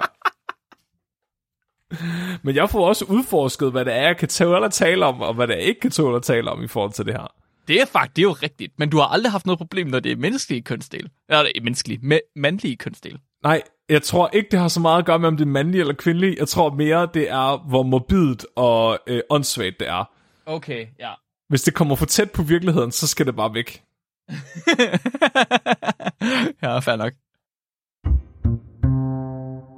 Men 2.42 2.54
jeg 2.54 2.70
får 2.70 2.88
også 2.88 3.04
udforsket, 3.04 3.70
hvad 3.70 3.84
det 3.84 3.94
er, 3.94 4.02
jeg 4.02 4.16
kan 4.16 4.28
tåle 4.28 4.64
at 4.64 4.72
tale 4.72 5.06
om, 5.06 5.20
og 5.20 5.34
hvad 5.34 5.46
det 5.46 5.54
er, 5.54 5.58
jeg 5.58 5.68
ikke 5.68 5.80
kan 5.80 5.90
tåle 5.90 6.16
at 6.16 6.22
tale 6.22 6.50
om 6.50 6.62
i 6.64 6.68
forhold 6.68 6.92
til 6.92 7.06
det 7.06 7.14
her. 7.14 7.32
Det 7.68 7.80
er 7.80 7.84
faktisk, 7.86 8.16
det 8.16 8.22
er 8.22 8.26
jo 8.26 8.32
rigtigt, 8.32 8.72
men 8.78 8.90
du 8.90 8.96
har 8.98 9.06
aldrig 9.06 9.32
haft 9.32 9.46
noget 9.46 9.58
problem, 9.58 9.86
når 9.86 10.00
det 10.00 10.12
er 10.12 10.16
menneskelige 10.16 10.62
kønsdel. 10.62 11.08
Eller 11.28 11.42
det 11.42 11.52
er 11.56 11.60
menneskelige, 11.60 12.00
ma- 12.14 12.32
mandlige 12.36 12.76
kønsdel. 12.76 13.18
Nej, 13.42 13.62
jeg 13.88 14.02
tror 14.02 14.30
ikke, 14.32 14.48
det 14.50 14.58
har 14.58 14.68
så 14.68 14.80
meget 14.80 14.98
at 14.98 15.06
gøre 15.06 15.18
med, 15.18 15.28
om 15.28 15.36
det 15.36 15.44
er 15.44 15.48
mandligt 15.50 15.80
eller 15.80 15.94
kvindeligt. 15.94 16.38
Jeg 16.38 16.48
tror 16.48 16.70
mere, 16.70 17.08
det 17.14 17.30
er, 17.30 17.68
hvor 17.68 17.82
morbidt 17.82 18.46
og 18.56 18.98
øh, 19.06 19.20
åndssvagt 19.30 19.80
det 19.80 19.88
er. 19.88 20.10
Okay, 20.46 20.86
ja. 20.98 21.10
Hvis 21.48 21.62
det 21.62 21.74
kommer 21.74 21.96
for 21.96 22.06
tæt 22.06 22.30
på 22.30 22.42
virkeligheden, 22.42 22.92
så 22.92 23.06
skal 23.06 23.26
det 23.26 23.36
bare 23.36 23.54
væk. 23.54 23.82
ja, 26.62 26.78
fair 26.78 26.96
nok. 26.96 27.12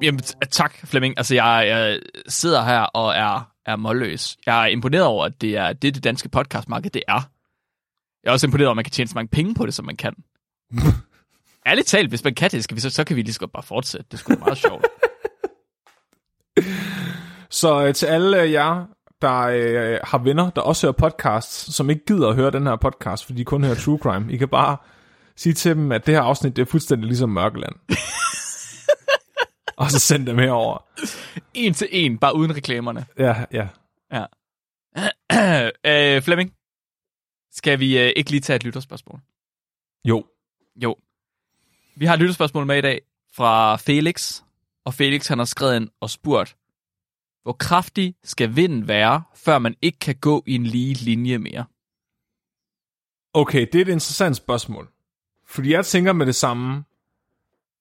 Jamen, 0.02 0.20
tak, 0.50 0.74
Flemming. 0.84 1.14
Altså, 1.16 1.34
jeg, 1.34 1.64
jeg 1.66 2.00
sidder 2.28 2.64
her 2.64 2.80
og 2.80 3.16
er, 3.16 3.52
er 3.66 3.76
målløs. 3.76 4.36
Jeg 4.46 4.62
er 4.62 4.66
imponeret 4.66 5.04
over, 5.04 5.24
at 5.24 5.40
det 5.40 5.56
er 5.56 5.72
det, 5.72 5.94
det 5.94 6.04
danske 6.04 6.28
podcastmarked, 6.28 6.90
det 6.90 7.02
er. 7.08 7.30
Jeg 8.22 8.30
er 8.30 8.32
også 8.32 8.46
imponeret 8.46 8.66
over, 8.66 8.72
at 8.72 8.76
man 8.76 8.84
kan 8.84 8.92
tjene 8.92 9.08
så 9.08 9.14
mange 9.14 9.28
penge 9.28 9.54
på 9.54 9.66
det, 9.66 9.74
som 9.74 9.84
man 9.84 9.96
kan. 9.96 10.14
Ærligt 11.66 11.86
talt, 11.86 12.08
hvis 12.08 12.24
man 12.24 12.34
kan 12.34 12.50
det, 12.50 12.64
skal 12.64 12.74
vi 12.74 12.80
så, 12.80 12.90
så 12.90 13.04
kan 13.04 13.16
vi 13.16 13.22
lige 13.22 13.32
så 13.32 13.40
godt 13.40 13.52
bare 13.52 13.62
fortsætte. 13.62 14.06
Det 14.10 14.18
skulle 14.18 14.38
meget 14.38 14.58
sjovt. 14.58 14.86
Så 17.50 17.86
øh, 17.86 17.94
til 17.94 18.06
alle 18.06 18.42
øh, 18.42 18.52
jer, 18.52 18.86
der 19.22 19.40
øh, 19.40 19.98
har 20.04 20.18
venner, 20.18 20.50
der 20.50 20.62
også 20.62 20.86
hører 20.86 20.92
podcasts, 20.92 21.74
som 21.74 21.90
ikke 21.90 22.04
gider 22.04 22.28
at 22.28 22.34
høre 22.34 22.50
den 22.50 22.66
her 22.66 22.76
podcast, 22.76 23.24
fordi 23.24 23.38
de 23.38 23.44
kun 23.44 23.64
hører 23.64 23.74
True 23.74 23.98
Crime, 23.98 24.32
I 24.32 24.36
kan 24.36 24.48
bare 24.48 24.76
sige 25.36 25.52
til 25.52 25.76
dem, 25.76 25.92
at 25.92 26.06
det 26.06 26.14
her 26.14 26.22
afsnit 26.22 26.56
det 26.56 26.62
er 26.62 26.66
fuldstændig 26.66 27.06
ligesom 27.06 27.30
Mørkeland. 27.30 27.74
og 29.78 29.90
så 29.90 29.98
send 29.98 30.26
dem 30.26 30.38
herover. 30.38 30.84
En 31.54 31.74
til 31.74 31.88
en, 31.90 32.18
bare 32.18 32.36
uden 32.36 32.56
reklamerne. 32.56 33.06
Ja, 33.18 33.44
ja. 33.52 33.68
Ja. 34.12 34.24
øh, 36.16 36.22
Flemming, 36.22 36.52
skal 37.52 37.80
vi 37.80 37.98
øh, 37.98 38.12
ikke 38.16 38.30
lige 38.30 38.40
tage 38.40 38.56
et 38.56 38.64
lytterspørgsmål? 38.64 39.20
Jo. 40.04 40.24
Jo. 40.82 40.96
Vi 41.96 42.06
har 42.06 42.14
et 42.14 42.20
lytterspørgsmål 42.20 42.66
med 42.66 42.78
i 42.78 42.80
dag 42.80 43.00
fra 43.34 43.76
Felix, 43.76 44.42
og 44.84 44.94
Felix 44.94 45.26
han 45.26 45.38
har 45.38 45.44
skrevet 45.44 45.76
ind 45.76 45.88
og 46.00 46.10
spurgt, 46.10 46.56
hvor 47.48 47.52
kraftig 47.52 48.14
skal 48.24 48.56
vinden 48.56 48.88
være, 48.88 49.22
før 49.34 49.58
man 49.58 49.74
ikke 49.82 49.98
kan 49.98 50.14
gå 50.14 50.44
i 50.46 50.54
en 50.54 50.64
lige 50.64 50.94
linje 50.94 51.38
mere? 51.38 51.64
Okay, 53.34 53.66
det 53.72 53.74
er 53.74 53.82
et 53.82 53.88
interessant 53.88 54.36
spørgsmål. 54.36 54.88
Fordi 55.46 55.72
jeg 55.72 55.86
tænker 55.86 56.12
med 56.12 56.26
det 56.26 56.34
samme. 56.34 56.84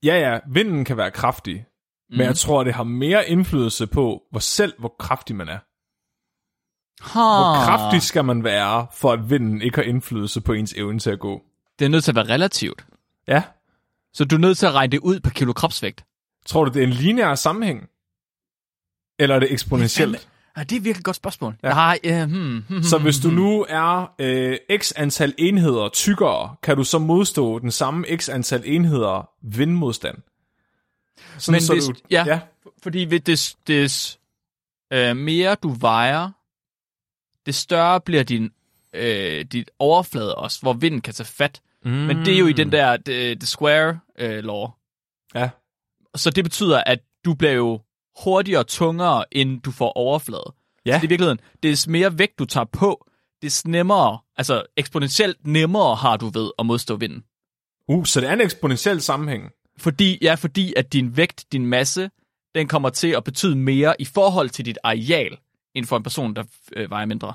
Ja, 0.04 0.32
ja, 0.32 0.40
vinden 0.48 0.86
kan 0.86 0.98
være 0.98 1.12
kraftig. 1.12 1.66
Mm. 2.10 2.18
Men 2.18 2.26
jeg 2.26 2.36
tror, 2.36 2.64
det 2.64 2.74
har 2.74 2.84
mere 2.84 3.30
indflydelse 3.30 3.88
på, 3.88 4.24
hvor 4.32 4.40
selv 4.40 4.74
hvor 4.80 4.96
kraftig 5.00 5.36
man 5.36 5.50
er. 5.50 5.60
Ha. 7.04 7.20
Hvor 7.20 7.66
kraftig 7.66 8.02
skal 8.02 8.26
man 8.26 8.44
være, 8.44 8.88
for 8.94 9.12
at 9.12 9.30
vinden 9.30 9.62
ikke 9.62 9.76
har 9.76 9.84
indflydelse 9.84 10.42
på 10.42 10.54
ens 10.54 10.74
evne 10.74 11.00
til 11.00 11.10
at 11.10 11.20
gå? 11.20 11.42
Det 11.80 11.86
er 11.86 11.90
nødt 11.90 12.04
til 12.04 12.12
at 12.12 12.16
være 12.16 12.30
relativt. 12.30 12.86
Ja. 13.28 13.44
Så 14.14 14.26
du 14.26 14.36
er 14.36 14.40
nødt 14.40 14.58
til 14.58 14.66
at 14.66 14.74
regne 14.74 14.92
det 14.92 15.00
ud 15.00 15.20
per 15.20 15.32
kilo 15.32 15.54
kropsvægt. 15.54 16.06
Tror 16.46 16.66
du, 16.66 16.72
det 16.74 16.84
er 16.84 16.88
en 16.88 16.94
lineær 16.94 17.36
sammenhæng? 17.36 17.90
Eller 19.20 19.36
er 19.36 19.40
det 19.40 19.52
eksponentielt? 19.54 20.28
Ja, 20.58 20.64
det 20.64 20.76
er 20.76 20.80
virkelig 20.80 21.00
et 21.00 21.04
godt 21.06 21.16
spørgsmål. 21.16 21.56
Ja. 21.64 21.68
Ja. 21.68 21.74
Nej, 21.74 22.24
uh, 22.24 22.30
hmm, 22.32 22.64
hmm, 22.70 22.84
Så 22.84 22.98
hvis 22.98 23.20
du 23.20 23.30
nu 23.30 23.66
er 23.70 24.14
øh, 24.20 24.58
x 24.78 24.92
antal 24.96 25.34
enheder 25.38 25.90
tykkere, 25.90 26.56
kan 26.64 26.78
du 26.78 26.84
så 26.84 27.00
modstå 27.00 27.60
den 27.60 27.72
samme 27.72 28.06
x 28.18 28.30
antal 28.30 28.62
enheder 28.66 29.30
vindmodstand? 29.42 30.18
Sådan, 31.38 31.54
Men 31.56 31.62
så 31.62 31.74
hvis- 31.74 31.86
du, 31.86 31.94
ja. 32.12 32.24
ja. 32.28 32.40
Fordi 32.84 33.00
ved 33.10 33.20
des, 33.20 33.58
des 33.68 34.20
øh, 34.94 35.16
mere 35.18 35.56
du 35.56 35.70
vejer, 35.70 36.30
det 37.46 37.56
større 37.56 38.02
bliver 38.02 38.24
din 38.24 38.52
øh, 38.94 39.46
dit 39.46 39.70
overflade 39.80 40.36
også, 40.36 40.62
hvor 40.62 40.74
vinden 40.74 41.02
kan 41.02 41.14
tage 41.14 41.28
fat. 41.28 41.62
Mm. 41.86 41.92
Men 41.92 42.18
det 42.18 42.34
er 42.34 42.38
jo 42.40 42.48
i 42.48 42.54
den 42.54 42.72
der 42.72 42.98
the, 43.06 43.36
the 43.36 43.46
square 43.48 44.00
øh, 44.20 44.44
law. 44.44 44.68
Ja. 45.36 45.50
Så 46.16 46.30
det 46.30 46.44
betyder, 46.44 46.84
at 46.86 47.00
du 47.26 47.34
bliver 47.34 47.54
jo 47.54 47.82
hurtigere 48.24 48.60
og 48.60 48.68
tungere, 48.68 49.26
end 49.32 49.62
du 49.62 49.72
får 49.72 49.92
overflade. 49.92 50.54
Ja. 50.86 50.92
Så 50.92 50.98
det 50.98 51.04
er 51.04 51.08
i 51.08 51.10
virkeligheden, 51.10 51.40
des 51.64 51.88
mere 51.88 52.20
vægt 52.20 52.40
du 52.40 52.46
tager 52.46 52.66
på, 52.66 53.08
des 53.42 53.68
nemmere, 53.68 54.20
altså 54.38 54.64
eksponentielt 54.78 55.48
nemmere 55.48 55.96
har 55.96 56.18
du 56.18 56.30
ved 56.30 56.52
at 56.60 56.66
modstå 56.66 56.96
vinden. 56.96 57.24
Uh, 57.88 58.06
så 58.06 58.22
det 58.22 58.30
er 58.30 58.34
en 58.34 58.42
eksponentiel 58.42 59.02
sammenhæng. 59.02 59.52
Fordi, 59.78 60.18
ja, 60.22 60.36
fordi 60.36 60.74
at 60.78 60.94
din 60.94 61.18
vægt, 61.18 61.46
din 61.52 61.66
masse, 61.66 62.10
den 62.56 62.68
kommer 62.68 62.90
til 62.90 63.08
at 63.08 63.24
betyde 63.24 63.56
mere 63.56 64.02
i 64.02 64.06
forhold 64.06 64.50
til 64.50 64.66
dit 64.66 64.78
areal, 64.84 65.38
end 65.76 65.86
for 65.86 65.98
en 65.98 66.04
person, 66.04 66.36
der 66.36 66.44
øh, 66.76 66.90
vejer 66.90 67.06
mindre. 67.06 67.34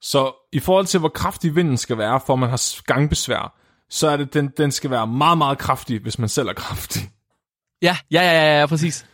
Så 0.00 0.48
i 0.52 0.58
forhold 0.58 0.86
til, 0.86 1.00
hvor 1.00 1.08
kraftig 1.08 1.56
vinden 1.56 1.76
skal 1.76 1.98
være, 1.98 2.20
for 2.26 2.32
at 2.32 2.38
man 2.38 2.48
har 2.48 2.82
gangbesvær, 2.86 3.58
så 3.90 4.08
er 4.08 4.16
det, 4.16 4.34
den, 4.34 4.48
den 4.56 4.70
skal 4.72 4.90
være 4.90 5.06
meget, 5.06 5.38
meget 5.38 5.58
kraftig, 5.58 6.00
hvis 6.00 6.18
man 6.18 6.28
selv 6.28 6.48
er 6.48 6.52
kraftig. 6.52 7.02
Ja, 7.82 7.96
ja, 8.10 8.22
ja, 8.22 8.32
ja, 8.32 8.60
ja 8.60 8.66
præcis. 8.66 9.06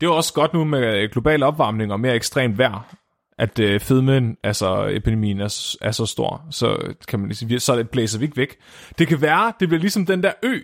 Det 0.00 0.06
er 0.06 0.10
også 0.10 0.32
godt 0.32 0.54
nu 0.54 0.64
med 0.64 1.08
global 1.12 1.42
opvarmning 1.42 1.92
og 1.92 2.00
mere 2.00 2.14
ekstremt 2.14 2.58
vejr, 2.58 2.94
at 3.38 3.58
øh, 3.58 3.80
fedmen, 3.80 4.36
altså 4.42 4.88
epidemien, 4.90 5.40
er, 5.40 5.76
er 5.80 5.90
så 5.90 6.06
stor, 6.06 6.44
så 6.50 6.94
kan 7.08 7.20
man 7.20 7.34
sige, 7.34 7.60
så 7.60 7.76
det 7.76 7.90
blæser 7.90 8.18
vi 8.18 8.24
ikke 8.24 8.36
væk. 8.36 8.56
Det 8.98 9.08
kan 9.08 9.20
være, 9.20 9.52
det 9.60 9.68
bliver 9.68 9.80
ligesom 9.80 10.06
den 10.06 10.22
der 10.22 10.32
ø, 10.42 10.58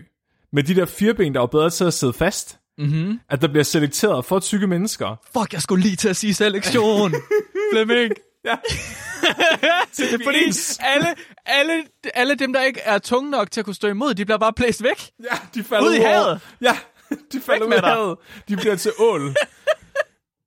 med 0.53 0.62
de 0.62 0.74
der 0.74 0.87
fireben, 0.87 1.35
der 1.35 1.43
er 1.43 1.47
bedre 1.47 1.70
til 1.70 1.85
at 1.85 1.95
sidde 1.95 2.12
fast, 2.12 2.59
Mm-hmm. 2.78 3.20
at 3.30 3.43
der 3.43 3.49
bliver 3.49 3.64
selekteret 3.64 4.24
for 4.24 4.39
tykke 4.41 4.66
mennesker. 4.66 5.16
Fuck, 5.39 5.53
jeg 5.53 5.62
skulle 5.62 5.83
lige 5.83 5.97
til 5.97 6.09
at 6.09 6.16
sige 6.16 6.35
selektion. 6.35 7.14
Flemming. 7.72 8.12
Ja. 8.45 8.55
det 9.97 10.12
er 10.12 10.18
fordi, 10.24 10.45
alle, 10.80 11.07
alle, 11.47 11.72
alle 12.14 12.35
dem, 12.35 12.53
der 12.53 12.62
ikke 12.62 12.80
er 12.80 12.99
tunge 12.99 13.30
nok 13.30 13.51
til 13.51 13.61
at 13.61 13.64
kunne 13.64 13.74
stå 13.74 13.89
imod, 13.89 14.14
de 14.14 14.24
bliver 14.24 14.39
bare 14.39 14.53
blæst 14.53 14.83
væk. 14.83 15.11
Ja, 15.22 15.37
de 15.55 15.64
falder 15.64 15.89
Ud 15.89 15.95
i 15.95 16.01
havet. 16.01 16.41
Ja, 16.61 16.76
de 17.32 17.40
falder 17.40 17.64
ud 17.64 17.68
med 17.68 17.76
dig. 17.82 17.88
havet. 17.88 18.18
De 18.48 18.56
bliver 18.56 18.76
til 18.76 18.92
ål. 18.98 19.34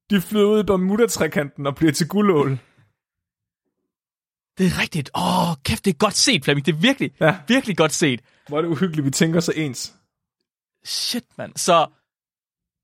De 0.09 0.21
flyder 0.21 0.45
ud 0.45 0.59
i 0.59 0.63
Bermuda-trekanten 0.63 1.67
og 1.67 1.75
bliver 1.75 1.91
til 1.91 2.07
guldål. 2.07 2.49
Det 4.57 4.65
er 4.65 4.81
rigtigt. 4.81 5.09
Åh, 5.15 5.49
oh, 5.49 5.55
kæft, 5.63 5.85
det 5.85 5.93
er 5.93 5.97
godt 5.97 6.13
set, 6.13 6.43
Flemming. 6.43 6.65
Det 6.65 6.73
er 6.73 6.77
virkelig, 6.79 7.11
Ja. 7.21 7.37
virkelig 7.47 7.77
godt 7.77 7.91
set. 7.93 8.21
Hvor 8.47 8.57
er 8.57 8.61
det 8.61 8.69
uhyggeligt, 8.69 9.05
vi 9.05 9.11
tænker 9.11 9.39
så 9.39 9.53
ens. 9.55 9.95
Shit, 10.85 11.23
mand. 11.37 11.53
Så 11.55 11.87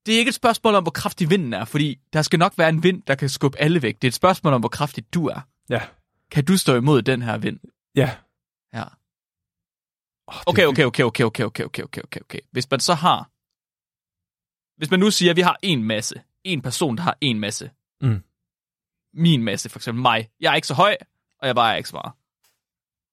det 0.05 0.13
er 0.15 0.19
ikke 0.19 0.29
et 0.29 0.35
spørgsmål 0.35 0.75
om, 0.75 0.83
hvor 0.83 0.91
kraftig 0.91 1.29
vinden 1.29 1.53
er, 1.53 1.65
fordi 1.65 1.99
der 2.13 2.21
skal 2.21 2.39
nok 2.39 2.53
være 2.57 2.69
en 2.69 2.83
vind, 2.83 3.01
der 3.07 3.15
kan 3.15 3.29
skubbe 3.29 3.57
alle 3.57 3.81
væk. 3.81 3.95
Det 3.95 4.03
er 4.03 4.09
et 4.09 4.13
spørgsmål 4.13 4.53
om, 4.53 4.61
hvor 4.61 4.69
kraftig 4.69 5.13
du 5.13 5.27
er. 5.27 5.39
Ja, 5.69 5.81
Kan 6.31 6.45
du 6.45 6.57
stå 6.57 6.75
imod 6.75 7.01
den 7.01 7.21
her 7.21 7.37
vind? 7.37 7.59
ja. 7.95 8.15
Ja. 8.73 8.83
Oh, 10.27 10.35
okay, 10.45 10.65
okay, 10.65 10.83
okay, 10.83 11.03
okay, 11.03 11.23
okay, 11.23 11.43
okay, 11.43 11.63
okay, 11.63 11.83
okay, 11.83 12.21
okay. 12.21 12.39
Hvis 12.51 12.71
man 12.71 12.79
så 12.79 12.93
har... 12.93 13.29
Hvis 14.81 14.91
man 14.91 14.99
nu 14.99 15.11
siger, 15.11 15.29
at 15.29 15.35
vi 15.35 15.41
har 15.41 15.57
en 15.61 15.83
masse. 15.83 16.21
En 16.43 16.61
person, 16.61 16.97
der 16.97 17.03
har 17.03 17.17
en 17.21 17.39
masse. 17.39 17.69
Mm. 18.01 18.23
Min 19.13 19.43
masse, 19.43 19.69
for 19.69 19.79
eksempel 19.79 20.01
mig. 20.01 20.29
Jeg 20.39 20.51
er 20.51 20.55
ikke 20.55 20.67
så 20.67 20.73
høj, 20.73 20.95
og 21.39 21.47
jeg 21.47 21.55
vejer 21.55 21.75
ikke 21.77 21.89
så 21.89 21.95
meget. 21.95 22.11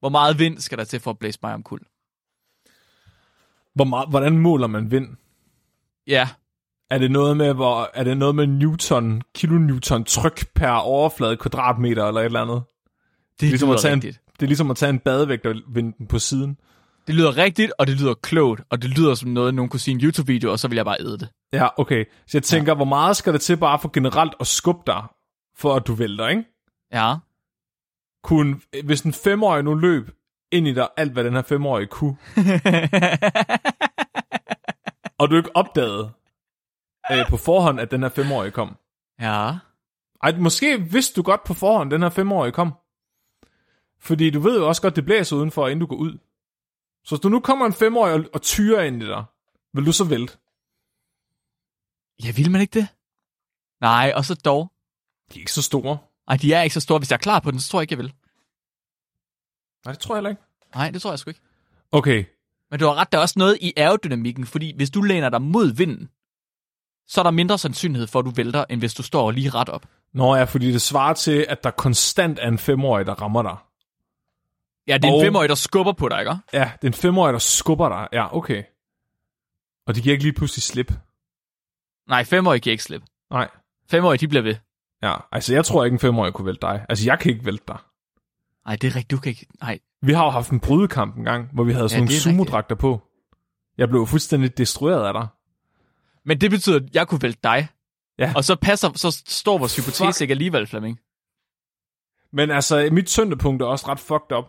Hvor 0.01 0.09
meget 0.09 0.39
vind 0.39 0.59
skal 0.59 0.79
der 0.79 0.85
til 0.85 1.01
for 1.01 1.11
at 1.11 1.19
blæse 1.19 1.39
mig 1.43 1.55
omkuld? 1.55 1.83
Hvor 3.75 3.85
meget, 3.85 4.09
hvordan 4.09 4.39
måler 4.39 4.67
man 4.67 4.91
vind? 4.91 5.17
Ja, 6.07 6.29
Er 6.91 6.99
det 6.99 7.11
noget 7.11 7.37
med, 7.37 7.55
hvor, 7.55 7.91
er 7.95 8.05
det 8.05 8.17
noget 8.17 8.35
med 8.35 8.47
newton, 8.47 9.23
kilonewton 9.35 10.05
tryk 10.05 10.47
per 10.55 10.71
overflade 10.71 11.37
kvadratmeter 11.37 12.07
eller 12.07 12.21
et 12.21 12.25
eller 12.25 12.43
andet? 12.43 12.63
det, 12.65 13.41
det 13.41 13.49
ligesom 13.49 13.69
lyder 13.69 13.77
at 13.77 13.83
tage 13.83 13.93
en, 13.93 13.97
rigtigt. 13.97 14.21
det 14.33 14.43
er 14.43 14.47
ligesom 14.47 14.71
at 14.71 14.77
tage 14.77 14.91
en 14.91 14.99
badevægt 14.99 15.47
og 15.47 15.55
vinde 15.69 15.95
den 15.99 16.07
på 16.07 16.19
siden. 16.19 16.59
Det 17.07 17.15
lyder 17.15 17.37
rigtigt, 17.37 17.73
og 17.79 17.87
det 17.87 18.01
lyder 18.01 18.15
klogt, 18.15 18.63
og 18.71 18.83
det 18.83 18.91
lyder 18.91 19.15
som 19.15 19.31
noget, 19.31 19.55
nogen 19.55 19.69
kunne 19.69 19.81
sige 19.81 19.93
i 19.93 19.95
en 19.95 20.05
YouTube-video, 20.05 20.51
og 20.53 20.59
så 20.59 20.69
vil 20.69 20.77
jeg 20.77 20.85
bare 20.85 20.97
æde 21.01 21.19
det. 21.19 21.29
Ja, 21.53 21.69
okay. 21.77 22.05
Så 22.27 22.39
jeg 22.39 22.43
tænker, 22.43 22.73
ja. 22.73 22.77
hvor 22.77 22.85
meget 22.85 23.17
skal 23.17 23.33
der 23.33 23.39
til 23.39 23.57
bare 23.57 23.79
for 23.79 23.91
generelt 23.93 24.35
at 24.41 24.47
skubbe 24.47 24.83
dig, 24.87 25.05
for 25.57 25.75
at 25.75 25.87
du 25.87 25.95
vælter, 25.95 26.29
ikke? 26.29 26.45
Ja. 26.93 27.15
Kunne, 28.23 28.61
hvis 28.85 29.03
en 29.03 29.13
femårig 29.13 29.65
nu 29.65 29.75
løb 29.75 30.11
ind 30.53 30.69
i 30.69 30.75
dig 30.75 30.89
alt, 30.97 31.13
hvad 31.13 31.25
den 31.25 31.35
her 31.35 31.43
femårige 31.43 31.87
kunne, 31.87 32.17
og 35.19 35.31
du 35.31 35.37
ikke 35.37 35.57
opdagede 35.57 36.13
øh, 37.13 37.29
på 37.29 37.37
forhånd, 37.37 37.81
at 37.81 37.91
den 37.91 38.03
her 38.03 38.09
femårige 38.09 38.51
kom. 38.51 38.77
ja. 39.21 39.53
Ej, 40.23 40.37
måske 40.39 40.81
vidste 40.81 41.17
du 41.17 41.23
godt 41.23 41.45
på 41.45 41.55
forhånd, 41.55 41.91
den 41.91 42.03
her 42.03 42.09
femårige 42.09 42.53
kom. 42.53 42.73
Fordi 44.01 44.31
du 44.31 44.41
ved 44.41 44.59
jo 44.59 44.69
også 44.69 44.83
godt, 44.83 44.97
det 44.97 45.05
blæser 45.05 45.37
udenfor, 45.37 45.69
inden 45.69 45.81
du 45.81 45.87
går 45.87 45.97
ud. 45.97 46.19
Så 47.05 47.15
hvis 47.15 47.21
du 47.21 47.29
nu 47.29 47.41
kommer 47.41 47.67
en 47.67 47.73
femårig 47.73 48.15
og, 48.15 48.25
og 48.33 48.43
tyrer 48.43 48.83
ind 48.83 49.03
i 49.03 49.07
dig, 49.07 49.25
vil 49.75 49.87
du 49.87 49.93
så 49.93 50.05
vælte? 50.05 50.37
Ja, 52.25 52.33
vil 52.33 52.51
man 52.51 52.61
ikke 52.61 52.81
det? 52.81 52.89
Nej, 53.81 54.13
og 54.17 54.25
så 54.25 54.35
dog. 54.35 54.73
De 55.33 55.39
er 55.39 55.41
ikke 55.41 55.53
så 55.53 55.63
store. 55.63 55.99
Ej, 56.29 56.37
de 56.37 56.53
er 56.53 56.63
ikke 56.63 56.75
så 56.75 56.81
store. 56.81 56.99
Hvis 56.99 57.11
jeg 57.11 57.17
er 57.17 57.21
klar 57.21 57.41
på 57.41 57.51
den, 57.51 57.61
så 57.61 57.69
tror 57.71 57.79
jeg 57.81 57.83
ikke, 57.83 57.93
jeg 57.93 57.99
vil. 57.99 58.13
Nej, 59.85 59.93
det 59.93 60.01
tror 60.01 60.15
jeg 60.15 60.19
heller 60.19 60.31
ikke. 60.31 60.43
Nej, 60.75 60.91
det 60.91 61.03
tror 61.03 61.11
jeg 61.13 61.19
sgu 61.19 61.31
ikke. 61.31 61.41
Okay, 61.93 62.25
Men 62.71 62.81
du 62.81 62.87
har 62.87 62.95
ret, 62.95 63.13
der 63.13 63.19
er 63.19 63.23
også 63.23 63.39
noget 63.39 63.59
i 63.61 63.73
aerodynamikken, 63.77 64.47
fordi 64.47 64.77
hvis 64.77 64.91
du 64.91 65.03
læner 65.03 65.29
dig 65.29 65.43
mod 65.43 65.73
vinden, 65.77 66.09
så 67.07 67.21
er 67.21 67.23
der 67.23 67.31
mindre 67.31 67.59
sandsynlighed 67.59 68.07
for, 68.07 68.19
at 68.19 68.25
du 68.25 68.31
vælter, 68.31 68.65
end 68.71 68.81
hvis 68.81 68.95
du 68.95 69.03
står 69.03 69.31
lige 69.31 69.51
ret 69.51 69.69
op. 69.69 69.87
Nå 70.13 70.35
ja, 70.37 70.45
fordi 70.45 70.73
det 70.73 70.83
svarer 70.83 71.15
til, 71.15 71.47
at 71.49 71.65
der 71.65 71.71
konstant 71.71 72.39
er 72.39 72.49
en 72.49 72.59
femårig, 72.59 73.07
der 73.07 73.15
rammer 73.15 73.43
dig. 73.43 73.57
Ja, 74.87 74.99
det 74.99 75.05
er 75.09 75.13
Og- 75.13 75.19
en 75.21 75.27
femårig, 75.27 75.49
der 75.49 75.55
skubber 75.55 75.93
på 75.93 76.09
dig, 76.09 76.21
ikke? 76.21 76.37
Ja, 76.53 76.73
det 76.83 76.89
er 76.89 76.91
en 76.91 76.95
femårig, 76.95 77.33
der 77.33 77.39
skubber 77.39 77.89
dig. 77.89 78.09
Ja, 78.13 78.37
okay. 78.37 78.63
Og 79.87 79.95
de 79.95 80.01
giver 80.03 80.13
ikke 80.13 80.25
lige 80.25 80.33
pludselig 80.33 80.63
slip. 80.63 80.93
Nej, 82.09 82.25
femårige 82.25 82.61
kan 82.61 82.71
ikke 82.73 82.85
slippe. 82.85 83.07
Nej. 83.31 83.49
Femårige, 83.91 84.19
de 84.19 84.29
bliver 84.29 84.43
ved. 84.43 84.55
Ja, 85.03 85.15
altså 85.33 85.55
jeg 85.55 85.65
tror 85.65 85.85
ikke, 85.85 85.95
en 85.95 85.99
femårig 85.99 86.33
kunne 86.33 86.47
vælte 86.47 86.61
dig. 86.61 86.87
Altså 86.89 87.05
jeg 87.11 87.19
kan 87.19 87.33
ikke 87.33 87.45
vælte 87.47 87.65
dig. 87.69 87.79
Nej, 88.67 88.77
det 88.77 88.85
er 88.89 88.97
rigtigt, 88.97 89.11
du 89.11 89.17
kan 89.19 89.31
ikke... 89.31 89.47
Nej, 89.61 89.79
Vi 90.03 90.13
har 90.13 90.25
jo 90.25 90.31
haft 90.31 90.51
en 90.51 90.61
brydekamp 90.61 91.17
en 91.17 91.25
gang, 91.25 91.49
hvor 91.53 91.65
vi 91.65 91.73
havde 91.73 91.89
sådan 91.89 91.99
Ja, 92.05 92.05
nogle 92.07 92.17
er 92.17 92.21
sumodragter 92.21 92.75
på. 92.75 93.03
Jeg 93.79 93.89
blev 93.89 94.07
fuldstændig 94.07 94.59
destrueret 94.59 95.07
af 95.07 95.13
dig. 95.15 95.27
men 96.25 96.41
det 96.41 96.51
betyder, 96.51 96.77
at 96.77 96.95
jeg 96.95 97.09
kunne 97.09 97.23
vælte 97.23 97.41
dig. 97.45 97.69
Ja. 98.19 98.33
Og 98.37 98.45
så 98.45 98.57
passer, 98.57 98.91
så 98.95 99.23
står 99.27 99.59
vores 99.59 99.77
hypotese 99.77 100.25
ikke 100.25 100.33
alligevel, 100.33 100.67
Flemming. 100.67 100.99
Men 102.33 102.51
altså, 102.51 102.89
mit 102.93 103.07
tyngdepunkt 103.07 103.63
er 103.63 103.67
også 103.67 103.89
ret 103.89 104.01
fucked 104.01 104.37
up, 104.39 104.45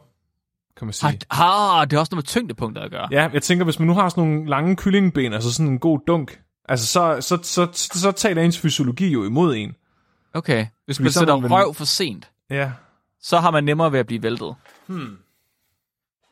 kan 0.77 0.88
man 0.88 0.94
sige. 0.94 1.19
Har, 1.31 1.80
ah, 1.81 1.88
det 1.90 1.95
er 1.95 1.99
også 1.99 2.10
noget 2.15 2.23
med 2.23 2.27
tyngdepunkter 2.27 2.81
at 2.81 2.91
gøre. 2.91 3.07
Ja, 3.11 3.30
jeg 3.34 3.44
tænker, 3.44 3.64
hvis 3.65 3.80
man 3.80 3.88
nu 3.88 3.94
har 3.94 4.10
sådan 4.10 4.23
nogle 4.23 4.49
lange 4.49 4.76
kyllingeben, 4.76 5.34
altså 5.34 5.53
sådan 5.53 5.72
en 5.72 5.80
god 5.80 5.99
dunk, 6.07 6.41
altså 6.70 6.86
så, 6.86 7.18
så, 7.22 7.40
så, 7.44 7.68
så, 7.74 8.00
så 8.00 8.12
taler 8.12 8.41
ens 8.41 8.60
fysiologi 8.60 9.08
jo 9.08 9.24
imod 9.24 9.56
en. 9.56 9.76
Okay. 10.34 10.66
Hvis 10.86 11.00
man 11.00 11.12
så 11.12 11.20
sætter 11.20 11.38
man- 11.40 11.52
røv 11.52 11.74
for 11.74 11.86
sent, 11.86 12.32
Ja. 12.50 12.72
så 13.22 13.40
har 13.40 13.52
man 13.52 13.64
nemmere 13.64 13.91
ved 13.91 14.00
at 14.00 14.08
blive 14.08 14.24
væltet. 14.24 14.56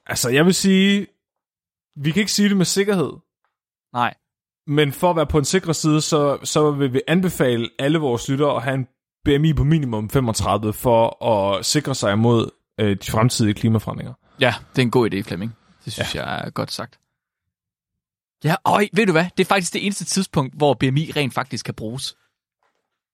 Altså, 0.05 0.29
jeg 0.29 0.45
vil 0.45 0.53
sige, 0.53 1.07
vi 1.95 2.11
kan 2.11 2.19
ikke 2.19 2.31
sige 2.31 2.49
det 2.49 2.57
med 2.57 2.65
sikkerhed, 2.65 3.11
Nej. 3.93 4.13
men 4.67 4.91
for 4.91 5.09
at 5.09 5.15
være 5.15 5.27
på 5.27 5.37
en 5.37 5.45
sikker 5.45 5.73
side, 5.73 6.01
så, 6.01 6.37
så 6.43 6.71
vil 6.71 6.93
vi 6.93 7.01
anbefale 7.07 7.69
alle 7.79 7.99
vores 7.99 8.29
lyttere 8.29 8.55
at 8.55 8.63
have 8.63 8.73
en 8.75 8.87
BMI 9.25 9.53
på 9.53 9.63
minimum 9.63 10.09
35 10.09 10.73
for 10.73 11.25
at 11.25 11.65
sikre 11.65 11.95
sig 11.95 12.13
imod 12.13 12.49
øh, 12.79 12.97
de 13.05 13.11
fremtidige 13.11 13.53
klimaforandringer. 13.53 14.13
Ja, 14.39 14.55
det 14.75 14.81
er 14.81 14.85
en 14.85 14.91
god 14.91 15.13
idé, 15.13 15.21
Flemming. 15.21 15.55
Det 15.85 15.93
synes 15.93 16.15
ja. 16.15 16.25
jeg 16.25 16.45
er 16.45 16.49
godt 16.49 16.71
sagt. 16.71 16.99
Ja, 18.43 18.55
øj, 18.65 18.87
ved 18.93 19.05
du 19.05 19.11
hvad? 19.11 19.25
Det 19.37 19.43
er 19.43 19.47
faktisk 19.47 19.73
det 19.73 19.85
eneste 19.85 20.05
tidspunkt, 20.05 20.55
hvor 20.57 20.73
BMI 20.73 21.11
rent 21.15 21.33
faktisk 21.33 21.65
kan 21.65 21.73
bruges. 21.73 22.15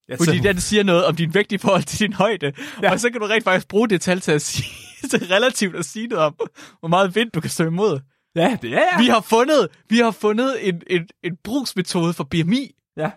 Jeg 0.08 0.18
Fordi 0.18 0.40
den 0.40 0.62
siger 0.62 0.84
noget 0.84 1.06
om 1.06 1.16
din 1.16 1.34
vægt 1.34 1.52
i 1.52 1.58
forhold 1.58 1.84
til 1.84 2.00
din 2.00 2.14
højde. 2.14 2.54
Ja. 2.82 2.92
Og 2.92 3.00
så 3.00 3.10
kan 3.10 3.22
du 3.22 3.28
rent 3.28 3.44
faktisk 3.44 3.68
bruge 3.68 3.90
det 3.90 4.02
tal 4.02 4.20
til 4.20 4.32
at 4.32 4.42
sige, 4.42 4.68
til 5.10 5.28
relativt 5.28 5.76
at 5.76 5.86
sige 5.86 6.08
noget 6.08 6.26
om, 6.26 6.36
hvor 6.80 6.88
meget 6.88 7.16
vind 7.16 7.32
du 7.32 7.42
kan 7.42 7.50
stå 7.50 7.66
imod. 7.66 8.00
ja, 8.36 8.58
det 8.62 8.74
er 8.74 8.78
ja. 8.94 8.98
Vi 9.00 9.08
har 9.08 9.22
fundet, 9.22 9.68
vi 9.90 9.98
har 9.98 10.12
fundet 10.12 10.68
en, 10.70 10.82
en, 10.90 11.08
en 11.24 11.38
brugsmetode 11.44 12.14
for 12.14 12.24
BMI. 12.24 12.72
ja. 12.98 13.12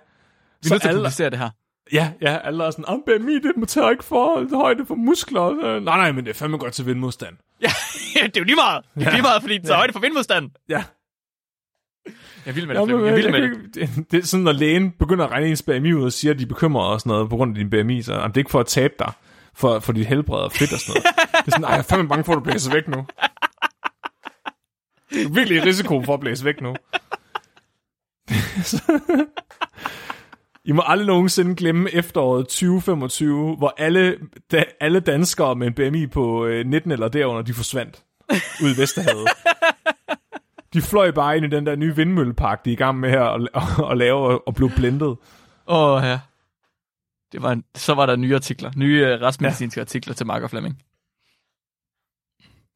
Vi 0.63 0.69
er 0.69 0.69
Så 0.69 0.75
nødt 0.75 0.83
til 0.83 0.89
at 0.89 0.95
alle- 0.95 1.01
publicere 1.01 1.31
det 1.31 1.39
her. 1.39 1.51
Ja, 1.93 2.13
ja, 2.21 2.39
alle 2.45 2.65
er 2.65 2.71
sådan, 2.71 2.85
om 2.85 3.03
BMI, 3.07 3.35
det 3.35 3.53
må 3.57 3.67
tage 3.67 3.91
ikke 3.91 4.05
for 4.05 4.57
højde 4.57 4.87
for 4.87 4.95
muskler. 4.95 5.81
Nej, 5.81 5.97
nej, 5.97 6.13
men 6.13 6.25
det 6.25 6.31
er 6.31 6.35
fandme 6.35 6.59
godt 6.59 6.73
til 6.75 6.87
vindmodstand. 6.87 7.37
Ja, 7.63 7.69
det 8.23 8.37
er 8.37 8.41
jo 8.41 8.45
lige 8.45 8.55
meget. 8.57 8.85
Det 8.95 9.03
er 9.03 9.07
Ja. 9.07 9.11
lige 9.13 9.23
meget, 9.23 9.43
fordi 9.43 9.59
det 9.59 9.67
tager 9.67 9.77
højde 9.77 9.93
for 9.93 10.01
vindmodstand. 10.01 10.51
Ja. 10.69 10.85
Jeg 12.47 12.57
vil 12.57 12.67
med 12.67 12.75
det, 12.75 12.87
Flemming. 12.89 13.07
Jeg 13.07 13.15
vil 13.17 13.31
med 13.31 13.41
det. 13.41 13.75
det, 13.75 14.11
det 14.11 14.23
er 14.23 14.27
sådan, 14.27 14.45
når 14.45 14.53
lægen 14.53 14.91
begynder 14.91 15.25
at 15.25 15.31
regne 15.31 15.49
ens 15.49 15.63
BMI 15.63 15.93
ud 15.93 16.05
og 16.05 16.13
siger, 16.13 16.33
at 16.33 16.39
de 16.39 16.45
er 16.45 16.49
bekymrede 16.49 16.93
og 16.93 17.01
sådan 17.01 17.11
noget 17.11 17.31
på 17.31 17.37
grund 17.37 17.59
af 17.59 17.65
din 17.65 17.71
BMI, 17.71 18.03
så 18.03 18.15
jamen, 18.15 18.29
det 18.29 18.37
er 18.37 18.41
ikke 18.41 18.51
for 18.51 18.61
at 18.61 18.67
tabe 18.67 18.95
dig, 18.99 19.13
for, 19.55 19.79
for 19.79 19.93
dit 19.93 20.07
helbred 20.07 20.39
og 20.39 20.53
fedt 20.53 20.73
og 20.73 20.79
sådan 20.79 21.03
noget. 21.03 21.17
det 21.33 21.47
er 21.47 21.51
sådan, 21.51 21.65
ej, 21.65 21.71
jeg 21.71 21.79
er 21.79 21.83
fandme 21.83 22.09
bange 22.09 22.25
for, 22.25 22.33
at 22.33 22.37
du 22.37 22.41
blæser 22.43 22.73
væk 22.73 22.89
nu. 22.89 22.97
Du 25.15 25.29
er 25.29 25.33
virkelig 25.35 25.57
i 25.57 25.61
risiko 25.61 26.03
for 26.03 26.15
at 26.15 26.21
blæse 26.21 26.45
væk 26.45 26.61
nu. 26.61 26.75
I 30.65 30.73
må 30.73 30.83
aldrig 30.87 31.07
nogensinde 31.07 31.55
glemme 31.55 31.91
efteråret 31.95 32.47
2025, 32.47 33.57
hvor 33.57 33.75
alle, 33.79 34.17
da, 34.53 34.65
alle 34.81 35.01
danskere 35.01 35.55
med 35.55 35.67
en 35.67 35.75
BMI 35.75 36.07
på 36.07 36.47
øh, 36.47 36.67
19 36.67 36.93
eller 36.93 37.09
derunder, 37.09 37.43
de 37.43 37.55
forsvandt 37.55 38.03
ud 38.63 38.75
i 38.77 38.81
Vesterhavet. 38.81 39.29
De 40.77 40.83
fløj 40.83 41.11
bare 41.11 41.37
ind 41.37 41.47
i 41.47 41.49
den 41.49 41.67
der 41.67 41.77
nye 41.77 41.97
vindmøllepark, 41.97 42.65
de 42.65 42.71
er 42.71 42.73
i 42.73 42.77
gang 42.77 42.99
med 43.01 43.11
her 43.11 43.23
at, 43.23 43.49
at, 43.55 43.91
at 43.91 43.99
lave 43.99 44.19
og, 44.19 44.49
og 44.49 44.55
blev 44.55 44.71
blendet. 44.77 45.09
Åh, 45.67 45.91
oh, 45.93 46.03
ja. 46.03 46.21
Det 47.33 47.43
var 47.43 47.53
en, 47.53 47.65
så 47.75 47.95
var 47.95 48.07
der 48.07 48.17
nye 48.17 48.35
artikler. 48.35 48.73
Nye 48.77 49.03
uh, 49.05 49.21
retsmedicinske 49.23 49.79
ja. 49.79 49.83
artikler 49.83 50.15
til 50.15 50.27
Mark 50.27 50.43
og 50.43 50.51
Flemming. 50.51 50.83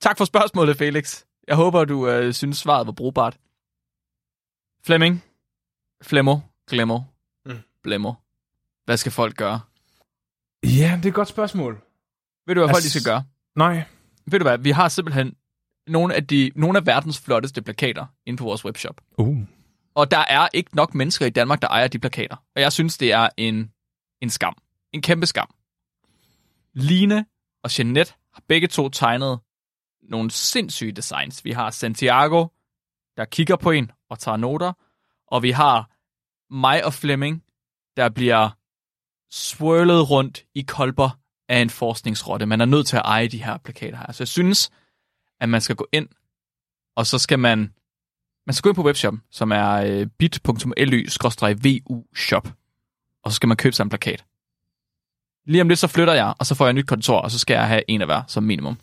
Tak 0.01 0.19
for 0.19 0.25
spørgsmålet, 0.25 0.77
Felix. 0.77 1.25
Jeg 1.49 1.57
håber, 1.57 1.85
du 1.85 2.11
uh, 2.27 2.33
synes, 2.33 2.59
svaret 2.59 2.87
var 2.87 2.93
brugbart. 2.93 3.39
Flemming. 4.85 5.25
Flemmo. 6.03 6.37
Glemmo. 6.71 6.99
Mm. 7.47 7.59
Blemmo. 7.83 8.13
Hvad 8.85 8.97
skal 8.97 9.13
folk 9.13 9.37
gøre? 9.37 9.61
Ja, 10.65 10.93
det 10.97 11.05
er 11.05 11.09
et 11.09 11.15
godt 11.15 11.29
spørgsmål. 11.29 11.81
Ved 12.47 12.55
du, 12.55 12.61
hvad 12.61 12.69
folk 12.69 12.77
Altså- 12.77 12.99
de 12.99 13.01
skal 13.03 13.13
gøre? 13.13 13.25
Nej. 13.57 13.85
Ved 14.27 14.39
du 14.39 14.45
hvad, 14.45 14.59
vi 14.59 14.71
har 14.71 14.89
simpelthen 14.89 15.35
nogle 15.87 16.15
af, 16.15 16.27
de, 16.27 16.51
nogle 16.57 16.79
af 16.79 16.87
verdens 16.87 17.21
flotteste 17.21 17.63
plakater 17.63 18.07
inde 18.27 18.37
på 18.37 18.45
vores 18.45 18.65
webshop. 18.65 19.01
Uh. 19.19 19.39
Og 19.95 20.11
der 20.11 20.25
er 20.29 20.49
ikke 20.55 20.77
nok 20.77 20.95
mennesker 20.95 21.27
i 21.27 21.31
Danmark, 21.31 21.63
der 21.63 21.69
ejer 21.69 21.89
de 21.89 21.99
plakater. 21.99 22.37
Og 22.57 22.63
jeg 22.63 22.73
synes, 22.73 22.99
det 22.99 23.13
er 23.13 23.29
en, 23.37 23.73
en 24.21 24.31
skam. 24.31 24.57
En 24.93 25.03
kæmpe 25.03 25.27
skam. 25.27 25.55
Line 26.75 27.27
og 27.65 27.79
Jeanette 27.79 28.13
har 28.35 28.43
begge 28.49 28.69
to 28.69 28.89
tegnet 28.89 29.41
nogle 30.03 30.31
sindssyge 30.31 30.93
designs. 30.93 31.45
Vi 31.45 31.51
har 31.51 31.71
Santiago, 31.71 32.47
der 33.17 33.25
kigger 33.25 33.57
på 33.57 33.71
en 33.71 33.91
og 34.11 34.19
tager 34.19 34.37
noter. 34.37 34.73
Og 35.27 35.43
vi 35.43 35.51
har 35.51 35.91
mig 36.55 36.85
og 36.85 36.95
Flemming, 36.95 37.43
der 37.97 38.09
bliver 38.09 38.51
swirlet 39.31 40.11
rundt 40.11 40.45
i 40.55 40.63
kolber 40.63 41.11
af 41.49 41.59
en 41.59 41.71
forskningsrotte. 41.71 42.47
Man 42.47 42.61
er 42.61 42.65
nødt 42.65 42.87
til 42.87 42.97
at 42.97 43.03
eje 43.05 43.29
de 43.29 43.45
her 43.45 43.59
plakater 43.59 43.99
her. 43.99 44.13
Så 44.13 44.23
jeg 44.23 44.29
synes, 44.29 44.71
at 45.41 45.49
man 45.49 45.61
skal 45.61 45.77
gå 45.77 45.89
ind, 45.93 46.09
og 46.97 47.07
så 47.07 47.19
skal 47.19 47.39
man 47.39 47.73
man 48.47 48.55
skal 48.55 48.63
gå 48.63 48.69
ind 48.71 48.77
på 48.77 48.85
webshoppen, 48.85 49.23
som 49.31 49.53
er 49.53 49.71
øh, 49.71 50.07
bit.ly-vu 50.07 52.05
shop, 52.17 52.49
og 53.25 53.33
så 53.33 53.37
skal 53.37 53.47
man 53.47 53.57
købe 53.57 53.73
sig 53.73 53.85
en 53.85 53.89
plakat. 53.89 54.25
Lige 55.47 55.63
om 55.63 55.69
lidt, 55.69 55.79
så 55.79 55.87
flytter 55.87 56.15
jeg, 56.15 56.35
og 56.39 56.47
så 56.47 56.55
får 56.55 56.65
jeg 56.65 56.71
et 56.71 56.75
nyt 56.75 56.87
kontor, 56.87 57.21
og 57.21 57.31
så 57.31 57.39
skal 57.39 57.55
jeg 57.55 57.69
have 57.69 57.83
en 57.89 58.01
af 58.01 58.07
hver 58.07 58.23
som 58.29 58.43
minimum. 58.43 58.79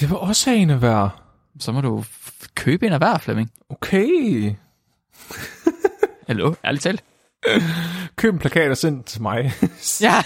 Det 0.00 0.10
var 0.10 0.16
også 0.16 0.50
en 0.50 0.70
af 0.70 0.78
hver. 0.78 1.08
Så 1.58 1.72
må 1.72 1.80
du 1.80 2.04
købe 2.54 2.86
en 2.86 2.92
af 2.92 2.98
hver, 2.98 3.18
Flemming. 3.18 3.52
Okay. 3.68 4.54
Hallo, 6.28 6.54
ærligt 6.64 6.82
talt. 6.82 7.04
Køb 8.16 8.34
en 8.34 8.38
plakat 8.38 8.70
og 8.70 8.76
send 8.76 8.94
den 8.94 9.04
til 9.04 9.22
mig. 9.22 9.52
Ja. 10.00 10.22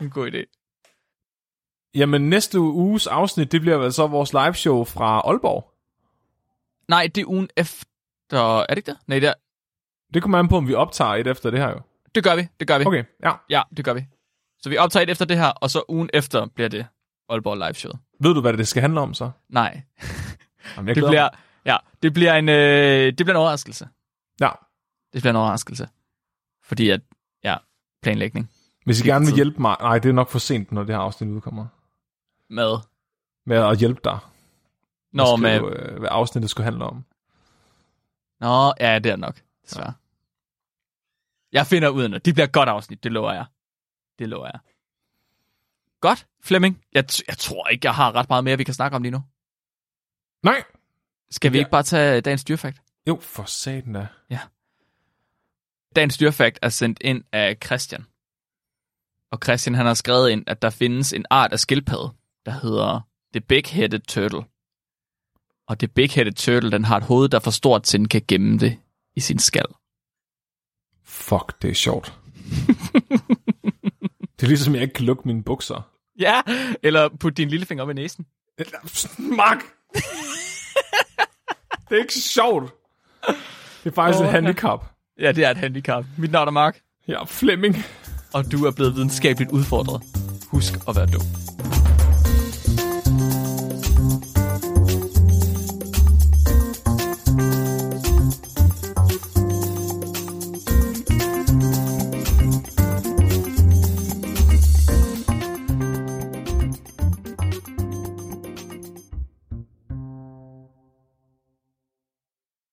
en 0.00 0.10
god 0.10 0.30
idé. 0.30 0.57
Jamen, 1.98 2.30
næste 2.30 2.60
uges 2.60 3.06
afsnit, 3.06 3.52
det 3.52 3.60
bliver 3.60 3.76
vel 3.76 3.92
så 3.92 4.06
vores 4.06 4.32
liveshow 4.32 4.84
fra 4.84 5.20
Aalborg. 5.24 5.74
Nej, 6.88 7.10
det 7.14 7.20
er 7.20 7.26
ugen 7.26 7.48
efter... 7.56 7.86
Er 8.32 8.66
det 8.68 8.76
ikke 8.76 8.90
det? 8.90 8.98
Nej, 9.06 9.18
det, 9.18 9.28
er... 9.28 9.34
Det 10.14 10.22
kommer 10.22 10.38
an 10.38 10.48
på, 10.48 10.56
om 10.56 10.68
vi 10.68 10.74
optager 10.74 11.14
et 11.14 11.26
efter 11.26 11.50
det 11.50 11.60
her 11.60 11.68
jo. 11.68 11.80
det 12.14 12.24
gør 12.24 12.36
vi. 12.36 12.48
Det 12.60 12.68
gør 12.68 12.78
vi. 12.78 12.86
Okay, 12.86 13.04
ja. 13.22 13.32
Ja, 13.50 13.62
det 13.76 13.84
gør 13.84 13.92
vi. 13.94 14.06
Så 14.62 14.68
vi 14.68 14.76
optager 14.76 15.02
et 15.02 15.10
efter 15.10 15.24
det 15.24 15.38
her, 15.38 15.48
og 15.48 15.70
så 15.70 15.82
ugen 15.88 16.10
efter 16.14 16.46
bliver 16.46 16.68
det 16.68 16.86
Aalborg 17.28 17.56
Live 17.56 17.74
Show. 17.74 17.92
Ved 18.20 18.34
du, 18.34 18.40
hvad 18.40 18.52
det 18.52 18.68
skal 18.68 18.80
handle 18.82 19.00
om 19.00 19.14
så? 19.14 19.30
Nej, 19.48 19.82
Jamen, 20.76 20.88
jeg 20.88 20.96
det 20.96 21.04
bliver, 21.04 21.28
ja, 21.64 21.76
det 22.02 22.12
bliver 22.14 22.34
en, 22.34 22.48
øh, 22.48 23.06
det 23.06 23.16
bliver 23.16 23.30
en 23.30 23.36
overraskelse. 23.36 23.88
Ja. 24.40 24.50
Det 25.12 25.22
bliver 25.22 25.30
en 25.30 25.36
overraskelse. 25.36 25.88
Fordi 26.64 26.90
at, 26.90 27.00
ja, 27.44 27.56
planlægning 28.02 28.50
Hvis 28.84 29.00
I 29.00 29.04
gerne 29.04 29.26
vil 29.26 29.34
hjælpe 29.34 29.60
mig... 29.60 29.76
Nej, 29.80 29.98
det 29.98 30.08
er 30.08 30.12
nok 30.12 30.30
for 30.30 30.38
sent, 30.38 30.72
når 30.72 30.84
det 30.84 30.94
her 30.94 31.00
afsnit 31.00 31.30
udkommer. 31.30 31.66
Med, 32.50 32.78
Med 33.46 33.56
at 33.56 33.78
hjælpe 33.78 34.00
dig. 34.04 34.18
når 35.12 35.34
at 35.34 35.40
med, 35.40 35.56
skrive, 35.58 35.90
øh, 35.92 35.98
hvad 35.98 36.08
afsnittet 36.12 36.50
skulle 36.50 36.64
handle 36.64 36.84
om. 36.84 37.04
nå, 38.40 38.72
ja, 38.80 38.98
det 38.98 39.12
er 39.12 39.16
nok, 39.16 39.40
desværre. 39.64 39.92
Jeg 41.52 41.66
finder 41.66 41.88
ud 41.88 42.02
af 42.02 42.08
det. 42.08 42.24
Det 42.24 42.34
bliver 42.34 42.46
et 42.46 42.52
godt 42.52 42.68
afsnit, 42.68 43.04
det 43.04 43.12
lover 43.12 43.32
jeg. 43.32 43.46
Det 44.18 44.28
lover 44.28 44.46
jeg. 44.46 44.60
Godt, 46.00 46.26
Flemming. 46.42 46.84
Jeg, 46.92 47.04
jeg 47.28 47.38
tror 47.38 47.68
ikke, 47.68 47.86
jeg 47.86 47.94
har 47.94 48.14
ret 48.14 48.28
meget 48.28 48.44
mere, 48.44 48.56
vi 48.56 48.64
kan 48.64 48.74
snakke 48.74 48.94
om 48.96 49.02
lige 49.02 49.12
nu. 49.12 49.22
Nej. 50.42 50.62
Skal 51.30 51.52
vi 51.52 51.56
Ja. 51.56 51.60
ikke 51.60 51.70
bare 51.70 51.82
tage 51.82 52.20
dagens 52.20 52.44
dyrfakt? 52.44 52.82
Jo, 53.08 53.18
for 53.22 53.44
satan 53.44 53.92
da. 53.92 54.08
Dagens 55.96 56.16
dyrfakt 56.18 56.58
er 56.62 56.68
sendt 56.68 56.98
ind 57.00 57.24
af 57.32 57.56
Christian. 57.64 58.06
Og 59.30 59.38
Christian 59.44 59.74
han 59.74 59.86
har 59.86 59.94
skrevet 59.94 60.30
ind, 60.30 60.44
at 60.46 60.62
der 60.62 60.70
findes 60.70 61.12
en 61.12 61.26
art 61.30 61.52
af 61.52 61.60
skildpadde, 61.60 62.10
der 62.48 62.60
hedder 62.60 63.00
The 63.34 63.40
Big-Headed 63.52 63.98
Turtle. 64.08 64.42
Og 65.68 65.78
The 65.78 65.88
Big-Headed 65.98 66.32
Turtle, 66.32 66.70
den 66.70 66.84
har 66.84 66.96
et 66.96 67.02
hoved, 67.02 67.28
der 67.28 67.38
er 67.38 67.42
for 67.42 67.50
stort 67.50 67.82
til, 67.82 67.98
den 67.98 68.08
kan 68.08 68.22
gemme 68.28 68.58
det 68.58 68.78
i 69.16 69.20
sin 69.20 69.38
skal. 69.38 69.64
Fuck, 71.04 71.62
det 71.62 71.70
er 71.70 71.74
sjovt. 71.74 72.12
det 74.36 74.42
er 74.42 74.46
ligesom, 74.46 74.74
jeg 74.74 74.82
ikke 74.82 74.94
kan 74.94 75.04
lukke 75.06 75.22
mine 75.28 75.42
bukser. 75.42 75.90
Ja, 76.18 76.40
eller 76.82 77.08
putte 77.20 77.36
din 77.42 77.48
lillefinger 77.48 77.84
op 77.84 77.90
i 77.90 77.92
næsen. 77.92 78.26
Mark! 79.18 79.58
det 81.88 81.96
er 81.96 82.00
ikke 82.00 82.12
sjovt. 82.14 82.72
Det 83.84 83.90
er 83.90 83.94
faktisk 83.94 84.20
Åh, 84.20 84.26
et 84.26 84.32
handicap. 84.32 84.84
Ja, 85.20 85.32
det 85.32 85.44
er 85.44 85.50
et 85.50 85.56
handicap. 85.56 86.04
Mit 86.18 86.30
navn 86.30 86.48
er 86.48 86.52
Mark, 86.52 86.80
Jeg 87.08 87.14
er 87.14 87.24
Flemming. 87.24 87.76
og 88.34 88.52
du 88.52 88.64
er 88.64 88.70
blevet 88.70 88.94
videnskabeligt 88.94 89.50
udfordret. 89.50 90.02
Husk 90.50 90.74
at 90.88 90.96
være 90.96 91.06
dum. 91.06 91.77